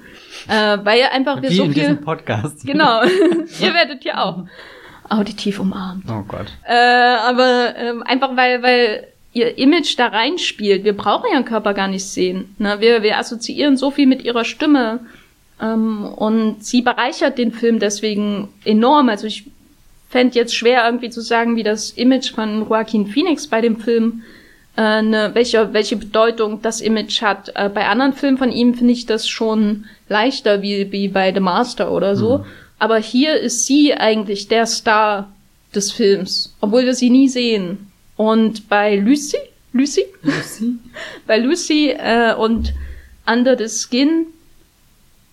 Äh, 0.49 0.79
weil 0.85 1.03
einfach 1.13 1.43
wir 1.43 1.51
wie 1.51 1.55
so 1.55 1.65
in 1.65 1.73
viel. 1.73 1.83
Diesem 1.83 2.01
Podcast. 2.01 2.65
Genau. 2.65 3.03
Ihr 3.61 3.75
werdet 3.75 4.05
ja 4.05 4.25
auch 4.25 4.45
auditiv 5.09 5.61
umarmt. 5.61 6.05
Oh 6.09 6.23
Gott. 6.27 6.47
Äh, 6.65 6.75
aber 6.75 7.77
äh, 7.77 7.95
einfach 8.05 8.37
weil, 8.37 8.63
weil 8.63 9.09
ihr 9.33 9.59
Image 9.59 9.99
da 9.99 10.09
reinspielt. 10.09 10.85
Wir 10.85 10.97
brauchen 10.97 11.31
ihren 11.33 11.45
Körper 11.45 11.75
gar 11.75 11.89
nicht 11.89 12.05
sehen. 12.05 12.55
Ne? 12.59 12.81
Wir, 12.81 13.03
wir 13.03 13.19
assoziieren 13.19 13.77
so 13.77 13.91
viel 13.91 14.07
mit 14.07 14.25
ihrer 14.25 14.45
Stimme. 14.45 15.01
Ähm, 15.61 16.05
und 16.05 16.65
sie 16.65 16.83
bereichert 16.83 17.39
den 17.39 17.53
Film 17.53 17.79
deswegen 17.79 18.49
enorm. 18.65 19.09
Also 19.09 19.27
ich 19.27 19.51
fände 20.13 20.39
jetzt 20.39 20.55
schwer 20.55 20.85
irgendwie 20.85 21.09
zu 21.11 21.23
sagen, 21.23 21.57
wie 21.57 21.63
das 21.63 21.91
Image 21.91 22.33
von 22.33 22.69
Joaquin 22.69 23.07
Phoenix 23.07 23.47
bei 23.47 23.63
dem 23.63 23.79
Film 23.79 24.23
äh, 24.77 25.01
ne, 25.03 25.31
welche, 25.33 25.73
welche 25.73 25.97
Bedeutung 25.97 26.61
das 26.61 26.83
Image 26.83 27.23
hat. 27.23 27.51
Äh, 27.55 27.71
bei 27.71 27.87
anderen 27.87 28.13
Filmen 28.13 28.37
von 28.37 28.53
ihm 28.53 28.75
finde 28.75 28.93
ich 28.93 29.07
das 29.07 29.27
schon 29.27 29.87
leichter, 30.09 30.61
wie, 30.61 30.93
wie 30.93 31.09
bei 31.09 31.33
The 31.33 31.41
Master 31.41 31.91
oder 31.91 32.15
so. 32.15 32.39
Mhm. 32.39 32.45
Aber 32.79 32.99
hier 32.99 33.41
ist 33.41 33.67
sie 33.67 33.95
eigentlich 33.95 34.49
der 34.49 34.67
Star 34.67 35.33
des 35.75 35.93
Films, 35.93 36.55
obwohl 36.61 36.85
wir 36.85 36.95
sie 36.95 37.09
nie 37.09 37.29
sehen. 37.29 37.91
Und 38.17 38.69
bei 38.69 38.97
Lucy, 38.97 39.39
Lucy, 39.73 40.05
Lucy? 40.23 40.75
bei 41.27 41.39
Lucy 41.39 41.91
äh, 41.91 42.35
und 42.35 42.75
Under 43.27 43.57
the 43.57 43.69
Skin 43.69 44.27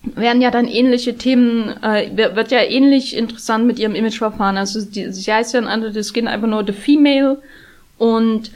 werden 0.02 0.41
ja 0.41 0.50
dann 0.52 0.68
ähnliche 0.68 1.18
Themen, 1.18 1.76
äh, 1.84 2.10
wird 2.16 2.52
ja 2.52 2.62
ähnlich 2.62 3.16
interessant 3.16 3.66
mit 3.66 3.80
ihrem 3.80 3.95
Imageverfahren. 3.95 4.58
Also 4.58 4.82
die, 4.82 5.12
sie 5.12 5.32
heißt 5.32 5.54
ja 5.54 5.60
in 5.60 5.68
Under 5.68 5.91
the 5.91 6.04
Skin 6.04 6.28
einfach 6.28 6.47
nur 6.47 6.66
The 6.66 6.74
Female 6.74 7.41
und 7.97 8.52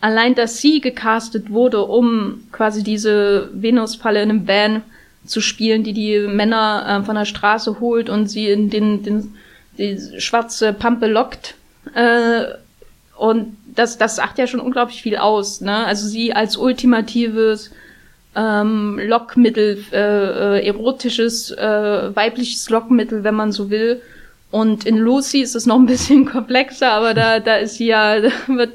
allein, 0.00 0.34
dass 0.34 0.60
sie 0.60 0.80
gecastet 0.80 1.50
wurde, 1.50 1.82
um 1.82 2.42
quasi 2.50 2.82
diese 2.82 3.48
Venus-Falle 3.52 4.22
in 4.22 4.30
einem 4.30 4.48
Van 4.48 4.82
zu 5.24 5.40
spielen, 5.40 5.84
die 5.84 5.92
die 5.92 6.18
Männer 6.18 7.00
äh, 7.00 7.04
von 7.04 7.14
der 7.14 7.24
Straße 7.24 7.78
holt 7.78 8.10
und 8.10 8.26
sie 8.26 8.48
in 8.48 8.68
den, 8.68 9.04
den 9.04 9.34
die 9.78 9.98
schwarze 10.18 10.72
Pampe 10.72 11.06
lockt. 11.06 11.54
Äh, 11.94 12.44
und 13.16 13.56
das, 13.74 13.98
das 13.98 14.16
sagt 14.16 14.38
ja 14.38 14.46
schon 14.46 14.60
unglaublich 14.60 15.02
viel 15.02 15.16
aus. 15.16 15.60
Ne? 15.60 15.86
Also 15.86 16.08
sie 16.08 16.32
als 16.32 16.56
ultimatives 16.56 17.70
ähm, 18.34 18.98
Lockmittel, 19.02 19.84
äh, 19.92 20.58
äh, 20.58 20.66
erotisches, 20.66 21.50
äh, 21.50 22.14
weibliches 22.14 22.68
Lockmittel, 22.70 23.24
wenn 23.24 23.34
man 23.34 23.52
so 23.52 23.70
will. 23.70 24.00
Und 24.50 24.84
in 24.84 24.98
Lucy 24.98 25.40
ist 25.40 25.54
es 25.54 25.66
noch 25.66 25.78
ein 25.78 25.86
bisschen 25.86 26.24
komplexer, 26.30 26.92
aber 26.92 27.14
da, 27.14 27.40
da 27.40 27.56
ist 27.56 27.76
sie 27.76 27.86
ja, 27.86 28.22
wird, 28.46 28.72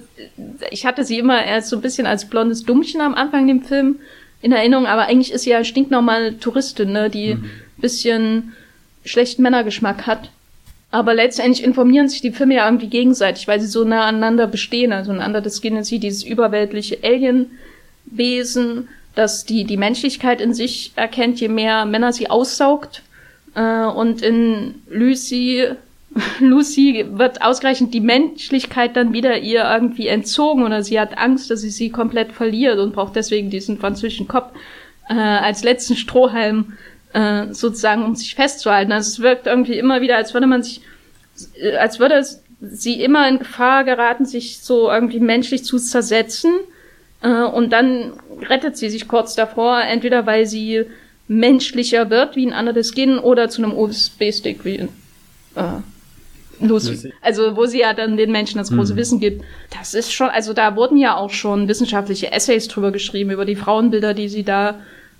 ich 0.71 0.85
hatte 0.85 1.03
sie 1.03 1.19
immer 1.19 1.43
erst 1.43 1.69
so 1.69 1.77
ein 1.77 1.81
bisschen 1.81 2.07
als 2.07 2.25
blondes 2.25 2.63
Dummchen 2.63 3.01
am 3.01 3.15
Anfang 3.15 3.47
dem 3.47 3.63
Film 3.63 3.97
in 4.41 4.51
Erinnerung, 4.51 4.85
aber 4.85 5.07
eigentlich 5.07 5.31
ist 5.31 5.43
sie 5.43 5.51
ja 5.51 5.63
stinknormale 5.63 6.39
Touristin, 6.39 6.91
ne, 6.91 7.09
die 7.09 7.35
mhm. 7.35 7.49
bisschen 7.77 8.53
schlechten 9.05 9.41
Männergeschmack 9.41 10.05
hat. 10.05 10.29
Aber 10.89 11.13
letztendlich 11.13 11.65
informieren 11.65 12.07
sich 12.07 12.21
die 12.21 12.31
Filme 12.31 12.55
ja 12.55 12.65
irgendwie 12.65 12.87
gegenseitig, 12.87 13.47
weil 13.47 13.59
sie 13.59 13.67
so 13.67 13.83
nah 13.83 14.05
aneinander 14.05 14.47
bestehen. 14.47 14.93
Also 14.93 15.11
ein 15.11 15.19
anderes 15.19 15.55
das 15.55 15.61
Genesis, 15.61 15.99
dieses 15.99 16.23
überweltliche 16.23 16.99
Alienwesen, 17.03 18.87
das 19.17 19.45
die, 19.45 19.63
die 19.63 19.77
Menschlichkeit 19.77 20.41
in 20.41 20.53
sich 20.53 20.91
erkennt, 20.95 21.39
je 21.39 21.47
mehr 21.47 21.85
Männer 21.85 22.13
sie 22.13 22.29
aussaugt. 22.29 23.01
Äh, 23.55 23.85
und 23.85 24.21
in 24.21 24.75
Lucy, 24.89 25.69
Lucy 26.39 27.05
wird 27.09 27.41
ausgerechnet 27.41 27.93
die 27.93 28.01
Menschlichkeit 28.01 28.95
dann 28.95 29.13
wieder 29.13 29.37
ihr 29.39 29.63
irgendwie 29.63 30.07
entzogen 30.07 30.63
oder 30.63 30.83
sie 30.83 30.99
hat 30.99 31.17
Angst, 31.17 31.49
dass 31.49 31.61
sie 31.61 31.69
sie 31.69 31.89
komplett 31.89 32.31
verliert 32.31 32.79
und 32.79 32.93
braucht 32.93 33.15
deswegen 33.15 33.49
diesen 33.49 33.79
französischen 33.79 34.27
Kopf 34.27 34.51
äh, 35.09 35.13
als 35.13 35.63
letzten 35.63 35.95
Strohhalm 35.95 36.77
äh, 37.13 37.53
sozusagen, 37.53 38.03
um 38.03 38.15
sich 38.15 38.35
festzuhalten. 38.35 38.91
Also 38.91 39.09
es 39.09 39.19
wirkt 39.19 39.47
irgendwie 39.47 39.79
immer 39.79 40.01
wieder, 40.01 40.17
als 40.17 40.33
würde 40.33 40.47
man 40.47 40.61
sich, 40.61 40.81
äh, 41.59 41.75
als 41.77 41.99
würde 41.99 42.23
sie 42.61 43.01
immer 43.01 43.27
in 43.27 43.39
Gefahr 43.39 43.83
geraten, 43.83 44.25
sich 44.25 44.59
so 44.59 44.91
irgendwie 44.91 45.19
menschlich 45.19 45.63
zu 45.63 45.79
zersetzen 45.79 46.51
äh, 47.21 47.43
und 47.43 47.71
dann 47.71 48.13
rettet 48.41 48.77
sie 48.77 48.89
sich 48.89 49.07
kurz 49.07 49.35
davor, 49.35 49.81
entweder 49.81 50.25
weil 50.25 50.45
sie 50.45 50.85
menschlicher 51.27 52.09
wird 52.09 52.35
wie 52.35 52.47
ein 52.47 52.57
Under 52.57 52.73
the 52.73 52.89
Skin 52.89 53.19
oder 53.19 53.49
zu 53.49 53.63
einem 53.63 53.77
USB-Stick 53.77 54.63
wie 54.63 54.75
in 54.75 54.89
äh, 55.55 55.81
Lucy. 56.59 57.11
Also 57.21 57.55
wo 57.55 57.65
sie 57.65 57.79
ja 57.79 57.93
dann 57.93 58.17
den 58.17 58.31
Menschen 58.31 58.57
das 58.57 58.71
große 58.71 58.93
mhm. 58.93 58.97
Wissen 58.97 59.19
gibt. 59.19 59.43
Das 59.77 59.93
ist 59.93 60.11
schon, 60.11 60.29
also 60.29 60.53
da 60.53 60.75
wurden 60.75 60.97
ja 60.97 61.15
auch 61.15 61.29
schon 61.29 61.67
wissenschaftliche 61.67 62.31
Essays 62.31 62.67
drüber 62.67 62.91
geschrieben, 62.91 63.31
über 63.31 63.45
die 63.45 63.55
Frauenbilder, 63.55 64.13
die 64.13 64.29
sie 64.29 64.43
da 64.43 64.79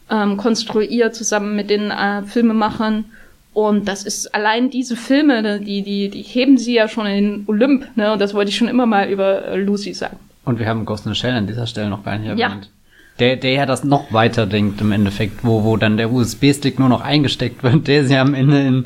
ähm, 0.10 0.38
konstruiert, 0.38 1.16
zusammen 1.16 1.56
mit 1.56 1.70
den 1.70 1.92
äh, 1.92 2.24
Filmemachern. 2.24 3.06
Und 3.54 3.88
das 3.88 4.04
ist 4.04 4.34
allein 4.36 4.70
diese 4.70 4.96
Filme, 4.96 5.42
ne, 5.42 5.60
die, 5.60 5.82
die, 5.82 6.10
die 6.10 6.22
heben 6.22 6.58
sie 6.58 6.76
ja 6.76 6.88
schon 6.88 7.08
in 7.08 7.24
den 7.24 7.44
Olymp, 7.48 7.88
ne? 7.96 8.14
Und 8.14 8.20
das 8.20 8.36
wollte 8.36 8.50
ich 8.50 8.58
schon 8.58 8.68
immer 8.68 8.86
mal 8.86 9.10
über 9.10 9.46
äh, 9.46 9.58
Lucy 9.58 9.94
sagen. 9.94 10.18
Und 10.48 10.60
wir 10.60 10.68
haben 10.68 10.86
Ghost 10.86 11.06
in 11.06 11.14
the 11.14 11.20
Shell 11.20 11.34
an 11.34 11.46
dieser 11.46 11.68
Stelle 11.68 11.90
noch 11.90 12.06
gar 12.06 12.18
nicht 12.18 12.30
erwähnt. 12.30 12.40
Ja. 12.40 12.72
Der, 13.20 13.36
der 13.36 13.52
ja 13.52 13.66
das 13.66 13.84
noch 13.84 14.14
weiter 14.14 14.46
denkt 14.46 14.80
im 14.80 14.94
Endeffekt, 14.94 15.44
wo, 15.44 15.66
wo 15.66 15.76
dann 15.76 15.98
der 15.98 16.10
USB-Stick 16.10 16.80
nur 16.80 16.88
noch 16.88 17.02
eingesteckt 17.02 17.64
wird, 17.64 17.88
der 17.88 18.06
sie 18.06 18.16
am 18.16 18.34
Ende 18.34 18.62
in 18.62 18.86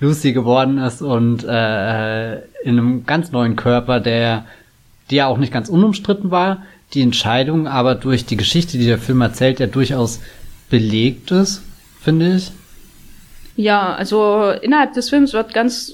Lucy 0.00 0.32
geworden 0.32 0.78
ist 0.78 1.02
und 1.02 1.44
äh, 1.44 2.36
in 2.62 2.78
einem 2.78 3.04
ganz 3.04 3.30
neuen 3.30 3.56
Körper, 3.56 4.00
der, 4.00 4.46
die 5.10 5.16
ja 5.16 5.26
auch 5.26 5.36
nicht 5.36 5.52
ganz 5.52 5.68
unumstritten 5.68 6.30
war, 6.30 6.62
die 6.94 7.02
Entscheidung, 7.02 7.66
aber 7.66 7.94
durch 7.94 8.24
die 8.24 8.38
Geschichte, 8.38 8.78
die 8.78 8.86
der 8.86 8.98
Film 8.98 9.20
erzählt, 9.20 9.60
ja 9.60 9.66
durchaus 9.66 10.20
belegt 10.70 11.30
ist, 11.30 11.62
finde 12.00 12.36
ich. 12.36 12.52
Ja, 13.56 13.94
also 13.94 14.50
innerhalb 14.62 14.94
des 14.94 15.10
Films 15.10 15.34
wird 15.34 15.52
ganz 15.52 15.92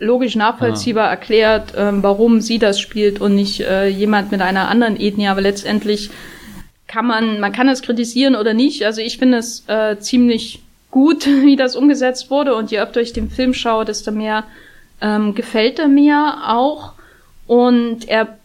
logisch 0.00 0.34
nachvollziehbar 0.34 1.06
ah. 1.06 1.10
erklärt, 1.10 1.74
ähm, 1.76 2.02
warum 2.02 2.40
sie 2.40 2.58
das 2.58 2.80
spielt 2.80 3.20
und 3.20 3.36
nicht 3.36 3.60
äh, 3.60 3.86
jemand 3.86 4.32
mit 4.32 4.40
einer 4.40 4.68
anderen 4.68 4.98
Ethnie. 4.98 5.28
Aber 5.28 5.42
letztendlich 5.42 6.10
kann 6.88 7.06
man, 7.06 7.38
man 7.38 7.52
kann 7.52 7.68
es 7.68 7.82
kritisieren 7.82 8.34
oder 8.34 8.54
nicht. 8.54 8.84
Also 8.84 9.00
ich 9.00 9.18
finde 9.18 9.38
es 9.38 9.64
äh, 9.68 9.98
ziemlich 9.98 10.60
gut, 10.90 11.26
wie 11.44 11.56
das 11.56 11.76
umgesetzt 11.76 12.30
wurde. 12.30 12.54
Und 12.54 12.70
je 12.70 12.80
öfter 12.80 13.00
ich 13.00 13.12
den 13.12 13.30
Film 13.30 13.54
schaue, 13.54 13.84
desto 13.84 14.10
mehr 14.10 14.44
ähm, 15.00 15.34
gefällt 15.34 15.78
er 15.78 15.88
mir 15.88 16.38
auch. 16.46 16.94
Und 17.46 18.08
er 18.08 18.38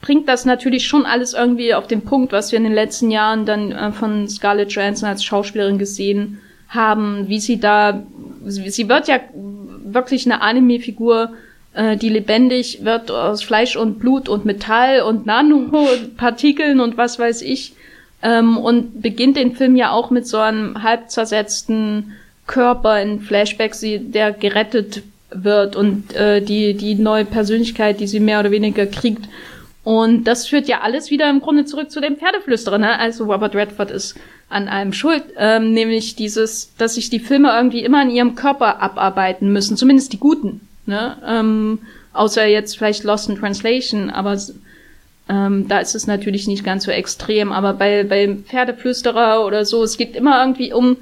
bringt 0.00 0.28
das 0.28 0.44
natürlich 0.44 0.86
schon 0.86 1.06
alles 1.06 1.34
irgendwie 1.34 1.74
auf 1.74 1.86
den 1.86 2.02
Punkt, 2.02 2.32
was 2.32 2.50
wir 2.50 2.56
in 2.56 2.64
den 2.64 2.72
letzten 2.72 3.10
Jahren 3.10 3.46
dann 3.46 3.70
äh, 3.70 3.92
von 3.92 4.28
Scarlett 4.28 4.72
Johansson 4.72 5.08
als 5.08 5.22
Schauspielerin 5.22 5.78
gesehen 5.78 6.20
haben, 6.20 6.51
wie 6.74 7.40
sie 7.40 7.60
da, 7.60 8.02
sie 8.44 8.88
wird 8.88 9.08
ja 9.08 9.20
wirklich 9.84 10.26
eine 10.26 10.40
Anime-Figur, 10.42 11.32
äh, 11.74 11.96
die 11.96 12.08
lebendig 12.08 12.84
wird 12.84 13.10
aus 13.10 13.42
Fleisch 13.42 13.76
und 13.76 13.98
Blut 13.98 14.28
und 14.28 14.44
Metall 14.44 15.02
und 15.02 15.26
Nanopartikeln 15.26 16.80
und 16.80 16.96
was 16.96 17.18
weiß 17.18 17.42
ich. 17.42 17.74
Ähm, 18.22 18.56
und 18.56 19.02
beginnt 19.02 19.36
den 19.36 19.54
Film 19.56 19.76
ja 19.76 19.90
auch 19.90 20.10
mit 20.10 20.26
so 20.26 20.38
einem 20.38 20.82
halb 20.82 21.10
zersetzten 21.10 22.12
Körper 22.46 23.00
in 23.00 23.20
Flashbacks, 23.20 23.80
der 23.82 24.32
gerettet 24.32 25.02
wird 25.30 25.76
und 25.76 26.14
äh, 26.14 26.40
die, 26.40 26.74
die 26.74 26.94
neue 26.94 27.24
Persönlichkeit, 27.24 28.00
die 28.00 28.06
sie 28.06 28.20
mehr 28.20 28.40
oder 28.40 28.50
weniger 28.50 28.86
kriegt. 28.86 29.24
Und 29.84 30.24
das 30.24 30.46
führt 30.46 30.68
ja 30.68 30.80
alles 30.82 31.10
wieder 31.10 31.28
im 31.28 31.40
Grunde 31.40 31.64
zurück 31.64 31.90
zu 31.90 32.00
dem 32.00 32.16
Pferdeflüsterer, 32.16 32.78
ne? 32.78 32.98
Also 32.98 33.24
Robert 33.24 33.54
Redford 33.54 33.90
ist 33.90 34.16
an 34.48 34.68
einem 34.68 34.92
schuld, 34.92 35.24
ähm, 35.36 35.72
nämlich 35.72 36.14
dieses, 36.14 36.72
dass 36.76 36.94
sich 36.94 37.10
die 37.10 37.18
Filme 37.18 37.50
irgendwie 37.50 37.82
immer 37.82 38.02
in 38.02 38.10
ihrem 38.10 38.34
Körper 38.34 38.80
abarbeiten 38.80 39.52
müssen, 39.52 39.76
zumindest 39.76 40.12
die 40.12 40.18
guten, 40.18 40.60
ne? 40.86 41.16
Ähm, 41.26 41.80
außer 42.12 42.46
jetzt 42.46 42.76
vielleicht 42.76 43.02
Lost 43.02 43.28
in 43.28 43.38
Translation, 43.38 44.10
aber 44.10 44.38
ähm, 45.28 45.66
da 45.68 45.78
ist 45.78 45.94
es 45.94 46.06
natürlich 46.06 46.46
nicht 46.46 46.64
ganz 46.64 46.84
so 46.84 46.90
extrem. 46.90 47.52
Aber 47.52 47.72
bei, 47.72 48.04
bei 48.04 48.36
Pferdeflüsterer 48.46 49.44
oder 49.44 49.64
so, 49.64 49.82
es 49.82 49.96
geht 49.96 50.14
immer 50.14 50.40
irgendwie 50.40 50.72
um 50.72 50.96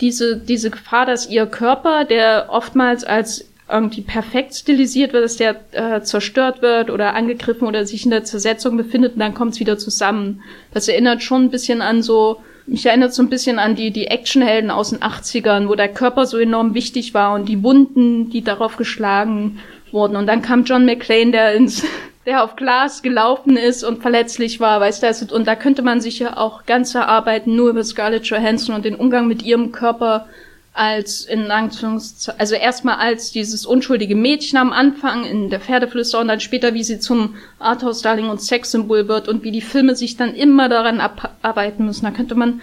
diese, 0.00 0.36
diese 0.36 0.70
Gefahr, 0.70 1.04
dass 1.04 1.28
ihr 1.28 1.46
Körper, 1.46 2.04
der 2.04 2.46
oftmals 2.48 3.04
als 3.04 3.46
irgendwie 3.72 4.02
perfekt 4.02 4.54
stilisiert 4.54 5.12
wird, 5.12 5.24
dass 5.24 5.36
der 5.36 5.56
äh, 5.72 6.02
zerstört 6.02 6.62
wird 6.62 6.90
oder 6.90 7.14
angegriffen 7.14 7.66
oder 7.66 7.86
sich 7.86 8.04
in 8.04 8.10
der 8.10 8.24
Zersetzung 8.24 8.76
befindet 8.76 9.14
und 9.14 9.20
dann 9.20 9.34
kommt 9.34 9.54
es 9.54 9.60
wieder 9.60 9.78
zusammen. 9.78 10.42
Das 10.72 10.88
erinnert 10.88 11.22
schon 11.22 11.44
ein 11.44 11.50
bisschen 11.50 11.82
an 11.82 12.02
so 12.02 12.40
mich 12.66 12.86
erinnert 12.86 13.12
so 13.12 13.22
ein 13.22 13.28
bisschen 13.28 13.58
an 13.58 13.74
die, 13.74 13.90
die 13.90 14.06
Actionhelden 14.06 14.70
aus 14.70 14.90
den 14.90 15.00
80ern, 15.00 15.68
wo 15.68 15.74
der 15.74 15.88
Körper 15.88 16.26
so 16.26 16.38
enorm 16.38 16.74
wichtig 16.74 17.14
war 17.14 17.34
und 17.34 17.48
die 17.48 17.62
Wunden, 17.62 18.30
die 18.30 18.42
darauf 18.42 18.76
geschlagen 18.76 19.58
wurden. 19.90 20.16
Und 20.16 20.26
dann 20.26 20.42
kam 20.42 20.64
John 20.64 20.84
McClane, 20.84 21.32
der 21.32 21.54
ins, 21.54 21.84
der 22.26 22.44
auf 22.44 22.56
Glas 22.56 23.02
gelaufen 23.02 23.56
ist 23.56 23.82
und 23.82 24.00
verletzlich 24.00 24.60
war, 24.60 24.80
weißt 24.80 25.02
du, 25.02 25.34
und 25.34 25.46
da 25.46 25.56
könnte 25.56 25.82
man 25.82 26.00
sich 26.00 26.20
ja 26.20 26.36
auch 26.36 26.64
ganz 26.66 26.94
erarbeiten, 26.94 27.56
nur 27.56 27.70
über 27.70 27.82
Scarlett 27.82 28.26
Johansson 28.26 28.74
und 28.76 28.84
den 28.84 28.94
Umgang 28.94 29.26
mit 29.26 29.42
ihrem 29.42 29.72
Körper 29.72 30.26
als 30.74 31.22
in 31.22 31.50
Anführungszeichen, 31.50 32.40
also 32.40 32.54
erstmal 32.54 32.96
als 32.96 33.30
dieses 33.30 33.66
unschuldige 33.66 34.16
Mädchen 34.16 34.58
am 34.58 34.72
Anfang 34.72 35.24
in 35.24 35.50
der 35.50 35.60
Pferdeflüster 35.60 36.20
und 36.20 36.28
dann 36.28 36.40
später, 36.40 36.72
wie 36.72 36.82
sie 36.82 36.98
zum 36.98 37.34
Arthouse-Darling 37.58 38.30
und 38.30 38.40
Sexsymbol 38.40 39.06
wird 39.06 39.28
und 39.28 39.44
wie 39.44 39.52
die 39.52 39.60
Filme 39.60 39.96
sich 39.96 40.16
dann 40.16 40.34
immer 40.34 40.68
daran 40.70 41.00
abarbeiten 41.00 41.84
müssen. 41.84 42.06
Da 42.06 42.10
könnte 42.10 42.34
man 42.34 42.62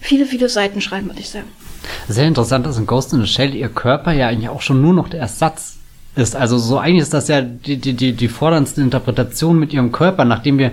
viele, 0.00 0.26
viele 0.26 0.48
Seiten 0.48 0.80
schreiben, 0.80 1.06
würde 1.06 1.20
ich 1.20 1.30
sagen. 1.30 1.48
Sehr 2.08 2.26
interessant, 2.26 2.66
dass 2.66 2.78
in 2.78 2.86
Ghost 2.86 3.12
in 3.12 3.20
the 3.20 3.26
Shell 3.26 3.54
ihr 3.54 3.68
Körper 3.68 4.12
ja 4.12 4.28
eigentlich 4.28 4.48
auch 4.48 4.62
schon 4.62 4.82
nur 4.82 4.94
noch 4.94 5.08
der 5.08 5.20
Ersatz 5.20 5.76
ist. 6.16 6.34
Also 6.34 6.58
so 6.58 6.78
eigentlich 6.78 7.02
ist 7.02 7.14
das 7.14 7.28
ja 7.28 7.42
die, 7.42 7.76
die, 7.76 7.94
die, 7.94 8.12
die 8.12 8.28
forderndste 8.28 8.80
Interpretation 8.80 9.58
mit 9.58 9.72
ihrem 9.72 9.92
Körper, 9.92 10.24
nachdem 10.24 10.58
wir 10.58 10.72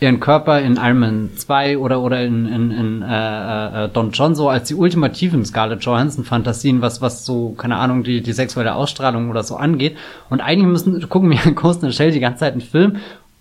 ihren 0.00 0.20
Körper 0.20 0.60
in 0.60 0.76
Iron 0.76 0.98
Man 0.98 1.30
2 1.36 1.78
oder, 1.78 2.00
oder 2.02 2.22
in, 2.22 2.46
in, 2.46 2.70
in 2.70 3.02
äh, 3.02 3.84
äh, 3.84 3.88
Don 3.88 4.10
John 4.10 4.34
so 4.34 4.48
als 4.48 4.68
die 4.68 4.74
ultimativen 4.74 5.44
Scarlett 5.44 5.84
Johansson-Fantasien, 5.84 6.82
was, 6.82 7.00
was 7.00 7.24
so, 7.24 7.50
keine 7.50 7.76
Ahnung, 7.76 8.02
die, 8.02 8.20
die 8.20 8.32
sexuelle 8.32 8.74
Ausstrahlung 8.74 9.30
oder 9.30 9.42
so 9.44 9.56
angeht. 9.56 9.96
Und 10.30 10.40
eigentlich 10.40 10.66
müssen, 10.66 11.08
gucken 11.08 11.30
wir 11.30 11.38
Ghost 11.52 11.82
in 11.82 11.90
the 11.90 11.96
Shell 11.96 12.10
die 12.10 12.20
ganze 12.20 12.40
Zeit 12.40 12.52
einen 12.52 12.60
Film 12.60 12.96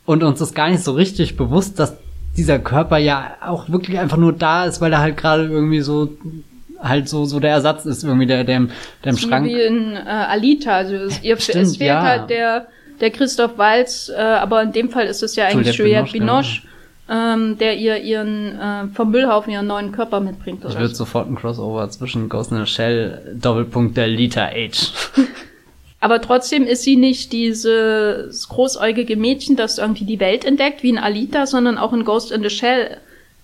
und 0.06 0.24
uns 0.24 0.42
ist 0.42 0.54
gar 0.54 0.70
nicht 0.70 0.84
so 0.84 0.94
richtig 0.94 1.38
bewusst, 1.38 1.80
dass 1.80 1.98
dieser 2.36 2.60
Körper 2.60 2.98
ja 2.98 3.36
auch 3.46 3.70
wirklich 3.70 4.00
einfach 4.00 4.18
nur 4.18 4.34
da 4.34 4.66
ist, 4.66 4.82
weil 4.82 4.92
er 4.92 5.00
halt 5.00 5.18
gerade 5.18 5.46
irgendwie 5.46 5.82
so 5.82 6.10
halt 6.82 7.08
so 7.08 7.26
so 7.26 7.40
der 7.40 7.52
Ersatz 7.52 7.86
ist 7.86 8.04
irgendwie 8.04 8.26
der 8.26 8.44
der, 8.44 8.68
der 9.04 9.12
im 9.12 9.18
Schrank. 9.18 9.46
Wie 9.46 9.62
in 9.62 9.94
äh, 9.94 10.00
Alita, 10.00 10.72
also 10.72 10.96
es, 10.96 11.24
ihr, 11.24 11.38
Stimmt, 11.38 11.64
es 11.64 11.78
fehlt 11.78 11.88
ja. 11.88 12.02
halt 12.02 12.30
der 12.30 12.68
der 13.00 13.12
Christoph 13.12 13.58
Walz, 13.58 14.10
äh, 14.10 14.20
aber 14.20 14.64
in 14.64 14.72
dem 14.72 14.90
Fall 14.90 15.08
ist 15.08 15.24
es 15.24 15.36
ja 15.36 15.48
eigentlich 15.48 15.76
Juliette 15.76 16.12
Binoche, 16.12 16.20
Binoche 16.20 16.62
genau. 17.08 17.34
ähm, 17.34 17.58
der 17.58 17.78
ihr 17.78 17.98
ihren 17.98 18.60
äh, 18.60 18.88
vom 18.94 19.12
Müllhaufen 19.12 19.52
ihren 19.52 19.68
neuen 19.68 19.92
Körper 19.92 20.20
mitbringt. 20.20 20.64
Oder? 20.64 20.74
Ich 20.74 20.80
würde 20.80 20.96
sofort 20.96 21.30
ein 21.30 21.36
Crossover 21.36 21.90
zwischen 21.90 22.30
Ghost 22.30 22.52
in 22.52 22.60
the 22.60 22.72
Shell 22.72 23.38
Doppelpunkt 23.40 23.98
der 23.98 24.08
Lita 24.08 24.46
Age. 24.54 24.92
Aber 26.00 26.22
trotzdem 26.22 26.64
ist 26.64 26.84
sie 26.84 26.98
nicht 26.98 27.32
dieses 27.32 28.50
großäugige 28.50 29.16
Mädchen, 29.16 29.56
das 29.56 29.78
irgendwie 29.78 30.04
die 30.04 30.20
Welt 30.20 30.44
entdeckt, 30.44 30.84
wie 30.84 30.90
in 30.90 30.98
Alita, 30.98 31.46
sondern 31.46 31.78
auch 31.78 31.94
in 31.94 32.04
Ghost 32.04 32.32
in 32.32 32.44
the 32.44 32.50
Shell. 32.50 32.98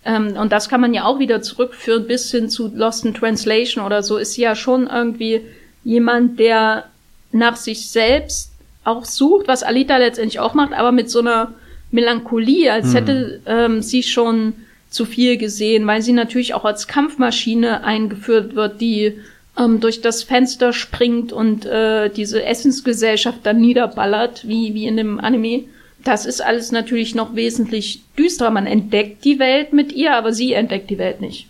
Ähm, 0.04 0.36
und 0.38 0.52
das 0.52 0.68
kann 0.68 0.82
man 0.82 0.93
ja 0.93 1.06
auch 1.06 1.20
wieder 1.20 1.41
zurückführen 1.41 2.06
bis 2.06 2.32
hin 2.32 2.50
zu 2.50 2.70
Lost 2.76 3.06
in 3.06 3.14
Translation 3.14 3.86
oder 3.86 4.04
so. 4.04 4.18
Ist 4.18 4.34
sie 4.34 4.41
ja 4.41 4.56
schon 4.56 4.88
irgendwie 4.88 5.41
jemand, 5.86 6.38
der 6.39 6.86
nach 7.32 7.56
sich 7.56 7.89
selbst 7.89 8.52
auch 8.84 9.06
sucht, 9.06 9.48
was 9.48 9.64
Alita 9.64 9.98
letztendlich 9.98 10.40
auch 10.40 10.54
macht, 10.54 10.74
aber 10.74 10.92
mit 10.92 11.10
so 11.10 11.20
einer 11.20 11.54
Melancholie, 11.92 12.72
als 12.72 12.88
hm. 12.88 12.94
hätte 12.94 13.42
ähm, 13.46 13.82
sie 13.82 14.04
schon 14.04 14.54
zu 14.90 15.06
viel 15.06 15.38
gesehen, 15.38 15.86
weil 15.86 16.02
sie 16.02 16.14
natürlich 16.14 16.54
auch 16.54 16.66
als 16.66 16.88
Kampfmaschine 16.88 17.84
eingeführt 17.84 18.56
wird, 18.56 18.82
die 18.82 19.20
ähm, 19.58 19.80
durch 19.80 20.02
das 20.02 20.24
Fenster 20.24 20.74
springt 20.74 21.32
und 21.32 21.66
äh, 21.66 22.10
diese 22.10 22.44
Essensgesellschaft 22.44 23.40
dann 23.44 23.62
niederballert, 23.62 24.48
wie, 24.48 24.74
wie 24.74 24.88
in 24.88 24.98
dem 24.98 25.20
Anime. 25.20 25.66
Das 26.04 26.26
ist 26.26 26.42
alles 26.42 26.72
natürlich 26.72 27.14
noch 27.14 27.36
wesentlich 27.36 28.02
düsterer. 28.18 28.52
Man 28.52 28.68
entdeckt 28.68 29.26
die 29.26 29.38
Welt 29.38 29.74
mit 29.74 29.92
ihr, 29.92 30.16
aber 30.16 30.32
sie 30.32 30.54
entdeckt 30.54 30.90
die 30.90 30.98
Welt 30.98 31.22
nicht. 31.22 31.48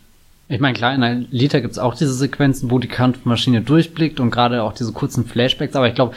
Ich 0.52 0.60
meine, 0.60 0.74
klar, 0.74 0.96
in 0.96 1.04
Alita 1.04 1.60
gibt's 1.60 1.78
auch 1.78 1.94
diese 1.94 2.14
Sequenzen, 2.14 2.72
wo 2.72 2.80
die 2.80 2.88
Kampfmaschine 2.88 3.62
durchblickt 3.62 4.20
und 4.20 4.32
gerade 4.32 4.64
auch 4.64 4.74
diese 4.74 4.92
kurzen 4.92 5.26
Flashbacks, 5.26 5.76
aber 5.76 5.88
ich 5.88 5.94
glaube, 5.94 6.16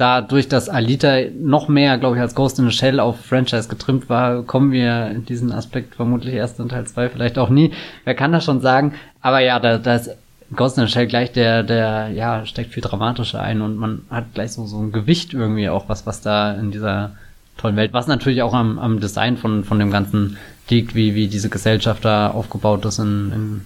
dadurch, 0.00 0.48
dass 0.48 0.68
Alita 0.68 1.20
noch 1.38 1.68
mehr, 1.68 1.98
glaube 1.98 2.16
ich, 2.16 2.22
als 2.22 2.34
Ghost 2.34 2.58
in 2.58 2.68
the 2.68 2.76
Shell 2.76 3.00
auf 3.00 3.20
Franchise 3.20 3.68
getrimmt 3.68 4.08
war, 4.08 4.42
kommen 4.42 4.72
wir 4.72 5.08
in 5.10 5.24
diesen 5.26 5.52
Aspekt 5.52 5.94
vermutlich 5.94 6.34
erst 6.34 6.58
in 6.58 6.68
Teil 6.68 6.86
2, 6.86 7.10
vielleicht 7.10 7.38
auch 7.38 7.50
nie. 7.50 7.72
Wer 8.04 8.14
kann 8.14 8.32
das 8.32 8.44
schon 8.44 8.60
sagen? 8.60 8.94
Aber 9.20 9.40
ja, 9.40 9.60
da, 9.60 9.78
da 9.78 9.96
ist 9.96 10.10
Ghost 10.56 10.78
in 10.78 10.86
the 10.86 10.92
Shell 10.92 11.06
gleich 11.06 11.32
der, 11.32 11.62
der, 11.62 12.08
ja, 12.08 12.46
steckt 12.46 12.72
viel 12.72 12.82
dramatischer 12.82 13.40
ein 13.40 13.60
und 13.60 13.76
man 13.76 14.02
hat 14.10 14.34
gleich 14.34 14.52
so, 14.52 14.66
so 14.66 14.80
ein 14.80 14.92
Gewicht 14.92 15.34
irgendwie 15.34 15.68
auch, 15.68 15.88
was, 15.88 16.06
was 16.06 16.22
da 16.22 16.52
in 16.52 16.70
dieser 16.70 17.12
tollen 17.58 17.76
Welt, 17.76 17.92
was 17.92 18.06
natürlich 18.06 18.42
auch 18.42 18.54
am, 18.54 18.78
am 18.78 19.00
Design 19.00 19.36
von, 19.36 19.64
von 19.64 19.78
dem 19.78 19.90
Ganzen 19.90 20.38
liegt, 20.70 20.94
wie, 20.94 21.14
wie 21.14 21.28
diese 21.28 21.50
Gesellschaft 21.50 22.04
da 22.04 22.30
aufgebaut 22.30 22.84
ist 22.86 22.98
in, 22.98 23.32
in 23.32 23.60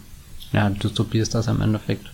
ja, 0.53 0.69
Dystopie 0.71 1.19
ist 1.19 1.35
das 1.35 1.47
im 1.47 1.61
Endeffekt. 1.61 2.07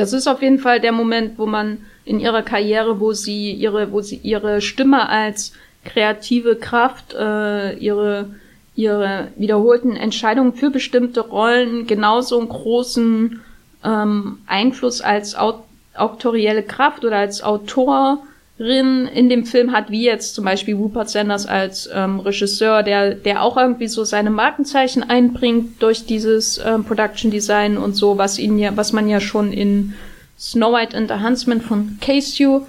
Das 0.00 0.14
ist 0.14 0.26
auf 0.26 0.40
jeden 0.40 0.58
Fall 0.58 0.80
der 0.80 0.92
Moment, 0.92 1.38
wo 1.38 1.44
man 1.44 1.84
in 2.06 2.20
ihrer 2.20 2.40
Karriere, 2.42 3.00
wo 3.00 3.12
sie 3.12 3.52
ihre, 3.52 3.92
wo 3.92 4.00
sie 4.00 4.16
ihre 4.16 4.62
Stimme 4.62 5.10
als 5.10 5.52
kreative 5.84 6.56
Kraft, 6.56 7.12
äh, 7.12 7.74
ihre, 7.74 8.30
ihre 8.74 9.28
wiederholten 9.36 9.96
Entscheidungen 9.96 10.54
für 10.54 10.70
bestimmte 10.70 11.20
Rollen 11.20 11.86
genauso 11.86 12.38
einen 12.38 12.48
großen 12.48 13.42
ähm, 13.84 14.38
Einfluss 14.46 15.02
als 15.02 15.34
Aut 15.36 15.64
autorielle 15.94 16.62
Kraft 16.62 17.04
oder 17.04 17.18
als 17.18 17.42
Autorin 17.42 18.18
in 18.60 19.30
dem 19.30 19.46
Film 19.46 19.72
hat, 19.72 19.90
wie 19.90 20.04
jetzt 20.04 20.34
zum 20.34 20.44
Beispiel 20.44 20.74
Rupert 20.74 21.08
Sanders 21.08 21.46
als 21.46 21.88
ähm, 21.94 22.20
Regisseur, 22.20 22.82
der, 22.82 23.14
der 23.14 23.42
auch 23.42 23.56
irgendwie 23.56 23.88
so 23.88 24.04
seine 24.04 24.28
Markenzeichen 24.28 25.02
einbringt 25.02 25.82
durch 25.82 26.04
dieses 26.04 26.58
ähm, 26.58 26.84
Production 26.84 27.30
Design 27.30 27.78
und 27.78 27.94
so, 27.94 28.18
was 28.18 28.38
ihn 28.38 28.58
ja, 28.58 28.76
was 28.76 28.92
man 28.92 29.08
ja 29.08 29.18
schon 29.18 29.54
in 29.54 29.94
Snow 30.38 30.74
White 30.74 30.94
and 30.94 31.10
the 31.10 31.24
Huntsman 31.24 31.62
von 31.62 31.96
Casey 32.02 32.60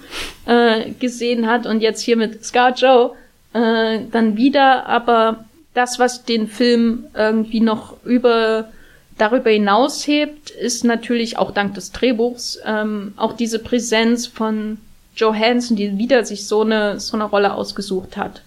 äh, 0.46 0.92
gesehen 0.92 1.48
hat 1.48 1.66
und 1.66 1.82
jetzt 1.82 2.02
hier 2.02 2.16
mit 2.16 2.46
Scar 2.46 2.74
Joe 2.74 3.12
äh, 3.54 4.00
dann 4.12 4.38
wieder, 4.38 4.86
aber 4.86 5.44
das, 5.74 6.00
was 6.00 6.24
den 6.24 6.48
Film 6.48 7.06
irgendwie 7.14 7.60
noch 7.60 7.98
über 8.06 8.70
darüber 9.18 9.50
hinaus 9.50 10.08
hebt, 10.08 10.52
ist 10.52 10.86
natürlich 10.86 11.38
auch 11.38 11.52
dank 11.52 11.76
des 11.76 11.92
Drehbuchs 11.92 12.60
ähm, 12.66 13.14
auch 13.18 13.34
diese 13.34 13.60
Präsenz 13.60 14.26
von 14.26 14.78
Johansson, 15.16 15.76
die 15.76 15.98
wieder 15.98 16.24
sich 16.26 16.48
so 16.48 16.62
eine, 16.62 17.00
so 17.00 17.16
eine 17.18 17.26
Rolle 17.26 17.54
ausgesucht 17.54 18.18
hat. 18.18 18.42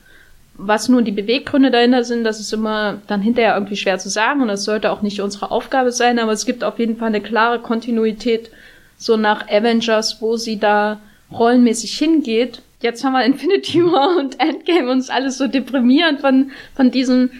Was 0.56 0.88
nun 0.88 1.04
die 1.04 1.12
Beweggründe 1.12 1.70
dahinter 1.70 2.04
sind, 2.04 2.24
das 2.24 2.38
ist 2.38 2.52
immer 2.52 2.98
dann 3.08 3.20
hinterher 3.20 3.54
irgendwie 3.54 3.76
schwer 3.76 3.98
zu 3.98 4.08
sagen 4.08 4.40
und 4.40 4.48
das 4.48 4.64
sollte 4.64 4.92
auch 4.92 5.02
nicht 5.02 5.20
unsere 5.20 5.50
Aufgabe 5.50 5.90
sein, 5.90 6.18
aber 6.18 6.32
es 6.32 6.46
gibt 6.46 6.62
auf 6.62 6.78
jeden 6.78 6.96
Fall 6.96 7.08
eine 7.08 7.20
klare 7.20 7.58
Kontinuität 7.58 8.50
so 8.96 9.16
nach 9.16 9.48
Avengers, 9.48 10.18
wo 10.20 10.36
sie 10.36 10.58
da 10.58 11.00
rollenmäßig 11.32 11.98
hingeht. 11.98 12.62
Jetzt 12.80 13.02
haben 13.02 13.14
wir 13.14 13.24
Infinity 13.24 13.82
War 13.84 14.16
und 14.16 14.38
Endgame 14.38 14.90
uns 14.90 15.10
alles 15.10 15.38
so 15.38 15.48
deprimierend 15.48 16.20
von, 16.20 16.52
von 16.76 16.90
diesem 16.90 17.30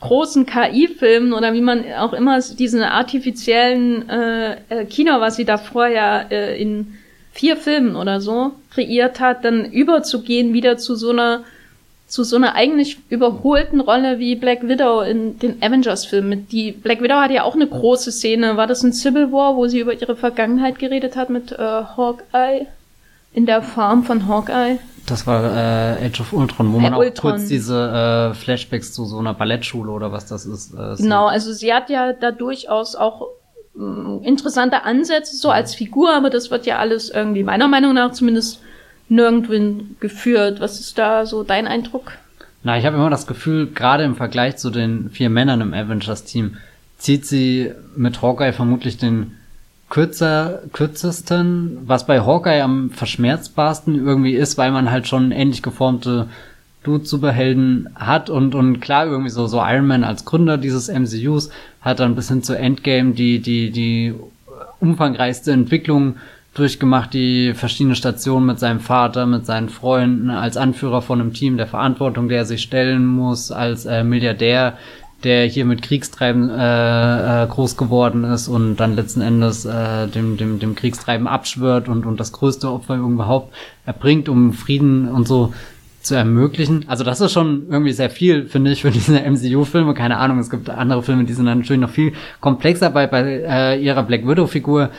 großen 0.00 0.46
KI-Filmen 0.46 1.32
oder 1.32 1.52
wie 1.54 1.60
man 1.60 1.84
auch 1.98 2.12
immer 2.12 2.40
diesen 2.40 2.82
artifiziellen 2.82 4.08
äh, 4.08 4.56
äh, 4.68 4.84
Kino, 4.84 5.20
was 5.20 5.36
sie 5.36 5.44
da 5.44 5.56
vorher 5.56 6.26
äh, 6.30 6.60
in 6.60 6.95
vier 7.36 7.56
Filmen 7.56 7.96
oder 7.96 8.20
so 8.20 8.52
kreiert 8.70 9.20
hat, 9.20 9.44
dann 9.44 9.66
überzugehen 9.66 10.54
wieder 10.54 10.78
zu 10.78 10.94
so 10.94 11.10
einer 11.10 11.44
zu 12.08 12.22
so 12.22 12.36
einer 12.36 12.54
eigentlich 12.54 12.98
überholten 13.08 13.80
Rolle 13.80 14.20
wie 14.20 14.36
Black 14.36 14.66
Widow 14.68 15.00
in 15.00 15.40
den 15.40 15.60
Avengers-Filmen. 15.60 16.46
Die 16.48 16.70
Black 16.70 17.02
Widow 17.02 17.16
hat 17.16 17.32
ja 17.32 17.42
auch 17.42 17.56
eine 17.56 17.66
große 17.66 18.12
Szene. 18.12 18.56
War 18.56 18.68
das 18.68 18.84
in 18.84 18.92
Civil 18.92 19.32
War, 19.32 19.56
wo 19.56 19.66
sie 19.66 19.80
über 19.80 19.92
ihre 19.92 20.14
Vergangenheit 20.14 20.78
geredet 20.78 21.16
hat 21.16 21.30
mit 21.30 21.50
äh, 21.50 21.56
Hawkeye 21.58 22.66
in 23.32 23.44
der 23.44 23.60
Farm 23.60 24.04
von 24.04 24.28
Hawkeye? 24.28 24.78
Das 25.06 25.26
war 25.26 25.44
äh, 25.44 26.06
Age 26.06 26.20
of 26.20 26.32
Ultron, 26.32 26.72
wo 26.72 26.78
man 26.78 26.92
äh, 26.92 26.96
auch 26.96 27.00
Ultron. 27.00 27.32
kurz 27.32 27.48
diese 27.48 28.30
äh, 28.32 28.34
Flashbacks 28.34 28.92
zu 28.92 29.04
so 29.04 29.18
einer 29.18 29.34
Ballettschule 29.34 29.90
oder 29.90 30.12
was 30.12 30.26
das 30.26 30.46
ist. 30.46 30.74
Äh, 30.74 30.94
genau, 30.96 31.26
also 31.26 31.52
sie 31.52 31.74
hat 31.74 31.90
ja 31.90 32.12
da 32.12 32.30
durchaus 32.30 32.94
auch 32.94 33.26
interessante 34.22 34.84
Ansätze 34.84 35.36
so 35.36 35.50
als 35.50 35.74
Figur, 35.74 36.14
aber 36.14 36.30
das 36.30 36.50
wird 36.50 36.66
ja 36.66 36.78
alles 36.78 37.10
irgendwie 37.10 37.42
meiner 37.42 37.68
Meinung 37.68 37.94
nach 37.94 38.12
zumindest 38.12 38.60
nirgendwo 39.08 39.84
geführt. 40.00 40.60
Was 40.60 40.80
ist 40.80 40.98
da 40.98 41.26
so 41.26 41.42
dein 41.42 41.66
Eindruck? 41.66 42.12
Na, 42.62 42.78
ich 42.78 42.86
habe 42.86 42.96
immer 42.96 43.10
das 43.10 43.26
Gefühl, 43.26 43.68
gerade 43.68 44.04
im 44.04 44.16
Vergleich 44.16 44.56
zu 44.56 44.70
den 44.70 45.10
vier 45.10 45.30
Männern 45.30 45.60
im 45.60 45.74
Avengers-Team, 45.74 46.56
zieht 46.98 47.26
sie 47.26 47.72
mit 47.94 48.22
Hawkeye 48.22 48.52
vermutlich 48.52 48.96
den 48.96 49.36
kürzer, 49.88 50.62
kürzesten, 50.72 51.78
was 51.86 52.06
bei 52.06 52.20
Hawkeye 52.20 52.62
am 52.62 52.90
verschmerzbarsten 52.90 53.94
irgendwie 53.94 54.34
ist, 54.34 54.58
weil 54.58 54.72
man 54.72 54.90
halt 54.90 55.06
schon 55.06 55.30
ähnlich 55.30 55.62
geformte 55.62 56.28
Dude-Superhelden 56.86 57.88
hat 57.96 58.30
und, 58.30 58.54
und 58.54 58.80
klar 58.80 59.06
irgendwie 59.06 59.30
so, 59.30 59.46
so 59.46 59.58
Iron 59.58 59.86
Man 59.86 60.04
als 60.04 60.24
Gründer 60.24 60.56
dieses 60.56 60.88
MCUs 60.88 61.50
hat 61.80 62.00
dann 62.00 62.14
bis 62.14 62.28
hin 62.28 62.42
zu 62.42 62.56
Endgame 62.56 63.12
die, 63.12 63.40
die, 63.40 63.70
die 63.70 64.14
umfangreichste 64.80 65.52
Entwicklung 65.52 66.16
durchgemacht, 66.54 67.12
die 67.12 67.52
verschiedene 67.54 67.96
Stationen 67.96 68.46
mit 68.46 68.58
seinem 68.58 68.80
Vater, 68.80 69.26
mit 69.26 69.44
seinen 69.44 69.68
Freunden, 69.68 70.30
als 70.30 70.56
Anführer 70.56 71.02
von 71.02 71.20
einem 71.20 71.32
Team, 71.34 71.56
der 71.56 71.66
Verantwortung, 71.66 72.28
der 72.28 72.38
er 72.38 72.44
sich 72.46 72.62
stellen 72.62 73.04
muss, 73.04 73.50
als 73.50 73.84
äh, 73.84 74.04
Milliardär, 74.04 74.78
der 75.22 75.46
hier 75.46 75.64
mit 75.64 75.82
Kriegstreiben 75.82 76.48
äh, 76.50 77.44
äh, 77.44 77.46
groß 77.46 77.76
geworden 77.76 78.24
ist 78.24 78.48
und 78.48 78.76
dann 78.76 78.96
letzten 78.96 79.20
Endes 79.20 79.64
äh, 79.64 80.06
dem, 80.08 80.36
dem, 80.36 80.58
dem 80.58 80.74
Kriegstreiben 80.74 81.26
abschwört 81.26 81.88
und, 81.88 82.06
und 82.06 82.20
das 82.20 82.32
größte 82.32 82.70
Opfer 82.70 82.96
überhaupt 82.96 83.52
erbringt, 83.84 84.28
um 84.28 84.52
Frieden 84.52 85.08
und 85.08 85.26
so 85.26 85.52
zu 86.06 86.14
ermöglichen. 86.14 86.84
Also 86.86 87.04
das 87.04 87.20
ist 87.20 87.32
schon 87.32 87.66
irgendwie 87.70 87.92
sehr 87.92 88.10
viel, 88.10 88.46
finde 88.46 88.70
ich, 88.70 88.82
für 88.82 88.90
diese 88.90 89.20
MCU-Filme. 89.20 89.94
Keine 89.94 90.18
Ahnung, 90.18 90.38
es 90.38 90.50
gibt 90.50 90.70
andere 90.70 91.02
Filme, 91.02 91.24
die 91.24 91.32
sind 91.32 91.46
dann 91.46 91.58
natürlich 91.58 91.80
noch 91.80 91.90
viel 91.90 92.12
komplexer. 92.40 92.90
Bei, 92.90 93.06
bei 93.06 93.42
äh, 93.46 93.82
ihrer 93.82 94.02
Black 94.02 94.26
Widow-Figur 94.26 94.90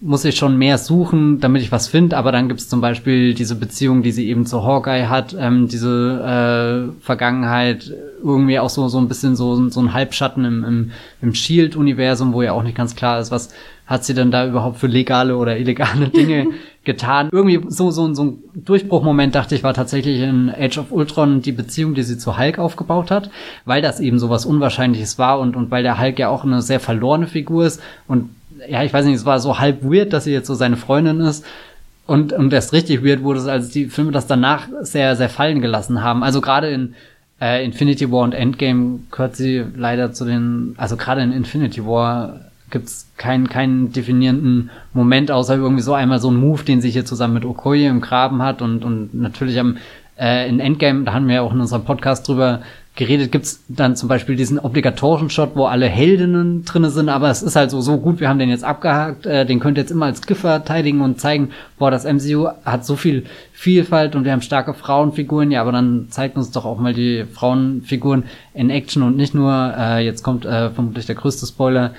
muss 0.00 0.26
ich 0.26 0.36
schon 0.36 0.58
mehr 0.58 0.76
suchen, 0.76 1.40
damit 1.40 1.62
ich 1.62 1.72
was 1.72 1.88
finde. 1.88 2.16
Aber 2.16 2.30
dann 2.30 2.48
gibt 2.48 2.60
es 2.60 2.68
zum 2.68 2.80
Beispiel 2.80 3.32
diese 3.32 3.54
Beziehung, 3.54 4.02
die 4.02 4.12
sie 4.12 4.28
eben 4.28 4.44
zu 4.44 4.62
Hawkeye 4.62 5.08
hat, 5.08 5.34
ähm, 5.38 5.68
diese 5.68 6.92
äh, 7.00 7.02
Vergangenheit, 7.02 7.92
irgendwie 8.22 8.58
auch 8.58 8.68
so 8.68 8.88
so 8.88 8.98
ein 8.98 9.08
bisschen 9.08 9.36
so, 9.36 9.68
so 9.70 9.80
ein 9.80 9.94
Halbschatten 9.94 10.44
im, 10.44 10.64
im, 10.64 10.90
im 11.22 11.34
Shield-Universum, 11.34 12.34
wo 12.34 12.42
ja 12.42 12.52
auch 12.52 12.62
nicht 12.62 12.76
ganz 12.76 12.94
klar 12.94 13.20
ist, 13.20 13.30
was 13.30 13.50
hat 13.86 14.04
sie 14.04 14.14
denn 14.14 14.30
da 14.30 14.46
überhaupt 14.46 14.78
für 14.78 14.88
legale 14.88 15.36
oder 15.36 15.56
illegale 15.56 16.08
Dinge 16.14 16.48
getan. 16.84 17.28
Irgendwie 17.32 17.60
so, 17.68 17.90
so, 17.90 18.12
so 18.12 18.24
ein 18.24 18.38
Durchbruchmoment, 18.54 19.34
dachte 19.34 19.54
ich, 19.54 19.62
war 19.62 19.74
tatsächlich 19.74 20.20
in 20.20 20.50
Age 20.50 20.78
of 20.78 20.90
Ultron 20.90 21.40
die 21.40 21.52
Beziehung, 21.52 21.94
die 21.94 22.02
sie 22.02 22.18
zu 22.18 22.36
Hulk 22.36 22.58
aufgebaut 22.58 23.10
hat, 23.10 23.30
weil 23.64 23.80
das 23.80 24.00
eben 24.00 24.18
so 24.18 24.28
was 24.28 24.44
Unwahrscheinliches 24.44 25.18
war 25.18 25.38
und, 25.40 25.56
und 25.56 25.70
weil 25.70 25.84
der 25.84 26.00
Hulk 26.00 26.18
ja 26.18 26.28
auch 26.28 26.44
eine 26.44 26.62
sehr 26.62 26.80
verlorene 26.80 27.28
Figur 27.28 27.64
ist 27.64 27.80
und 28.08 28.30
ja, 28.68 28.82
ich 28.82 28.92
weiß 28.92 29.04
nicht, 29.04 29.16
es 29.16 29.24
war 29.24 29.40
so 29.40 29.58
halb 29.58 29.82
weird, 29.82 30.12
dass 30.12 30.24
sie 30.24 30.32
jetzt 30.32 30.46
so 30.46 30.54
seine 30.54 30.76
Freundin 30.76 31.20
ist. 31.20 31.44
Und, 32.06 32.32
und 32.32 32.52
erst 32.52 32.72
richtig 32.72 33.04
weird 33.04 33.22
wurde 33.22 33.40
es, 33.40 33.46
als 33.46 33.70
die 33.70 33.86
Filme 33.86 34.12
das 34.12 34.26
danach 34.26 34.68
sehr, 34.82 35.16
sehr 35.16 35.28
fallen 35.28 35.60
gelassen 35.60 36.02
haben. 36.02 36.22
Also 36.22 36.40
gerade 36.40 36.70
in 36.70 36.94
Äh, 37.38 37.66
Infinity 37.66 38.10
War 38.10 38.22
und 38.22 38.32
Endgame 38.32 39.00
gehört 39.10 39.36
sie 39.36 39.62
leider 39.76 40.10
zu 40.10 40.24
den, 40.24 40.74
also 40.78 40.96
gerade 40.96 41.20
in 41.20 41.32
Infinity 41.32 41.84
War 41.84 42.40
gibt's 42.70 43.10
keinen, 43.18 43.46
keinen 43.50 43.92
definierenden 43.92 44.70
Moment, 44.94 45.30
außer 45.30 45.56
irgendwie 45.56 45.82
so 45.82 45.92
einmal 45.92 46.18
so 46.18 46.30
ein 46.30 46.40
Move, 46.40 46.64
den 46.64 46.80
sie 46.80 46.88
hier 46.88 47.04
zusammen 47.04 47.34
mit 47.34 47.44
Okoye 47.44 47.88
im 47.88 48.00
Graben 48.00 48.40
hat 48.40 48.62
und, 48.62 48.82
und 48.84 49.12
natürlich 49.12 49.60
am, 49.60 49.76
äh, 50.18 50.48
in 50.48 50.60
Endgame, 50.60 51.04
da 51.04 51.12
haben 51.12 51.28
wir 51.28 51.34
ja 51.34 51.42
auch 51.42 51.52
in 51.52 51.60
unserem 51.60 51.84
Podcast 51.84 52.26
drüber 52.26 52.62
geredet, 52.96 53.30
gibt's 53.30 53.62
dann 53.68 53.94
zum 53.94 54.08
Beispiel 54.08 54.36
diesen 54.36 54.58
obligatorischen 54.58 55.30
Shot, 55.30 55.50
wo 55.54 55.66
alle 55.66 55.86
Heldinnen 55.86 56.64
drinne 56.64 56.90
sind, 56.90 57.10
aber 57.10 57.30
es 57.30 57.42
ist 57.42 57.54
halt 57.54 57.70
so, 57.70 57.80
so 57.82 57.98
gut, 57.98 58.20
wir 58.20 58.28
haben 58.28 58.38
den 58.38 58.48
jetzt 58.48 58.64
abgehakt, 58.64 59.26
äh, 59.26 59.44
den 59.44 59.60
könnt 59.60 59.78
ihr 59.78 59.82
jetzt 59.82 59.90
immer 59.90 60.06
als 60.06 60.22
GIF 60.26 60.40
verteidigen 60.40 61.02
und 61.02 61.20
zeigen, 61.20 61.50
boah, 61.78 61.90
das 61.90 62.04
MCU 62.04 62.48
hat 62.64 62.84
so 62.84 62.96
viel 62.96 63.26
Vielfalt 63.52 64.16
und 64.16 64.24
wir 64.24 64.32
haben 64.32 64.42
starke 64.42 64.74
Frauenfiguren, 64.74 65.50
ja, 65.50 65.60
aber 65.60 65.72
dann 65.72 66.06
zeigt 66.08 66.36
uns 66.36 66.50
doch 66.50 66.64
auch 66.64 66.78
mal 66.78 66.94
die 66.94 67.24
Frauenfiguren 67.30 68.24
in 68.54 68.70
Action 68.70 69.02
und 69.02 69.16
nicht 69.16 69.34
nur, 69.34 69.74
äh, 69.78 70.04
jetzt 70.04 70.22
kommt 70.22 70.46
äh, 70.46 70.70
vermutlich 70.70 71.06
der 71.06 71.14
größte 71.14 71.46
Spoiler 71.46 71.94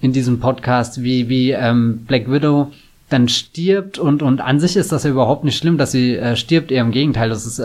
in 0.00 0.12
diesem 0.12 0.40
Podcast, 0.40 1.02
wie, 1.02 1.28
wie 1.28 1.50
ähm, 1.52 2.04
Black 2.06 2.30
Widow 2.30 2.72
dann 3.08 3.28
stirbt 3.28 3.98
und 3.98 4.22
und 4.22 4.40
an 4.40 4.60
sich 4.60 4.76
ist 4.76 4.92
das 4.92 5.04
ja 5.04 5.10
überhaupt 5.10 5.44
nicht 5.44 5.56
schlimm, 5.56 5.78
dass 5.78 5.92
sie 5.92 6.16
äh, 6.16 6.36
stirbt, 6.36 6.70
eher 6.70 6.82
im 6.82 6.90
Gegenteil. 6.90 7.30
Das 7.30 7.46
ist, 7.46 7.58
äh, 7.58 7.64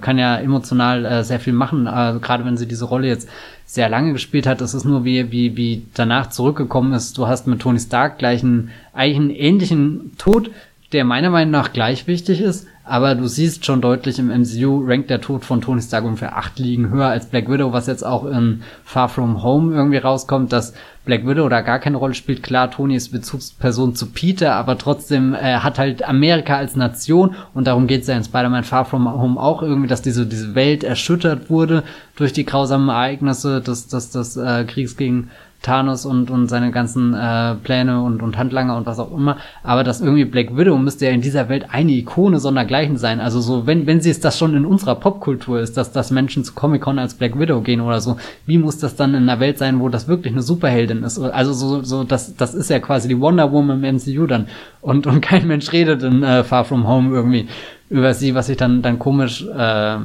kann 0.00 0.18
ja 0.18 0.36
emotional 0.36 1.04
äh, 1.04 1.24
sehr 1.24 1.38
viel 1.38 1.52
machen, 1.52 1.86
äh, 1.86 2.18
gerade 2.20 2.44
wenn 2.44 2.56
sie 2.56 2.66
diese 2.66 2.86
Rolle 2.86 3.08
jetzt 3.08 3.28
sehr 3.66 3.88
lange 3.88 4.12
gespielt 4.12 4.46
hat. 4.46 4.60
Das 4.60 4.72
ist 4.72 4.84
nur 4.84 5.04
wie 5.04 5.30
wie 5.30 5.56
wie 5.56 5.82
danach 5.94 6.30
zurückgekommen 6.30 6.94
ist. 6.94 7.18
Du 7.18 7.28
hast 7.28 7.46
mit 7.46 7.60
Tony 7.60 7.78
Stark 7.78 8.18
gleich 8.18 8.42
einen 8.42 8.70
eigentlich 8.94 9.18
einen 9.18 9.30
ähnlichen 9.30 10.12
Tod, 10.16 10.50
der 10.92 11.04
meiner 11.04 11.30
Meinung 11.30 11.52
nach 11.52 11.72
gleich 11.72 12.06
wichtig 12.06 12.40
ist, 12.40 12.66
aber 12.90 13.14
du 13.14 13.28
siehst 13.28 13.64
schon 13.64 13.80
deutlich 13.80 14.18
im 14.18 14.28
MCU 14.28 14.84
rankt 14.84 15.10
der 15.10 15.20
Tod 15.20 15.44
von 15.44 15.60
Tony 15.60 15.80
Stark 15.80 16.04
ungefähr 16.04 16.36
acht 16.36 16.58
Ligen 16.58 16.90
höher 16.90 17.06
als 17.06 17.26
Black 17.26 17.48
Widow, 17.48 17.72
was 17.72 17.86
jetzt 17.86 18.04
auch 18.04 18.24
in 18.26 18.62
Far 18.84 19.08
From 19.08 19.44
Home 19.44 19.72
irgendwie 19.72 19.98
rauskommt, 19.98 20.52
dass 20.52 20.74
Black 21.04 21.24
Widow 21.24 21.48
da 21.48 21.60
gar 21.60 21.78
keine 21.78 21.98
Rolle 21.98 22.14
spielt. 22.14 22.42
Klar, 22.42 22.72
Tony 22.72 22.96
ist 22.96 23.10
Bezugsperson 23.12 23.94
zu 23.94 24.06
Peter, 24.06 24.56
aber 24.56 24.76
trotzdem 24.76 25.34
äh, 25.34 25.58
hat 25.58 25.78
halt 25.78 26.02
Amerika 26.02 26.56
als 26.56 26.74
Nation 26.74 27.36
und 27.54 27.68
darum 27.68 27.86
geht's 27.86 28.08
ja 28.08 28.16
in 28.16 28.24
Spider-Man 28.24 28.64
Far 28.64 28.84
From 28.84 29.08
Home 29.08 29.40
auch 29.40 29.62
irgendwie, 29.62 29.88
dass 29.88 30.02
diese, 30.02 30.26
diese 30.26 30.56
Welt 30.56 30.82
erschüttert 30.82 31.48
wurde 31.48 31.84
durch 32.16 32.32
die 32.32 32.44
grausamen 32.44 32.88
Ereignisse 32.88 33.60
des, 33.60 33.86
des, 33.86 34.10
des 34.10 34.36
äh, 34.36 34.64
Kriegs 34.64 34.96
gegen 34.96 35.30
Thanos 35.62 36.06
und, 36.06 36.30
und 36.30 36.48
seine 36.48 36.70
ganzen 36.70 37.12
äh, 37.12 37.54
Pläne 37.56 38.02
und, 38.02 38.22
und 38.22 38.38
Handlanger 38.38 38.76
und 38.76 38.86
was 38.86 38.98
auch 38.98 39.12
immer. 39.12 39.36
Aber 39.62 39.84
dass 39.84 40.00
irgendwie 40.00 40.24
Black 40.24 40.56
Widow 40.56 40.78
müsste 40.78 41.04
ja 41.04 41.12
in 41.12 41.20
dieser 41.20 41.50
Welt 41.50 41.66
eine 41.70 41.92
Ikone 41.92 42.40
sondergleichen 42.40 42.96
sein. 42.96 43.20
Also 43.20 43.40
so, 43.40 43.66
wenn, 43.66 43.86
wenn 43.86 44.00
sie 44.00 44.10
es 44.10 44.20
das 44.20 44.38
schon 44.38 44.54
in 44.54 44.64
unserer 44.64 44.94
Popkultur 44.94 45.60
ist, 45.60 45.76
dass, 45.76 45.92
dass 45.92 46.10
Menschen 46.10 46.44
zu 46.44 46.54
Comic-Con 46.54 46.98
als 46.98 47.14
Black 47.14 47.38
Widow 47.38 47.60
gehen 47.60 47.82
oder 47.82 48.00
so, 48.00 48.16
wie 48.46 48.56
muss 48.56 48.78
das 48.78 48.96
dann 48.96 49.14
in 49.14 49.28
einer 49.28 49.38
Welt 49.38 49.58
sein, 49.58 49.80
wo 49.80 49.90
das 49.90 50.08
wirklich 50.08 50.32
eine 50.32 50.42
Superheldin 50.42 51.02
ist? 51.02 51.18
Also 51.18 51.52
so, 51.52 51.82
so 51.82 52.04
das, 52.04 52.36
das 52.36 52.54
ist 52.54 52.70
ja 52.70 52.78
quasi 52.78 53.08
die 53.08 53.20
Wonder 53.20 53.52
Woman 53.52 53.84
im 53.84 53.96
MCU 53.96 54.26
dann. 54.26 54.46
Und, 54.80 55.06
und 55.06 55.20
kein 55.20 55.46
Mensch 55.46 55.72
redet 55.72 56.02
in 56.02 56.22
äh, 56.22 56.42
Far 56.42 56.64
From 56.64 56.88
Home 56.88 57.14
irgendwie 57.14 57.48
über 57.90 58.14
sie, 58.14 58.34
was 58.34 58.48
ich 58.48 58.56
dann, 58.56 58.80
dann 58.80 58.98
komisch 58.98 59.44
äh, 59.46 59.96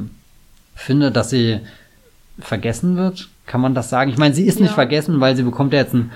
finde, 0.74 1.10
dass 1.10 1.30
sie 1.30 1.60
vergessen 2.38 2.98
wird 2.98 3.30
kann 3.46 3.60
man 3.60 3.74
das 3.74 3.90
sagen? 3.90 4.10
Ich 4.10 4.18
meine, 4.18 4.34
sie 4.34 4.46
ist 4.46 4.60
nicht 4.60 4.74
vergessen, 4.74 5.20
weil 5.20 5.36
sie 5.36 5.42
bekommt 5.42 5.72
ja 5.72 5.80
jetzt 5.80 5.94
einen, 5.94 6.12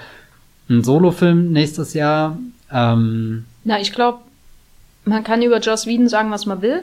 einen 0.69 0.85
Solo-Film 0.85 1.53
nächstes 1.53 1.95
Jahr. 1.95 2.39
Ähm, 2.73 3.45
Na, 3.65 3.81
ich 3.81 3.93
glaube, 3.93 4.19
man 5.05 5.25
kann 5.25 5.43
über 5.43 5.59
Joss 5.59 5.87
Whedon 5.87 6.09
sagen, 6.09 6.31
was 6.31 6.47
man 6.47 6.63
will, 6.63 6.83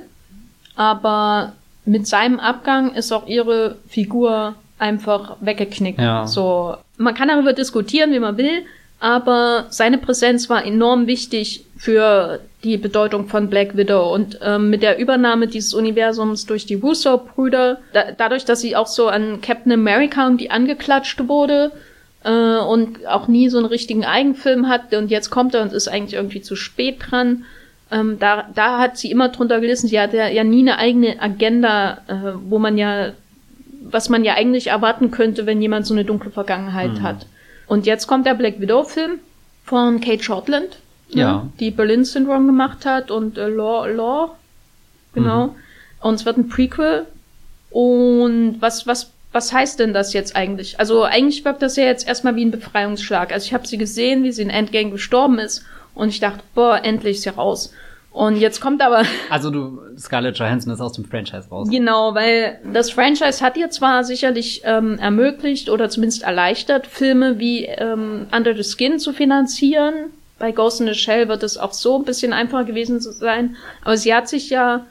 aber 0.75 1.53
mit 1.85 2.07
seinem 2.07 2.39
Abgang 2.39 2.93
ist 2.93 3.11
auch 3.11 3.27
ihre 3.27 3.77
Figur 3.87 4.55
einfach 4.79 5.37
weggeknickt. 5.41 5.99
Ja. 5.99 6.27
So, 6.27 6.77
man 6.97 7.13
kann 7.15 7.29
darüber 7.29 7.53
diskutieren, 7.53 8.11
wie 8.11 8.19
man 8.19 8.37
will, 8.37 8.63
aber 8.99 9.67
seine 9.69 9.97
Präsenz 9.97 10.49
war 10.49 10.65
enorm 10.65 11.07
wichtig 11.07 11.65
für 11.77 12.39
die 12.63 12.77
Bedeutung 12.77 13.27
von 13.27 13.49
Black 13.49 13.77
Widow 13.77 14.13
und 14.13 14.39
ähm, 14.41 14.69
mit 14.69 14.81
der 14.81 14.97
Übernahme 14.97 15.47
dieses 15.47 15.73
Universums 15.73 16.47
durch 16.47 16.65
die 16.65 16.75
Russo-Brüder, 16.75 17.79
da, 17.93 18.11
dadurch, 18.17 18.45
dass 18.45 18.61
sie 18.61 18.75
auch 18.75 18.87
so 18.87 19.07
an 19.07 19.41
Captain 19.41 19.71
America 19.71 20.29
die 20.31 20.49
angeklatscht 20.49 21.27
wurde 21.27 21.71
äh, 22.23 22.57
und 22.57 23.05
auch 23.07 23.27
nie 23.27 23.49
so 23.49 23.59
einen 23.59 23.67
richtigen 23.67 24.03
Eigenfilm 24.03 24.67
hatte 24.67 24.97
und 24.97 25.11
jetzt 25.11 25.29
kommt 25.29 25.53
er 25.53 25.61
und 25.61 25.73
ist 25.73 25.87
eigentlich 25.87 26.15
irgendwie 26.15 26.41
zu 26.41 26.55
spät 26.55 26.97
dran. 26.99 27.45
Ähm, 27.91 28.17
da, 28.19 28.49
da 28.53 28.79
hat 28.79 28.97
sie 28.97 29.11
immer 29.11 29.29
drunter 29.29 29.61
gelesen, 29.61 29.87
sie 29.87 29.99
hatte 29.99 30.17
ja, 30.17 30.27
ja 30.27 30.43
nie 30.43 30.61
eine 30.61 30.79
eigene 30.79 31.21
Agenda, 31.21 31.99
äh, 32.07 32.33
wo 32.49 32.57
man 32.57 32.77
ja, 32.77 33.11
was 33.81 34.09
man 34.09 34.25
ja 34.25 34.33
eigentlich 34.33 34.67
erwarten 34.67 35.11
könnte, 35.11 35.45
wenn 35.45 35.61
jemand 35.61 35.85
so 35.85 35.93
eine 35.93 36.03
dunkle 36.03 36.31
Vergangenheit 36.31 36.93
mhm. 36.93 37.03
hat. 37.03 37.27
Und 37.67 37.85
jetzt 37.85 38.07
kommt 38.07 38.25
der 38.25 38.33
Black 38.33 38.59
Widow-Film 38.59 39.19
von 39.63 39.99
Kate 39.99 40.23
Shortland, 40.23 40.79
ne, 41.13 41.21
ja. 41.21 41.47
die 41.59 41.71
Berlin 41.71 42.05
Syndrome 42.05 42.47
gemacht 42.47 42.85
hat 42.85 43.11
und 43.11 43.37
äh, 43.37 43.47
Law, 43.47 43.85
Law, 43.87 44.35
genau. 45.13 45.47
Mhm. 45.47 45.55
Und 46.01 46.15
es 46.15 46.25
wird 46.25 46.37
ein 46.37 46.49
Prequel. 46.49 47.05
Und 47.69 48.57
was, 48.61 48.87
was, 48.87 49.11
was 49.33 49.51
heißt 49.51 49.79
denn 49.79 49.93
das 49.93 50.13
jetzt 50.13 50.35
eigentlich? 50.35 50.79
Also 50.79 51.03
eigentlich 51.03 51.43
wirkt 51.43 51.61
das 51.61 51.75
ja 51.75 51.83
jetzt 51.83 52.07
erstmal 52.07 52.35
wie 52.35 52.45
ein 52.45 52.51
Befreiungsschlag. 52.51 53.33
Also 53.33 53.45
ich 53.45 53.53
habe 53.53 53.67
sie 53.67 53.77
gesehen, 53.77 54.23
wie 54.23 54.31
sie 54.31 54.43
in 54.43 54.49
Endgame 54.49 54.91
gestorben 54.91 55.39
ist 55.39 55.65
und 55.93 56.09
ich 56.09 56.19
dachte, 56.19 56.43
boah, 56.55 56.79
endlich 56.83 57.17
ist 57.17 57.23
sie 57.23 57.29
raus. 57.29 57.73
Und 58.17 58.37
jetzt 58.37 58.61
kommt 58.61 58.81
aber. 58.81 59.03
Also 59.29 59.51
du, 59.51 59.79
Scarlett 59.95 60.39
Johansson 60.39 60.73
ist 60.73 60.81
aus 60.81 60.93
dem 60.93 61.05
Franchise 61.05 61.49
raus. 61.51 61.67
Genau, 61.69 62.15
weil 62.15 62.59
das 62.73 62.89
Franchise 62.89 63.45
hat 63.45 63.57
ihr 63.57 63.69
zwar 63.69 64.03
sicherlich 64.03 64.61
ähm, 64.63 64.97
ermöglicht 64.97 65.69
oder 65.69 65.87
zumindest 65.89 66.23
erleichtert, 66.23 66.87
Filme 66.87 67.37
wie 67.37 67.65
ähm, 67.65 68.25
Under 68.35 68.55
the 68.55 68.63
Skin 68.63 68.97
zu 68.97 69.13
finanzieren. 69.13 70.11
Bei 70.39 70.51
Ghost 70.51 70.81
in 70.81 70.87
the 70.87 70.95
Shell 70.95 71.27
wird 71.27 71.43
es 71.43 71.59
auch 71.59 71.73
so 71.73 71.99
ein 71.99 72.05
bisschen 72.05 72.33
einfacher 72.33 72.63
gewesen 72.63 72.99
zu 73.01 73.11
sein. 73.11 73.55
Aber 73.83 73.97
sie 73.97 74.15
hat 74.15 74.27
sich 74.27 74.49
ja 74.49 74.87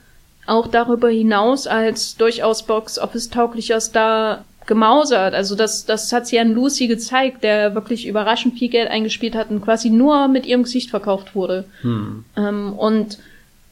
auch 0.46 0.68
darüber 0.68 1.08
hinaus 1.08 1.66
als 1.66 2.16
durchaus 2.16 2.62
Box-Office-tauglicher 2.62 3.80
Star 3.80 4.44
gemausert. 4.66 5.34
Also 5.34 5.54
das, 5.54 5.84
das 5.86 6.12
hat 6.12 6.26
sie 6.26 6.38
an 6.38 6.52
Lucy 6.52 6.86
gezeigt, 6.86 7.44
der 7.44 7.74
wirklich 7.74 8.06
überraschend 8.06 8.58
viel 8.58 8.68
Geld 8.68 8.90
eingespielt 8.90 9.34
hat 9.34 9.50
und 9.50 9.62
quasi 9.62 9.90
nur 9.90 10.28
mit 10.28 10.46
ihrem 10.46 10.64
Gesicht 10.64 10.90
verkauft 10.90 11.34
wurde. 11.34 11.64
Hm. 11.82 12.24
Ähm, 12.36 12.72
und 12.72 13.18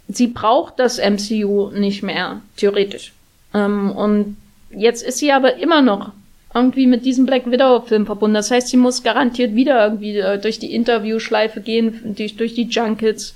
sie 0.09 0.29
braucht 0.29 0.79
das 0.79 0.99
MCU 0.99 1.71
nicht 1.71 2.03
mehr, 2.03 2.41
theoretisch. 2.57 3.13
Ähm, 3.53 3.91
und 3.91 4.37
jetzt 4.71 5.03
ist 5.03 5.19
sie 5.19 5.33
aber 5.33 5.57
immer 5.57 5.83
noch 5.83 6.13
irgendwie 6.55 6.87
mit 6.87 7.05
diesem 7.05 7.27
Black 7.27 7.51
Widow-Film 7.51 8.07
verbunden. 8.07 8.35
Das 8.35 8.51
heißt, 8.51 8.69
sie 8.69 8.77
muss 8.77 9.03
garantiert 9.03 9.55
wieder 9.55 9.85
irgendwie 9.85 10.19
äh, 10.19 10.39
durch 10.39 10.61
die 10.61 10.73
Interviewschleife 10.73 11.61
gehen, 11.61 12.15
durch, 12.17 12.37
durch 12.37 12.55
die 12.55 12.69
Junkets 12.69 13.35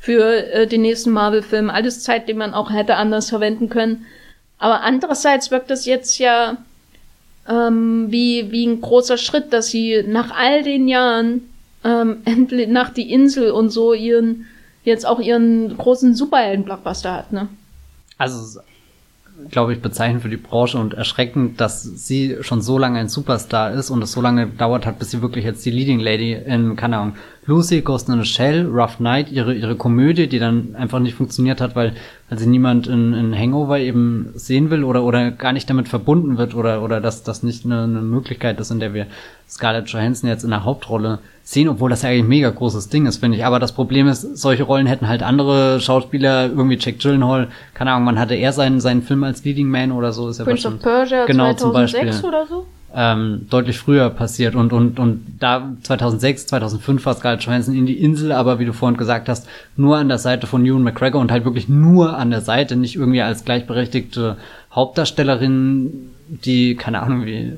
für 0.00 0.52
äh, 0.52 0.66
den 0.66 0.82
nächsten 0.82 1.10
Marvel-Film. 1.10 1.68
Alles 1.68 2.02
Zeit, 2.02 2.28
die 2.28 2.34
man 2.34 2.54
auch 2.54 2.70
hätte 2.72 2.96
anders 2.96 3.28
verwenden 3.28 3.68
können. 3.68 4.06
Aber 4.58 4.80
andererseits 4.80 5.50
wirkt 5.50 5.70
das 5.70 5.84
jetzt 5.84 6.18
ja 6.18 6.56
ähm, 7.48 8.06
wie, 8.10 8.50
wie 8.50 8.66
ein 8.66 8.80
großer 8.80 9.18
Schritt, 9.18 9.52
dass 9.52 9.68
sie 9.68 10.02
nach 10.06 10.30
all 10.30 10.62
den 10.62 10.88
Jahren 10.88 11.42
ähm, 11.84 12.18
endlich 12.24 12.68
nach 12.68 12.90
die 12.90 13.12
Insel 13.12 13.50
und 13.50 13.70
so 13.70 13.92
ihren, 13.92 14.46
jetzt 14.84 15.06
auch 15.06 15.20
ihren 15.20 15.76
großen 15.76 16.14
Superhelden-Blockbuster 16.14 17.12
hat, 17.12 17.32
ne? 17.32 17.48
Also, 18.18 18.60
glaube 19.50 19.72
ich, 19.72 19.80
bezeichnend 19.80 20.22
für 20.22 20.28
die 20.28 20.36
Branche 20.36 20.78
und 20.78 20.94
erschreckend, 20.94 21.60
dass 21.60 21.82
sie 21.82 22.36
schon 22.40 22.62
so 22.62 22.78
lange 22.78 23.00
ein 23.00 23.08
Superstar 23.08 23.72
ist 23.72 23.90
und 23.90 24.02
es 24.02 24.12
so 24.12 24.20
lange 24.20 24.46
gedauert 24.46 24.86
hat, 24.86 24.98
bis 24.98 25.10
sie 25.10 25.22
wirklich 25.22 25.44
jetzt 25.44 25.64
die 25.66 25.70
Leading 25.70 25.98
Lady 25.98 26.32
in, 26.32 26.76
keine 26.76 26.98
Ahnung, 26.98 27.16
Lucy, 27.46 27.82
Ghost 27.82 28.08
in 28.08 28.18
a 28.18 28.24
Shell, 28.24 28.66
Rough 28.66 29.00
Night, 29.00 29.30
ihre, 29.30 29.52
ihre 29.52 29.76
Komödie, 29.76 30.28
die 30.28 30.38
dann 30.38 30.74
einfach 30.76 31.00
nicht 31.00 31.14
funktioniert 31.14 31.60
hat, 31.60 31.74
weil, 31.76 31.94
weil 32.28 32.38
sie 32.38 32.46
niemand 32.46 32.86
in, 32.86 33.12
in 33.12 33.36
Hangover 33.36 33.78
eben 33.78 34.32
sehen 34.34 34.70
will 34.70 34.84
oder, 34.84 35.02
oder 35.02 35.30
gar 35.32 35.52
nicht 35.52 35.68
damit 35.68 35.88
verbunden 35.88 36.38
wird 36.38 36.54
oder, 36.54 36.82
oder 36.82 37.00
dass 37.00 37.22
das 37.22 37.42
nicht 37.42 37.64
eine, 37.64 37.82
eine 37.82 38.00
Möglichkeit 38.00 38.60
ist, 38.60 38.70
in 38.70 38.80
der 38.80 38.94
wir 38.94 39.06
Scarlett 39.48 39.88
Johansson 39.88 40.30
jetzt 40.30 40.44
in 40.44 40.50
der 40.50 40.64
Hauptrolle 40.64 41.18
sehen, 41.44 41.68
obwohl 41.68 41.90
das 41.90 42.02
ja 42.02 42.08
eigentlich 42.08 42.24
ein 42.24 42.28
mega 42.28 42.50
großes 42.50 42.88
Ding 42.88 43.06
ist, 43.06 43.18
finde 43.18 43.36
ich. 43.36 43.44
Aber 43.44 43.60
das 43.60 43.72
Problem 43.72 44.08
ist, 44.08 44.38
solche 44.38 44.64
Rollen 44.64 44.86
hätten 44.86 45.08
halt 45.08 45.22
andere 45.22 45.78
Schauspieler, 45.78 46.46
irgendwie 46.46 46.78
Jack 46.80 46.98
Gyllenhaal, 46.98 47.48
keine 47.74 47.92
Ahnung, 47.92 48.04
man 48.04 48.18
hatte 48.18 48.34
eher 48.34 48.52
seinen, 48.52 48.80
seinen 48.80 49.02
Film 49.02 49.22
als 49.24 49.44
Leading 49.44 49.68
Man 49.68 49.92
oder 49.92 50.12
so, 50.12 50.28
ist 50.28 50.38
ja 50.38 50.44
Prince 50.44 50.66
of 50.66 50.80
Persia 50.80 51.26
genau, 51.26 51.52
2006 51.52 51.60
zum 51.60 51.72
Beispiel. 51.72 52.28
oder 52.28 52.46
so? 52.46 52.66
ähm, 52.94 53.46
deutlich 53.50 53.76
früher 53.76 54.08
passiert 54.10 54.54
und 54.54 54.72
und 54.72 55.00
und 55.00 55.26
da 55.40 55.72
2006 55.82 56.46
2005 56.46 57.04
war 57.04 57.14
Scarlett 57.14 57.42
Johansson 57.42 57.74
in 57.74 57.86
die 57.86 58.00
Insel 58.00 58.30
aber 58.30 58.60
wie 58.60 58.64
du 58.64 58.72
vorhin 58.72 58.96
gesagt 58.96 59.28
hast 59.28 59.48
nur 59.76 59.96
an 59.96 60.08
der 60.08 60.18
Seite 60.18 60.46
von 60.46 60.64
Ewan 60.64 60.84
McGregor 60.84 61.20
und 61.20 61.32
halt 61.32 61.44
wirklich 61.44 61.68
nur 61.68 62.16
an 62.16 62.30
der 62.30 62.40
Seite 62.40 62.76
nicht 62.76 62.94
irgendwie 62.94 63.20
als 63.20 63.44
gleichberechtigte 63.44 64.36
Hauptdarstellerin 64.72 66.12
die 66.28 66.76
keine 66.76 67.02
Ahnung 67.02 67.26
wie 67.26 67.54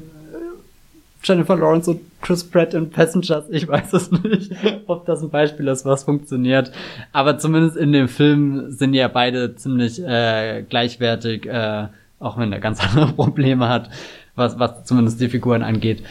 Jennifer 1.22 1.56
Lawrence 1.56 1.90
und 1.90 2.00
Chris 2.26 2.44
Pratt 2.44 2.74
in 2.74 2.90
Passengers 2.90 3.44
ich 3.50 3.68
weiß 3.68 3.92
es 3.92 4.10
nicht 4.10 4.52
ob 4.86 5.06
das 5.06 5.22
ein 5.22 5.30
Beispiel 5.30 5.68
ist 5.68 5.84
was 5.84 6.04
funktioniert 6.04 6.72
aber 7.12 7.38
zumindest 7.38 7.76
in 7.76 7.92
dem 7.92 8.08
Film 8.08 8.70
sind 8.70 8.94
ja 8.94 9.08
beide 9.08 9.54
ziemlich 9.54 10.02
äh, 10.02 10.64
gleichwertig 10.68 11.46
äh, 11.46 11.86
auch 12.18 12.38
wenn 12.38 12.52
er 12.52 12.60
ganz 12.60 12.80
andere 12.88 13.12
Probleme 13.12 13.68
hat, 13.68 13.90
was, 14.34 14.58
was 14.58 14.84
zumindest 14.84 15.20
die 15.20 15.28
Figuren 15.28 15.62
angeht. 15.62 16.02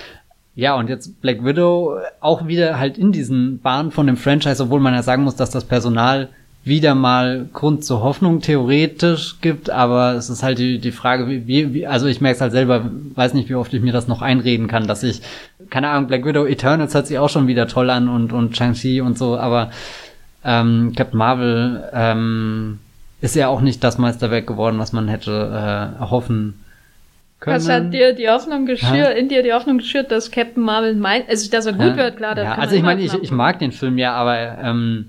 Ja, 0.56 0.76
und 0.76 0.88
jetzt 0.88 1.22
Black 1.22 1.44
Widow 1.44 1.98
auch 2.22 2.48
wieder 2.48 2.80
halt 2.80 2.98
in 2.98 3.12
diesen 3.12 3.60
Bahnen 3.60 3.92
von 3.92 4.08
dem 4.08 4.16
Franchise, 4.16 4.64
obwohl 4.64 4.80
man 4.80 4.94
ja 4.94 5.04
sagen 5.04 5.24
muss, 5.24 5.36
dass 5.36 5.50
das 5.50 5.66
Personal 5.66 6.30
wieder 6.66 6.96
mal 6.96 7.48
Grund 7.54 7.86
zur 7.86 8.02
Hoffnung 8.02 8.42
theoretisch 8.42 9.36
gibt, 9.40 9.70
aber 9.70 10.14
es 10.14 10.32
ist 10.32 10.42
halt 10.42 10.58
die, 10.58 10.80
die 10.80 10.92
Frage, 10.92 11.28
wie, 11.28 11.74
wie, 11.74 11.86
also 11.86 12.08
ich 12.08 12.22
merke 12.22 12.36
es 12.36 12.42
halt 12.42 12.54
selber, 12.54 12.90
weiß 13.14 13.36
nicht, 13.36 13.50
wie 13.50 13.56
oft 13.56 13.72
ich 13.72 13.84
mir 13.84 13.94
das 13.94 14.08
noch 14.08 14.24
einreden 14.24 14.68
kann, 14.68 14.88
dass 14.88 15.04
ich, 15.04 15.22
keine 15.70 15.90
Ahnung, 15.90 16.08
Black 16.08 16.26
Widow 16.26 16.48
Eternals 16.48 16.96
hört 16.96 17.06
sich 17.06 17.20
auch 17.20 17.30
schon 17.30 17.46
wieder 17.46 17.68
toll 17.68 17.92
an 17.92 18.10
und, 18.10 18.34
und 18.34 18.58
Shang-Chi 18.58 19.00
und 19.00 19.16
so, 19.16 19.38
aber 19.38 19.70
ähm, 20.44 20.94
Captain 20.96 21.20
Marvel 21.20 21.84
ähm, 21.94 22.80
ist 23.22 23.36
ja 23.36 23.48
auch 23.48 23.62
nicht 23.62 23.84
das 23.84 24.00
Meisterwerk 24.00 24.48
geworden, 24.48 24.80
was 24.80 24.92
man 24.92 25.08
hätte 25.08 25.32
äh, 25.32 26.00
erhoffen 26.02 26.66
können. 27.40 27.58
Was 27.58 27.70
hat 27.70 27.94
dir 27.94 28.14
die 28.14 28.28
Hoffnung 28.28 28.66
geschürt, 28.66 28.96
ja. 28.96 29.10
in 29.10 29.30
dir 29.30 29.44
die 29.44 29.54
Hoffnung 29.54 29.78
geschürt, 29.78 30.10
dass 30.10 30.32
Captain 30.32 30.64
Marvel 30.64 30.96
meint, 30.96 31.30
also 31.30 31.48
dass 31.52 31.68
er 31.68 31.74
gut 31.74 31.90
ja. 31.90 31.98
wird, 31.98 32.18
klar. 32.18 32.34
Das 32.34 32.46
ja, 32.46 32.56
also 32.56 32.76
ich 32.76 32.82
meine, 32.82 33.02
ich, 33.02 33.14
ich 33.14 33.32
mag 33.32 33.60
den 33.60 33.72
Film 33.72 34.00
ja, 34.00 34.14
aber 34.14 34.58
ähm, 34.64 35.06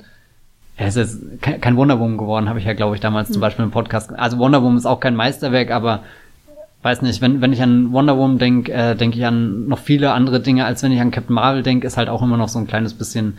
er 0.77 0.89
ist 0.89 0.97
jetzt 0.97 1.21
kein 1.41 1.77
Wonder 1.77 1.99
Woman 1.99 2.19
geworden, 2.19 2.49
habe 2.49 2.59
ich 2.59 2.67
ja, 2.67 2.75
glaube 2.75 2.95
ich, 2.95 3.01
damals 3.01 3.29
hm. 3.29 3.35
zum 3.35 3.41
Beispiel 3.41 3.65
im 3.65 3.71
Podcast. 3.71 4.13
Also 4.13 4.39
Wonder 4.39 4.63
Woman 4.63 4.77
ist 4.77 4.87
auch 4.87 5.01
kein 5.01 5.17
Meisterwerk, 5.17 5.71
aber 5.71 6.01
weiß 6.83 7.03
nicht, 7.03 7.21
wenn, 7.21 7.41
wenn 7.41 7.53
ich 7.53 7.63
an 7.63 7.93
Wonder 7.93 8.17
Woman 8.17 8.39
denke, 8.39 8.73
äh, 8.73 8.95
denke 8.95 9.19
ich 9.19 9.27
an 9.27 9.67
noch 9.69 9.79
viele 9.79 10.13
andere 10.13 10.41
Dinge, 10.41 10.67
als 10.67 10.83
wenn 10.83 10.93
ich 10.93 11.01
an 11.01 11.11
Captain 11.11 11.35
Marvel 11.35 11.63
denke, 11.63 11.87
ist 11.87 11.97
halt 11.97 12.09
auch 12.09 12.23
immer 12.23 12.37
noch 12.37 12.49
so 12.49 12.59
ein 12.59 12.67
kleines 12.67 12.95
bisschen 12.95 13.39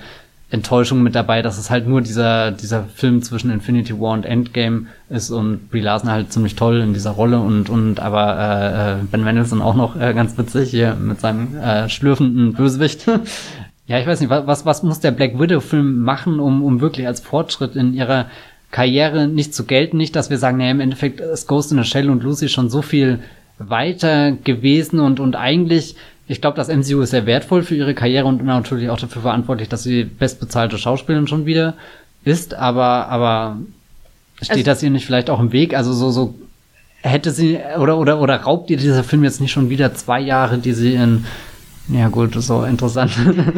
Enttäuschung 0.50 1.04
mit 1.04 1.14
dabei, 1.14 1.42
dass 1.42 1.58
es 1.58 1.70
halt 1.70 1.88
nur 1.88 2.02
dieser, 2.02 2.52
dieser 2.52 2.86
Film 2.86 3.22
zwischen 3.22 3.52
Infinity 3.52 4.00
War 4.00 4.14
und 4.14 4.26
Endgame 4.26 4.88
ist 5.10 5.30
und 5.30 5.70
Brie 5.70 5.82
Larson 5.82 6.10
halt 6.10 6.32
ziemlich 6.32 6.56
toll 6.56 6.80
in 6.80 6.94
dieser 6.94 7.12
Rolle 7.12 7.40
und, 7.40 7.70
und 7.70 8.00
aber 8.00 8.38
äh, 8.40 9.02
äh 9.02 9.04
Ben 9.12 9.24
Mendelsohn 9.24 9.62
auch 9.62 9.76
noch 9.76 10.00
äh, 10.00 10.14
ganz 10.14 10.38
witzig 10.38 10.70
hier 10.70 10.96
mit 10.96 11.20
seinem 11.20 11.56
äh, 11.58 11.90
schlürfenden 11.90 12.54
Bösewicht. 12.54 13.06
ja, 13.88 14.00
ich 14.00 14.08
weiß 14.08 14.20
nicht, 14.20 14.30
was, 14.30 14.66
was 14.66 14.84
muss 14.84 15.00
der 15.00 15.12
Black 15.12 15.40
Widow-Film 15.40 16.02
machen, 16.02 16.40
um, 16.40 16.64
um 16.64 16.82
wirklich 16.82 17.08
als 17.08 17.22
Fortschritt 17.22 17.76
in 17.76 17.94
ihrer 17.94 18.28
Karriere 18.72 19.28
nicht 19.28 19.54
zu 19.56 19.66
gelten? 19.66 19.98
Nicht, 19.98 20.16
dass 20.16 20.30
wir 20.30 20.38
sagen, 20.38 20.58
naja, 20.58 20.72
im 20.72 20.82
Endeffekt 20.82 21.22
ist 21.22 21.48
Ghost 21.48 21.72
in 21.72 21.82
the 21.82 21.90
Shell 21.90 22.10
und 22.10 22.24
Lucy 22.24 22.50
schon 22.50 22.70
so 22.70 22.82
viel 22.82 23.20
weiter 23.60 24.34
gewesen 24.34 25.00
und, 25.00 25.20
und 25.20 25.36
eigentlich 25.36 25.96
ich 26.28 26.42
glaube, 26.42 26.58
das 26.58 26.68
MCU 26.68 27.02
ist 27.02 27.12
sehr 27.12 27.26
wertvoll 27.26 27.64
für 27.64 27.76
ihre 27.76 27.94
Karriere 27.94 28.26
und 28.26 28.44
natürlich 28.44 28.90
auch 28.90 29.00
dafür 29.00 29.22
verantwortlich, 29.22 29.70
dass 29.70 29.84
sie 29.84 30.04
bestbezahlte 30.04 30.78
Schauspielerin 30.78 31.28
schon 31.28 31.46
wieder 31.46 31.76
ist, 32.26 32.54
aber, 32.54 33.08
aber 33.08 33.58
steht 34.42 34.52
also, 34.52 34.64
das 34.66 34.84
ihr 34.84 34.90
nicht 34.90 35.06
vielleicht 35.06 35.30
auch 35.30 35.40
im 35.40 35.54
Weg? 35.54 35.74
Also 35.74 35.94
so, 35.94 36.12
so 36.12 36.36
hätte 37.02 37.32
sie 37.32 37.60
oder 37.80 37.98
oder 37.98 38.20
oder 38.20 38.36
raubt 38.42 38.70
ihr 38.70 38.78
dieser 38.78 39.04
Film 39.04 39.24
jetzt 39.24 39.40
nicht 39.40 39.52
schon 39.52 39.70
wieder 39.70 39.94
zwei 39.94 40.20
Jahre, 40.20 40.58
die 40.58 40.74
sie 40.74 40.96
in 40.96 41.26
ja 41.90 42.10
gut, 42.10 42.34
so 42.36 42.64
interessant. 42.64 43.12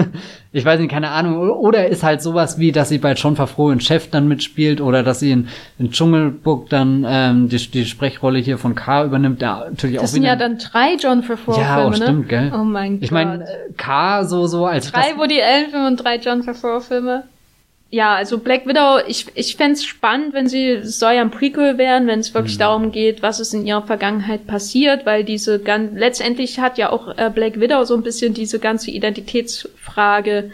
ich 0.52 0.64
weiß 0.64 0.80
nicht, 0.80 0.92
keine 0.92 1.10
Ahnung. 1.10 1.38
Oder 1.38 1.88
ist 1.88 2.04
halt 2.04 2.22
sowas 2.22 2.60
wie, 2.60 2.72
dass 2.72 2.90
sie 2.90 2.98
bei 2.98 3.14
John 3.14 3.36
Favreau 3.36 3.72
in 3.72 3.80
Chef 3.80 4.10
dann 4.10 4.28
mitspielt 4.28 4.82
oder 4.82 5.04
dass 5.04 5.20
sie 5.20 5.32
in, 5.32 5.48
in 5.78 5.92
Dschungelbook 5.92 6.70
dann 6.70 7.06
ähm, 7.08 7.50
die, 7.50 7.58
die 7.58 7.86
Sprechrolle 7.86 8.40
hier 8.40 8.58
von 8.58 8.76
K 8.76 9.06
übernimmt. 9.06 9.42
Ja, 9.42 9.66
natürlich 9.70 9.98
das 9.98 10.06
auch 10.06 10.14
sind 10.14 10.24
ja 10.24 10.36
dann 10.36 10.58
drei 10.58 10.96
John 11.00 11.24
Favreau-Filme, 11.24 11.68
Ja, 11.68 11.84
auch 11.86 11.90
ne? 11.90 11.96
stimmt, 11.96 12.30
gell? 12.30 12.52
Oh 12.54 12.64
mein 12.64 12.94
Gott. 12.94 13.04
Ich 13.04 13.12
meine, 13.12 13.46
K 13.78 14.24
so, 14.24 14.48
so 14.48 14.66
als... 14.66 14.92
Drei 14.92 15.18
Woody 15.18 15.42
Allen-Filme 15.42 15.88
und 15.88 15.98
drei 15.98 16.18
John 16.18 16.44
Favreau-Filme 16.44 17.24
ja, 17.91 18.14
also 18.14 18.38
Black 18.38 18.68
Widow, 18.68 18.99
ich, 19.07 19.26
ich 19.34 19.56
fände 19.56 19.80
spannend, 19.80 20.34
wenn 20.34 20.48
sie, 20.48 20.84
soll 20.84 21.14
ja 21.14 21.22
ein 21.22 21.32
Prequel 21.32 21.80
werden, 21.80 22.07
wenn 22.07 22.20
es 22.20 22.36
wirklich 22.36 22.56
mhm. 22.56 22.60
darum 22.60 22.91
geht, 22.91 23.24
was 23.24 23.40
ist 23.40 23.53
in 23.53 23.66
ihrer 23.66 23.82
Vergangenheit 23.82 24.45
passiert, 24.45 25.07
weil 25.07 25.24
diese 25.24 25.60
ganz, 25.60 25.98
letztendlich 25.98 26.60
hat 26.60 26.78
ja 26.78 26.91
auch 26.91 27.18
äh, 27.18 27.32
Black 27.34 27.60
Widow 27.60 27.84
so 27.86 27.95
ein 27.95 28.03
bisschen 28.03 28.36
diese 28.36 28.60
ganze 28.60 28.91
Identitätsfrage, 28.91 30.52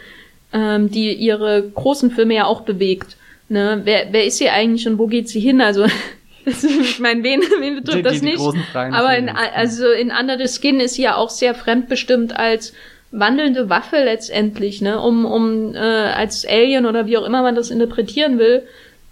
ähm, 0.54 0.90
die 0.90 1.14
ihre 1.14 1.70
großen 1.74 2.12
Filme 2.12 2.36
ja 2.36 2.46
auch 2.46 2.62
bewegt. 2.62 3.18
Ne? 3.50 3.82
Wer, 3.84 4.08
wer 4.12 4.26
ist 4.26 4.38
sie 4.38 4.50
eigentlich 4.50 4.88
und 4.88 4.98
wo 4.98 5.08
geht 5.08 5.28
sie 5.28 5.42
hin? 5.42 5.60
Also, 5.60 5.86
ich 6.46 7.00
meine, 7.00 7.22
wen, 7.24 7.42
wen 7.60 7.76
betrifft 7.76 7.98
die, 7.98 8.04
das 8.04 8.20
die 8.22 8.26
nicht? 8.28 8.42
Aber 8.74 9.18
in, 9.18 9.28
also 9.28 9.92
in 9.92 10.10
Under 10.10 10.38
the 10.38 10.48
Skin 10.48 10.80
ist 10.80 10.94
sie 10.94 11.02
ja 11.02 11.18
auch 11.18 11.30
sehr 11.30 11.54
fremdbestimmt 11.54 12.34
als 12.38 12.72
wandelnde 13.12 13.70
Waffe 13.70 13.98
letztendlich, 13.98 14.82
ne, 14.82 15.00
um, 15.00 15.26
um 15.26 15.74
äh, 15.76 15.78
als 15.78 16.46
Alien 16.46 16.86
oder 16.86 17.06
wie 17.06 17.18
auch 17.18 17.26
immer 17.26 17.42
man 17.42 17.56
das 17.56 17.70
interpretieren 17.70 18.40
will, 18.40 18.64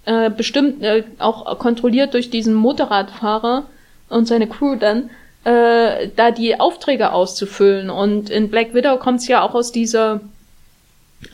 äh, 0.05 0.29
bestimmt 0.29 0.83
äh, 0.83 1.03
auch 1.19 1.57
kontrolliert 1.59 2.13
durch 2.13 2.29
diesen 2.29 2.53
Motorradfahrer 2.53 3.63
und 4.09 4.27
seine 4.27 4.47
Crew 4.47 4.75
dann, 4.75 5.09
äh, 5.45 6.09
da 6.15 6.31
die 6.31 6.59
Aufträge 6.59 7.11
auszufüllen. 7.13 7.89
Und 7.89 8.29
in 8.29 8.49
Black 8.49 8.73
Widow 8.73 8.97
kommt 8.97 9.21
es 9.21 9.27
ja 9.27 9.41
auch 9.41 9.55
aus 9.55 9.71
dieser 9.71 10.21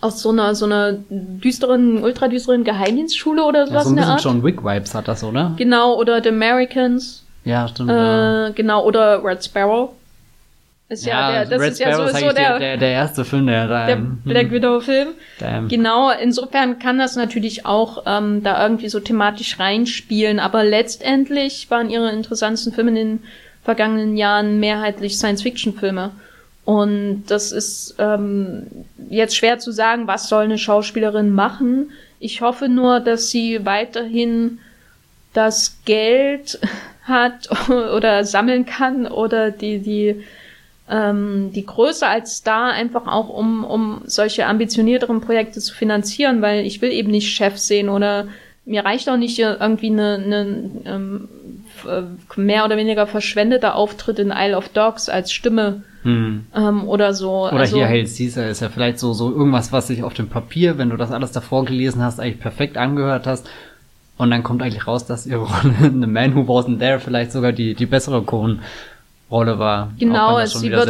aus 0.02 0.22
so 0.22 0.30
einer 0.30 0.54
so 0.54 0.66
einer 0.66 0.98
düsteren, 1.10 2.04
ultradüsteren 2.04 2.64
Geheimdienstschule 2.64 3.44
oder 3.44 3.66
sowas. 3.66 3.86
Ja, 3.86 3.90
so 3.90 3.90
ein 3.90 3.96
bisschen 3.96 4.18
John 4.20 4.44
Wick-Vibes 4.44 4.94
hat 4.94 5.08
das, 5.08 5.24
oder? 5.24 5.54
Genau, 5.58 5.96
oder 5.96 6.22
The 6.22 6.30
Americans. 6.30 7.26
Ja, 7.44 7.68
stimmt. 7.68 7.90
Äh, 7.90 7.94
ja. 7.94 8.50
Genau, 8.50 8.86
oder 8.86 9.24
Red 9.24 9.44
Sparrow. 9.44 9.94
Ist 10.90 11.06
ja, 11.06 11.32
ja 11.32 11.46
der, 11.46 11.58
das 11.58 11.62
Red 11.62 11.72
ist 11.74 11.80
ja 11.80 11.94
Sparrow 11.94 12.10
sowieso 12.10 12.34
der, 12.34 12.58
der, 12.58 12.78
der 12.78 12.90
erste 12.90 13.24
Film, 13.24 13.46
der, 13.46 13.68
der, 13.68 13.86
der 13.86 13.96
Black 14.26 14.48
hm. 14.48 14.52
Widow 14.52 14.80
Film. 14.82 15.10
Damn. 15.40 15.68
Genau, 15.68 16.10
insofern 16.10 16.80
kann 16.80 16.98
das 16.98 17.16
natürlich 17.16 17.68
auch 17.68 18.04
ähm, 18.08 18.42
da 18.44 18.64
irgendwie 18.64 18.90
so 18.90 19.00
thematisch 19.00 19.60
reinspielen, 19.60 20.40
aber 20.40 20.64
letztendlich 20.64 21.70
waren 21.70 21.92
ihre 21.92 22.12
interessantesten 22.12 22.74
Filme 22.74 22.90
in 22.90 22.96
den 22.96 23.24
vergangenen 23.64 24.18
Jahren 24.18 24.60
mehrheitlich 24.60 25.18
Science-Fiction-Filme. 25.18 26.10
Und 26.66 27.26
das 27.28 27.52
ist 27.52 27.96
ähm, 28.00 28.66
jetzt 29.10 29.36
schwer 29.36 29.60
zu 29.60 29.72
sagen, 29.72 30.08
was 30.08 30.28
soll 30.28 30.46
eine 30.46 30.58
Schauspielerin 30.58 31.30
machen. 31.30 31.92
Ich 32.20 32.42
hoffe 32.42 32.68
nur, 32.68 33.00
dass 33.00 33.30
sie 33.30 33.64
weiterhin 33.64 34.58
das 35.34 35.78
Geld 35.86 36.60
hat 37.04 37.48
oder 37.70 38.24
sammeln 38.24 38.66
kann 38.66 39.06
oder 39.06 39.52
die, 39.52 39.80
die 39.80 40.24
ähm, 40.90 41.52
die 41.54 41.66
Größe 41.66 42.08
als 42.08 42.38
Star 42.38 42.72
einfach 42.72 43.08
auch, 43.08 43.30
um, 43.30 43.64
um 43.64 44.02
solche 44.06 44.48
ambitionierteren 44.48 45.22
Projekte 45.22 45.60
zu 45.60 45.74
finanzieren, 45.74 46.42
weil 46.42 46.66
ich 46.66 46.82
will 46.82 46.92
eben 46.92 47.12
nicht 47.12 47.32
Chef 47.32 47.58
sehen 47.58 47.90
oder 47.90 48.28
mir 48.66 48.86
reicht 48.86 49.10
auch 49.10 49.18
nicht 49.18 49.40
irgendwie 49.40 49.90
eine, 49.90 50.16
eine 50.16 50.70
ähm, 50.86 51.30
äh, 51.88 52.40
mehr 52.40 52.66
oder 52.66 52.78
weniger 52.78 53.08
verschwendeter 53.08 53.76
Auftritt 53.76 54.20
in 54.20 54.32
Isle 54.36 54.56
of 54.56 54.70
Dogs 54.70 55.10
als 55.10 55.32
Stimme 55.32 55.84
hm. 56.04 56.46
ähm, 56.56 56.88
oder 56.88 57.14
so. 57.14 57.48
Oder 57.48 57.54
also, 57.54 57.78
hier 57.78 57.88
Hail 57.88 58.06
Caesar 58.06 58.48
ist 58.50 58.62
ja 58.62 58.70
vielleicht 58.70 59.00
so, 59.00 59.14
so 59.14 59.32
irgendwas, 59.32 59.72
was 59.72 59.88
sich 59.88 60.04
auf 60.04 60.14
dem 60.14 60.30
Papier, 60.30 60.78
wenn 60.78 60.90
du 60.90 60.98
das 60.98 61.12
alles 61.12 61.32
davor 61.32 61.66
gelesen 61.66 62.02
hast, 62.02 62.20
eigentlich 62.20 62.40
perfekt 62.40 62.78
angehört 62.78 63.28
hast. 63.28 63.48
Und 64.18 64.32
dann 64.32 64.44
kommt 64.44 64.62
eigentlich 64.62 64.86
raus, 64.86 65.06
dass 65.06 65.26
ihre 65.26 65.42
Rolle 65.46 65.88
in 65.88 66.02
The 66.02 66.08
Man 66.08 66.36
Who 66.36 66.42
Wasn't 66.42 66.80
There 66.80 67.00
vielleicht 67.00 67.32
sogar 67.32 67.54
die, 67.54 67.74
die 67.74 67.86
bessere 67.86 68.22
Kohlen 68.22 68.62
Rolle 69.32 69.60
war. 69.60 69.92
Genau, 70.00 70.40
auch 70.40 70.46
sie 70.46 70.72
wird, 70.72 70.90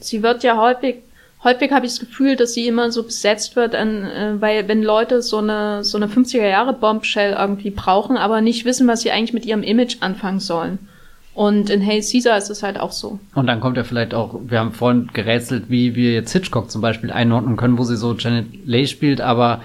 sie 0.00 0.22
wird 0.22 0.42
ja 0.42 0.56
häufig, 0.56 0.96
häufig 1.42 1.70
habe 1.70 1.86
ich 1.86 1.92
das 1.92 2.00
Gefühl, 2.00 2.36
dass 2.36 2.54
sie 2.54 2.66
immer 2.66 2.90
so 2.90 3.02
besetzt 3.02 3.56
wird, 3.56 3.74
an, 3.74 4.04
äh, 4.04 4.40
weil 4.40 4.68
wenn 4.68 4.82
Leute 4.82 5.22
so 5.22 5.38
eine 5.38 5.84
so 5.84 5.98
eine 5.98 6.06
50er 6.06 6.48
Jahre 6.48 6.72
Bombshell 6.72 7.34
irgendwie 7.38 7.70
brauchen, 7.70 8.16
aber 8.16 8.40
nicht 8.40 8.64
wissen, 8.64 8.88
was 8.88 9.02
sie 9.02 9.10
eigentlich 9.10 9.34
mit 9.34 9.46
ihrem 9.46 9.62
Image 9.62 9.98
anfangen 10.00 10.40
sollen. 10.40 10.78
Und 11.34 11.68
in 11.68 11.80
Hey 11.80 12.00
Caesar 12.00 12.38
ist 12.38 12.48
es 12.48 12.62
halt 12.62 12.78
auch 12.78 12.92
so. 12.92 13.18
Und 13.34 13.48
dann 13.48 13.58
kommt 13.58 13.76
ja 13.76 13.82
vielleicht 13.82 14.14
auch, 14.14 14.38
wir 14.46 14.60
haben 14.60 14.72
vorhin 14.72 15.10
gerätselt, 15.12 15.64
wie 15.68 15.96
wir 15.96 16.12
jetzt 16.12 16.32
Hitchcock 16.32 16.70
zum 16.70 16.80
Beispiel 16.80 17.10
einordnen 17.10 17.56
können, 17.56 17.76
wo 17.76 17.82
sie 17.82 17.96
so 17.96 18.14
Janet 18.14 18.46
Leigh 18.64 18.88
spielt, 18.88 19.20
aber 19.20 19.60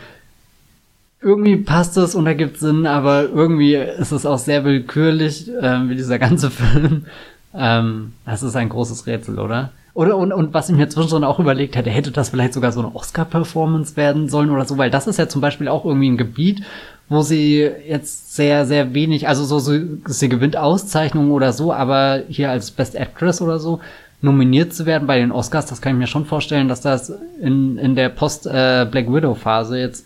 irgendwie 1.21 1.57
passt 1.57 1.95
es 1.97 2.15
und 2.15 2.25
ergibt 2.25 2.57
Sinn, 2.57 2.87
aber 2.87 3.23
irgendwie 3.23 3.75
ist 3.75 4.11
es 4.11 4.25
auch 4.25 4.39
sehr 4.39 4.63
willkürlich, 4.63 5.49
äh, 5.49 5.89
wie 5.89 5.95
dieser 5.95 6.17
ganze 6.17 6.49
Film. 6.51 7.05
Ähm, 7.53 8.13
das 8.25 8.43
ist 8.43 8.55
ein 8.55 8.69
großes 8.69 9.07
Rätsel, 9.07 9.39
oder? 9.39 9.71
Oder 9.93 10.17
und, 10.17 10.31
und 10.31 10.53
was 10.53 10.69
ich 10.69 10.75
mir 10.75 10.87
zwischendrin 10.87 11.23
auch 11.23 11.39
überlegt 11.39 11.75
hätte, 11.75 11.89
hätte 11.89 12.11
das 12.11 12.29
vielleicht 12.29 12.53
sogar 12.53 12.71
so 12.71 12.79
eine 12.79 12.95
Oscar-Performance 12.95 13.97
werden 13.97 14.29
sollen 14.29 14.49
oder 14.51 14.65
so, 14.65 14.77
weil 14.77 14.91
das 14.91 15.07
ist 15.07 15.17
ja 15.17 15.27
zum 15.27 15.41
Beispiel 15.41 15.67
auch 15.67 15.83
irgendwie 15.83 16.09
ein 16.09 16.17
Gebiet, 16.17 16.63
wo 17.09 17.21
sie 17.21 17.69
jetzt 17.87 18.35
sehr, 18.35 18.65
sehr 18.65 18.93
wenig, 18.93 19.27
also 19.27 19.43
so, 19.43 19.59
so 19.59 19.77
sie 20.05 20.29
gewinnt 20.29 20.55
Auszeichnungen 20.55 21.31
oder 21.31 21.53
so, 21.53 21.73
aber 21.73 22.21
hier 22.29 22.51
als 22.51 22.71
Best 22.71 22.95
Actress 22.95 23.41
oder 23.41 23.59
so 23.59 23.79
nominiert 24.21 24.73
zu 24.73 24.85
werden 24.85 25.07
bei 25.07 25.17
den 25.17 25.31
Oscars, 25.31 25.65
das 25.65 25.81
kann 25.81 25.93
ich 25.93 25.99
mir 25.99 26.07
schon 26.07 26.25
vorstellen, 26.25 26.67
dass 26.67 26.81
das 26.81 27.11
in, 27.41 27.77
in 27.77 27.95
der 27.95 28.09
Post-Black 28.09 29.07
äh, 29.07 29.13
Widow-Phase 29.13 29.79
jetzt 29.79 30.05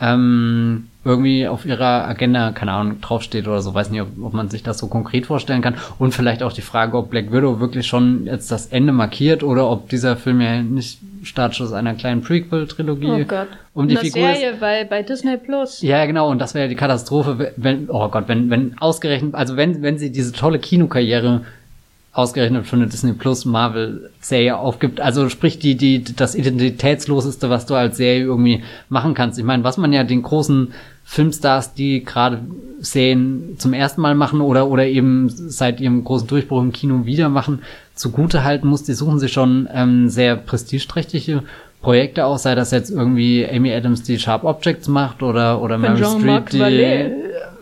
ähm, 0.00 0.86
irgendwie 1.04 1.46
auf 1.46 1.64
ihrer 1.64 2.06
Agenda, 2.06 2.52
keine 2.52 2.72
Ahnung, 2.72 3.00
draufsteht 3.00 3.48
oder 3.48 3.62
so. 3.62 3.72
Weiß 3.74 3.90
nicht, 3.90 4.02
ob, 4.02 4.08
ob 4.22 4.34
man 4.34 4.50
sich 4.50 4.62
das 4.62 4.78
so 4.78 4.86
konkret 4.88 5.26
vorstellen 5.26 5.62
kann. 5.62 5.74
Und 5.98 6.12
vielleicht 6.14 6.42
auch 6.42 6.52
die 6.52 6.60
Frage, 6.60 6.96
ob 6.98 7.10
Black 7.10 7.32
Widow 7.32 7.58
wirklich 7.60 7.86
schon 7.86 8.26
jetzt 8.26 8.50
das 8.50 8.66
Ende 8.66 8.92
markiert 8.92 9.42
oder 9.42 9.70
ob 9.70 9.88
dieser 9.88 10.16
Film 10.16 10.40
ja 10.40 10.62
nicht 10.62 10.98
Startschuss 11.22 11.72
einer 11.72 11.94
kleinen 11.94 12.22
Prequel-Trilogie 12.22 13.10
Oh 13.10 13.24
Gott. 13.24 13.48
um 13.74 13.88
die 13.88 13.96
Eine 13.98 14.10
Figur 14.10 14.30
ist. 14.30 14.40
Serie 14.40 14.56
bei, 14.58 14.84
bei 14.84 15.02
Disney 15.02 15.36
Plus. 15.36 15.80
Ja, 15.82 16.04
genau, 16.06 16.30
und 16.30 16.38
das 16.38 16.54
wäre 16.54 16.64
ja 16.64 16.68
die 16.68 16.76
Katastrophe, 16.76 17.52
wenn, 17.56 17.88
oh 17.90 18.08
Gott, 18.08 18.24
wenn, 18.28 18.50
wenn 18.50 18.76
ausgerechnet, 18.78 19.34
also 19.34 19.56
wenn, 19.56 19.82
wenn 19.82 19.98
sie 19.98 20.12
diese 20.12 20.32
tolle 20.32 20.58
Kinokarriere 20.58 21.42
ausgerechnet 22.12 22.66
für 22.66 22.76
eine 22.76 22.88
Disney 22.88 23.12
Plus 23.12 23.44
Marvel 23.44 24.10
Serie 24.20 24.56
aufgibt, 24.56 25.00
also 25.00 25.28
sprich 25.28 25.58
die, 25.60 25.76
die, 25.76 26.02
das 26.02 26.34
identitätsloseste, 26.34 27.50
was 27.50 27.66
du 27.66 27.74
als 27.74 27.98
Serie 27.98 28.24
irgendwie 28.24 28.64
machen 28.88 29.14
kannst. 29.14 29.38
Ich 29.38 29.44
meine, 29.44 29.62
was 29.62 29.76
man 29.76 29.92
ja 29.92 30.02
den 30.02 30.22
großen 30.22 30.72
Filmstars, 31.04 31.74
die 31.74 32.04
gerade 32.04 32.40
Serien 32.80 33.56
zum 33.58 33.72
ersten 33.72 34.00
Mal 34.00 34.14
machen 34.14 34.40
oder, 34.40 34.68
oder 34.68 34.86
eben 34.86 35.28
seit 35.28 35.80
ihrem 35.80 36.02
großen 36.02 36.26
Durchbruch 36.26 36.62
im 36.62 36.72
Kino 36.72 37.04
wieder 37.04 37.28
machen, 37.28 37.62
zugute 37.94 38.42
halten 38.42 38.66
muss, 38.66 38.82
die 38.82 38.94
suchen 38.94 39.20
sich 39.20 39.32
schon 39.32 39.68
ähm, 39.72 40.08
sehr 40.08 40.36
prestigeträchtige 40.36 41.44
Projekte 41.80 42.26
aus, 42.26 42.42
sei 42.42 42.54
das 42.54 42.72
jetzt 42.72 42.90
irgendwie 42.90 43.46
Amy 43.48 43.72
Adams, 43.72 44.02
die 44.02 44.18
Sharp 44.18 44.44
Objects 44.44 44.88
macht 44.88 45.22
oder, 45.22 45.62
oder 45.62 45.78
Von 45.78 45.94
Meryl 45.94 46.04
Streep, 46.04 46.50
die 46.50 46.60
Vallée. 46.60 47.12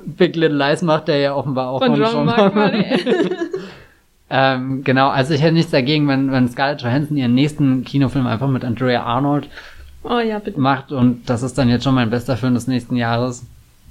Big 0.06 0.36
Little 0.36 0.56
Lies 0.56 0.80
macht, 0.80 1.08
der 1.08 1.18
ja 1.18 1.34
offenbar 1.34 1.68
auch 1.68 1.80
Von 1.80 1.96
von 1.96 2.04
Jean-Marc. 2.04 2.54
ähm, 4.30 4.84
genau, 4.84 5.08
also 5.08 5.34
ich 5.34 5.42
hätte 5.42 5.54
nichts 5.54 5.70
dagegen, 5.70 6.08
wenn, 6.08 6.30
wenn 6.30 6.48
Scarlett 6.48 6.82
Johansson 6.82 7.16
ihren 7.16 7.34
nächsten 7.34 7.84
Kinofilm 7.84 8.26
einfach 8.26 8.48
mit 8.48 8.64
Andrea 8.64 9.02
Arnold 9.02 9.48
Oh 10.02 10.20
ja, 10.20 10.40
macht 10.56 10.92
und 10.92 11.28
das 11.28 11.42
ist 11.42 11.58
dann 11.58 11.68
jetzt 11.68 11.84
schon 11.84 11.94
mein 11.94 12.10
bester 12.10 12.36
Film 12.36 12.54
des 12.54 12.66
nächsten 12.66 12.96
Jahres. 12.96 13.44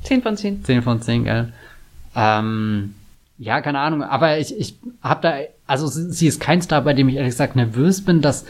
10 0.03 0.22
von 0.22 0.38
10. 0.38 0.64
10 0.64 0.81
von 0.81 1.01
10, 1.01 1.23
gell. 1.26 1.53
Ähm, 2.15 2.95
ja, 3.38 3.61
keine 3.61 3.80
Ahnung, 3.80 4.03
aber 4.03 4.39
ich, 4.39 4.57
ich 4.57 4.76
hab 5.03 5.22
da, 5.22 5.35
also 5.68 5.88
sie, 5.88 6.11
sie 6.11 6.27
ist 6.27 6.39
kein 6.39 6.61
Star, 6.61 6.81
bei 6.81 6.93
dem 6.93 7.09
ich 7.09 7.15
ehrlich 7.15 7.31
gesagt 7.31 7.55
nervös 7.55 8.03
bin, 8.03 8.22
dass 8.22 8.45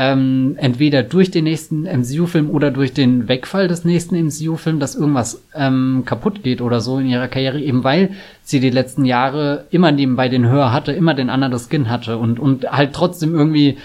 ähm, 0.00 0.54
entweder 0.56 1.02
durch 1.02 1.30
den 1.30 1.44
nächsten 1.44 1.82
MCU-Film 1.82 2.48
oder 2.48 2.70
durch 2.70 2.94
den 2.94 3.28
Wegfall 3.28 3.68
des 3.68 3.84
nächsten 3.84 4.16
MCU-Film, 4.16 4.80
dass 4.80 4.94
irgendwas 4.94 5.42
ähm, 5.54 6.04
kaputt 6.06 6.42
geht 6.42 6.62
oder 6.62 6.80
so 6.80 6.98
in 6.98 7.06
ihrer 7.06 7.28
Karriere, 7.28 7.60
eben 7.60 7.84
weil 7.84 8.12
sie 8.42 8.60
die 8.60 8.70
letzten 8.70 9.04
Jahre 9.04 9.66
immer 9.70 9.92
nebenbei 9.92 10.30
den 10.30 10.48
Höher 10.48 10.72
hatte, 10.72 10.92
immer 10.92 11.12
den 11.12 11.28
Under 11.28 11.54
the 11.54 11.62
Skin 11.62 11.90
hatte 11.90 12.16
und, 12.16 12.40
und 12.40 12.64
halt 12.72 12.94
trotzdem 12.94 13.34
irgendwie 13.34 13.76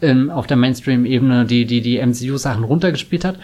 ähm, 0.00 0.30
auf 0.30 0.46
der 0.46 0.56
Mainstream-Ebene 0.56 1.44
die, 1.44 1.64
die, 1.66 1.80
die 1.80 1.98
MCU-Sachen 1.98 2.62
runtergespielt 2.62 3.24
hat. 3.24 3.34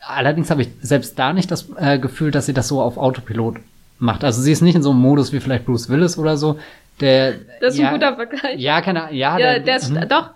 Allerdings 0.00 0.50
habe 0.50 0.62
ich 0.62 0.70
selbst 0.80 1.18
da 1.18 1.34
nicht 1.34 1.50
das 1.50 1.68
äh, 1.76 1.98
Gefühl, 1.98 2.30
dass 2.30 2.46
sie 2.46 2.54
das 2.54 2.68
so 2.68 2.80
auf 2.80 2.96
Autopilot 2.96 3.56
macht. 3.98 4.24
Also 4.24 4.40
sie 4.40 4.52
ist 4.52 4.62
nicht 4.62 4.76
in 4.76 4.82
so 4.82 4.92
einem 4.92 5.00
Modus 5.00 5.34
wie 5.34 5.40
vielleicht 5.40 5.66
Bruce 5.66 5.90
Willis 5.90 6.16
oder 6.16 6.38
so. 6.38 6.58
Der, 7.00 7.34
Das 7.60 7.74
ist 7.74 7.80
ja, 7.80 7.88
ein 7.88 7.94
guter 7.96 8.14
Vergleich. 8.14 8.58
Ja, 8.58 8.80
keine 8.80 9.02
Ahnung. 9.02 9.14
Ja, 9.14 9.38
Ja, 9.38 9.58
der 9.58 9.76
ist, 9.76 9.90
mhm. 9.90 10.08
doch, 10.08 10.30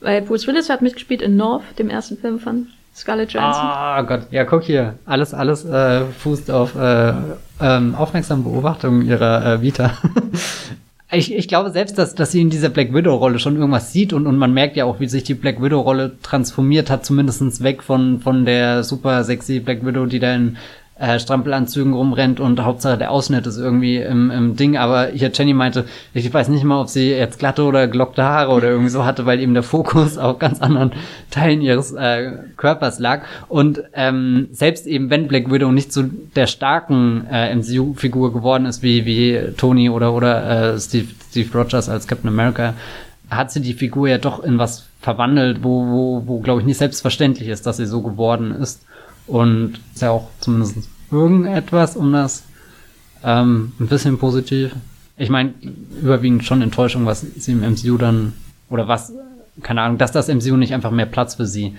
weil 0.00 0.22
Bruce 0.22 0.46
Willis 0.46 0.70
hat 0.70 0.82
mitgespielt 0.82 1.22
in 1.22 1.36
North, 1.36 1.62
dem 1.78 1.90
ersten 1.90 2.16
Film 2.16 2.38
von 2.38 2.66
Scarlett 2.94 3.32
Johansson. 3.32 3.64
Ah 3.64 4.02
Gott, 4.02 4.26
ja, 4.30 4.44
guck 4.44 4.62
hier. 4.62 4.94
Alles, 5.06 5.32
alles 5.32 5.64
äh, 5.64 6.04
fußt 6.04 6.50
auf 6.50 6.74
äh, 6.76 7.12
ähm, 7.60 7.94
aufmerksame 7.94 8.42
Beobachtung 8.42 9.02
ihrer 9.02 9.54
äh, 9.54 9.62
Vita. 9.62 9.92
ich, 11.12 11.34
ich 11.34 11.48
glaube 11.48 11.70
selbst, 11.70 11.98
dass, 11.98 12.14
dass 12.14 12.32
sie 12.32 12.40
in 12.40 12.50
dieser 12.50 12.68
Black 12.68 12.92
Widow-Rolle 12.92 13.38
schon 13.38 13.56
irgendwas 13.56 13.92
sieht 13.92 14.12
und, 14.12 14.26
und 14.26 14.36
man 14.36 14.52
merkt 14.52 14.76
ja 14.76 14.84
auch, 14.84 15.00
wie 15.00 15.08
sich 15.08 15.24
die 15.24 15.34
Black 15.34 15.62
Widow-Rolle 15.62 16.16
transformiert 16.22 16.90
hat, 16.90 17.06
zumindestens 17.06 17.62
weg 17.62 17.82
von, 17.82 18.20
von 18.20 18.44
der 18.44 18.82
super 18.82 19.24
sexy 19.24 19.60
Black 19.60 19.84
Widow, 19.84 20.06
die 20.06 20.18
da 20.18 20.34
in 20.34 20.56
äh, 21.00 21.18
Strampelanzügen 21.18 21.94
rumrennt 21.94 22.40
und 22.40 22.62
Hauptsache 22.62 22.98
der 22.98 23.10
Ausschnitt 23.10 23.46
ist 23.46 23.56
irgendwie 23.56 23.96
im, 23.96 24.30
im 24.30 24.54
Ding. 24.54 24.76
Aber 24.76 25.06
hier 25.06 25.30
Jenny 25.32 25.54
meinte, 25.54 25.86
ich 26.12 26.32
weiß 26.32 26.48
nicht 26.48 26.64
mal, 26.64 26.80
ob 26.80 26.88
sie 26.88 27.10
jetzt 27.10 27.38
glatte 27.38 27.64
oder 27.64 27.88
glockte 27.88 28.22
Haare 28.22 28.52
oder 28.52 28.68
irgendwie 28.68 28.90
so 28.90 29.04
hatte, 29.04 29.24
weil 29.24 29.40
eben 29.40 29.54
der 29.54 29.62
Fokus 29.62 30.18
auf 30.18 30.38
ganz 30.38 30.60
anderen 30.60 30.92
Teilen 31.30 31.62
ihres 31.62 31.92
äh, 31.92 32.32
Körpers 32.56 32.98
lag. 32.98 33.22
Und 33.48 33.82
ähm, 33.94 34.48
selbst 34.52 34.86
eben, 34.86 35.08
wenn 35.08 35.26
Black 35.26 35.50
Widow 35.50 35.72
nicht 35.72 35.92
zu 35.92 36.04
der 36.36 36.46
starken 36.46 37.26
äh, 37.30 37.54
MCU-Figur 37.54 38.32
geworden 38.32 38.66
ist, 38.66 38.82
wie, 38.82 39.06
wie 39.06 39.40
Tony 39.56 39.88
oder, 39.88 40.12
oder 40.12 40.74
äh, 40.74 40.78
Steve, 40.78 41.08
Steve 41.30 41.58
Rogers 41.58 41.88
als 41.88 42.06
Captain 42.06 42.28
America, 42.28 42.74
hat 43.30 43.52
sie 43.52 43.60
die 43.60 43.74
Figur 43.74 44.08
ja 44.08 44.18
doch 44.18 44.42
in 44.42 44.58
was 44.58 44.86
verwandelt, 45.00 45.62
wo, 45.62 45.86
wo, 45.86 46.22
wo 46.26 46.40
glaube 46.40 46.60
ich, 46.60 46.66
nicht 46.66 46.78
selbstverständlich 46.78 47.48
ist, 47.48 47.66
dass 47.66 47.78
sie 47.78 47.86
so 47.86 48.02
geworden 48.02 48.50
ist. 48.50 48.84
Und 49.30 49.78
ist 49.94 50.02
ja 50.02 50.10
auch 50.10 50.28
zumindest 50.40 50.76
irgendetwas, 51.10 51.96
um 51.96 52.12
das 52.12 52.42
ähm, 53.22 53.72
ein 53.78 53.86
bisschen 53.86 54.18
positiv. 54.18 54.72
Ich 55.16 55.30
meine, 55.30 55.54
überwiegend 56.02 56.44
schon 56.44 56.62
Enttäuschung, 56.62 57.06
was 57.06 57.20
sie 57.20 57.52
im 57.52 57.60
MCU 57.60 57.96
dann, 57.96 58.32
oder 58.70 58.88
was, 58.88 59.12
keine 59.62 59.82
Ahnung, 59.82 59.98
dass 59.98 60.10
das 60.10 60.28
MCU 60.28 60.56
nicht 60.56 60.74
einfach 60.74 60.90
mehr 60.90 61.06
Platz 61.06 61.36
für 61.36 61.46
sie 61.46 61.76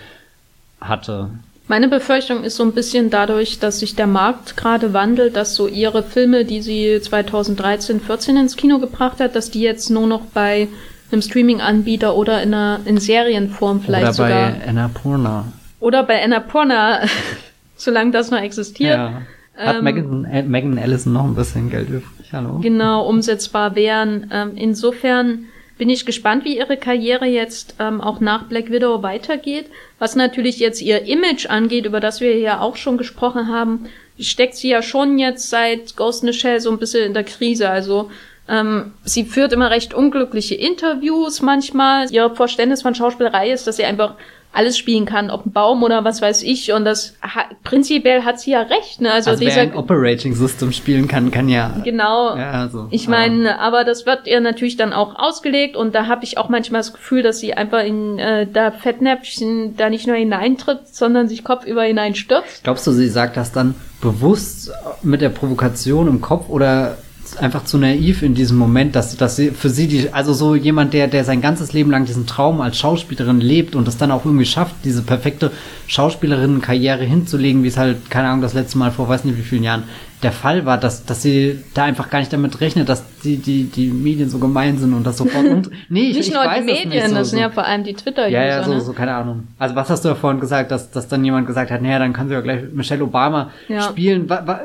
hatte. 0.80 1.30
Meine 1.68 1.90
Befürchtung 1.90 2.44
ist 2.44 2.56
so 2.56 2.64
ein 2.64 2.74
bisschen 2.74 3.10
dadurch, 3.10 3.60
dass 3.60 3.80
sich 3.80 3.96
der 3.96 4.08
Markt 4.08 4.56
gerade 4.58 4.94
wandelt, 4.94 5.36
dass 5.36 5.56
so 5.56 5.68
ihre 5.68 6.04
Filme, 6.04 6.46
die 6.46 6.62
sie 6.62 7.00
2013, 7.02 8.00
14 8.00 8.38
ins 8.38 8.56
Kino 8.56 8.80
gebracht 8.80 9.20
hat, 9.20 9.36
dass 9.36 9.52
die 9.52 9.62
jetzt 9.62 9.90
nur 9.90 10.08
noch 10.08 10.22
bei 10.34 10.68
einem 11.12 11.22
Streaming-Anbieter 11.22 12.16
oder 12.16 12.42
in 12.42 12.54
einer 12.54 12.80
in 12.86 12.98
Serienform 12.98 13.82
vielleicht 13.82 14.04
oder 14.04 14.14
sogar 14.14 14.52
bei 14.52 14.68
Annapurna. 14.68 15.46
Oder 15.82 16.04
bei 16.04 16.24
Annapurna, 16.24 17.02
solange 17.76 18.12
das 18.12 18.32
noch 18.32 18.40
existiert, 18.40 18.98
Ja. 18.98 19.22
Hat 19.58 19.78
Ähm, 19.78 19.84
Megan, 19.84 20.26
äh, 20.26 20.44
Megan 20.44 20.80
Allison 20.80 21.12
noch 21.12 21.26
ein 21.26 21.36
bisschen 21.36 21.70
Geld 21.70 21.90
übrig? 21.90 22.32
Hallo? 22.32 22.60
genau 22.62 23.06
umsetzbar 23.08 23.76
wären. 23.76 24.32
Ähm, 24.32 24.52
insofern 24.56 25.46
bin 25.78 25.90
ich 25.90 26.06
gespannt, 26.06 26.46
wie 26.46 26.58
ihre 26.58 26.78
Karriere 26.78 27.26
jetzt 27.26 27.76
ähm, 27.80 28.00
auch 28.00 28.22
nach 28.22 28.44
Black 28.44 28.72
Widow 28.72 29.04
weitergeht. 29.04 29.66
Was 30.00 30.16
natürlich 30.16 30.60
jetzt 30.60 30.82
ihr 30.82 31.06
Image 31.06 31.48
angeht, 31.48 31.86
über 31.86 32.00
das 32.00 32.22
wir 32.22 32.38
ja 32.38 32.62
auch 32.62 32.78
schon 32.78 32.98
gesprochen 32.98 33.50
haben, 33.50 33.88
steckt 34.20 34.56
sie 34.56 34.70
ja 34.70 34.82
schon 34.82 35.20
jetzt 35.20 35.50
seit 35.50 35.98
Ghost 35.98 36.24
in 36.24 36.32
the 36.32 36.40
Shell 36.40 36.62
so 36.62 36.72
ein 36.72 36.78
bisschen 36.80 37.06
in 37.06 37.14
der 37.14 37.24
Krise. 37.26 37.70
Also 37.70 38.10
ähm, 38.48 38.94
sie 39.04 39.26
führt 39.26 39.54
immer 39.54 39.72
recht 39.72 39.94
unglückliche 39.94 40.56
Interviews 40.56 41.42
manchmal. 41.42 42.10
Ihr 42.12 42.30
Verständnis 42.30 42.84
von 42.84 42.96
Schauspielerei 42.96 43.52
ist, 43.52 43.68
dass 43.68 43.78
sie 43.78 43.86
einfach 43.86 44.16
alles 44.54 44.78
spielen 44.78 45.06
kann, 45.06 45.30
ob 45.30 45.46
ein 45.46 45.52
Baum 45.52 45.82
oder 45.82 46.04
was 46.04 46.22
weiß 46.22 46.44
ich. 46.44 46.74
Und 46.74 46.84
das 46.86 47.16
ha 47.22 47.46
prinzipiell 47.64 48.24
hat 48.24 48.40
sie 48.40 48.52
ja 48.52 48.62
recht. 48.62 49.00
Ne? 49.00 49.12
Also, 49.12 49.30
Also, 49.32 49.42
wer 49.42 49.48
dieser 49.50 49.62
ein 49.62 49.76
Operating 49.76 50.36
System 50.36 50.72
spielen 50.74 51.08
kann, 51.08 51.32
kann 51.32 51.48
ja. 51.48 51.74
genau. 51.84 52.36
Ja, 52.36 52.52
also, 52.52 52.88
Ich 52.92 53.08
aber- 53.08 53.18
meine, 53.18 53.60
aber 53.60 53.84
das 53.86 54.06
wird 54.06 54.28
ihr 54.28 54.42
natürlich 54.42 54.76
dann 54.78 54.92
auch 54.94 55.16
ausgelegt 55.18 55.76
und 55.78 55.96
da 55.96 56.08
habe 56.08 56.24
ich 56.26 56.38
auch 56.38 56.50
manchmal 56.50 56.82
das 56.82 56.92
Gefühl, 56.94 57.24
dass 57.24 57.40
sie 57.40 57.54
einfach 57.54 57.84
in 57.84 58.20
äh, 58.20 58.46
da 58.52 58.72
Fettnäpfchen 58.72 59.78
da 59.78 59.90
nicht 59.90 60.08
nur 60.08 60.16
hineintritt, 60.18 60.88
sondern 60.94 61.28
sich 61.28 61.44
kopfüber 61.44 61.84
hineinstürzt. 61.84 62.64
Glaubst 62.64 62.86
du, 62.88 62.92
sie 62.92 63.08
sagt 63.08 63.38
das 63.38 63.52
dann 63.52 63.76
bewusst 64.02 64.72
mit 65.02 65.22
der 65.22 65.30
Provokation 65.30 66.08
im 66.08 66.22
Kopf 66.22 66.50
oder 66.50 66.98
einfach 67.38 67.66
zu 67.66 67.78
naiv 67.78 68.24
in 68.24 68.36
diesem 68.36 68.58
Moment, 68.58 68.96
dass, 68.96 69.16
dass 69.18 69.36
sie 69.36 69.52
für 69.52 69.70
sie 69.70 69.88
die, 69.88 70.14
also 70.14 70.34
so 70.34 70.56
jemand, 70.56 70.94
der, 70.94 71.08
der 71.08 71.24
sein 71.24 71.42
ganzes 71.42 71.74
Leben 71.74 71.92
lang 71.92 72.06
diesen 72.06 72.28
Traum 72.28 72.62
als 72.62 72.78
Schauspielerin 72.78 73.42
lebt 73.42 73.76
und 73.76 73.88
es 73.88 73.98
dann 73.98 74.12
auch 74.12 74.26
irgendwie 74.26 74.46
schafft, 74.46 74.76
diese 74.84 75.02
perfekte 75.02 75.52
Schauspielerinnenkarriere 75.88 77.04
hinzulegen, 77.04 77.64
wie 77.64 77.68
es 77.68 77.78
halt, 77.78 78.10
keine 78.10 78.30
Ahnung, 78.30 78.42
das 78.42 78.54
letzte 78.54 78.78
Mal 78.78 78.92
vor 78.92 79.08
weiß 79.08 79.24
nicht 79.24 79.38
wie 79.38 79.44
vielen 79.44 79.64
Jahren 79.64 79.84
der 80.24 80.32
Fall 80.32 80.66
war, 80.66 80.78
dass, 80.78 81.06
dass 81.06 81.22
sie 81.22 81.60
da 81.74 81.84
einfach 81.84 82.10
gar 82.10 82.20
nicht 82.20 82.32
damit 82.32 82.62
rechnet, 82.62 82.90
dass 82.90 83.04
die, 83.24 83.38
die, 83.38 83.64
die 83.64 83.88
Medien 83.88 84.30
so 84.30 84.38
gemein 84.38 84.78
sind 84.78 84.94
und 84.94 85.06
das 85.06 85.18
sofort 85.18 85.46
und, 85.46 85.72
nee, 85.90 86.10
ich, 86.10 86.18
nicht 86.18 86.28
ich 86.28 86.34
nur 86.34 86.44
weiß 86.44 86.60
die 86.60 86.66
Medien, 86.66 86.90
nicht, 86.90 87.08
so, 87.08 87.16
das 87.16 87.30
sind 87.32 87.40
ja 87.40 87.50
vor 87.50 87.66
allem 87.66 87.84
die 87.84 87.94
Twitter-User. 87.94 88.30
Ja, 88.30 88.46
ja, 88.46 88.64
so, 88.64 88.74
ne? 88.74 88.82
so, 88.82 88.94
keine 88.94 89.16
Ahnung. 89.16 89.48
Also 89.58 89.76
was 89.76 89.90
hast 89.90 90.06
du 90.06 90.10
ja 90.10 90.16
vorhin 90.16 90.40
gesagt, 90.40 90.72
dass, 90.72 90.92
dass 90.92 91.08
dann 91.08 91.26
jemand 91.26 91.48
gesagt 91.48 91.72
hat, 91.72 91.82
naja, 91.82 92.00
dann 92.00 92.14
kann 92.14 92.28
sie 92.28 92.36
ja 92.36 92.42
gleich 92.42 92.62
Michelle 92.72 93.04
Obama 93.04 93.50
Ja. 93.68 93.82
spielen, 93.82 94.30
wa, 94.30 94.44
wa, 94.46 94.60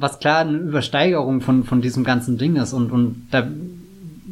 was 0.00 0.18
klar 0.18 0.40
eine 0.40 0.56
Übersteigerung 0.58 1.40
von, 1.40 1.64
von 1.64 1.80
diesem 1.82 2.04
ganzen 2.04 2.38
Ding 2.38 2.56
ist. 2.56 2.72
Und, 2.72 2.90
und 2.90 3.28
da 3.30 3.46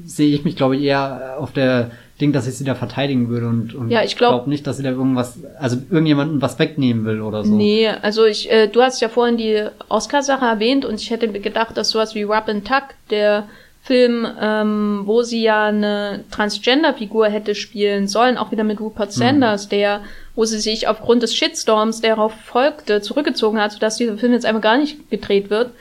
sehe 0.05 0.35
ich 0.35 0.45
mich, 0.45 0.57
glaube 0.57 0.77
ich, 0.77 0.83
eher 0.83 1.37
auf 1.39 1.53
der 1.53 1.91
Ding, 2.21 2.33
dass 2.33 2.49
ich 2.49 2.55
sie 2.57 2.65
da 2.65 2.75
verteidigen 2.75 3.29
würde 3.29 3.47
und, 3.47 3.75
und 3.75 3.91
Ja, 3.91 4.03
ich 4.03 4.17
glaub- 4.17 4.33
glaub 4.33 4.47
nicht, 4.49 4.67
dass 4.67 4.79
sie 4.79 4.83
da 4.83 4.91
irgendwas, 4.91 5.39
also 5.61 5.77
irgendjemandem 5.91 6.43
was 6.43 6.59
wegnehmen 6.59 7.05
will 7.05 7.21
oder 7.21 7.45
so. 7.45 7.55
Nee, 7.55 7.87
also 7.89 8.25
ich, 8.25 8.51
äh, 8.51 8.67
du 8.67 8.83
hast 8.83 9.01
ja 9.01 9.09
vorhin 9.09 9.37
die 9.37 9.65
Oscar-Sache 9.89 10.45
erwähnt 10.45 10.85
und 10.85 11.01
ich 11.01 11.11
hätte 11.11 11.29
gedacht, 11.29 11.77
dass 11.77 11.91
sowas 11.91 12.15
wie 12.17 12.23
Rub 12.25 12.49
and 12.49 12.67
Tuck, 12.67 12.85
der 13.11 13.45
Film, 13.83 14.27
ähm, 14.41 15.03
wo 15.05 15.23
sie 15.23 15.43
ja 15.43 15.67
eine 15.67 16.25
Transgender-Figur 16.33 17.29
hätte 17.29 17.55
spielen 17.55 18.09
sollen, 18.09 18.37
auch 18.37 18.51
wieder 18.51 18.65
mit 18.65 18.81
Rupert 18.81 19.13
Sanders, 19.13 19.69
der, 19.69 20.01
wo 20.39 20.45
sie 20.45 20.61
sich 20.61 20.87
aufgrund 20.87 21.25
des 21.25 21.35
Shitstorms, 21.35 22.01
der 22.01 22.15
darauf 22.15 22.33
folgte, 22.33 23.03
zurückgezogen 23.03 23.61
hat, 23.61 23.73
sodass 23.73 23.97
dieser 23.97 24.17
Film 24.17 24.33
jetzt 24.33 24.47
einfach 24.47 24.61
gar 24.61 24.79
nicht 24.79 25.11
gedreht 25.11 25.51
wird, 25.51 25.73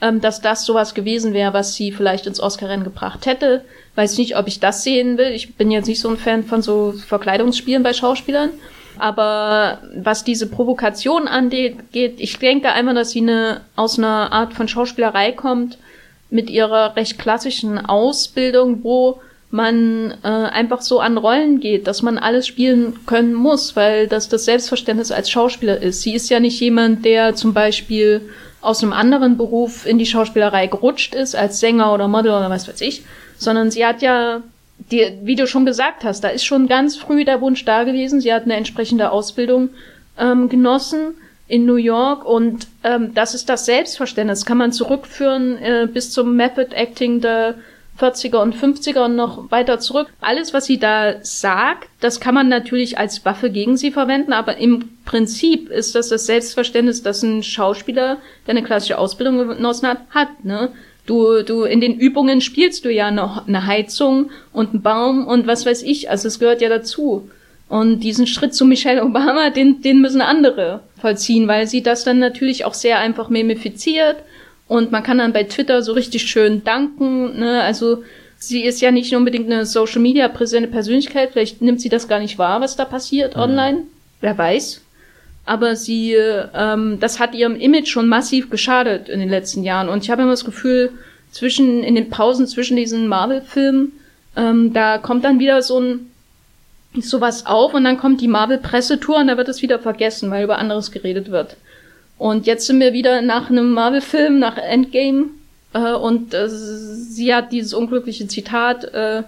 ähm, 0.00 0.22
dass 0.22 0.40
das 0.40 0.64
sowas 0.64 0.94
gewesen 0.94 1.34
wäre, 1.34 1.52
was 1.52 1.74
sie 1.74 1.92
vielleicht 1.92 2.26
ins 2.26 2.40
Oscar-Rennen 2.40 2.82
gebracht 2.82 3.26
hätte. 3.26 3.62
Weiß 3.94 4.16
nicht, 4.16 4.38
ob 4.38 4.48
ich 4.48 4.58
das 4.58 4.82
sehen 4.82 5.18
will. 5.18 5.32
Ich 5.32 5.56
bin 5.56 5.70
jetzt 5.70 5.86
nicht 5.86 6.00
so 6.00 6.08
ein 6.08 6.16
Fan 6.16 6.44
von 6.44 6.62
so 6.62 6.92
Verkleidungsspielen 6.92 7.82
bei 7.82 7.92
Schauspielern. 7.92 8.52
Aber 8.98 9.82
was 9.94 10.24
diese 10.24 10.48
Provokation 10.48 11.28
angeht, 11.28 11.76
ich 11.92 12.38
denke 12.38 12.72
einmal, 12.72 12.94
dass 12.94 13.10
sie 13.10 13.20
eine, 13.20 13.60
aus 13.76 13.98
einer 13.98 14.32
Art 14.32 14.54
von 14.54 14.66
Schauspielerei 14.66 15.32
kommt, 15.32 15.76
mit 16.30 16.48
ihrer 16.48 16.96
recht 16.96 17.18
klassischen 17.18 17.84
Ausbildung, 17.84 18.82
wo 18.82 19.20
man 19.56 20.14
äh, 20.22 20.28
einfach 20.28 20.82
so 20.82 21.00
an 21.00 21.18
Rollen 21.18 21.58
geht, 21.58 21.86
dass 21.86 22.02
man 22.02 22.18
alles 22.18 22.46
spielen 22.46 23.04
können 23.06 23.34
muss, 23.34 23.74
weil 23.74 24.06
das 24.06 24.28
das 24.28 24.44
Selbstverständnis 24.44 25.10
als 25.10 25.30
Schauspieler 25.30 25.82
ist. 25.82 26.02
Sie 26.02 26.14
ist 26.14 26.28
ja 26.30 26.38
nicht 26.38 26.60
jemand, 26.60 27.04
der 27.04 27.34
zum 27.34 27.52
Beispiel 27.54 28.28
aus 28.60 28.82
einem 28.82 28.92
anderen 28.92 29.36
Beruf 29.36 29.86
in 29.86 29.98
die 29.98 30.06
Schauspielerei 30.06 30.66
gerutscht 30.66 31.14
ist, 31.14 31.34
als 31.34 31.58
Sänger 31.58 31.92
oder 31.92 32.06
Model 32.06 32.32
oder 32.32 32.50
was 32.50 32.68
weiß 32.68 32.80
ich, 32.82 33.02
sondern 33.38 33.70
sie 33.70 33.84
hat 33.84 34.02
ja, 34.02 34.42
die, 34.90 35.18
wie 35.22 35.36
du 35.36 35.46
schon 35.46 35.66
gesagt 35.66 36.04
hast, 36.04 36.22
da 36.22 36.28
ist 36.28 36.44
schon 36.44 36.68
ganz 36.68 36.96
früh 36.96 37.24
der 37.24 37.40
Wunsch 37.40 37.64
da 37.64 37.84
gewesen. 37.84 38.20
Sie 38.20 38.32
hat 38.32 38.44
eine 38.44 38.54
entsprechende 38.54 39.10
Ausbildung 39.10 39.70
ähm, 40.18 40.48
genossen 40.48 41.14
in 41.48 41.64
New 41.64 41.76
York 41.76 42.24
und 42.24 42.66
ähm, 42.84 43.14
das 43.14 43.34
ist 43.34 43.48
das 43.48 43.66
Selbstverständnis. 43.66 44.44
Kann 44.44 44.58
man 44.58 44.72
zurückführen 44.72 45.56
äh, 45.58 45.88
bis 45.92 46.10
zum 46.10 46.36
Method 46.36 46.74
Acting 46.74 47.20
der 47.20 47.54
40er 47.98 48.36
und 48.36 48.54
50er 48.54 49.04
und 49.06 49.16
noch 49.16 49.50
weiter 49.50 49.78
zurück. 49.78 50.08
Alles, 50.20 50.52
was 50.52 50.66
sie 50.66 50.78
da 50.78 51.14
sagt, 51.22 51.88
das 52.00 52.20
kann 52.20 52.34
man 52.34 52.48
natürlich 52.48 52.98
als 52.98 53.24
Waffe 53.24 53.50
gegen 53.50 53.76
sie 53.76 53.90
verwenden, 53.90 54.32
aber 54.32 54.58
im 54.58 54.90
Prinzip 55.04 55.70
ist 55.70 55.94
das 55.94 56.08
das 56.08 56.26
Selbstverständnis, 56.26 57.02
dass 57.02 57.22
ein 57.22 57.42
Schauspieler, 57.42 58.18
der 58.46 58.52
eine 58.52 58.62
klassische 58.62 58.98
Ausbildung 58.98 59.48
genossen 59.48 59.88
hat, 59.88 59.98
hat, 60.10 60.44
ne? 60.44 60.72
Du, 61.06 61.42
du, 61.42 61.62
in 61.62 61.80
den 61.80 62.00
Übungen 62.00 62.40
spielst 62.40 62.84
du 62.84 62.92
ja 62.92 63.12
noch 63.12 63.46
eine 63.46 63.64
Heizung 63.66 64.30
und 64.52 64.70
einen 64.70 64.82
Baum 64.82 65.24
und 65.28 65.46
was 65.46 65.64
weiß 65.64 65.84
ich, 65.84 66.10
also 66.10 66.26
es 66.26 66.40
gehört 66.40 66.60
ja 66.60 66.68
dazu. 66.68 67.30
Und 67.68 68.00
diesen 68.00 68.26
Schritt 68.26 68.54
zu 68.54 68.64
Michelle 68.64 69.04
Obama, 69.04 69.50
den, 69.50 69.82
den 69.82 70.00
müssen 70.00 70.20
andere 70.20 70.80
vollziehen, 71.00 71.46
weil 71.46 71.68
sie 71.68 71.82
das 71.82 72.02
dann 72.02 72.18
natürlich 72.18 72.64
auch 72.64 72.74
sehr 72.74 72.98
einfach 72.98 73.28
mimifiziert 73.28 74.16
und 74.68 74.90
man 74.90 75.02
kann 75.02 75.18
dann 75.18 75.32
bei 75.32 75.44
Twitter 75.44 75.82
so 75.82 75.92
richtig 75.92 76.22
schön 76.22 76.64
danken. 76.64 77.38
Ne? 77.38 77.62
Also 77.62 78.02
sie 78.38 78.64
ist 78.64 78.80
ja 78.80 78.90
nicht 78.90 79.14
unbedingt 79.14 79.50
eine 79.50 79.64
Social 79.64 80.00
Media 80.00 80.28
präsente 80.28 80.68
Persönlichkeit. 80.68 81.30
Vielleicht 81.32 81.62
nimmt 81.62 81.80
sie 81.80 81.88
das 81.88 82.08
gar 82.08 82.18
nicht 82.18 82.38
wahr, 82.38 82.60
was 82.60 82.76
da 82.76 82.84
passiert 82.84 83.36
mhm. 83.36 83.42
online. 83.42 83.82
Wer 84.20 84.36
weiß. 84.36 84.82
Aber 85.44 85.76
sie, 85.76 86.14
ähm, 86.14 86.98
das 86.98 87.20
hat 87.20 87.34
ihrem 87.34 87.54
Image 87.54 87.88
schon 87.88 88.08
massiv 88.08 88.50
geschadet 88.50 89.08
in 89.08 89.20
den 89.20 89.28
letzten 89.28 89.62
Jahren. 89.62 89.88
Und 89.88 90.02
ich 90.02 90.10
habe 90.10 90.22
immer 90.22 90.32
das 90.32 90.44
Gefühl, 90.44 90.92
zwischen 91.30 91.84
in 91.84 91.94
den 91.94 92.10
Pausen 92.10 92.46
zwischen 92.46 92.76
diesen 92.76 93.06
Marvel-Filmen, 93.08 93.92
ähm, 94.36 94.72
da 94.72 94.98
kommt 94.98 95.24
dann 95.24 95.38
wieder 95.38 95.62
so 95.62 95.80
ein 95.80 96.10
sowas 96.98 97.44
auf 97.44 97.74
und 97.74 97.84
dann 97.84 97.98
kommt 97.98 98.22
die 98.22 98.28
Marvel-Pressetour 98.28 99.18
und 99.18 99.28
da 99.28 99.36
wird 99.36 99.48
es 99.48 99.60
wieder 99.60 99.78
vergessen, 99.78 100.30
weil 100.30 100.44
über 100.44 100.58
anderes 100.58 100.90
geredet 100.90 101.30
wird. 101.30 101.56
Und 102.18 102.46
jetzt 102.46 102.66
sind 102.66 102.80
wir 102.80 102.92
wieder 102.92 103.20
nach 103.22 103.50
einem 103.50 103.72
Marvel-Film, 103.72 104.38
nach 104.38 104.56
Endgame. 104.56 105.26
Äh, 105.72 105.92
und 105.92 106.32
äh, 106.34 106.48
sie 106.48 107.34
hat 107.34 107.52
dieses 107.52 107.74
unglückliche 107.74 108.26
Zitat 108.26 108.84
äh, 108.84 109.22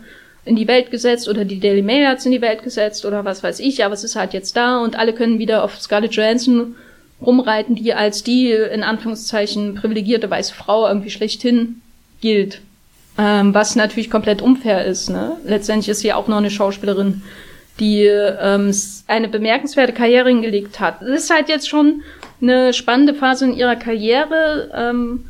in 0.44 0.56
die 0.56 0.68
Welt 0.68 0.90
gesetzt 0.90 1.28
oder 1.28 1.44
die 1.44 1.60
Daily 1.60 1.82
Mail 1.82 2.06
hat 2.06 2.18
es 2.18 2.26
in 2.26 2.32
die 2.32 2.40
Welt 2.40 2.62
gesetzt 2.62 3.04
oder 3.04 3.24
was 3.24 3.42
weiß 3.42 3.60
ich, 3.60 3.84
aber 3.84 3.92
es 3.92 4.02
ist 4.02 4.16
halt 4.16 4.32
jetzt 4.32 4.56
da 4.56 4.78
und 4.78 4.98
alle 4.98 5.12
können 5.12 5.38
wieder 5.38 5.62
auf 5.62 5.78
Scarlett 5.78 6.14
Johansson 6.14 6.74
rumreiten, 7.20 7.74
die 7.74 7.92
als 7.92 8.22
die 8.22 8.52
in 8.52 8.82
Anführungszeichen 8.82 9.74
privilegierte 9.74 10.30
weiße 10.30 10.54
Frau 10.54 10.88
irgendwie 10.88 11.10
schlechthin 11.10 11.82
gilt. 12.20 12.62
Ähm, 13.18 13.52
was 13.52 13.76
natürlich 13.76 14.10
komplett 14.10 14.40
unfair 14.40 14.84
ist. 14.86 15.10
Ne? 15.10 15.36
Letztendlich 15.44 15.88
ist 15.88 16.00
sie 16.00 16.12
auch 16.12 16.28
noch 16.28 16.36
eine 16.36 16.50
Schauspielerin, 16.50 17.22
die 17.80 18.04
ähm, 18.04 18.72
eine 19.08 19.28
bemerkenswerte 19.28 19.92
Karriere 19.92 20.28
hingelegt 20.28 20.78
hat. 20.80 21.02
Es 21.02 21.24
ist 21.24 21.30
halt 21.30 21.48
jetzt 21.48 21.68
schon 21.68 22.02
eine 22.40 22.72
spannende 22.72 23.14
Phase 23.14 23.46
in 23.46 23.56
ihrer 23.56 23.76
Karriere, 23.76 24.70
ähm, 24.74 25.24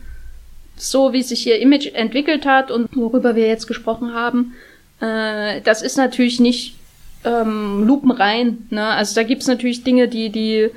so 0.76 1.12
wie 1.12 1.22
sich 1.22 1.46
ihr 1.46 1.58
Image 1.58 1.92
entwickelt 1.94 2.46
hat 2.46 2.70
und 2.70 2.96
worüber 2.96 3.34
wir 3.34 3.46
jetzt 3.46 3.66
gesprochen 3.66 4.14
haben. 4.14 4.54
Äh, 5.00 5.60
das 5.62 5.82
ist 5.82 5.96
natürlich 5.96 6.40
nicht 6.40 6.76
ähm, 7.24 7.84
lupenrein. 7.86 8.66
Ne? 8.70 8.84
Also 8.84 9.14
da 9.14 9.22
gibt's 9.22 9.46
natürlich 9.46 9.84
Dinge, 9.84 10.08
die 10.08 10.30
die 10.30 10.70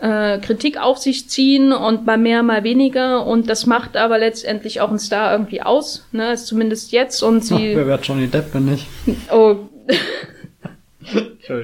äh, 0.00 0.38
Kritik 0.38 0.80
auf 0.80 0.98
sich 0.98 1.28
ziehen 1.28 1.72
und 1.72 2.06
mal 2.06 2.18
mehr, 2.18 2.42
mal 2.42 2.64
weniger. 2.64 3.26
Und 3.26 3.48
das 3.48 3.66
macht 3.66 3.96
aber 3.96 4.18
letztendlich 4.18 4.80
auch 4.80 4.90
einen 4.90 4.98
Star 4.98 5.32
irgendwie 5.32 5.62
aus. 5.62 6.06
Ne? 6.12 6.32
Ist 6.32 6.46
zumindest 6.46 6.92
jetzt. 6.92 7.22
Und 7.22 7.44
sie. 7.44 7.72
Ach, 7.72 7.76
wer 7.76 7.86
wird 7.86 8.06
Johnny 8.06 8.28
Depp, 8.28 8.54
wenn 8.54 8.66
nicht? 8.66 8.86
Oh. 9.32 9.56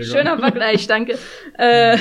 Schöner 0.01 0.38
Vergleich, 0.38 0.86
danke. 0.86 1.18
Äh, 1.59 1.98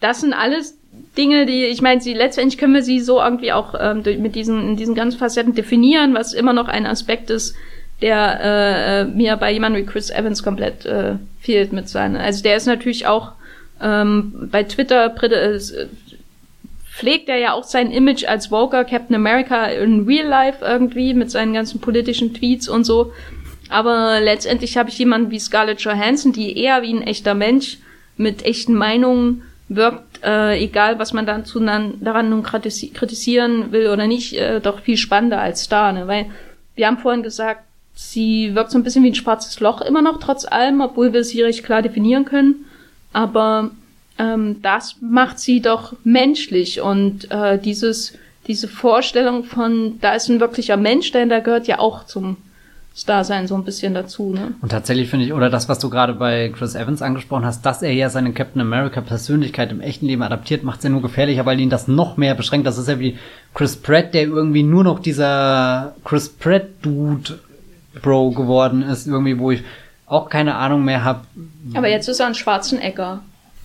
das 0.00 0.22
sind 0.22 0.32
alles 0.32 0.78
Dinge, 1.16 1.46
die, 1.46 1.64
ich 1.64 1.82
meine, 1.82 2.00
sie 2.00 2.14
letztendlich 2.14 2.58
können 2.58 2.74
wir 2.74 2.82
sie 2.82 3.00
so 3.00 3.20
irgendwie 3.20 3.52
auch 3.52 3.74
ähm, 3.78 4.02
mit 4.20 4.34
diesen, 4.34 4.70
in 4.70 4.76
diesen 4.76 4.94
ganzen 4.94 5.18
Facetten 5.18 5.54
definieren, 5.54 6.14
was 6.14 6.32
immer 6.32 6.52
noch 6.52 6.68
ein 6.68 6.86
Aspekt 6.86 7.30
ist, 7.30 7.56
der 8.00 8.40
äh, 8.40 9.04
mir 9.04 9.36
bei 9.36 9.52
jemandem 9.52 9.82
wie 9.82 9.86
Chris 9.86 10.10
Evans 10.10 10.42
komplett 10.42 10.86
äh, 10.86 11.16
fehlt 11.40 11.72
mit 11.72 11.88
seinen. 11.88 12.16
Also 12.16 12.42
der 12.42 12.56
ist 12.56 12.66
natürlich 12.66 13.06
auch 13.06 13.32
ähm, 13.80 14.48
bei 14.50 14.62
Twitter 14.62 15.14
äh, 15.22 15.58
pflegt 16.90 17.28
er 17.28 17.38
ja 17.38 17.52
auch 17.54 17.64
sein 17.64 17.90
Image 17.90 18.24
als 18.24 18.50
Woker 18.50 18.84
Captain 18.84 19.16
America 19.16 19.66
in 19.66 20.06
Real 20.06 20.26
Life 20.26 20.64
irgendwie 20.64 21.14
mit 21.14 21.30
seinen 21.30 21.54
ganzen 21.54 21.80
politischen 21.80 22.34
Tweets 22.34 22.68
und 22.68 22.84
so. 22.84 23.12
Aber 23.70 24.20
letztendlich 24.20 24.76
habe 24.76 24.90
ich 24.90 24.98
jemanden 24.98 25.30
wie 25.30 25.38
Scarlett 25.38 25.80
Johansson, 25.80 26.32
die 26.32 26.58
eher 26.58 26.82
wie 26.82 26.92
ein 26.92 27.02
echter 27.02 27.34
Mensch 27.34 27.78
mit 28.16 28.44
echten 28.44 28.74
Meinungen 28.74 29.42
wirkt, 29.68 30.09
äh, 30.22 30.62
egal 30.62 30.98
was 30.98 31.12
man 31.12 31.26
dann 31.26 31.44
zu, 31.44 31.60
daran 31.60 32.30
nun 32.30 32.42
kritisieren 32.42 33.72
will 33.72 33.88
oder 33.88 34.06
nicht, 34.06 34.34
äh, 34.34 34.60
doch 34.60 34.80
viel 34.80 34.96
spannender 34.96 35.40
als 35.40 35.68
da. 35.68 35.92
Ne? 35.92 36.06
Weil 36.06 36.26
wir 36.74 36.86
haben 36.86 36.98
vorhin 36.98 37.22
gesagt, 37.22 37.62
sie 37.94 38.54
wirkt 38.54 38.70
so 38.70 38.78
ein 38.78 38.84
bisschen 38.84 39.04
wie 39.04 39.10
ein 39.10 39.14
schwarzes 39.14 39.60
Loch 39.60 39.80
immer 39.80 40.02
noch, 40.02 40.18
trotz 40.18 40.44
allem, 40.44 40.80
obwohl 40.80 41.12
wir 41.12 41.24
sie 41.24 41.42
recht 41.42 41.64
klar 41.64 41.82
definieren 41.82 42.24
können. 42.24 42.66
Aber 43.12 43.70
ähm, 44.18 44.62
das 44.62 44.96
macht 45.00 45.38
sie 45.38 45.60
doch 45.60 45.94
menschlich 46.04 46.80
und 46.80 47.30
äh, 47.30 47.58
dieses 47.58 48.14
diese 48.46 48.68
Vorstellung 48.68 49.44
von, 49.44 50.00
da 50.00 50.14
ist 50.14 50.28
ein 50.28 50.40
wirklicher 50.40 50.76
Mensch 50.76 51.12
dahinter, 51.12 51.40
gehört 51.40 51.68
ja 51.68 51.78
auch 51.78 52.04
zum 52.04 52.36
Dasein 53.04 53.46
so 53.46 53.54
ein 53.54 53.64
bisschen 53.64 53.94
dazu. 53.94 54.32
Ne? 54.32 54.52
Und 54.60 54.70
tatsächlich 54.70 55.08
finde 55.08 55.26
ich, 55.26 55.32
oder 55.32 55.50
das, 55.50 55.68
was 55.68 55.78
du 55.78 55.90
gerade 55.90 56.14
bei 56.14 56.50
Chris 56.50 56.74
Evans 56.74 57.02
angesprochen 57.02 57.44
hast, 57.44 57.64
dass 57.64 57.82
er 57.82 57.92
ja 57.92 58.08
seine 58.08 58.32
Captain 58.32 58.60
America 58.60 59.00
Persönlichkeit 59.00 59.70
im 59.72 59.80
echten 59.80 60.06
Leben 60.06 60.22
adaptiert, 60.22 60.64
macht 60.64 60.78
es 60.78 60.84
ja 60.84 60.90
nur 60.90 61.02
gefährlicher, 61.02 61.46
weil 61.46 61.60
ihn 61.60 61.70
das 61.70 61.88
noch 61.88 62.16
mehr 62.16 62.34
beschränkt. 62.34 62.66
Das 62.66 62.78
ist 62.78 62.88
ja 62.88 62.98
wie 62.98 63.18
Chris 63.54 63.76
Pratt, 63.76 64.14
der 64.14 64.22
irgendwie 64.22 64.62
nur 64.62 64.84
noch 64.84 65.00
dieser 65.00 65.94
Chris 66.04 66.28
Pratt 66.28 66.68
Dude 66.82 67.38
Bro 68.02 68.30
geworden 68.32 68.82
ist, 68.82 69.06
irgendwie, 69.06 69.38
wo 69.38 69.50
ich 69.50 69.62
auch 70.06 70.28
keine 70.28 70.56
Ahnung 70.56 70.84
mehr 70.84 71.04
habe. 71.04 71.20
Aber 71.74 71.88
jetzt 71.88 72.08
ist 72.08 72.20
er 72.20 72.26
ein 72.26 72.34
schwarzen 72.34 72.80
Ecker. 72.80 73.20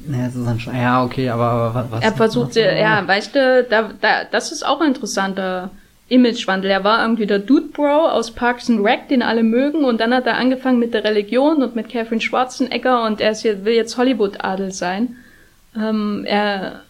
Ja, 0.08 0.28
ist 0.28 0.36
ein 0.36 0.60
ja, 0.76 1.04
okay, 1.04 1.30
aber, 1.30 1.46
aber 1.46 1.88
was? 1.90 2.04
Er 2.04 2.12
versucht, 2.12 2.56
ja, 2.56 3.08
weißt 3.08 3.34
du, 3.34 3.66
da, 3.70 3.90
da, 4.00 4.24
das 4.30 4.52
ist 4.52 4.66
auch 4.66 4.82
interessanter 4.82 5.72
Imagewandel. 6.08 6.70
Er 6.70 6.84
war 6.84 7.02
irgendwie 7.02 7.26
der 7.26 7.40
Dude 7.40 7.68
Bro 7.68 8.10
aus 8.10 8.32
Parks 8.32 8.70
and 8.70 8.86
Rec, 8.86 9.08
den 9.10 9.24
alle 9.24 9.44
mögen, 9.44 9.86
und 9.86 10.00
dann 10.00 10.14
hat 10.14 10.28
er 10.28 10.38
angefangen 10.38 10.80
mit 10.80 10.94
der 10.94 11.04
Religion 11.04 11.64
und 11.64 11.76
mit 11.76 11.90
Catherine 11.90 12.22
Schwarzenegger 12.22 13.04
und 13.06 13.22
er 13.22 13.32
ist 13.32 13.44
will 13.44 13.74
jetzt 13.74 13.98
Hollywood-Adel 13.98 14.72
sein. 14.72 15.16
Ähm, 15.76 16.24
er 16.26 16.82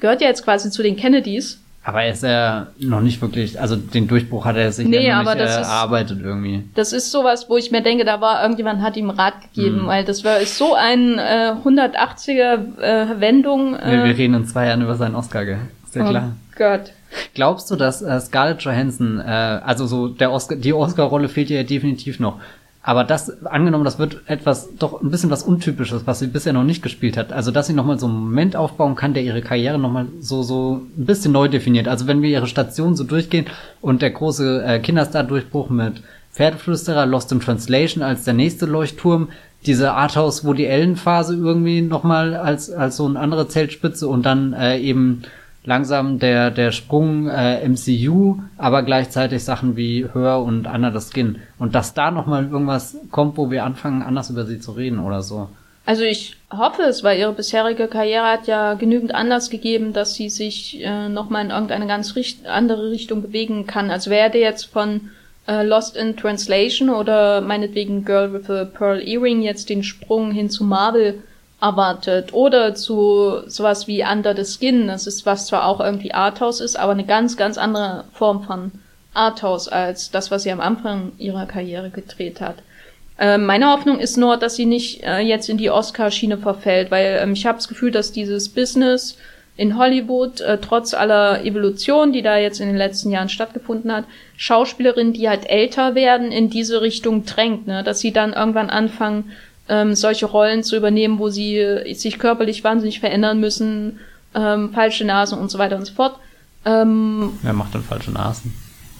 gehört 0.00 0.20
ja 0.20 0.28
jetzt 0.28 0.44
quasi 0.44 0.70
zu 0.70 0.82
den 0.82 0.96
Kennedys. 0.96 1.58
Aber 1.84 2.02
er 2.04 2.12
ist 2.12 2.22
ja 2.22 2.68
noch 2.78 3.00
nicht 3.00 3.20
wirklich, 3.20 3.60
also 3.60 3.74
den 3.74 4.06
Durchbruch 4.06 4.44
hat 4.44 4.56
er 4.56 4.70
sich 4.70 4.86
nee, 4.86 5.08
ja 5.08 5.20
noch 5.24 5.34
nicht 5.34 5.42
äh, 5.42 5.62
erarbeitet 5.62 6.18
ist, 6.18 6.24
irgendwie. 6.24 6.62
Das 6.76 6.92
ist 6.92 7.10
sowas, 7.10 7.46
wo 7.48 7.56
ich 7.56 7.72
mir 7.72 7.82
denke, 7.82 8.04
da 8.04 8.20
war 8.20 8.40
irgendjemand 8.42 8.82
hat 8.82 8.96
ihm 8.96 9.10
Rat 9.10 9.34
gegeben, 9.42 9.82
mhm. 9.82 9.86
weil 9.88 10.04
das 10.04 10.22
war 10.22 10.38
ist 10.38 10.56
so 10.56 10.74
ein 10.74 11.18
äh, 11.18 11.54
180er 11.64 12.78
äh, 12.80 13.20
Wendung. 13.20 13.74
Äh, 13.74 13.90
wir, 13.90 14.04
wir 14.04 14.16
reden 14.16 14.34
in 14.34 14.46
zwei 14.46 14.66
Jahren 14.68 14.82
über 14.82 14.94
seinen 14.94 15.16
Oscar, 15.16 15.44
gell? 15.44 15.58
Ist 15.84 15.96
ja 15.96 16.06
oh 16.06 16.10
klar. 16.10 16.32
Gott. 16.56 16.92
Glaubst 17.34 17.70
du, 17.70 17.76
dass 17.76 18.02
äh, 18.02 18.20
Scarlett 18.20 18.62
Johansson, 18.62 19.20
äh, 19.20 19.22
also 19.22 19.86
so 19.86 20.08
der 20.08 20.32
Oscar, 20.32 20.56
die 20.56 20.72
Oscar-Rolle 20.72 21.28
fehlt 21.28 21.50
ihr 21.50 21.58
ja 21.58 21.62
definitiv 21.62 22.20
noch. 22.20 22.40
Aber 22.84 23.04
das, 23.04 23.44
angenommen, 23.44 23.84
das 23.84 24.00
wird 24.00 24.22
etwas, 24.26 24.70
doch 24.76 25.00
ein 25.00 25.10
bisschen 25.10 25.30
was 25.30 25.44
Untypisches, 25.44 26.04
was 26.04 26.18
sie 26.18 26.26
bisher 26.26 26.52
noch 26.52 26.64
nicht 26.64 26.82
gespielt 26.82 27.16
hat. 27.16 27.32
Also, 27.32 27.52
dass 27.52 27.68
sie 27.68 27.74
nochmal 27.74 27.98
so 28.00 28.06
einen 28.06 28.16
Moment 28.16 28.56
aufbauen 28.56 28.96
kann, 28.96 29.14
der 29.14 29.22
ihre 29.22 29.40
Karriere 29.40 29.78
nochmal 29.78 30.06
so, 30.18 30.42
so 30.42 30.82
ein 30.96 31.06
bisschen 31.06 31.32
neu 31.32 31.46
definiert. 31.46 31.86
Also, 31.86 32.08
wenn 32.08 32.22
wir 32.22 32.30
ihre 32.30 32.48
Station 32.48 32.96
so 32.96 33.04
durchgehen 33.04 33.46
und 33.80 34.02
der 34.02 34.10
große 34.10 34.64
äh, 34.64 34.78
Kinderstar-Durchbruch 34.80 35.70
mit 35.70 36.02
Pferdeflüsterer, 36.32 37.06
Lost 37.06 37.30
in 37.30 37.38
Translation 37.38 38.02
als 38.02 38.24
der 38.24 38.34
nächste 38.34 38.66
Leuchtturm, 38.66 39.28
diese 39.64 39.92
Arthouse 39.92 40.44
Woody 40.44 40.68
Allen 40.68 40.96
Phase 40.96 41.36
irgendwie 41.36 41.82
nochmal 41.82 42.34
als, 42.34 42.68
als 42.68 42.96
so 42.96 43.06
eine 43.06 43.20
andere 43.20 43.46
Zeltspitze 43.46 44.08
und 44.08 44.26
dann 44.26 44.54
äh, 44.54 44.78
eben 44.78 45.22
langsam 45.64 46.18
der, 46.18 46.50
der 46.50 46.72
Sprung 46.72 47.28
äh, 47.28 47.66
MCU, 47.68 48.40
aber 48.58 48.82
gleichzeitig 48.82 49.44
Sachen 49.44 49.76
wie 49.76 50.06
Hör 50.12 50.42
und 50.42 50.66
Anna 50.66 50.98
the 50.98 51.06
Skin. 51.06 51.40
Und 51.58 51.74
dass 51.74 51.94
da 51.94 52.10
nochmal 52.10 52.48
irgendwas 52.50 52.96
kommt, 53.10 53.36
wo 53.36 53.50
wir 53.50 53.64
anfangen, 53.64 54.02
anders 54.02 54.30
über 54.30 54.44
sie 54.44 54.58
zu 54.58 54.72
reden 54.72 54.98
oder 54.98 55.22
so. 55.22 55.48
Also 55.84 56.04
ich 56.04 56.36
hoffe 56.52 56.82
es, 56.82 57.02
weil 57.02 57.18
ihre 57.18 57.32
bisherige 57.32 57.88
Karriere 57.88 58.26
hat 58.26 58.46
ja 58.46 58.74
genügend 58.74 59.14
Anlass 59.14 59.50
gegeben, 59.50 59.92
dass 59.92 60.14
sie 60.14 60.28
sich 60.28 60.80
äh, 60.80 61.08
nochmal 61.08 61.44
in 61.44 61.50
irgendeine 61.50 61.88
ganz 61.88 62.14
richt 62.14 62.46
andere 62.46 62.90
Richtung 62.90 63.22
bewegen 63.22 63.66
kann. 63.66 63.90
Also 63.90 64.10
werde 64.10 64.38
jetzt 64.38 64.66
von 64.66 65.10
äh, 65.48 65.64
Lost 65.64 65.96
in 65.96 66.16
Translation 66.16 66.88
oder 66.88 67.40
meinetwegen 67.40 68.04
Girl 68.04 68.32
with 68.32 68.48
a 68.48 68.64
Pearl 68.64 69.00
Earring 69.00 69.42
jetzt 69.42 69.70
den 69.70 69.82
Sprung 69.82 70.30
hin 70.30 70.50
zu 70.50 70.62
Marvel 70.64 71.22
erwartet 71.62 72.34
oder 72.34 72.74
zu 72.74 73.42
sowas 73.46 73.86
wie 73.86 74.02
Under 74.02 74.34
the 74.36 74.44
Skin. 74.44 74.88
Das 74.88 75.06
ist 75.06 75.24
was 75.24 75.46
zwar 75.46 75.66
auch 75.66 75.80
irgendwie 75.80 76.12
Arthouse 76.12 76.60
ist, 76.60 76.76
aber 76.76 76.92
eine 76.92 77.06
ganz, 77.06 77.36
ganz 77.36 77.56
andere 77.56 78.04
Form 78.12 78.42
von 78.42 78.72
Arthouse 79.14 79.68
als 79.68 80.10
das, 80.10 80.30
was 80.30 80.42
sie 80.42 80.50
am 80.50 80.60
Anfang 80.60 81.12
ihrer 81.18 81.46
Karriere 81.46 81.90
gedreht 81.90 82.40
hat. 82.40 82.56
Äh, 83.18 83.38
meine 83.38 83.70
Hoffnung 83.70 84.00
ist 84.00 84.16
nur, 84.16 84.36
dass 84.38 84.56
sie 84.56 84.66
nicht 84.66 85.04
äh, 85.04 85.20
jetzt 85.20 85.48
in 85.48 85.56
die 85.58 85.70
Oscar-Schiene 85.70 86.38
verfällt, 86.38 86.90
weil 86.90 87.20
ähm, 87.22 87.34
ich 87.34 87.46
habe 87.46 87.58
das 87.58 87.68
Gefühl, 87.68 87.92
dass 87.92 88.10
dieses 88.10 88.48
Business 88.48 89.16
in 89.56 89.78
Hollywood, 89.78 90.40
äh, 90.40 90.58
trotz 90.58 90.94
aller 90.94 91.44
Evolution, 91.44 92.12
die 92.12 92.22
da 92.22 92.38
jetzt 92.38 92.60
in 92.60 92.68
den 92.68 92.76
letzten 92.76 93.10
Jahren 93.10 93.28
stattgefunden 93.28 93.92
hat, 93.92 94.04
Schauspielerinnen, 94.36 95.12
die 95.12 95.28
halt 95.28 95.48
älter 95.48 95.94
werden, 95.94 96.32
in 96.32 96.50
diese 96.50 96.80
Richtung 96.80 97.24
drängt, 97.24 97.68
ne? 97.68 97.84
dass 97.84 98.00
sie 98.00 98.12
dann 98.12 98.32
irgendwann 98.32 98.70
anfangen, 98.70 99.30
ähm, 99.68 99.94
solche 99.94 100.26
Rollen 100.26 100.62
zu 100.62 100.76
übernehmen, 100.76 101.18
wo 101.18 101.28
sie 101.28 101.56
äh, 101.58 101.94
sich 101.94 102.18
körperlich 102.18 102.64
wahnsinnig 102.64 103.00
verändern 103.00 103.40
müssen, 103.40 103.98
ähm, 104.34 104.72
falsche 104.72 105.04
Nasen 105.04 105.38
und 105.38 105.50
so 105.50 105.58
weiter 105.58 105.76
und 105.76 105.84
so 105.86 105.94
fort. 105.94 106.18
Ähm, 106.64 107.38
Wer 107.42 107.52
macht 107.52 107.74
denn 107.74 107.82
falsche 107.82 108.10
Nasen? 108.12 108.54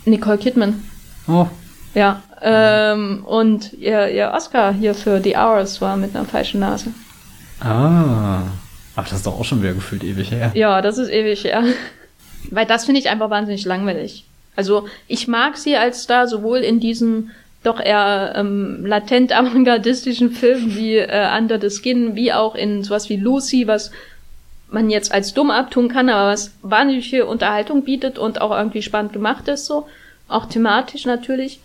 Nicole 0.05 0.39
Kidman. 0.39 0.83
Oh, 1.29 1.47
Ja, 1.95 2.23
ähm, 2.41 3.25
und 3.25 3.73
ihr, 3.75 4.09
ihr 4.09 4.33
Oscar 4.35 4.73
hier 4.73 4.95
für 4.95 5.21
The 5.23 5.37
Hours 5.37 5.81
war 5.81 5.97
mit 5.97 6.15
einer 6.17 6.25
falschen 6.25 6.61
Nase. 6.61 6.89
ah. 7.61 8.43
Ach, 8.95 9.05
das 9.09 9.19
ist 9.19 9.27
doch 9.27 9.41
auch 9.41 9.45
schon 9.45 9.63
wieder 9.63 9.73
gefühlt 9.73 10.05
ewig 10.05 10.31
her. 10.31 10.51
Ja, 10.55 10.83
das 10.83 10.99
ist 10.99 11.09
ewig, 11.09 11.45
ja. 11.45 11.63
Weil 12.51 12.67
das 12.67 12.85
finde 12.85 13.01
ich 13.01 13.09
einfach 13.09 13.31
wahnsinnig 13.31 13.65
langweilig. 13.65 14.27
Also 14.55 14.87
ich 15.09 15.29
mag 15.29 15.57
sie 15.57 15.77
als 15.77 16.03
Star 16.03 16.29
sowohl 16.29 16.59
in 16.59 16.79
diesen 16.79 17.31
doch 17.63 17.81
eher 17.81 18.35
ähm, 18.37 18.85
latent 18.85 19.33
avantgardistischen 19.37 20.31
Filmen 20.31 20.77
wie 20.77 20.97
äh, 20.97 21.29
Under 21.37 21.61
the 21.61 21.71
Skin, 21.71 22.15
wie 22.15 22.33
auch 22.33 22.55
in 22.55 22.83
sowas 22.83 23.09
wie 23.09 23.17
Lucy, 23.17 23.67
was 23.67 23.91
man 24.69 24.91
jetzt 24.91 25.13
als 25.13 25.35
dumm 25.35 25.51
abtun 25.51 25.89
kann, 25.89 26.09
aber 26.09 26.33
was 26.33 26.53
wahnsinnig 26.63 27.23
Unterhaltung 27.23 27.85
bietet 27.85 28.19
und 28.19 28.41
auch 28.41 28.51
irgendwie 28.51 28.83
spannend 28.83 29.13
gemacht 29.13 29.49
ist, 29.49 29.67
so. 29.67 29.87
Auch 30.29 30.47
thematisch 30.47 31.05
natürlich. 31.05 31.61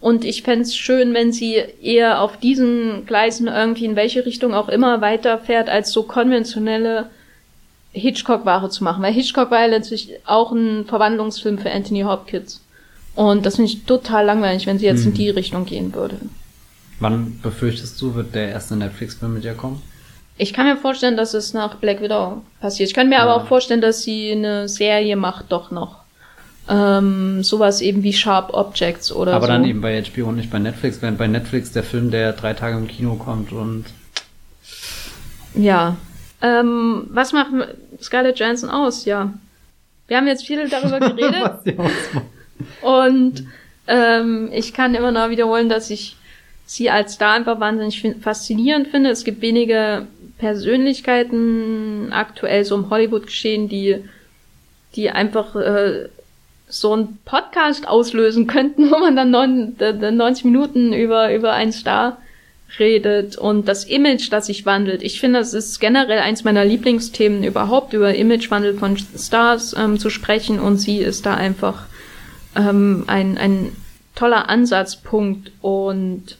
Und 0.00 0.24
ich 0.24 0.42
fänd's 0.42 0.70
es 0.70 0.76
schön, 0.76 1.14
wenn 1.14 1.32
sie 1.32 1.62
eher 1.82 2.20
auf 2.20 2.38
diesen 2.38 3.06
Gleisen 3.06 3.48
irgendwie 3.48 3.84
in 3.84 3.96
welche 3.96 4.24
Richtung 4.24 4.54
auch 4.54 4.68
immer 4.68 5.00
weiterfährt, 5.00 5.68
als 5.68 5.90
so 5.90 6.02
konventionelle 6.02 7.10
Hitchcock-Ware 7.92 8.70
zu 8.70 8.84
machen. 8.84 9.02
Weil 9.02 9.12
Hitchcock 9.12 9.50
war 9.50 9.60
ja 9.60 9.66
letztlich 9.66 10.12
auch 10.24 10.52
ein 10.52 10.86
Verwandlungsfilm 10.86 11.58
für 11.58 11.70
Anthony 11.70 12.02
Hopkins. 12.02 12.62
Und 13.14 13.44
das 13.44 13.56
finde 13.56 13.70
ich 13.70 13.84
total 13.84 14.24
langweilig, 14.26 14.66
wenn 14.66 14.78
sie 14.78 14.86
jetzt 14.86 15.04
in 15.04 15.10
Mhm. 15.10 15.14
die 15.14 15.30
Richtung 15.30 15.64
gehen 15.66 15.94
würde. 15.94 16.16
Wann 17.00 17.40
befürchtest 17.42 18.00
du, 18.00 18.14
wird 18.14 18.34
der 18.34 18.50
erste 18.50 18.76
Netflix-Film 18.76 19.34
mit 19.34 19.44
dir 19.44 19.54
kommen? 19.54 19.82
Ich 20.36 20.52
kann 20.52 20.66
mir 20.66 20.76
vorstellen, 20.76 21.16
dass 21.16 21.34
es 21.34 21.52
nach 21.52 21.74
Black 21.76 22.00
Widow 22.00 22.42
passiert. 22.60 22.88
Ich 22.88 22.94
kann 22.94 23.08
mir 23.08 23.20
aber 23.20 23.32
Ja. 23.32 23.36
auch 23.38 23.46
vorstellen, 23.46 23.80
dass 23.80 24.02
sie 24.02 24.32
eine 24.32 24.68
Serie 24.68 25.16
macht, 25.16 25.46
doch 25.50 25.70
noch. 25.70 25.96
Ähm, 26.68 27.42
sowas 27.42 27.80
eben 27.80 28.02
wie 28.04 28.12
Sharp 28.12 28.54
Objects 28.54 29.10
oder 29.12 29.34
Aber 29.34 29.46
so. 29.46 29.52
dann 29.52 29.64
eben 29.64 29.80
bei 29.80 30.00
HBO 30.02 30.28
und 30.28 30.36
nicht 30.36 30.50
bei 30.50 30.58
Netflix, 30.60 31.02
während 31.02 31.18
bei 31.18 31.26
Netflix 31.26 31.72
der 31.72 31.82
Film, 31.82 32.10
der 32.10 32.32
drei 32.32 32.54
Tage 32.54 32.76
im 32.78 32.86
Kino 32.86 33.16
kommt 33.16 33.50
und 33.52 33.86
Ja. 35.54 35.96
Ähm, 36.42 37.06
was 37.10 37.32
macht 37.32 37.50
Scarlett 38.00 38.38
Johansson 38.38 38.70
aus? 38.70 39.04
Ja. 39.04 39.32
Wir 40.06 40.16
haben 40.16 40.26
jetzt 40.26 40.46
viel 40.46 40.68
darüber 40.68 41.00
geredet 41.00 41.34
was 41.42 41.62
die 41.64 41.78
ausmacht. 41.78 42.24
Und 42.82 43.44
ähm, 43.86 44.50
ich 44.52 44.72
kann 44.72 44.94
immer 44.94 45.10
noch 45.12 45.30
wiederholen, 45.30 45.68
dass 45.68 45.90
ich 45.90 46.16
sie 46.66 46.90
als 46.90 47.14
Star 47.14 47.32
einfach 47.34 47.58
wahnsinnig 47.58 48.04
faszinierend 48.20 48.88
finde. 48.88 49.10
Es 49.10 49.24
gibt 49.24 49.42
wenige 49.42 50.06
Persönlichkeiten 50.38 52.12
aktuell 52.12 52.64
so 52.64 52.76
im 52.76 52.90
Hollywood-Geschehen, 52.90 53.68
die, 53.68 53.96
die 54.94 55.10
einfach 55.10 55.56
äh, 55.56 56.08
so 56.68 56.92
einen 56.92 57.18
Podcast 57.24 57.88
auslösen 57.88 58.46
könnten, 58.46 58.90
wo 58.92 58.98
man 58.98 59.16
dann 59.16 59.30
neun, 59.30 59.76
d- 59.78 59.92
d- 59.94 60.10
90 60.10 60.44
Minuten 60.44 60.92
über, 60.92 61.34
über 61.34 61.52
einen 61.52 61.72
Star 61.72 62.18
redet 62.78 63.36
und 63.36 63.66
das 63.66 63.84
Image, 63.84 64.30
das 64.30 64.46
sich 64.46 64.64
wandelt. 64.64 65.02
Ich 65.02 65.18
finde, 65.18 65.40
das 65.40 65.54
ist 65.54 65.80
generell 65.80 66.20
eins 66.20 66.44
meiner 66.44 66.64
Lieblingsthemen 66.64 67.42
überhaupt, 67.42 67.92
über 67.94 68.14
Imagewandel 68.14 68.74
von 68.78 68.96
Stars 68.96 69.74
ähm, 69.76 69.98
zu 69.98 70.08
sprechen 70.08 70.60
und 70.60 70.78
sie 70.78 70.98
ist 70.98 71.26
da 71.26 71.34
einfach 71.34 71.86
ähm, 72.56 73.04
ein, 73.06 73.38
ein 73.38 73.72
toller 74.14 74.48
Ansatzpunkt 74.48 75.52
und 75.60 76.36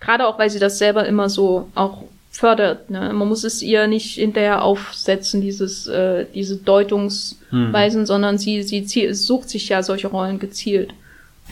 gerade 0.00 0.26
auch, 0.26 0.38
weil 0.38 0.50
sie 0.50 0.58
das 0.58 0.78
selber 0.78 1.06
immer 1.06 1.28
so 1.28 1.68
auch 1.74 2.04
fördert. 2.30 2.90
Ne? 2.90 3.12
Man 3.12 3.28
muss 3.28 3.44
es 3.44 3.62
ihr 3.62 3.86
nicht 3.86 4.14
hinterher 4.14 4.62
aufsetzen, 4.62 5.40
dieses, 5.40 5.86
äh, 5.86 6.26
diese 6.34 6.56
Deutungsweisen, 6.56 8.06
sondern 8.06 8.38
sie, 8.38 8.62
sie 8.62 8.84
ziel, 8.84 9.14
sucht 9.14 9.50
sich 9.50 9.68
ja 9.68 9.82
solche 9.82 10.08
Rollen 10.08 10.38
gezielt. 10.38 10.94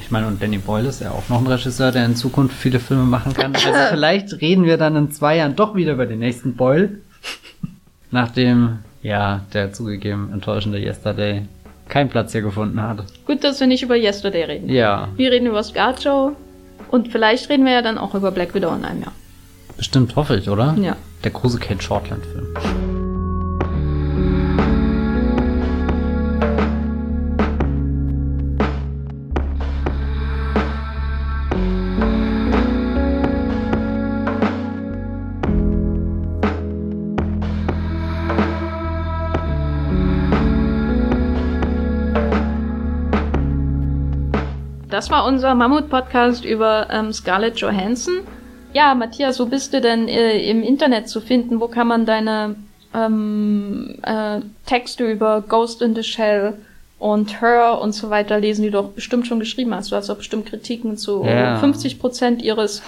Ich 0.01 0.11
meine, 0.11 0.29
und 0.29 0.41
Danny 0.41 0.59
Boyle 0.59 0.89
ist 0.89 1.01
ja 1.01 1.11
auch 1.11 1.29
noch 1.29 1.41
ein 1.41 1.47
Regisseur, 1.47 1.91
der 1.91 2.07
in 2.07 2.15
Zukunft 2.15 2.55
viele 2.57 2.79
Filme 2.79 3.03
machen 3.03 3.35
kann. 3.35 3.55
Also 3.55 3.69
vielleicht 3.91 4.41
reden 4.41 4.65
wir 4.65 4.77
dann 4.77 4.95
in 4.97 5.11
zwei 5.11 5.37
Jahren 5.37 5.57
doch 5.57 5.75
wieder 5.75 5.93
über 5.93 6.07
den 6.07 6.21
nächsten 6.21 6.55
Boyle. 6.55 6.91
Nachdem, 8.11 8.79
ja, 9.03 9.45
der 9.53 9.73
zugegeben 9.73 10.31
enttäuschende 10.33 10.79
Yesterday 10.79 11.43
keinen 11.89 12.11
Platz 12.11 12.33
hier 12.33 12.43
gefunden 12.43 12.83
hat. 12.83 13.05
Gut, 13.27 13.45
dass 13.45 13.61
wir 13.61 13.67
nicht 13.67 13.83
über 13.83 13.97
Yesterday 13.97 14.45
reden. 14.45 14.69
Ja, 14.69 15.09
Wir 15.17 15.31
reden 15.31 15.47
über 15.47 15.63
Scarjo 15.63 16.33
und 16.91 17.09
vielleicht 17.09 17.49
reden 17.49 17.65
wir 17.65 17.73
ja 17.73 17.83
dann 17.83 17.99
auch 17.99 18.15
über 18.15 18.31
Black 18.31 18.55
Widow 18.55 18.75
in 18.75 18.85
einem 18.85 19.03
Jahr. 19.03 19.13
bestimmt 19.77 20.17
hoffe 20.17 20.37
ich, 20.37 20.49
oder? 20.49 20.75
Ja. 20.81 20.97
Der 21.25 21.31
große 21.31 21.59
Kate 21.59 21.83
Shortland-Film. 21.83 22.98
Das 44.99 45.11
war 45.11 45.27
unser 45.27 45.55
Mammut-Podcast 45.55 46.45
über 46.45 46.89
ähm, 46.91 47.13
Scarlett 47.13 47.57
Johansson. 47.61 48.15
Ja, 48.73 48.97
Matthias, 48.97 49.39
wo 49.39 49.47
bist 49.47 49.73
du 49.73 49.81
denn 49.81 50.09
äh, 50.09 50.41
im 50.51 50.61
Internet 50.65 51.09
zu 51.09 51.21
finden? 51.21 51.61
Wo 51.61 51.69
kann 51.69 51.87
man 51.87 52.05
deine 52.05 52.57
ähm, 52.93 53.95
äh, 54.03 54.41
Texte 54.67 55.09
über 55.09 55.41
Ghost 55.43 55.83
in 55.83 55.95
the 55.95 56.03
Shell 56.03 56.55
und 56.99 57.41
Her 57.41 57.79
und 57.81 57.93
so 57.93 58.11
weiter 58.11 58.41
lesen, 58.41 58.63
die 58.63 58.71
du 58.73 58.79
doch 58.79 58.89
bestimmt 58.89 59.29
schon 59.29 59.39
geschrieben 59.39 59.73
hast? 59.73 59.93
Du 59.93 59.95
hast 59.95 60.09
doch 60.09 60.17
bestimmt 60.17 60.47
Kritiken 60.47 60.97
zu 60.97 61.25
Ja. 61.25 61.59
50 61.59 62.01
Prozent 62.01 62.43
ihres 62.43 62.83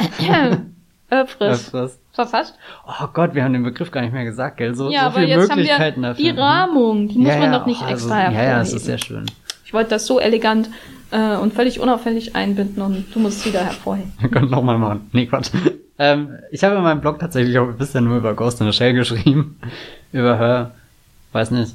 Öffres 1.10 1.68
Öfters. 1.68 1.98
verfasst. 2.12 2.56
Oh 2.88 3.06
Gott, 3.14 3.36
wir 3.36 3.44
haben 3.44 3.52
den 3.52 3.62
Begriff 3.62 3.92
gar 3.92 4.00
nicht 4.00 4.12
mehr 4.12 4.24
gesagt, 4.24 4.56
gell? 4.56 4.74
So, 4.74 4.90
ja, 4.90 5.12
so 5.12 5.20
viele 5.20 5.36
Möglichkeiten 5.36 6.02
dafür. 6.02 6.24
die 6.24 6.36
Rahmung, 6.36 7.06
die 7.06 7.18
muss 7.18 7.28
ja, 7.28 7.38
man 7.38 7.52
ja, 7.52 7.58
doch 7.60 7.66
nicht 7.66 7.82
oh, 7.82 7.88
extra 7.88 8.14
also, 8.14 8.14
hervorheben. 8.16 8.44
Ja, 8.48 8.56
ja, 8.56 8.62
es 8.62 8.72
ist 8.72 8.86
sehr 8.86 8.98
schön. 8.98 9.26
Ich 9.64 9.72
wollte 9.72 9.90
das 9.90 10.04
so 10.06 10.18
elegant 10.18 10.68
äh, 11.10 11.36
und 11.36 11.52
völlig 11.54 11.80
unauffällig 11.80 12.36
einbinden 12.36 12.82
und 12.82 13.14
du 13.14 13.18
musst 13.18 13.40
es 13.40 13.46
wieder 13.46 13.64
hervorheben. 13.64 14.12
Wir 14.20 14.28
können 14.28 14.50
nochmal 14.50 14.78
machen. 14.78 15.08
Nee, 15.12 15.26
Quatsch. 15.26 15.50
Ähm, 15.98 16.38
ich 16.50 16.64
habe 16.64 16.76
in 16.76 16.82
meinem 16.82 17.00
Blog 17.00 17.18
tatsächlich 17.18 17.58
auch 17.58 17.72
bisher 17.72 18.00
nur 18.00 18.16
über 18.16 18.34
Ghost 18.34 18.60
in 18.60 18.66
the 18.66 18.72
Shell 18.72 18.94
geschrieben. 18.94 19.58
über 20.12 20.38
Her. 20.38 20.70
Weiß 21.32 21.50
nicht. 21.50 21.74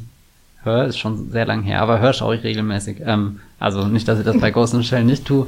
Her 0.63 0.85
ist 0.85 0.97
schon 0.97 1.29
sehr 1.29 1.45
lang 1.45 1.61
her, 1.61 1.81
aber 1.81 1.99
Her 1.99 2.13
schaue 2.13 2.35
ich 2.35 2.43
regelmäßig. 2.43 2.97
Ähm, 3.05 3.39
also 3.59 3.87
nicht, 3.87 4.07
dass 4.07 4.19
ich 4.19 4.25
das 4.25 4.39
bei 4.39 4.51
Ghost 4.51 4.73
in 4.73 4.81
the 4.81 4.87
Shell 4.87 5.03
nicht 5.03 5.25
tue. 5.25 5.47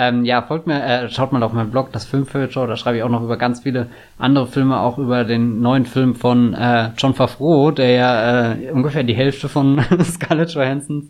Ähm, 0.00 0.24
ja, 0.24 0.42
folgt 0.42 0.66
mir, 0.68 0.80
äh, 0.80 1.08
schaut 1.08 1.32
mal 1.32 1.42
auf 1.42 1.52
meinem 1.52 1.72
Blog, 1.72 1.90
das 1.90 2.04
Filmfilter, 2.04 2.68
da 2.68 2.76
schreibe 2.76 2.98
ich 2.98 3.02
auch 3.02 3.08
noch 3.08 3.22
über 3.22 3.36
ganz 3.36 3.62
viele 3.62 3.88
andere 4.16 4.46
Filme, 4.46 4.78
auch 4.78 4.96
über 4.98 5.24
den 5.24 5.60
neuen 5.60 5.86
Film 5.86 6.14
von 6.14 6.54
äh, 6.54 6.90
John 6.96 7.14
Favreau, 7.14 7.72
der 7.72 7.90
ja 7.90 8.52
äh, 8.52 8.70
ungefähr 8.70 9.02
die 9.02 9.16
Hälfte 9.16 9.48
von 9.48 9.82
Scarlett 10.04 10.50
Johansons 10.50 11.06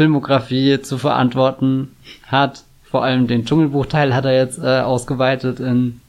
Filmografie 0.00 0.80
zu 0.80 0.96
verantworten 0.96 1.94
hat. 2.26 2.64
Vor 2.84 3.04
allem 3.04 3.26
den 3.26 3.44
Dschungelbuchteil 3.44 4.14
hat 4.14 4.24
er 4.24 4.34
jetzt 4.34 4.58
äh, 4.58 4.80
ausgeweitet 4.80 5.60
in 5.60 6.00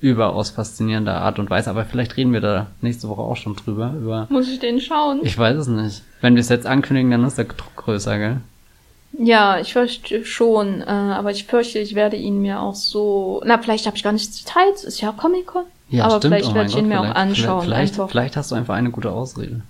überaus 0.00 0.50
faszinierender 0.50 1.16
Art 1.16 1.40
und 1.40 1.50
Weise. 1.50 1.68
Aber 1.68 1.84
vielleicht 1.84 2.16
reden 2.16 2.32
wir 2.32 2.40
da 2.40 2.68
nächste 2.82 3.08
Woche 3.08 3.22
auch 3.22 3.36
schon 3.36 3.56
drüber. 3.56 3.92
Über 4.00 4.28
Muss 4.30 4.48
ich 4.48 4.60
den 4.60 4.80
schauen? 4.80 5.18
ich 5.24 5.36
weiß 5.36 5.56
es 5.56 5.66
nicht. 5.66 6.04
Wenn 6.20 6.36
wir 6.36 6.40
es 6.42 6.48
jetzt 6.48 6.64
ankündigen, 6.64 7.10
dann 7.10 7.24
ist 7.24 7.38
der 7.38 7.46
Druck 7.46 7.74
größer, 7.74 8.18
gell? 8.18 8.36
Ja, 9.18 9.58
ich 9.58 9.72
fürchte 9.72 10.24
schon, 10.24 10.80
äh, 10.80 10.84
aber 10.84 11.32
ich 11.32 11.44
fürchte, 11.46 11.80
ich 11.80 11.96
werde 11.96 12.14
ihn 12.14 12.40
mir 12.40 12.60
auch 12.60 12.76
so. 12.76 13.42
Na, 13.44 13.58
vielleicht 13.58 13.86
habe 13.86 13.96
ich 13.96 14.04
gar 14.04 14.12
nicht 14.12 14.28
die 14.28 14.44
Zeit. 14.44 14.84
Ist 14.84 15.00
ja 15.00 15.10
Comic-Con. 15.10 15.64
Ja, 15.88 16.04
Aber 16.04 16.18
stimmt. 16.18 16.34
vielleicht 16.34 16.52
oh 16.52 16.54
werde 16.54 16.68
ich 16.70 16.76
ihn 16.76 16.88
Gott, 16.88 16.88
mir 16.88 17.00
auch 17.00 17.14
anschauen, 17.16 17.64
Vielleicht, 17.64 17.96
vielleicht 17.96 18.36
hast 18.36 18.52
du 18.52 18.54
einfach 18.54 18.74
eine 18.74 18.92
gute 18.92 19.10
Ausrede. 19.10 19.62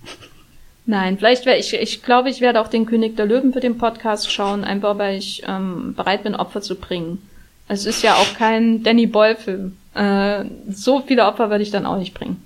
Nein, 0.89 1.17
vielleicht 1.17 1.45
werde 1.45 1.59
ich, 1.59 1.73
ich 1.73 2.01
glaube, 2.01 2.29
ich 2.29 2.39
werde 2.41 2.61
auch 2.61 2.69
den 2.69 2.85
König 2.85 3.17
der 3.17 3.25
Löwen 3.25 3.51
für 3.53 3.59
den 3.59 3.77
Podcast 3.77 4.31
schauen, 4.31 4.63
einfach 4.63 4.97
weil 4.97 5.17
ich 5.17 5.43
ähm, 5.45 5.93
bereit 5.95 6.23
bin, 6.23 6.33
Opfer 6.33 6.61
zu 6.61 6.75
bringen. 6.75 7.21
Es 7.67 7.85
ist 7.85 8.01
ja 8.03 8.13
auch 8.13 8.33
kein 8.37 8.83
Danny 8.83 9.05
Boyle-Film. 9.05 9.75
Äh, 9.93 10.45
so 10.69 11.01
viele 11.05 11.25
Opfer 11.25 11.49
würde 11.49 11.63
ich 11.63 11.71
dann 11.71 11.85
auch 11.85 11.97
nicht 11.97 12.13
bringen. 12.13 12.41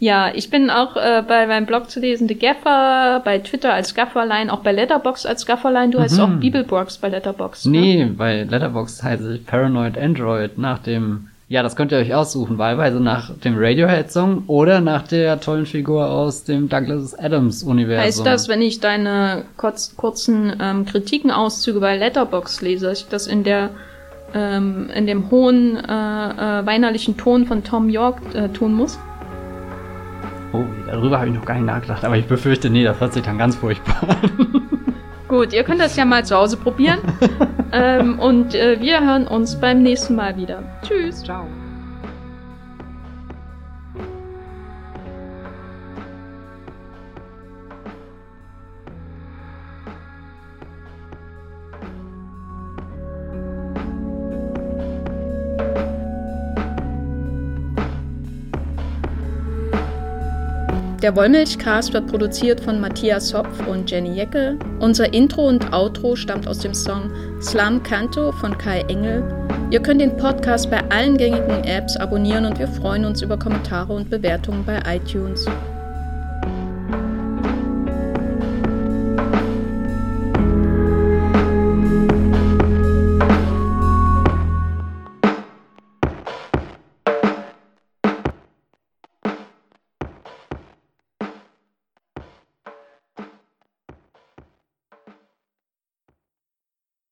Ja, 0.00 0.32
ich 0.32 0.48
bin 0.48 0.70
auch 0.70 0.96
äh, 0.96 1.22
bei 1.26 1.46
meinem 1.46 1.66
Blog 1.66 1.90
zu 1.90 1.98
lesen, 2.00 2.28
The 2.28 2.36
Gaffer, 2.38 3.20
bei 3.24 3.40
Twitter 3.40 3.74
als 3.74 3.94
Gafferlein, 3.94 4.48
auch 4.48 4.60
bei 4.60 4.70
Letterbox 4.72 5.26
als 5.26 5.44
Gafferlein. 5.44 5.90
Du 5.90 5.98
heißt 5.98 6.16
Mhm. 6.16 6.22
auch 6.22 6.40
Bibelbox 6.40 6.98
bei 6.98 7.08
Letterbox. 7.08 7.64
Ne? 7.66 7.80
Nee, 7.80 8.04
bei 8.16 8.44
Letterboxd 8.44 9.02
heiße 9.02 9.34
ich 9.34 9.44
Paranoid 9.46 9.98
Android 9.98 10.56
nach 10.56 10.78
dem, 10.78 11.28
ja, 11.50 11.62
das 11.62 11.76
könnt 11.76 11.92
ihr 11.92 11.98
euch 11.98 12.14
aussuchen, 12.14 12.58
wahlweise 12.58 13.00
nach 13.00 13.34
dem 13.38 13.54
Radiohead-Song 13.56 14.44
oder 14.48 14.82
nach 14.82 15.08
der 15.08 15.40
tollen 15.40 15.64
Figur 15.64 16.10
aus 16.10 16.44
dem 16.44 16.68
Douglas 16.68 17.18
Adams-Universum. 17.18 18.04
Heißt 18.04 18.26
das, 18.26 18.48
wenn 18.48 18.60
ich 18.60 18.80
deine 18.80 19.44
kurz, 19.56 19.96
kurzen 19.96 20.54
ähm, 20.60 20.84
Kritikenauszüge 20.84 21.80
bei 21.80 21.96
Letterbox 21.96 22.60
lese, 22.60 22.86
dass 22.86 23.00
ich 23.00 23.08
das 23.08 23.26
in 23.26 23.44
der 23.44 23.70
ähm, 24.34 24.90
in 24.94 25.06
dem 25.06 25.30
hohen 25.30 25.76
äh, 25.76 25.80
äh, 25.80 26.66
weinerlichen 26.66 27.16
Ton 27.16 27.46
von 27.46 27.64
Tom 27.64 27.88
York 27.88 28.18
äh, 28.34 28.50
tun 28.50 28.74
muss? 28.74 28.98
Oh, 30.52 30.64
darüber 30.86 31.18
habe 31.18 31.28
ich 31.28 31.34
noch 31.34 31.46
gar 31.46 31.54
nicht 31.54 31.64
nachgedacht, 31.64 32.04
aber 32.04 32.18
ich 32.18 32.26
befürchte, 32.26 32.68
nee, 32.68 32.84
das 32.84 33.00
hört 33.00 33.14
sich 33.14 33.22
dann 33.22 33.38
ganz 33.38 33.56
furchtbar 33.56 34.18
an. 34.22 34.62
Gut, 35.28 35.52
ihr 35.52 35.62
könnt 35.62 35.80
das 35.80 35.94
ja 35.96 36.04
mal 36.06 36.24
zu 36.24 36.34
Hause 36.34 36.56
probieren. 36.56 37.00
ähm, 37.72 38.18
und 38.18 38.54
äh, 38.54 38.80
wir 38.80 39.00
hören 39.04 39.26
uns 39.26 39.60
beim 39.60 39.82
nächsten 39.82 40.16
Mal 40.16 40.36
wieder. 40.36 40.62
Tschüss. 40.82 41.22
Ciao. 41.22 41.46
Der 61.08 61.16
Wollmilchcast 61.16 61.94
wird 61.94 62.08
produziert 62.08 62.60
von 62.60 62.82
Matthias 62.82 63.32
Hopf 63.32 63.66
und 63.66 63.90
Jenny 63.90 64.10
Jecke. 64.10 64.58
Unser 64.78 65.14
Intro 65.14 65.48
und 65.48 65.72
Outro 65.72 66.16
stammt 66.16 66.46
aus 66.46 66.58
dem 66.58 66.74
Song 66.74 67.10
Slam 67.40 67.82
Canto 67.82 68.30
von 68.30 68.58
Kai 68.58 68.82
Engel. 68.88 69.24
Ihr 69.70 69.80
könnt 69.80 70.02
den 70.02 70.18
Podcast 70.18 70.70
bei 70.70 70.82
allen 70.90 71.16
gängigen 71.16 71.64
Apps 71.64 71.96
abonnieren 71.96 72.44
und 72.44 72.58
wir 72.58 72.68
freuen 72.68 73.06
uns 73.06 73.22
über 73.22 73.38
Kommentare 73.38 73.94
und 73.94 74.10
Bewertungen 74.10 74.66
bei 74.66 74.82
iTunes. 74.96 75.46